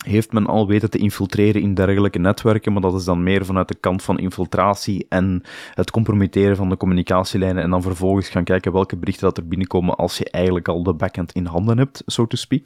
heeft 0.06 0.32
men 0.32 0.46
al 0.46 0.68
weten 0.68 0.90
te 0.90 0.98
infiltreren 0.98 1.62
in 1.62 1.74
dergelijke 1.74 2.20
netwerken, 2.20 2.74
maar 2.74 2.82
dat 2.82 2.94
is 2.94 3.04
dan 3.04 3.24
meer 3.24 3.46
vanuit 3.46 3.68
de 3.68 3.76
kant 3.76 4.04
van 4.04 4.20
infiltratie 4.20 5.06
en 5.10 5.44
het 5.74 5.92
compromitteren 5.92 6.56
van 6.56 6.70
de 6.70 6.78
communicatielijnen 6.78 7.64
en 7.64 7.70
dan 7.70 7.82
vervolgens 7.82 8.30
gaan 8.30 8.44
kijken 8.44 8.72
welke 8.72 8.98
berichten 8.98 9.26
dat 9.26 9.38
er 9.38 9.48
binnenkomen 9.48 9.96
als 9.96 10.18
je 10.18 10.30
eigenlijk 10.30 10.68
al 10.68 10.84
de 10.84 10.94
backend 10.94 11.32
in 11.32 11.46
handen 11.46 11.78
hebt, 11.78 12.04
so 12.06 12.28
to 12.28 12.38
speak. 12.38 12.66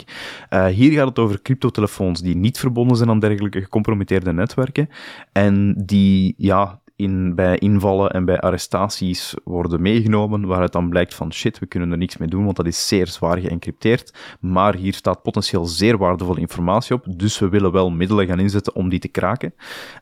Uh, 0.49 0.65
hier 0.65 0.91
gaat 0.91 1.07
het 1.07 1.19
over 1.19 1.41
cryptotelefoons 1.41 2.21
die 2.21 2.35
niet 2.35 2.59
verbonden 2.59 2.97
zijn 2.97 3.09
aan 3.09 3.19
dergelijke 3.19 3.61
gecompromitteerde 3.61 4.33
netwerken 4.33 4.89
en 5.31 5.73
die, 5.85 6.33
ja, 6.37 6.81
in, 7.03 7.35
bij 7.35 7.57
invallen 7.57 8.11
en 8.11 8.25
bij 8.25 8.39
arrestaties 8.39 9.33
worden 9.43 9.81
meegenomen, 9.81 10.47
waaruit 10.47 10.71
dan 10.71 10.89
blijkt 10.89 11.13
van 11.13 11.33
shit, 11.33 11.59
we 11.59 11.65
kunnen 11.65 11.91
er 11.91 11.97
niks 11.97 12.17
mee 12.17 12.27
doen, 12.27 12.43
want 12.43 12.55
dat 12.55 12.65
is 12.65 12.87
zeer 12.87 13.07
zwaar 13.07 13.37
geëncrypteerd, 13.37 14.13
maar 14.39 14.75
hier 14.75 14.93
staat 14.93 15.21
potentieel 15.21 15.65
zeer 15.65 15.97
waardevolle 15.97 16.39
informatie 16.39 16.95
op, 16.95 17.05
dus 17.09 17.39
we 17.39 17.49
willen 17.49 17.71
wel 17.71 17.91
middelen 17.91 18.27
gaan 18.27 18.39
inzetten 18.39 18.75
om 18.75 18.89
die 18.89 18.99
te 18.99 19.07
kraken. 19.07 19.53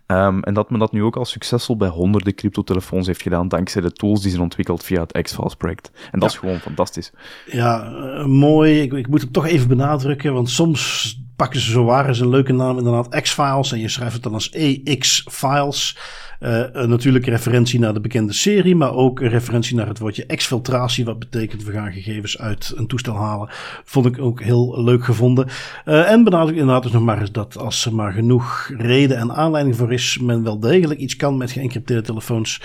Um, 0.08 0.44
en 0.44 0.54
dat 0.54 0.70
men 0.70 0.80
dat 0.80 0.92
nu 0.92 1.04
ook 1.04 1.16
al 1.16 1.26
succesvol 1.26 1.78
bij 1.78 1.88
honderden 1.88 2.36
cryptotelefoons 2.36 3.08
heeft 3.08 3.22
gedaan, 3.22 3.48
dankzij 3.48 3.82
de 3.82 3.92
tools 3.92 4.22
die 4.22 4.32
zijn 4.32 4.44
ontwikkeld 4.44 4.84
via 4.84 5.02
het 5.02 5.22
X-Files 5.22 5.56
project. 5.56 5.92
En 6.12 6.20
dat 6.20 6.30
is 6.30 6.38
gewoon 6.38 6.60
fantastisch. 6.60 7.12
Ja, 7.46 7.92
uh, 7.92 8.26
mooi. 8.26 8.82
Ik, 8.82 8.94
ik 8.94 9.08
moet 9.08 9.22
het 9.22 9.34
toch 9.34 9.46
even 9.46 9.68
benadrukken, 9.68 10.34
want 10.34 10.50
soms 10.50 11.20
pakken 11.36 11.60
ze 11.60 11.72
zo 11.72 11.84
waar 11.84 12.08
eens 12.08 12.20
een 12.20 12.30
leuke 12.30 12.54
naam, 12.54 12.78
inderdaad 12.78 13.22
X-Files, 13.22 13.72
en 13.72 13.80
je 13.80 13.90
schrijft 13.90 14.14
het 14.14 14.24
dan 14.24 14.34
als 14.34 14.50
EX-Files. 14.50 15.98
Uh, 16.44 16.86
natuurlijk 16.86 17.26
een 17.26 17.32
referentie 17.32 17.80
naar 17.80 17.94
de 17.94 18.00
bekende 18.00 18.34
serie, 18.34 18.76
maar 18.76 18.94
ook 18.94 19.20
referentie 19.20 19.76
naar 19.76 19.88
het 19.88 20.00
woordje 20.00 20.26
exfiltratie, 20.26 21.06
wat 21.06 21.20
betekent 21.20 21.64
we 21.64 21.72
gaan 21.72 21.92
gegevens 21.92 22.40
uit 22.40 22.74
een 22.76 22.88
toestel 22.88 23.16
halen. 23.16 23.50
Vond 23.84 24.06
ik 24.06 24.20
ook 24.20 24.42
heel 24.42 24.84
leuk 24.84 25.06
gevonden. 25.06 25.48
Uh, 25.86 26.12
en 26.12 26.24
benadruk 26.24 26.56
inderdaad 26.56 26.84
dus 26.84 26.92
nog 26.92 27.04
maar 27.04 27.20
eens 27.20 27.32
dat 27.32 27.58
als 27.58 27.86
er 27.86 27.96
maar 27.96 28.14
genoeg 28.14 28.72
reden 28.78 29.18
en 29.18 29.34
aanleiding 29.34 29.76
voor 29.76 29.94
is, 29.94 30.20
men 30.22 30.44
wel 30.44 30.60
degelijk 30.60 31.00
iets 31.00 31.16
kan 31.16 31.38
met 31.38 31.52
geëncrypteerde 31.52 32.04
telefoons. 32.04 32.62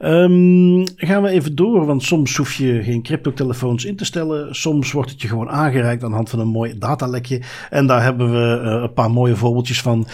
Um, 0.00 0.84
gaan 0.96 1.22
we 1.22 1.28
even 1.28 1.54
door, 1.54 1.86
want 1.86 2.02
soms 2.02 2.36
hoef 2.36 2.52
je 2.52 2.82
geen 2.82 3.02
cryptotelefoons 3.02 3.84
in 3.84 3.96
te 3.96 4.04
stellen. 4.04 4.54
Soms 4.54 4.92
wordt 4.92 5.10
het 5.10 5.22
je 5.22 5.28
gewoon 5.28 5.48
aangereikt 5.48 6.02
aan 6.02 6.10
de 6.10 6.16
hand 6.16 6.30
van 6.30 6.38
een 6.38 6.48
mooi 6.48 6.78
datalekje. 6.78 7.40
En 7.70 7.86
daar 7.86 8.02
hebben 8.02 8.32
we 8.32 8.60
een 8.60 8.92
paar 8.92 9.10
mooie 9.10 9.36
voorbeeldjes 9.36 9.80
van. 9.82 10.06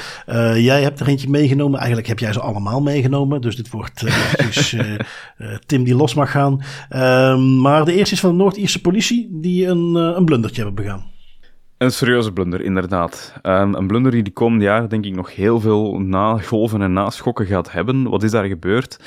jij 0.55 0.83
hebt 0.83 1.01
er 1.01 1.09
eentje 1.09 1.29
meegenomen. 1.29 1.79
Eigenlijk 1.79 2.09
heb 2.09 2.19
jij 2.19 2.33
ze 2.33 2.41
allemaal 2.41 2.81
meegenomen 2.81 3.02
Dus 3.41 3.57
dit 3.57 3.71
wordt 3.71 4.03
uh, 4.03 4.35
dus, 4.47 4.73
uh, 4.73 4.97
Tim 5.67 5.85
die 5.85 5.95
los 5.95 6.15
mag 6.15 6.31
gaan. 6.31 6.63
Uh, 6.91 7.61
maar 7.61 7.85
de 7.85 7.95
eerste 7.95 8.15
is 8.15 8.21
van 8.21 8.31
de 8.31 8.37
Noord-Ierse 8.37 8.81
politie 8.81 9.29
die 9.31 9.67
een, 9.67 9.95
een 9.95 10.25
blundertje 10.25 10.63
hebben 10.63 10.85
begaan. 10.85 11.11
Een 11.79 11.93
serieuze 11.93 12.33
blunder, 12.33 12.61
inderdaad. 12.61 13.35
Um, 13.43 13.75
een 13.75 13.87
blunder 13.87 14.13
die 14.13 14.23
de 14.23 14.31
komende 14.31 14.65
jaren 14.65 14.89
denk 14.89 15.05
ik 15.05 15.15
nog 15.15 15.35
heel 15.35 15.61
veel 15.61 15.99
nagolven 15.99 16.83
en 16.83 16.93
naschokken 16.93 17.47
gaat 17.47 17.73
hebben. 17.73 18.11
Wat 18.11 18.23
is 18.23 18.31
daar 18.31 18.45
gebeurd? 18.45 18.99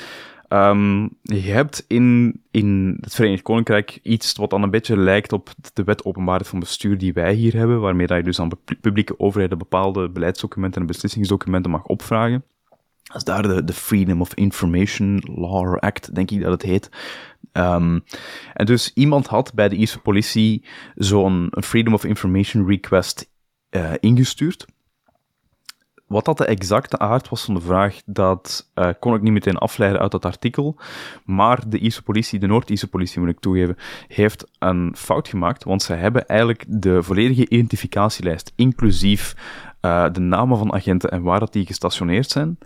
Um, 0.48 1.10
je 1.22 1.40
hebt 1.40 1.84
in, 1.88 2.34
in 2.50 2.98
het 3.00 3.14
Verenigd 3.14 3.42
Koninkrijk 3.42 3.98
iets 4.02 4.36
wat 4.36 4.50
dan 4.50 4.62
een 4.62 4.70
beetje 4.70 4.96
lijkt 4.96 5.32
op 5.32 5.50
de 5.72 5.84
wet 5.84 6.04
openbaarheid 6.04 6.48
van 6.48 6.58
bestuur 6.58 6.98
die 6.98 7.12
wij 7.12 7.34
hier 7.34 7.56
hebben, 7.56 7.80
waarmee 7.80 8.06
dat 8.06 8.16
je 8.16 8.22
dus 8.22 8.40
aan 8.40 8.50
publieke 8.80 9.18
overheden 9.18 9.58
bepaalde 9.58 10.08
beleidsdocumenten 10.10 10.80
en 10.80 10.86
beslissingsdocumenten 10.86 11.70
mag 11.70 11.84
opvragen. 11.84 12.44
Is 13.16 13.24
daar 13.24 13.66
de, 13.66 13.72
Freedom 13.72 14.20
of 14.20 14.34
Information 14.34 15.22
Law 15.34 15.78
Act, 15.78 16.14
denk 16.14 16.30
ik 16.30 16.40
dat 16.40 16.52
het 16.52 16.62
heet. 16.62 16.90
Um, 17.52 18.04
en 18.54 18.66
dus 18.66 18.92
iemand 18.94 19.26
had 19.26 19.54
bij 19.54 19.68
de 19.68 19.76
Ierse 19.76 19.98
politie 19.98 20.64
zo'n 20.94 21.52
Freedom 21.60 21.94
of 21.94 22.04
Information 22.04 22.66
request 22.66 23.30
uh, 23.70 23.90
ingestuurd. 24.00 24.66
Wat 26.06 26.24
dat 26.24 26.38
de 26.38 26.46
exacte 26.46 26.98
aard 26.98 27.28
was 27.28 27.44
van 27.44 27.54
de 27.54 27.60
vraag, 27.60 28.00
dat 28.04 28.70
uh, 28.74 28.88
kon 29.00 29.14
ik 29.14 29.22
niet 29.22 29.32
meteen 29.32 29.56
afleiden 29.56 30.00
uit 30.00 30.10
dat 30.10 30.24
artikel. 30.24 30.78
Maar 31.24 31.68
de 31.68 31.78
Ierse 31.78 32.02
politie, 32.02 32.38
de 32.38 32.46
Noord-Ierse 32.46 32.88
politie 32.88 33.20
moet 33.20 33.28
ik 33.28 33.40
toegeven, 33.40 33.76
heeft 34.08 34.50
een 34.58 34.94
fout 34.96 35.28
gemaakt. 35.28 35.64
Want 35.64 35.82
ze 35.82 35.92
hebben 35.92 36.26
eigenlijk 36.26 36.64
de 36.68 37.02
volledige 37.02 37.48
identificatielijst, 37.48 38.52
inclusief 38.56 39.34
uh, 39.80 40.06
de 40.12 40.20
namen 40.20 40.58
van 40.58 40.72
agenten 40.72 41.10
en 41.10 41.22
waar 41.22 41.40
dat 41.40 41.52
die 41.52 41.66
gestationeerd 41.66 42.30
zijn, 42.30 42.58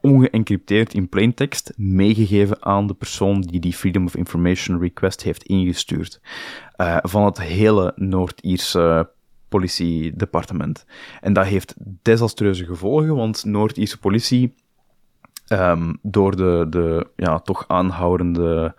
ongeëncrypteerd 0.00 0.94
in 0.94 1.08
plaintext 1.08 1.72
meegegeven 1.76 2.64
aan 2.64 2.86
de 2.86 2.94
persoon 2.94 3.40
die 3.40 3.60
die 3.60 3.72
Freedom 3.72 4.04
of 4.04 4.16
Information 4.16 4.80
request 4.80 5.22
heeft 5.22 5.42
ingestuurd. 5.42 6.20
Uh, 6.76 6.96
van 7.02 7.24
het 7.24 7.40
hele 7.40 7.92
Noord-Ierse 7.96 9.10
politiedepartement. 9.48 10.86
En 11.20 11.32
dat 11.32 11.46
heeft 11.46 11.74
desastreuze 12.02 12.64
gevolgen, 12.64 13.14
want 13.14 13.44
Noord-Ierse 13.44 13.98
politie, 13.98 14.54
um, 15.48 15.98
door 16.02 16.36
de, 16.36 16.66
de 16.70 17.06
ja, 17.16 17.38
toch 17.38 17.64
aanhoudende 17.68 18.74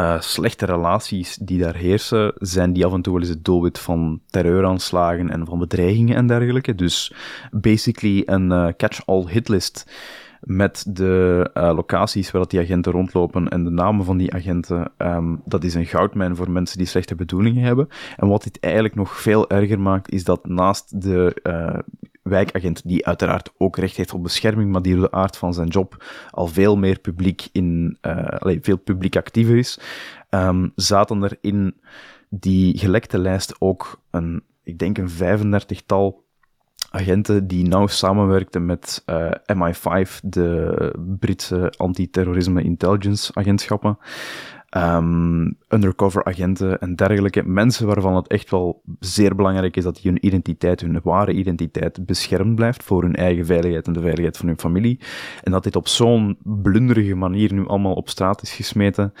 uh, 0.00 0.20
slechte 0.20 0.66
relaties 0.66 1.36
die 1.36 1.58
daar 1.58 1.74
heersen, 1.74 2.32
zijn 2.38 2.72
die 2.72 2.86
af 2.86 2.92
en 2.92 3.02
toe 3.02 3.12
wel 3.12 3.22
eens 3.22 3.30
het 3.30 3.44
doelwit 3.44 3.78
van 3.78 4.20
terreuraanslagen 4.26 5.30
en 5.30 5.46
van 5.46 5.58
bedreigingen 5.58 6.16
en 6.16 6.26
dergelijke. 6.26 6.74
Dus 6.74 7.12
basically 7.50 8.22
een 8.26 8.50
uh, 8.50 8.68
catch-all 8.76 9.26
hitlist 9.26 9.90
met 10.40 10.84
de 10.88 11.50
uh, 11.54 11.72
locaties 11.74 12.30
waar 12.30 12.48
die 12.48 12.60
agenten 12.60 12.92
rondlopen 12.92 13.48
en 13.48 13.64
de 13.64 13.70
namen 13.70 14.04
van 14.04 14.16
die 14.16 14.34
agenten, 14.34 14.92
um, 14.98 15.40
dat 15.44 15.64
is 15.64 15.74
een 15.74 15.86
goudmijn 15.86 16.36
voor 16.36 16.50
mensen 16.50 16.78
die 16.78 16.86
slechte 16.86 17.14
bedoelingen 17.14 17.62
hebben. 17.62 17.88
En 18.16 18.28
wat 18.28 18.42
dit 18.42 18.60
eigenlijk 18.60 18.94
nog 18.94 19.20
veel 19.20 19.50
erger 19.50 19.80
maakt, 19.80 20.10
is 20.10 20.24
dat 20.24 20.46
naast 20.46 21.02
de 21.02 21.40
wijkagent, 22.28 22.82
die 22.84 23.06
uiteraard 23.06 23.52
ook 23.58 23.76
recht 23.76 23.96
heeft 23.96 24.12
op 24.12 24.22
bescherming, 24.22 24.72
maar 24.72 24.82
die 24.82 24.94
door 24.94 25.02
de 25.02 25.16
aard 25.16 25.36
van 25.36 25.54
zijn 25.54 25.68
job 25.68 26.04
al 26.30 26.46
veel 26.46 26.76
meer 26.76 26.98
publiek 26.98 27.48
in, 27.52 27.98
uh, 28.02 28.56
veel 28.60 28.78
publiek 28.78 29.16
actiever 29.16 29.56
is, 29.56 29.80
um, 30.30 30.72
zaten 30.74 31.22
er 31.22 31.38
in 31.40 31.76
die 32.28 32.78
gelekte 32.78 33.18
lijst 33.18 33.54
ook 33.58 34.00
een, 34.10 34.42
ik 34.62 34.78
denk 34.78 34.98
een 34.98 35.10
35-tal 35.10 36.26
agenten 36.90 37.46
die 37.46 37.68
nauw 37.68 37.86
samenwerkten 37.86 38.66
met 38.66 39.02
uh, 39.06 39.30
MI5, 39.30 40.10
de 40.22 40.92
Britse 41.18 41.72
antiterrorisme 41.76 42.62
intelligence 42.62 43.34
agentschappen, 43.34 43.98
um, 44.76 45.56
undercover 45.68 46.24
agenten 46.24 46.80
en 46.80 46.94
dergelijke 46.94 47.42
mensen 47.42 47.86
waarvan 47.86 48.16
het 48.16 48.26
echt 48.26 48.50
wel 48.50 48.82
zeer 49.00 49.34
belangrijk 49.34 49.76
is 49.76 49.84
dat 49.84 49.98
hun 49.98 50.26
identiteit, 50.26 50.80
hun 50.80 51.00
ware 51.02 51.32
identiteit, 51.32 52.06
beschermd 52.06 52.54
blijft 52.54 52.82
voor 52.82 53.02
hun 53.02 53.14
eigen 53.14 53.46
veiligheid 53.46 53.86
en 53.86 53.92
de 53.92 54.00
veiligheid 54.00 54.36
van 54.36 54.46
hun 54.46 54.58
familie. 54.58 55.00
En 55.42 55.52
dat 55.52 55.62
dit 55.62 55.76
op 55.76 55.88
zo'n 55.88 56.38
blunderige 56.42 57.14
manier 57.14 57.52
nu 57.52 57.66
allemaal 57.66 57.94
op 57.94 58.08
straat 58.08 58.42
is 58.42 58.52
gesmeten, 58.52 59.12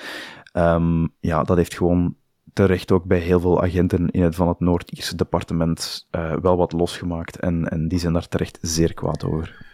um, 0.52 1.08
ja, 1.20 1.42
dat 1.42 1.56
heeft 1.56 1.74
gewoon 1.74 2.14
terecht 2.52 2.92
ook 2.92 3.04
bij 3.04 3.18
heel 3.18 3.40
veel 3.40 3.62
agenten 3.62 4.10
in 4.10 4.22
het, 4.22 4.34
van 4.34 4.48
het 4.48 4.60
Noord-Ierse 4.60 5.16
departement 5.16 6.06
uh, 6.10 6.36
wel 6.42 6.56
wat 6.56 6.72
losgemaakt. 6.72 7.36
En, 7.36 7.68
en 7.68 7.88
die 7.88 7.98
zijn 7.98 8.12
daar 8.12 8.28
terecht 8.28 8.58
zeer 8.60 8.94
kwaad 8.94 9.24
over. 9.24 9.67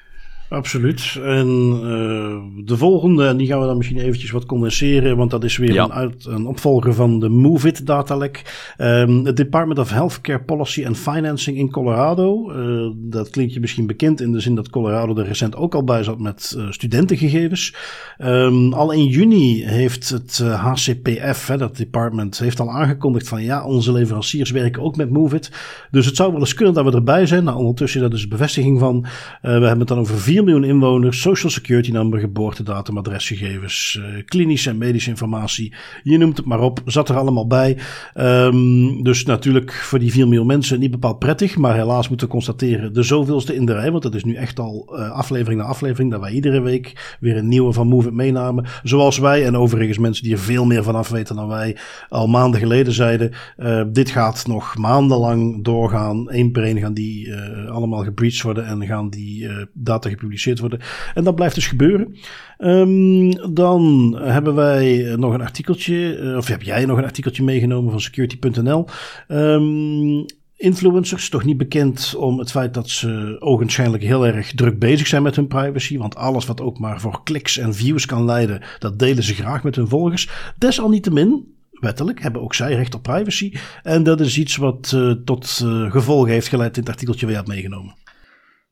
Absoluut. 0.54 1.18
En 1.22 1.48
uh, 1.82 2.64
de 2.64 2.76
volgende, 2.76 3.26
en 3.26 3.36
die 3.36 3.46
gaan 3.46 3.60
we 3.60 3.66
dan 3.66 3.76
misschien 3.76 3.98
eventjes 3.98 4.30
wat 4.30 4.46
condenseren, 4.46 5.16
want 5.16 5.30
dat 5.30 5.44
is 5.44 5.56
weer 5.56 5.78
een, 5.78 5.92
uit, 5.92 6.24
een 6.26 6.46
opvolger 6.46 6.94
van 6.94 7.20
de 7.20 7.28
MOVE-IT 7.28 7.86
datalek. 7.86 8.42
Um, 8.78 9.24
het 9.24 9.36
Department 9.36 9.78
of 9.78 9.90
Healthcare 9.90 10.40
Policy 10.40 10.86
and 10.86 10.98
Financing 10.98 11.56
in 11.56 11.70
Colorado. 11.70 12.52
Uh, 12.52 12.90
dat 12.96 13.30
klinkt 13.30 13.54
je 13.54 13.60
misschien 13.60 13.86
bekend 13.86 14.20
in 14.20 14.32
de 14.32 14.40
zin 14.40 14.54
dat 14.54 14.70
Colorado 14.70 15.16
er 15.16 15.26
recent 15.26 15.56
ook 15.56 15.74
al 15.74 15.84
bij 15.84 16.02
zat 16.02 16.18
met 16.18 16.54
uh, 16.56 16.70
studentengegevens. 16.70 17.74
Um, 18.18 18.72
al 18.72 18.92
in 18.92 19.06
juni 19.06 19.64
heeft 19.64 20.08
het 20.08 20.38
HCPF, 20.38 21.46
hè, 21.46 21.56
dat 21.56 21.76
department, 21.76 22.38
heeft 22.38 22.60
al 22.60 22.70
aangekondigd 22.70 23.28
van 23.28 23.42
ja, 23.42 23.64
onze 23.64 23.92
leveranciers 23.92 24.50
werken 24.50 24.82
ook 24.82 24.96
met 24.96 25.10
MOVE-IT. 25.10 25.50
Dus 25.90 26.06
het 26.06 26.16
zou 26.16 26.32
wel 26.32 26.40
eens 26.40 26.54
kunnen 26.54 26.74
dat 26.74 26.84
we 26.84 26.92
erbij 26.92 27.26
zijn. 27.26 27.44
Nou, 27.44 27.58
ondertussen 27.58 28.00
dat 28.00 28.12
is 28.12 28.22
de 28.22 28.28
bevestiging 28.28 28.78
van. 28.78 29.06
we 29.40 29.48
hebben 29.48 29.78
het 29.78 29.88
dan 29.88 29.98
over 29.98 30.18
4 30.18 30.43
miljoen 30.44 30.64
inwoners, 30.64 31.20
social 31.20 31.50
security 31.50 31.90
number, 31.90 32.20
geboortedatum, 32.20 32.98
adresgegevens, 32.98 33.98
uh, 34.00 34.22
klinische 34.24 34.70
en 34.70 34.78
medische 34.78 35.10
informatie. 35.10 35.74
Je 36.02 36.18
noemt 36.18 36.36
het 36.36 36.46
maar 36.46 36.60
op, 36.60 36.80
zat 36.84 37.08
er 37.08 37.16
allemaal 37.16 37.46
bij. 37.46 37.78
Um, 38.14 39.02
dus 39.02 39.24
natuurlijk 39.24 39.72
voor 39.72 39.98
die 39.98 40.12
4 40.12 40.28
miljoen 40.28 40.46
mensen 40.46 40.80
niet 40.80 40.90
bepaald 40.90 41.18
prettig, 41.18 41.56
maar 41.56 41.74
helaas 41.74 42.08
moeten 42.08 42.26
we 42.26 42.32
constateren 42.32 42.92
de 42.92 43.02
zoveelste 43.02 43.54
in 43.54 43.66
de 43.66 43.72
rij, 43.72 43.90
want 43.90 44.02
dat 44.02 44.14
is 44.14 44.24
nu 44.24 44.34
echt 44.34 44.60
al 44.60 44.92
uh, 44.92 45.10
aflevering 45.10 45.60
na 45.60 45.66
aflevering, 45.66 46.10
dat 46.10 46.20
wij 46.20 46.32
iedere 46.32 46.60
week 46.60 47.16
weer 47.20 47.36
een 47.36 47.48
nieuwe 47.48 47.72
van 47.72 47.88
Move 47.88 48.08
It 48.08 48.14
meenamen. 48.14 48.66
Zoals 48.82 49.18
wij 49.18 49.46
en 49.46 49.56
overigens 49.56 49.98
mensen 49.98 50.24
die 50.24 50.32
er 50.32 50.38
veel 50.38 50.64
meer 50.64 50.82
van 50.82 50.94
af 50.94 51.08
weten 51.08 51.36
dan 51.36 51.48
wij 51.48 51.76
al 52.08 52.28
maanden 52.28 52.60
geleden 52.60 52.92
zeiden. 52.92 53.32
Uh, 53.58 53.82
dit 53.92 54.10
gaat 54.10 54.46
nog 54.46 54.76
maandenlang 54.76 55.64
doorgaan. 55.64 56.24
Eén 56.26 56.52
per 56.52 56.62
één 56.62 56.78
gaan 56.78 56.94
die 56.94 57.34
allemaal 57.68 58.04
gebreached 58.04 58.42
worden 58.42 58.66
en 58.66 58.86
gaan 58.86 59.10
die 59.10 59.48
data 59.72 60.08
gepubliceerd 60.08 60.33
worden. 60.60 60.80
En 61.14 61.24
dat 61.24 61.34
blijft 61.34 61.54
dus 61.54 61.66
gebeuren. 61.66 62.16
Um, 62.58 63.54
dan 63.54 64.14
hebben 64.20 64.54
wij 64.54 65.14
nog 65.16 65.34
een 65.34 65.40
artikeltje, 65.40 66.18
uh, 66.18 66.36
of 66.36 66.46
heb 66.46 66.62
jij 66.62 66.84
nog 66.84 66.98
een 66.98 67.04
artikeltje 67.04 67.42
meegenomen 67.42 67.90
van 67.90 68.00
security.nl. 68.00 68.86
Ehm, 69.28 70.24
influencers, 70.56 71.28
toch 71.28 71.44
niet 71.44 71.56
bekend 71.56 72.14
om 72.14 72.38
het 72.38 72.50
feit 72.50 72.74
dat 72.74 72.88
ze 72.88 73.36
ogenschijnlijk 73.38 74.02
heel 74.02 74.26
erg 74.26 74.52
druk 74.54 74.78
bezig 74.78 75.06
zijn 75.06 75.22
met 75.22 75.36
hun 75.36 75.46
privacy. 75.46 75.98
Want 75.98 76.16
alles 76.16 76.46
wat 76.46 76.60
ook 76.60 76.78
maar 76.78 77.00
voor 77.00 77.22
kliks 77.22 77.58
en 77.58 77.74
views 77.74 78.06
kan 78.06 78.24
leiden, 78.24 78.62
dat 78.78 78.98
delen 78.98 79.22
ze 79.22 79.34
graag 79.34 79.62
met 79.62 79.76
hun 79.76 79.88
volgers. 79.88 80.28
Desalniettemin, 80.58 81.54
wettelijk, 81.70 82.22
hebben 82.22 82.42
ook 82.42 82.54
zij 82.54 82.74
recht 82.74 82.94
op 82.94 83.02
privacy. 83.02 83.52
En 83.82 84.02
dat 84.02 84.20
is 84.20 84.38
iets 84.38 84.56
wat 84.56 84.92
uh, 84.94 85.10
tot 85.24 85.60
uh, 85.64 85.90
gevolgen 85.90 86.32
heeft 86.32 86.48
geleid 86.48 86.76
in 86.76 86.82
het 86.82 86.90
artikeltje 86.90 87.26
waar 87.26 87.34
je 87.34 87.40
hebt 87.40 87.52
meegenomen. 87.52 87.94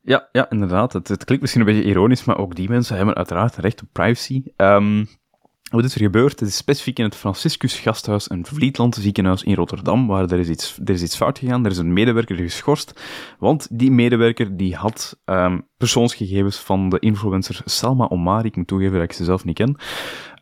Ja, 0.02 0.28
ja 0.32 0.50
inderdaad. 0.50 0.92
Het, 0.92 1.08
het, 1.08 1.24
klinkt 1.24 1.42
misschien 1.42 1.66
een 1.66 1.74
beetje 1.74 1.90
ironisch, 1.90 2.24
maar 2.24 2.38
ook 2.38 2.54
die 2.54 2.68
mensen 2.68 2.96
hebben 2.96 3.14
uiteraard 3.14 3.56
recht 3.56 3.82
op 3.82 3.88
privacy. 3.92 4.42
Um, 4.56 5.08
wat 5.72 5.84
is 5.84 5.94
er 5.94 6.00
gebeurd? 6.00 6.40
Het 6.40 6.48
is 6.48 6.56
specifiek 6.56 6.98
in 6.98 7.04
het 7.04 7.16
Franciscus 7.16 7.78
Gasthuis 7.78 8.28
en 8.28 8.46
Vlietland 8.46 8.94
ziekenhuis 8.94 9.42
in 9.42 9.54
Rotterdam, 9.54 10.06
waar 10.06 10.30
er 10.30 10.38
is 10.38 10.48
iets, 10.48 10.78
er 10.84 10.90
is 10.90 11.02
iets 11.02 11.16
fout 11.16 11.38
gegaan. 11.38 11.64
Er 11.64 11.70
is 11.70 11.78
een 11.78 11.92
medewerker 11.92 12.36
geschorst, 12.36 13.00
want 13.38 13.68
die 13.70 13.90
medewerker 13.90 14.56
die 14.56 14.76
had 14.76 15.20
um, 15.24 15.66
persoonsgegevens 15.76 16.58
van 16.58 16.88
de 16.88 16.98
influencer 16.98 17.60
Salma 17.64 18.08
Omari, 18.08 18.48
ik 18.48 18.56
moet 18.56 18.66
toegeven 18.66 18.94
dat 18.94 19.02
ik 19.02 19.12
ze 19.12 19.24
zelf 19.24 19.44
niet 19.44 19.56
ken, 19.56 19.76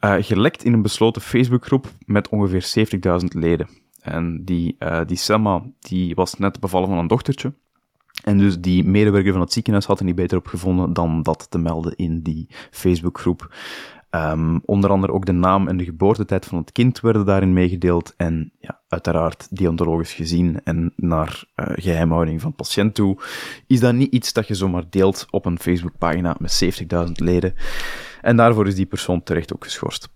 uh, 0.05 0.15
gelekt 0.21 0.65
in 0.65 0.73
een 0.73 0.83
besloten 0.83 1.23
Facebookgroep 1.23 1.87
met 2.07 2.29
ongeveer 2.29 2.89
70.000 3.23 3.27
leden. 3.29 3.69
En 4.01 4.45
die, 4.45 4.77
uh, 4.79 5.01
die 5.07 5.17
Selma 5.17 5.63
die 5.79 6.15
was 6.15 6.35
net 6.35 6.61
bevallen 6.61 6.89
van 6.89 6.99
een 6.99 7.07
dochtertje. 7.07 7.55
En 8.23 8.39
dus 8.39 8.61
die 8.61 8.85
medewerker 8.85 9.33
van 9.33 9.41
het 9.41 9.53
ziekenhuis 9.53 9.87
had 9.87 9.99
er 9.99 10.05
niet 10.05 10.15
beter 10.15 10.39
op 10.39 10.47
gevonden 10.47 10.93
dan 10.93 11.23
dat 11.23 11.47
te 11.51 11.59
melden 11.59 11.97
in 11.97 12.23
die 12.23 12.47
Facebookgroep. 12.71 13.55
Um, 14.15 14.61
onder 14.65 14.91
andere 14.91 15.13
ook 15.13 15.27
de 15.27 15.33
naam 15.33 15.69
en 15.69 15.77
de 15.77 15.85
geboortetijd 15.85 16.47
van 16.47 16.59
het 16.59 16.73
kind 16.73 17.01
werden 17.01 17.27
daarin 17.27 17.53
meegedeeld. 17.53 18.15
En 18.17 18.53
ja, 18.59 18.81
uiteraard 18.89 19.57
deontologisch 19.57 20.13
gezien 20.13 20.61
en 20.65 20.93
naar 20.97 21.45
uh, 21.57 21.67
geheimhouding 21.75 22.41
van 22.41 22.55
patiënt 22.55 22.95
toe, 22.95 23.17
is 23.67 23.81
dat 23.81 23.95
niet 23.95 24.13
iets 24.13 24.33
dat 24.33 24.49
je 24.49 24.55
zomaar 24.55 24.85
deelt 24.91 25.27
op 25.31 25.47
een 25.47 25.59
Facebookpagina 25.59 26.37
met 26.39 26.83
70.000 27.07 27.13
leden. 27.13 27.55
En 28.21 28.37
daarvoor 28.37 28.67
is 28.67 28.75
die 28.75 28.87
persoon 28.87 29.23
terecht 29.23 29.55
ook 29.55 29.65
geschorst. 29.65 30.09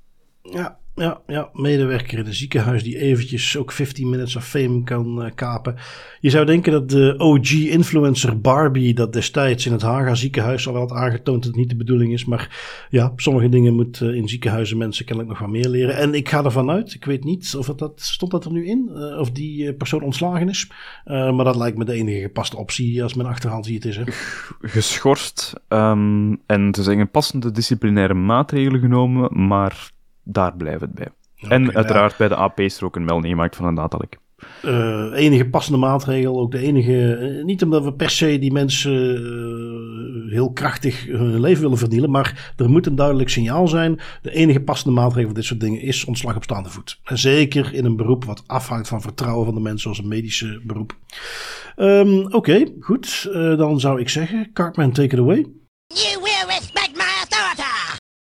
Ja, 0.42 0.78
ja, 0.96 1.20
ja, 1.26 1.48
medewerker 1.52 2.18
in 2.18 2.26
een 2.26 2.34
ziekenhuis 2.34 2.82
die 2.82 2.98
eventjes 2.98 3.56
ook 3.56 3.72
15 3.72 4.10
minutes 4.10 4.36
of 4.36 4.46
fame 4.46 4.82
kan 4.82 5.24
uh, 5.24 5.30
kapen. 5.34 5.76
Je 6.20 6.30
zou 6.30 6.46
denken 6.46 6.72
dat 6.72 6.90
de 6.90 7.14
OG-influencer 7.18 8.40
Barbie 8.40 8.94
dat 8.94 9.12
destijds 9.12 9.66
in 9.66 9.72
het 9.72 9.82
Haga 9.82 10.14
ziekenhuis 10.14 10.66
al 10.66 10.72
wel 10.72 10.82
had 10.82 10.92
aangetoond 10.92 11.42
dat 11.42 11.50
het 11.50 11.60
niet 11.60 11.68
de 11.68 11.76
bedoeling 11.76 12.12
is. 12.12 12.24
Maar 12.24 12.56
ja, 12.90 13.12
sommige 13.16 13.48
dingen 13.48 13.74
moeten 13.74 14.10
uh, 14.10 14.16
in 14.16 14.28
ziekenhuizen 14.28 14.76
mensen 14.76 15.04
kennelijk 15.04 15.32
nog 15.32 15.42
wat 15.42 15.50
meer 15.50 15.68
leren. 15.68 15.96
En 15.96 16.14
ik 16.14 16.28
ga 16.28 16.44
ervan 16.44 16.70
uit, 16.70 16.94
ik 16.94 17.04
weet 17.04 17.24
niet 17.24 17.54
of 17.58 17.66
het 17.66 17.78
dat, 17.78 18.00
stond 18.00 18.30
dat 18.30 18.44
er 18.44 18.52
nu 18.52 18.66
in, 18.66 18.90
uh, 18.92 19.18
of 19.18 19.30
die 19.30 19.72
persoon 19.72 20.02
ontslagen 20.02 20.48
is. 20.48 20.70
maar 21.04 21.44
dat 21.44 21.56
lijkt 21.56 21.78
me 21.78 21.84
de 21.84 21.92
enige 21.92 22.20
gepaste 22.20 22.56
optie 22.56 23.02
als 23.02 23.14
men 23.14 23.26
achterhaald 23.26 23.66
ziet 23.66 23.84
is. 23.84 23.96
Hè. 23.96 24.02
Geschorst 24.60 25.52
um, 25.68 26.40
en 26.46 26.70
te 26.70 26.82
zeggen 26.82 27.10
passende 27.10 27.50
disciplinaire 27.50 28.14
maatregelen 28.14 28.80
genomen, 28.80 29.46
maar 29.46 29.92
daar 30.24 30.56
blijft 30.56 30.80
het 30.80 30.94
bij. 30.94 31.08
en 31.48 31.74
uiteraard 31.74 32.16
bij 32.16 32.28
de 32.28 32.36
AP 32.36 32.60
is 32.60 32.76
er 32.78 32.84
ook 32.84 32.96
een 32.96 33.04
melding 33.04 33.32
gemaakt 33.32 33.56
van 33.56 33.66
een 33.66 33.74
datalek. 33.74 34.18
Uh, 34.64 35.10
enige 35.14 35.48
passende 35.48 35.78
maatregel, 35.78 36.40
ook 36.40 36.50
de 36.50 36.58
enige. 36.58 37.18
Uh, 37.18 37.44
niet 37.44 37.62
omdat 37.62 37.84
we 37.84 37.92
per 37.92 38.10
se 38.10 38.38
die 38.38 38.52
mensen 38.52 39.22
uh, 39.22 40.32
heel 40.32 40.52
krachtig 40.52 41.06
hun 41.06 41.40
leven 41.40 41.62
willen 41.62 41.78
verdienen, 41.78 42.10
maar 42.10 42.52
er 42.56 42.70
moet 42.70 42.86
een 42.86 42.94
duidelijk 42.94 43.28
signaal 43.28 43.68
zijn. 43.68 44.00
De 44.22 44.30
enige 44.32 44.60
passende 44.60 45.00
maatregel 45.00 45.24
voor 45.24 45.34
dit 45.34 45.44
soort 45.44 45.60
dingen 45.60 45.80
is 45.80 46.04
ontslag 46.04 46.36
op 46.36 46.42
staande 46.42 46.68
voet. 46.68 47.00
En 47.04 47.18
zeker 47.18 47.74
in 47.74 47.84
een 47.84 47.96
beroep 47.96 48.24
wat 48.24 48.42
afhangt 48.46 48.88
van 48.88 49.02
vertrouwen 49.02 49.44
van 49.44 49.54
de 49.54 49.60
mensen, 49.60 49.80
zoals 49.80 49.98
een 49.98 50.08
medische 50.08 50.60
beroep. 50.64 50.96
Um, 51.76 52.24
Oké, 52.24 52.36
okay, 52.36 52.74
goed. 52.80 53.28
dan 53.32 53.80
zou 53.80 54.00
ik 54.00 54.08
zeggen, 54.08 54.50
Cartman, 54.52 54.92
take 54.92 55.14
it 55.14 55.18
away. 55.18 55.46
You 55.86 56.23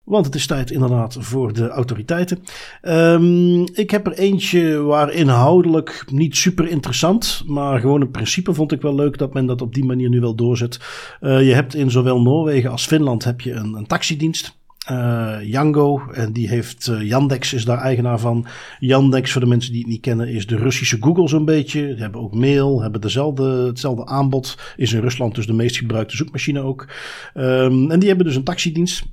want 0.09 0.25
het 0.25 0.35
is 0.35 0.47
tijd 0.47 0.71
inderdaad 0.71 1.17
voor 1.19 1.53
de 1.53 1.67
autoriteiten. 1.67 2.43
Um, 2.81 3.67
ik 3.73 3.91
heb 3.91 4.07
er 4.07 4.13
eentje 4.13 4.81
waar 4.81 5.11
inhoudelijk 5.11 6.03
niet 6.11 6.35
super 6.35 6.67
interessant, 6.67 7.43
maar 7.45 7.79
gewoon 7.79 8.01
het 8.01 8.11
principe 8.11 8.53
vond 8.53 8.71
ik 8.71 8.81
wel 8.81 8.95
leuk 8.95 9.17
dat 9.17 9.33
men 9.33 9.45
dat 9.45 9.61
op 9.61 9.73
die 9.73 9.85
manier 9.85 10.09
nu 10.09 10.19
wel 10.19 10.35
doorzet. 10.35 10.79
Uh, 11.21 11.47
je 11.47 11.53
hebt 11.53 11.75
in 11.75 11.91
zowel 11.91 12.21
Noorwegen 12.21 12.71
als 12.71 12.85
Finland 12.85 13.23
heb 13.23 13.41
je 13.41 13.51
een, 13.51 13.73
een 13.73 13.87
taxidienst. 13.87 14.57
Uh, 14.91 15.37
Yango, 15.41 16.01
en 16.11 16.33
die 16.33 16.47
heeft 16.47 16.87
uh, 16.87 17.01
Yandex 17.01 17.53
is 17.53 17.65
daar 17.65 17.77
eigenaar 17.77 18.19
van. 18.19 18.45
Yandex, 18.79 19.31
voor 19.31 19.41
de 19.41 19.47
mensen 19.47 19.71
die 19.71 19.81
het 19.81 19.89
niet 19.89 20.01
kennen, 20.01 20.27
is 20.27 20.47
de 20.47 20.55
Russische 20.55 20.97
Google 20.99 21.27
zo'n 21.27 21.45
beetje. 21.45 21.87
Die 21.87 22.01
hebben 22.01 22.21
ook 22.21 22.33
mail, 22.33 22.81
hebben 22.81 23.01
dezelfde, 23.01 23.43
hetzelfde 23.43 24.05
aanbod. 24.05 24.57
Is 24.75 24.93
in 24.93 25.01
Rusland 25.01 25.35
dus 25.35 25.45
de 25.45 25.53
meest 25.53 25.77
gebruikte 25.77 26.15
zoekmachine 26.15 26.61
ook. 26.61 26.87
Um, 27.35 27.91
en 27.91 27.99
die 27.99 28.07
hebben 28.07 28.25
dus 28.25 28.35
een 28.35 28.43
taxidienst. 28.43 29.03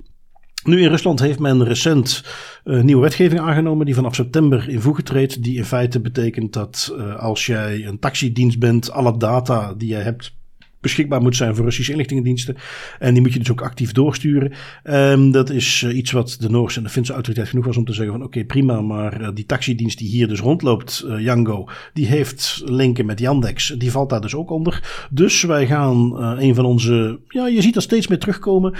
Nu 0.67 0.81
in 0.81 0.89
Rusland 0.89 1.19
heeft 1.19 1.39
men 1.39 1.63
recent 1.63 2.23
uh, 2.63 2.81
nieuwe 2.81 3.01
wetgeving 3.01 3.41
aangenomen 3.41 3.85
die 3.85 3.95
vanaf 3.95 4.15
september 4.15 4.69
in 4.69 4.81
voege 4.81 5.03
treedt. 5.03 5.43
Die 5.43 5.57
in 5.57 5.65
feite 5.65 5.99
betekent 5.99 6.53
dat 6.53 6.93
uh, 6.97 7.15
als 7.15 7.45
jij 7.45 7.85
een 7.85 7.99
taxidienst 7.99 8.59
bent, 8.59 8.91
alle 8.91 9.17
data 9.17 9.73
die 9.73 9.89
jij 9.89 10.01
hebt 10.01 10.36
beschikbaar 10.87 11.21
moet 11.21 11.35
zijn 11.35 11.55
voor 11.55 11.65
Russische 11.65 11.91
inlichtingendiensten. 11.91 12.55
En 12.99 13.13
die 13.13 13.21
moet 13.21 13.33
je 13.33 13.39
dus 13.39 13.51
ook 13.51 13.61
actief 13.61 13.91
doorsturen. 13.91 14.51
Um, 14.83 15.31
dat 15.31 15.49
is 15.49 15.81
uh, 15.81 15.97
iets 15.97 16.11
wat 16.11 16.37
de 16.39 16.49
Noorse 16.49 16.77
en 16.77 16.83
de 16.83 16.89
Finse 16.89 17.13
autoriteit 17.13 17.49
genoeg 17.49 17.65
was 17.65 17.77
om 17.77 17.85
te 17.85 17.93
zeggen 17.93 18.13
van 18.13 18.23
oké 18.23 18.45
prima, 18.45 18.81
maar 18.81 19.21
uh, 19.21 19.27
die 19.33 19.45
taxidienst 19.45 19.97
die 19.97 20.09
hier 20.09 20.27
dus 20.27 20.39
rondloopt, 20.39 21.05
uh, 21.07 21.19
Yango, 21.19 21.67
die 21.93 22.05
heeft 22.05 22.61
linken 22.65 23.05
met 23.05 23.19
Yandex. 23.19 23.75
Die 23.77 23.91
valt 23.91 24.09
daar 24.09 24.21
dus 24.21 24.35
ook 24.35 24.49
onder. 24.49 25.07
Dus 25.11 25.43
wij 25.43 25.67
gaan 25.67 26.21
een 26.39 26.55
van 26.55 26.65
onze, 26.65 27.19
ja 27.27 27.47
je 27.47 27.61
ziet 27.61 27.73
dat 27.73 27.83
steeds 27.83 28.07
meer 28.07 28.19
terugkomen, 28.19 28.73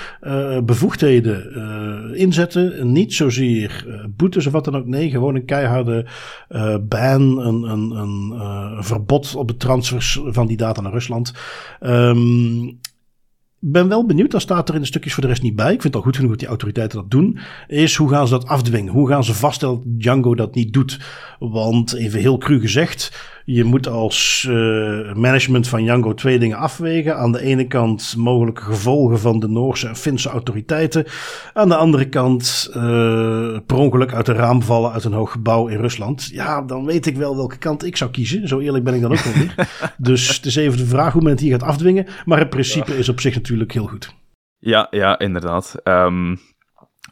bevoegdheden 0.65 2.15
inzetten. 2.15 2.91
Niet 2.91 3.13
zozeer 3.13 3.85
boetes 4.15 4.45
of 4.45 4.51
wat 4.51 4.65
dan 4.65 4.75
ook. 4.75 4.85
Nee, 4.85 5.09
gewoon 5.09 5.35
een 5.35 5.45
keiharde 5.45 6.05
ban, 6.81 7.39
een, 7.39 7.63
een, 7.63 7.91
een 7.91 8.83
verbod 8.83 9.35
op 9.35 9.47
de 9.47 9.57
transfers 9.57 10.21
van 10.25 10.47
die 10.47 10.57
data 10.57 10.81
naar 10.81 10.91
Rusland. 10.91 11.33
Um, 11.97 12.79
ben 13.59 13.87
wel 13.87 14.05
benieuwd, 14.05 14.31
daar 14.31 14.41
staat 14.41 14.69
er 14.69 14.75
in 14.75 14.81
de 14.81 14.87
stukjes 14.87 15.13
voor 15.13 15.23
de 15.23 15.29
rest 15.29 15.41
niet 15.41 15.55
bij. 15.55 15.73
Ik 15.73 15.81
vind 15.81 15.83
het 15.83 15.95
al 15.95 16.01
goed 16.01 16.15
genoeg 16.15 16.31
dat 16.31 16.39
die 16.39 16.47
autoriteiten 16.47 16.99
dat 16.99 17.11
doen. 17.11 17.39
Is 17.67 17.95
hoe 17.95 18.09
gaan 18.09 18.27
ze 18.27 18.33
dat 18.33 18.47
afdwingen? 18.47 18.93
Hoe 18.93 19.07
gaan 19.07 19.23
ze 19.23 19.33
vaststellen 19.33 19.75
dat 19.75 19.83
Django 19.85 20.35
dat 20.35 20.55
niet 20.55 20.73
doet? 20.73 20.99
Want 21.39 21.93
even 21.93 22.19
heel 22.19 22.37
cru 22.37 22.59
gezegd, 22.59 23.27
je 23.49 23.63
moet 23.63 23.87
als 23.87 24.45
uh, 24.49 25.13
management 25.13 25.67
van 25.67 25.81
Django 25.81 26.13
twee 26.13 26.39
dingen 26.39 26.57
afwegen. 26.57 27.17
Aan 27.17 27.31
de 27.31 27.41
ene 27.41 27.67
kant 27.67 28.13
mogelijke 28.17 28.61
gevolgen 28.61 29.19
van 29.19 29.39
de 29.39 29.47
Noorse 29.47 29.87
en 29.87 29.95
Finse 29.95 30.29
autoriteiten. 30.29 31.05
Aan 31.53 31.69
de 31.69 31.75
andere 31.75 32.09
kant 32.09 32.69
uh, 32.69 33.57
per 33.65 33.77
ongeluk 33.77 34.13
uit 34.13 34.27
een 34.27 34.35
raam 34.35 34.61
vallen 34.61 34.91
uit 34.91 35.03
een 35.03 35.13
hoog 35.13 35.31
gebouw 35.31 35.67
in 35.67 35.79
Rusland. 35.79 36.29
Ja, 36.31 36.61
dan 36.61 36.85
weet 36.85 37.05
ik 37.05 37.15
wel 37.15 37.35
welke 37.35 37.57
kant 37.57 37.85
ik 37.85 37.97
zou 37.97 38.11
kiezen. 38.11 38.47
Zo 38.47 38.59
eerlijk 38.59 38.83
ben 38.83 38.93
ik 38.93 39.01
dan 39.01 39.11
ook 39.11 39.25
nog 39.25 39.35
niet. 39.35 39.53
dus 39.97 40.35
het 40.35 40.45
is 40.45 40.55
even 40.55 40.77
de 40.77 40.85
vraag 40.85 41.13
hoe 41.13 41.21
men 41.21 41.31
het 41.31 41.39
hier 41.39 41.51
gaat 41.51 41.69
afdwingen. 41.69 42.07
Maar 42.25 42.39
het 42.39 42.49
principe 42.49 42.97
is 42.97 43.09
op 43.09 43.19
zich 43.19 43.35
natuurlijk 43.35 43.71
heel 43.71 43.87
goed. 43.87 44.15
Ja, 44.57 44.87
ja, 44.89 45.19
inderdaad. 45.19 45.75
Ehm, 45.83 46.35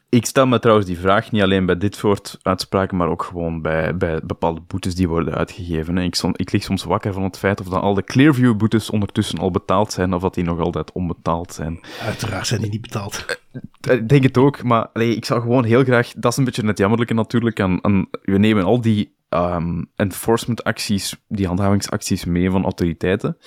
ik 0.10 0.26
stel 0.26 0.48
me 0.48 0.60
trouwens 0.60 0.88
die 0.88 0.98
vraag 0.98 1.32
niet 1.32 1.42
alleen 1.42 1.66
bij 1.66 1.78
dit 1.78 1.96
soort 1.96 2.38
uitspraken, 2.42 2.98
maar 2.98 3.08
ook 3.08 3.24
gewoon 3.24 3.62
bij, 3.62 3.98
bij 3.98 4.22
bepaalde 4.24 4.62
boetes 4.68 4.96
die 4.96 5.08
worden 5.08 5.34
uitgegeven. 5.34 5.98
Ik, 5.98 6.22
ik 6.32 6.52
lig 6.52 6.64
soms 6.64 6.84
wakker 6.84 7.14
van 7.14 7.24
het 7.24 7.38
feit 7.38 7.62
of 7.62 7.68
dan 7.68 7.82
al 7.82 7.94
de 7.94 8.04
Clearview-boetes 8.04 8.90
ondertussen 8.90 9.40
al 9.40 9.52
betaald 9.52 9.92
zijn, 9.92 10.14
of 10.14 10.22
dat 10.22 10.34
die 10.34 10.44
nog 10.44 10.60
altijd 10.60 10.92
onbetaald 10.92 11.54
zijn. 11.54 11.80
Uiteraard 12.02 12.48
zijn 12.48 12.62
die 12.62 12.70
niet 12.70 12.82
betaald. 12.82 13.40
Eh, 13.82 13.96
ik 13.96 14.10
denk 14.10 14.24
het 14.24 14.38
ook, 14.38 14.64
maar 14.64 14.88
allee, 14.94 15.16
ik 15.16 15.26
zou 15.26 15.42
gewoon 15.42 15.64
heel 15.64 15.84
graag... 15.84 16.14
Dat 16.18 16.32
is 16.32 16.38
een 16.38 16.44
beetje 16.44 16.68
het 16.68 16.78
jammerlijke 16.78 17.14
natuurlijk. 17.14 17.60
Aan, 17.60 17.84
aan, 17.84 18.06
we 18.22 18.38
nemen 18.38 18.64
al 18.64 18.82
die 18.82 19.15
um, 19.30 19.86
enforcement 19.96 20.64
acties, 20.64 21.16
die 21.28 21.48
handhavingsacties 21.48 22.26
mee 22.26 22.50
van 22.50 22.64
autoriteiten. 22.64 23.38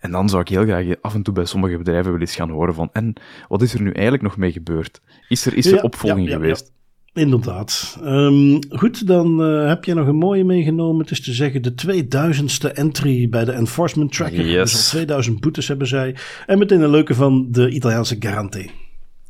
En 0.00 0.10
dan 0.10 0.28
zou 0.28 0.42
ik 0.42 0.48
heel 0.48 0.64
graag 0.64 0.84
af 1.00 1.14
en 1.14 1.22
toe 1.22 1.34
bij 1.34 1.44
sommige 1.44 1.76
bedrijven 1.76 2.04
willen 2.04 2.20
eens 2.20 2.36
gaan 2.36 2.50
horen 2.50 2.74
van 2.74 2.88
en 2.92 3.14
wat 3.48 3.62
is 3.62 3.74
er 3.74 3.82
nu 3.82 3.90
eigenlijk 3.90 4.22
nog 4.22 4.36
mee 4.36 4.52
gebeurd? 4.52 5.00
Is 5.28 5.46
er, 5.46 5.54
is 5.54 5.66
er 5.66 5.82
opvolging 5.82 6.28
geweest? 6.28 6.72
Inderdaad. 7.12 7.98
Um, 8.04 8.58
goed, 8.68 9.06
dan 9.06 9.40
uh, 9.40 9.68
heb 9.68 9.84
je 9.84 9.94
nog 9.94 10.06
een 10.06 10.16
mooie 10.16 10.44
meegenomen. 10.44 11.00
Het 11.00 11.10
is 11.10 11.20
te 11.20 11.32
zeggen 11.32 11.62
de 11.62 11.74
2000ste 11.86 12.72
entry 12.72 13.28
bij 13.28 13.44
de 13.44 13.52
Enforcement 13.52 14.12
Tracker. 14.12 14.46
Yes. 14.46 14.72
Dus 14.72 14.88
2000 14.88 15.40
boetes 15.40 15.68
hebben 15.68 15.86
zij. 15.86 16.16
En 16.46 16.58
meteen 16.58 16.80
een 16.80 16.90
leuke 16.90 17.14
van 17.14 17.46
de 17.50 17.70
Italiaanse 17.70 18.16
Garante. 18.18 18.68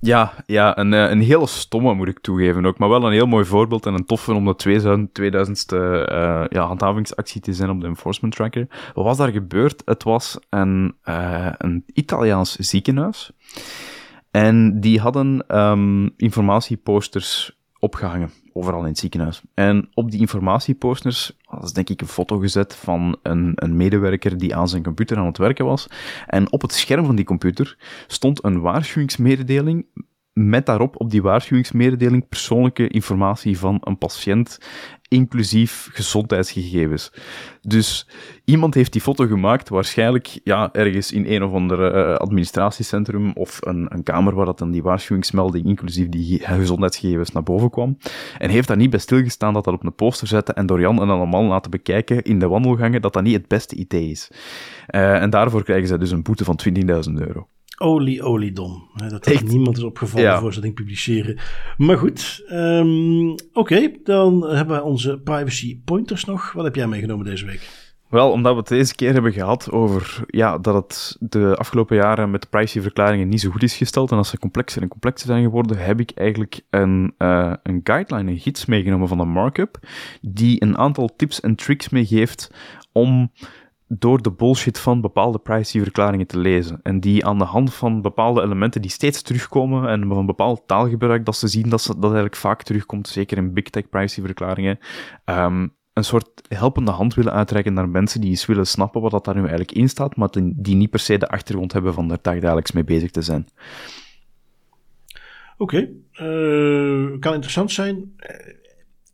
Ja, 0.01 0.33
ja 0.47 0.79
een, 0.79 0.93
eh, 0.93 1.11
een 1.11 1.21
hele 1.21 1.47
stomme 1.47 1.95
moet 1.95 2.09
ik 2.09 2.19
toegeven 2.19 2.67
ook, 2.67 2.79
maar 2.79 2.89
wel 2.89 3.05
een 3.05 3.13
heel 3.13 3.27
mooi 3.27 3.45
voorbeeld 3.45 3.87
en 3.87 3.95
een 3.95 4.07
toffe 4.07 4.33
om 4.33 4.45
de 4.45 5.09
2000ste 5.21 5.77
uh, 5.77 6.45
ja, 6.49 6.67
handhavingsactie 6.67 7.41
te 7.41 7.53
zijn 7.53 7.71
op 7.71 7.81
de 7.81 7.87
Enforcement 7.87 8.35
Tracker. 8.35 8.67
Wat 8.95 9.05
was 9.05 9.17
daar 9.17 9.33
gebeurd? 9.33 9.83
Het 9.85 10.03
was 10.03 10.39
een, 10.51 10.97
uh, 11.05 11.49
een 11.59 11.85
Italiaans 11.87 12.57
ziekenhuis 12.57 13.33
en 14.31 14.81
die 14.81 15.01
hadden 15.01 15.59
um, 15.61 16.15
informatieposters 16.17 17.58
opgehangen, 17.79 18.31
overal 18.53 18.81
in 18.81 18.89
het 18.89 18.99
ziekenhuis. 18.99 19.43
En 19.55 19.89
op 19.95 20.11
die 20.11 20.21
informatieposters 20.21 21.37
was 21.51 21.73
denk 21.73 21.89
ik 21.89 22.01
een 22.01 22.07
foto 22.07 22.39
gezet 22.39 22.75
van 22.75 23.19
een, 23.23 23.53
een 23.55 23.77
medewerker 23.77 24.39
die 24.39 24.57
aan 24.57 24.69
zijn 24.69 24.83
computer 24.83 25.17
aan 25.17 25.27
het 25.27 25.39
werken 25.39 25.65
was. 25.65 25.89
En 26.27 26.53
op 26.53 26.63
het 26.63 26.73
scherm 26.73 27.05
van 27.05 27.17
die 27.17 27.25
computer 27.25 27.77
stond 28.07 28.45
een 28.45 28.61
waarschuwingsmededeling 28.61 29.87
met 30.47 30.67
daarop 30.67 31.01
op 31.01 31.11
die 31.11 31.23
waarschuwingsmededeling 31.23 32.29
persoonlijke 32.29 32.89
informatie 32.89 33.59
van 33.59 33.81
een 33.85 33.99
patiënt 33.99 34.59
inclusief 35.09 35.89
gezondheidsgegevens. 35.93 37.13
Dus 37.63 38.09
iemand 38.45 38.75
heeft 38.75 38.93
die 38.93 39.01
foto 39.01 39.27
gemaakt, 39.27 39.69
waarschijnlijk 39.69 40.39
ja, 40.45 40.73
ergens 40.73 41.13
in 41.13 41.27
een 41.27 41.43
of 41.43 41.53
ander 41.53 41.95
uh, 41.95 42.15
administratiecentrum 42.15 43.33
of 43.33 43.59
een, 43.61 43.87
een 43.89 44.03
kamer 44.03 44.35
waar 44.35 44.47
dat 44.47 44.59
dan 44.59 44.71
die 44.71 44.83
waarschuwingsmelding 44.83 45.67
inclusief 45.67 46.09
die 46.09 46.39
gezondheidsgegevens 46.45 47.31
naar 47.31 47.43
boven 47.43 47.71
kwam. 47.71 47.99
En 48.39 48.51
heeft 48.51 48.69
daar 48.69 48.77
niet 48.77 48.91
bij 48.91 48.99
stilgestaan 48.99 49.55
dat 49.55 49.65
dat 49.65 49.75
op 49.75 49.85
een 49.85 49.95
poster 49.95 50.27
zetten 50.27 50.55
en 50.55 50.67
door 50.67 50.81
Jan 50.81 51.01
en 51.01 51.09
allemaal 51.09 51.45
laten 51.45 51.71
bekijken 51.71 52.23
in 52.23 52.39
de 52.39 52.49
wandelgangen 52.49 53.03
dat 53.03 53.13
dat 53.13 53.23
niet 53.23 53.37
het 53.37 53.49
beste 53.49 53.77
idee 53.77 54.11
is. 54.11 54.31
Uh, 54.95 55.23
en 55.23 55.31
daarvoor 55.31 55.65
krijgen 55.65 55.89
zij 55.89 55.99
dus 55.99 56.11
een 56.11 56.23
boete 56.23 56.45
van 56.45 56.59
20.000 56.69 57.13
euro. 57.15 57.49
Olie, 57.79 58.23
oliedom. 58.23 58.89
Dat 59.09 59.27
er 59.27 59.45
niemand 59.45 59.77
is 59.77 59.83
opgevallen 59.83 60.39
voor 60.39 60.53
ze 60.53 60.61
ding 60.61 60.75
publiceren. 60.75 61.39
Maar 61.77 61.99
goed, 61.99 62.45
um, 62.51 63.31
oké. 63.31 63.43
Okay, 63.53 64.01
dan 64.05 64.49
hebben 64.49 64.77
we 64.77 64.83
onze 64.83 65.19
privacy 65.19 65.81
pointers 65.85 66.25
nog. 66.25 66.53
Wat 66.53 66.65
heb 66.65 66.75
jij 66.75 66.87
meegenomen 66.87 67.25
deze 67.25 67.47
week? 67.47 67.87
Wel, 68.09 68.31
omdat 68.31 68.53
we 68.53 68.59
het 68.59 68.69
deze 68.69 68.95
keer 68.95 69.13
hebben 69.13 69.33
gehad 69.33 69.71
over 69.71 70.25
ja, 70.27 70.59
dat 70.59 70.75
het 70.75 71.17
de 71.31 71.57
afgelopen 71.57 71.97
jaren 71.97 72.31
met 72.31 72.51
privacyverklaringen 72.51 73.29
niet 73.29 73.41
zo 73.41 73.51
goed 73.51 73.63
is 73.63 73.77
gesteld 73.77 74.11
en 74.11 74.17
dat 74.17 74.27
ze 74.27 74.39
complexer 74.39 74.83
en 74.83 74.89
complexer 74.89 75.27
zijn 75.27 75.43
geworden, 75.43 75.79
heb 75.79 76.01
ik 76.01 76.11
eigenlijk 76.15 76.61
een, 76.71 77.15
uh, 77.19 77.53
een 77.63 77.81
guideline, 77.85 78.31
een 78.31 78.39
gids 78.39 78.67
meegenomen 78.67 79.09
van 79.09 79.19
de 79.19 79.25
markup, 79.25 79.79
die 80.21 80.63
een 80.63 80.79
aantal 80.79 81.11
tips 81.17 81.41
en 81.41 81.55
tricks 81.55 81.89
meegeeft 81.89 82.55
om 82.93 83.31
door 83.89 84.23
de 84.23 84.31
bullshit 84.31 84.79
van 84.79 85.01
bepaalde 85.01 85.39
privacyverklaringen 85.39 86.27
te 86.27 86.39
lezen. 86.39 86.81
En 86.83 87.01
die 87.01 87.27
aan 87.27 87.39
de 87.39 87.45
hand 87.45 87.75
van 87.75 88.03
bepaalde 88.03 88.43
elementen 88.43 88.83
die 88.83 88.91
steeds 88.91 89.23
terugkomen 89.23 89.89
en 89.89 90.09
van 90.09 90.27
bepaald 90.27 90.63
taalgebruik, 90.67 91.25
dat 91.25 91.37
ze 91.37 91.49
zien 91.49 91.69
dat 91.69 91.87
dat 91.87 92.03
eigenlijk 92.03 92.37
vaak 92.37 92.63
terugkomt, 92.63 93.09
zeker 93.09 93.37
in 93.37 93.53
big 93.53 93.65
tech 93.65 93.89
privacyverklaringen, 93.89 94.79
um, 95.25 95.77
een 95.93 96.05
soort 96.05 96.29
helpende 96.49 96.91
hand 96.91 97.15
willen 97.15 97.33
uitreiken 97.33 97.75
naar 97.75 97.89
mensen 97.89 98.21
die 98.21 98.31
eens 98.31 98.47
willen 98.47 98.67
snappen 98.67 99.01
wat 99.01 99.11
dat 99.11 99.25
daar 99.25 99.35
nu 99.35 99.41
eigenlijk 99.41 99.73
in 99.73 99.89
staat, 99.89 100.17
maar 100.17 100.29
die 100.55 100.75
niet 100.75 100.91
per 100.91 101.01
se 101.01 101.19
de 101.19 101.29
achtergrond 101.29 101.73
hebben 101.73 101.95
van 101.95 102.09
daar 102.09 102.41
dagelijks 102.41 102.73
mee 102.73 102.85
bezig 102.85 103.11
te 103.11 103.23
zijn. 103.23 103.47
Oké, 105.57 105.89
uh, 106.13 107.19
kan 107.19 107.35
interessant 107.35 107.71
zijn 107.71 108.13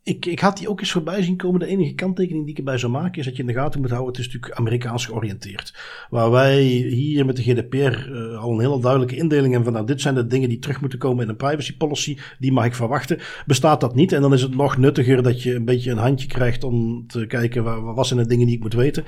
ik, 0.05 0.25
ik 0.25 0.39
had 0.39 0.57
die 0.57 0.69
ook 0.69 0.79
eens 0.79 0.91
voorbij 0.91 1.23
zien 1.23 1.37
komen. 1.37 1.59
De 1.59 1.65
enige 1.65 1.93
kanttekening 1.93 2.43
die 2.43 2.53
ik 2.53 2.57
erbij 2.57 2.77
zou 2.77 2.91
maken 2.91 3.19
is 3.19 3.25
dat 3.25 3.35
je 3.35 3.41
in 3.41 3.47
de 3.47 3.53
gaten 3.53 3.81
moet 3.81 3.89
houden. 3.89 4.11
Het 4.11 4.19
is 4.19 4.25
natuurlijk 4.25 4.59
Amerikaans 4.59 5.05
georiënteerd. 5.05 5.73
Waar 6.09 6.31
wij 6.31 6.61
hier 6.63 7.25
met 7.25 7.35
de 7.35 7.43
GDPR 7.43 7.77
uh, 7.77 8.37
al 8.37 8.51
een 8.51 8.59
hele 8.59 8.79
duidelijke 8.79 9.15
indeling 9.15 9.53
hebben 9.53 9.63
van 9.63 9.73
nou, 9.73 9.85
dit 9.85 10.01
zijn 10.01 10.15
de 10.15 10.27
dingen 10.27 10.49
die 10.49 10.59
terug 10.59 10.81
moeten 10.81 10.99
komen 10.99 11.23
in 11.23 11.29
een 11.29 11.35
privacy 11.35 11.77
policy. 11.77 12.17
Die 12.39 12.51
mag 12.51 12.65
ik 12.65 12.75
verwachten. 12.75 13.19
Bestaat 13.45 13.81
dat 13.81 13.95
niet? 13.95 14.11
En 14.11 14.21
dan 14.21 14.33
is 14.33 14.41
het 14.41 14.55
nog 14.55 14.77
nuttiger 14.77 15.23
dat 15.23 15.43
je 15.43 15.55
een 15.55 15.65
beetje 15.65 15.91
een 15.91 15.97
handje 15.97 16.27
krijgt 16.27 16.63
om 16.63 17.07
te 17.07 17.25
kijken 17.25 17.63
waar, 17.63 17.93
wat 17.93 18.07
zijn 18.07 18.19
de 18.19 18.27
dingen 18.27 18.45
die 18.45 18.55
ik 18.55 18.61
moet 18.61 18.73
weten. 18.73 19.03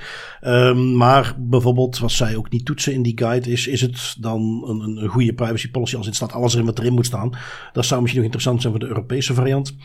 Um, 0.46 0.96
maar 0.96 1.34
bijvoorbeeld, 1.38 1.98
wat 1.98 2.12
zij 2.12 2.36
ook 2.36 2.50
niet 2.50 2.64
toetsen 2.64 2.92
in 2.92 3.02
die 3.02 3.18
guide 3.18 3.50
is, 3.50 3.66
is 3.66 3.80
het 3.80 4.16
dan 4.20 4.64
een, 4.66 4.96
een 5.02 5.08
goede 5.08 5.34
privacy 5.34 5.70
policy 5.70 5.96
als 5.96 6.06
het 6.06 6.14
staat 6.14 6.32
alles 6.32 6.52
erin 6.52 6.66
wat 6.66 6.78
erin 6.78 6.94
moet 6.94 7.06
staan. 7.06 7.30
Dat 7.72 7.84
zou 7.84 8.00
misschien 8.00 8.22
nog 8.22 8.32
interessant 8.32 8.60
zijn 8.60 8.72
voor 8.72 8.82
de 8.82 8.88
Europese 8.88 9.34
variant. 9.34 9.76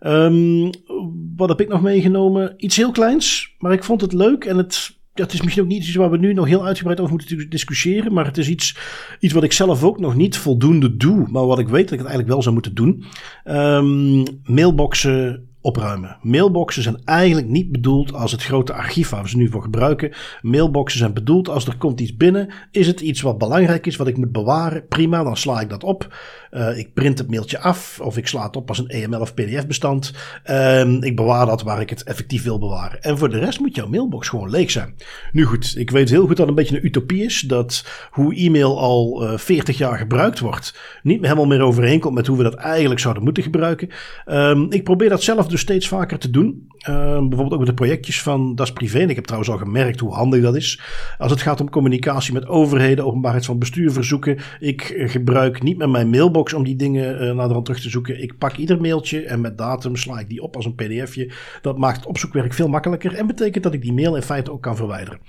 Um, 0.00 0.70
wat 1.36 1.48
heb 1.48 1.60
ik 1.60 1.68
nog 1.68 1.82
meegenomen? 1.82 2.54
Iets 2.56 2.76
heel 2.76 2.90
kleins, 2.90 3.54
maar 3.58 3.72
ik 3.72 3.84
vond 3.84 4.00
het 4.00 4.12
leuk 4.12 4.44
en 4.44 4.56
het 4.56 4.96
ja, 5.18 5.24
het 5.24 5.32
is 5.32 5.42
misschien 5.42 5.62
ook 5.62 5.68
niet 5.68 5.86
iets 5.86 5.94
waar 5.94 6.10
we 6.10 6.18
nu 6.18 6.32
nog 6.32 6.46
heel 6.46 6.66
uitgebreid 6.66 7.00
over 7.00 7.12
moeten 7.12 7.50
discussiëren. 7.50 8.12
Maar 8.12 8.24
het 8.24 8.38
is 8.38 8.48
iets, 8.48 8.76
iets 9.20 9.32
wat 9.32 9.42
ik 9.42 9.52
zelf 9.52 9.84
ook 9.84 10.00
nog 10.00 10.14
niet 10.14 10.36
voldoende 10.36 10.96
doe. 10.96 11.26
Maar 11.30 11.46
wat 11.46 11.58
ik 11.58 11.68
weet 11.68 11.82
dat 11.82 11.92
ik 11.92 11.98
het 11.98 12.08
eigenlijk 12.08 12.28
wel 12.28 12.42
zou 12.42 12.54
moeten 12.54 12.74
doen. 12.74 13.04
Um, 13.44 14.22
mailboxen 14.44 15.48
opruimen. 15.60 16.16
Mailboxen 16.22 16.82
zijn 16.82 17.00
eigenlijk 17.04 17.48
niet 17.48 17.72
bedoeld 17.72 18.12
als 18.12 18.32
het 18.32 18.42
grote 18.42 18.72
archief 18.72 19.08
waar 19.08 19.22
we 19.22 19.28
ze 19.28 19.36
nu 19.36 19.48
voor 19.48 19.62
gebruiken. 19.62 20.12
Mailboxen 20.42 20.98
zijn 20.98 21.14
bedoeld 21.14 21.48
als 21.48 21.66
er 21.66 21.76
komt 21.76 22.00
iets 22.00 22.16
binnen. 22.16 22.48
Is 22.70 22.86
het 22.86 23.00
iets 23.00 23.20
wat 23.20 23.38
belangrijk 23.38 23.86
is, 23.86 23.96
wat 23.96 24.06
ik 24.06 24.16
moet 24.16 24.32
bewaren? 24.32 24.86
Prima, 24.86 25.22
dan 25.22 25.36
sla 25.36 25.60
ik 25.60 25.68
dat 25.68 25.84
op. 25.84 26.14
Uh, 26.50 26.78
ik 26.78 26.94
print 26.94 27.18
het 27.18 27.30
mailtje 27.30 27.58
af 27.58 28.00
of 28.00 28.16
ik 28.16 28.26
sla 28.26 28.46
het 28.46 28.56
op 28.56 28.68
als 28.68 28.78
een 28.78 28.88
EML 28.88 29.20
of 29.20 29.34
PDF 29.34 29.66
bestand. 29.66 30.12
Uh, 30.50 31.02
ik 31.02 31.16
bewaar 31.16 31.46
dat 31.46 31.62
waar 31.62 31.80
ik 31.80 31.90
het 31.90 32.02
effectief 32.02 32.42
wil 32.42 32.58
bewaren. 32.58 33.02
En 33.02 33.18
voor 33.18 33.30
de 33.30 33.38
rest 33.38 33.60
moet 33.60 33.74
jouw 33.74 33.88
mailbox 33.88 34.28
gewoon 34.28 34.50
leeg 34.50 34.70
zijn. 34.70 34.94
Nu 35.32 35.44
goed, 35.44 35.74
ik 35.76 35.90
weet 35.90 36.10
heel 36.10 36.26
goed 36.26 36.36
dat 36.36 36.38
het 36.38 36.48
een 36.48 36.54
beetje 36.54 36.76
een 36.76 36.86
utopie 36.86 37.24
is. 37.24 37.40
Dat 37.40 37.84
hoe 38.10 38.34
e-mail 38.34 38.78
al 38.78 39.22
uh, 39.22 39.32
eh, 39.32 39.38
40 39.38 39.78
jaar 39.78 39.98
gebruikt 39.98 40.38
wordt, 40.38 40.78
niet 41.02 41.22
helemaal 41.22 41.46
meer 41.46 41.60
overeenkomt 41.60 42.14
met 42.14 42.26
hoe 42.26 42.36
we 42.36 42.42
dat 42.42 42.54
eigenlijk 42.54 43.00
zouden 43.00 43.22
moeten 43.22 43.42
gebruiken. 43.42 43.88
Um, 44.26 44.72
ik 44.72 44.84
probeer 44.84 45.08
dat 45.08 45.22
zelf 45.22 45.46
dus 45.46 45.60
steeds 45.60 45.88
vaker 45.88 46.18
te 46.18 46.30
doen. 46.30 46.66
Uh, 46.88 46.96
bijvoorbeeld 46.96 47.52
ook 47.52 47.58
met 47.58 47.68
de 47.68 47.74
projectjes 47.74 48.22
van 48.22 48.54
Das 48.54 48.72
Privé. 48.72 48.98
En 48.98 49.08
ik 49.08 49.14
heb 49.14 49.24
trouwens 49.24 49.52
al 49.52 49.58
gemerkt 49.58 50.00
hoe 50.00 50.14
handig 50.14 50.42
dat 50.42 50.56
is. 50.56 50.80
Als 51.18 51.30
het 51.30 51.42
gaat 51.42 51.60
om 51.60 51.70
communicatie 51.70 52.32
met 52.32 52.46
overheden, 52.46 53.04
openbaarheid 53.04 53.44
van 53.44 53.58
bestuurverzoeken. 53.58 54.38
Ik 54.60 54.94
gebruik 54.96 55.62
niet 55.62 55.78
meer 55.78 55.90
mijn 55.90 56.10
mailbox 56.10 56.37
om 56.54 56.64
die 56.64 56.76
dingen 56.76 57.22
uh, 57.22 57.34
naar 57.34 57.48
de 57.48 57.62
terug 57.62 57.80
te 57.80 57.90
zoeken. 57.90 58.22
Ik 58.22 58.38
pak 58.38 58.56
ieder 58.56 58.80
mailtje 58.80 59.24
en 59.24 59.40
met 59.40 59.58
datum 59.58 59.96
sla 59.96 60.18
ik 60.18 60.28
die 60.28 60.42
op 60.42 60.56
als 60.56 60.64
een 60.64 60.74
pdfje. 60.74 61.32
Dat 61.62 61.78
maakt 61.78 62.06
opzoekwerk 62.06 62.52
veel 62.52 62.68
makkelijker. 62.68 63.14
En 63.14 63.26
betekent 63.26 63.64
dat 63.64 63.74
ik 63.74 63.82
die 63.82 63.92
mail 63.92 64.16
in 64.16 64.22
feite 64.22 64.52
ook 64.52 64.62
kan 64.62 64.76
verwijderen. 64.76 65.20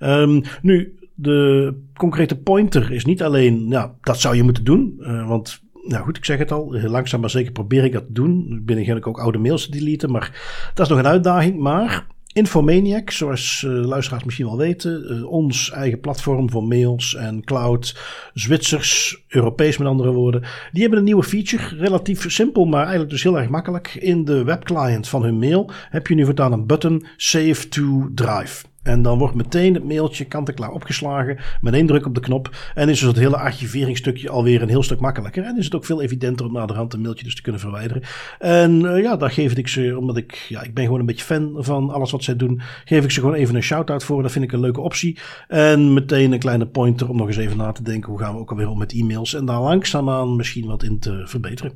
Um, 0.00 0.42
nu, 0.62 0.98
de 1.14 1.74
concrete 1.94 2.38
pointer 2.38 2.92
is 2.92 3.04
niet 3.04 3.22
alleen, 3.22 3.66
ja, 3.68 3.94
dat 4.00 4.20
zou 4.20 4.36
je 4.36 4.42
moeten 4.42 4.64
doen. 4.64 4.96
Uh, 5.00 5.28
want 5.28 5.62
nou 5.84 6.04
goed, 6.04 6.16
ik 6.16 6.24
zeg 6.24 6.38
het 6.38 6.52
al, 6.52 6.80
langzaam 6.80 7.20
maar 7.20 7.30
zeker 7.30 7.52
probeer 7.52 7.84
ik 7.84 7.92
dat 7.92 8.06
te 8.06 8.12
doen. 8.12 8.46
Ik 8.50 8.64
ben 8.64 8.76
eigenlijk 8.76 9.06
ook 9.06 9.20
oude 9.20 9.38
mails 9.38 9.64
te 9.64 9.70
deleten, 9.70 10.10
maar 10.10 10.40
dat 10.74 10.86
is 10.86 10.92
nog 10.92 10.98
een 10.98 11.10
uitdaging. 11.10 11.58
Maar 11.58 12.06
Infomaniac, 12.38 13.10
zoals 13.10 13.62
uh, 13.66 13.86
luisteraars 13.86 14.24
misschien 14.24 14.46
wel 14.46 14.56
weten, 14.56 15.12
uh, 15.12 15.30
ons 15.30 15.70
eigen 15.70 16.00
platform 16.00 16.50
voor 16.50 16.64
mails 16.64 17.14
en 17.14 17.44
cloud, 17.44 17.96
Zwitsers, 18.34 19.22
Europees 19.28 19.76
met 19.76 19.88
andere 19.88 20.10
woorden, 20.10 20.42
die 20.72 20.80
hebben 20.80 20.98
een 20.98 21.04
nieuwe 21.04 21.22
feature, 21.22 21.76
relatief 21.76 22.30
simpel, 22.30 22.64
maar 22.64 22.80
eigenlijk 22.80 23.10
dus 23.10 23.22
heel 23.22 23.38
erg 23.38 23.48
makkelijk. 23.48 23.94
In 23.94 24.24
de 24.24 24.44
webclient 24.44 25.08
van 25.08 25.22
hun 25.22 25.38
mail 25.38 25.70
heb 25.90 26.06
je 26.06 26.14
nu 26.14 26.24
voortaan 26.24 26.52
een 26.52 26.66
button 26.66 27.06
Save 27.16 27.68
to 27.68 28.08
Drive. 28.14 28.67
En 28.88 29.02
dan 29.02 29.18
wordt 29.18 29.34
meteen 29.34 29.74
het 29.74 29.84
mailtje 29.84 30.24
kant-en-klaar 30.24 30.70
opgeslagen. 30.70 31.38
Met 31.60 31.74
één 31.74 31.86
druk 31.86 32.06
op 32.06 32.14
de 32.14 32.20
knop. 32.20 32.50
En 32.74 32.88
is 32.88 32.98
dus 32.98 33.08
het 33.08 33.18
hele 33.18 33.36
archiveringsstukje 33.36 34.30
alweer 34.30 34.62
een 34.62 34.68
heel 34.68 34.82
stuk 34.82 35.00
makkelijker. 35.00 35.44
En 35.44 35.58
is 35.58 35.64
het 35.64 35.74
ook 35.74 35.84
veel 35.84 36.02
evidenter 36.02 36.46
om 36.46 36.52
naderhand 36.52 36.94
een 36.94 37.00
mailtje 37.00 37.24
dus 37.24 37.34
te 37.34 37.42
kunnen 37.42 37.60
verwijderen. 37.60 38.02
En 38.38 38.80
uh, 38.80 39.02
ja, 39.02 39.16
daar 39.16 39.30
geef 39.30 39.54
ik 39.54 39.68
ze, 39.68 39.96
omdat 39.98 40.16
ik, 40.16 40.46
ja, 40.48 40.62
ik 40.62 40.74
ben 40.74 40.84
gewoon 40.84 41.00
een 41.00 41.06
beetje 41.06 41.24
fan 41.24 41.56
van 41.58 41.90
alles 41.90 42.10
wat 42.10 42.24
zij 42.24 42.36
doen. 42.36 42.60
Geef 42.84 43.04
ik 43.04 43.10
ze 43.10 43.20
gewoon 43.20 43.34
even 43.34 43.54
een 43.54 43.62
shout-out 43.62 44.04
voor. 44.04 44.22
Dat 44.22 44.32
vind 44.32 44.44
ik 44.44 44.52
een 44.52 44.60
leuke 44.60 44.80
optie. 44.80 45.18
En 45.48 45.92
meteen 45.92 46.32
een 46.32 46.38
kleine 46.38 46.66
pointer 46.66 47.08
om 47.08 47.16
nog 47.16 47.26
eens 47.26 47.36
even 47.36 47.56
na 47.56 47.72
te 47.72 47.82
denken. 47.82 48.10
Hoe 48.10 48.20
gaan 48.20 48.34
we 48.34 48.40
ook 48.40 48.50
alweer 48.50 48.68
om 48.68 48.78
met 48.78 48.92
e-mails. 48.92 49.34
En 49.34 49.44
daar 49.44 49.60
langzaamaan 49.60 50.36
misschien 50.36 50.66
wat 50.66 50.82
in 50.82 50.98
te 50.98 51.22
verbeteren. 51.24 51.72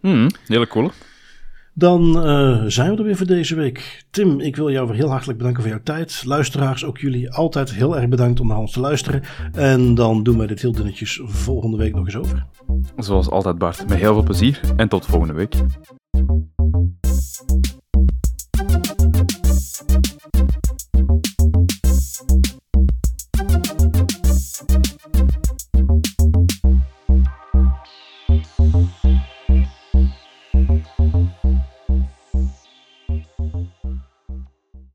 Hmm, 0.00 0.26
hele 0.46 0.66
cool. 0.66 0.90
Dan 1.74 2.26
uh, 2.26 2.62
zijn 2.66 2.90
we 2.90 2.96
er 2.96 3.04
weer 3.04 3.16
voor 3.16 3.26
deze 3.26 3.54
week. 3.54 4.04
Tim, 4.10 4.40
ik 4.40 4.56
wil 4.56 4.70
jou 4.70 4.86
weer 4.86 4.96
heel 4.96 5.10
hartelijk 5.10 5.38
bedanken 5.38 5.62
voor 5.62 5.70
jouw 5.70 5.82
tijd. 5.82 6.22
Luisteraars, 6.24 6.84
ook 6.84 6.98
jullie 6.98 7.30
altijd 7.30 7.72
heel 7.72 7.96
erg 7.96 8.08
bedankt 8.08 8.40
om 8.40 8.46
naar 8.46 8.58
ons 8.58 8.72
te 8.72 8.80
luisteren. 8.80 9.22
En 9.52 9.94
dan 9.94 10.22
doen 10.22 10.38
wij 10.38 10.46
dit 10.46 10.60
heel 10.60 10.72
dunnetjes 10.72 11.20
volgende 11.24 11.76
week 11.76 11.94
nog 11.94 12.04
eens 12.04 12.16
over. 12.16 12.46
Zoals 12.96 13.30
altijd 13.30 13.58
Bart, 13.58 13.88
met 13.88 13.98
heel 13.98 14.12
veel 14.12 14.22
plezier 14.22 14.60
en 14.76 14.88
tot 14.88 15.06
volgende 15.06 15.34
week. 15.34 15.54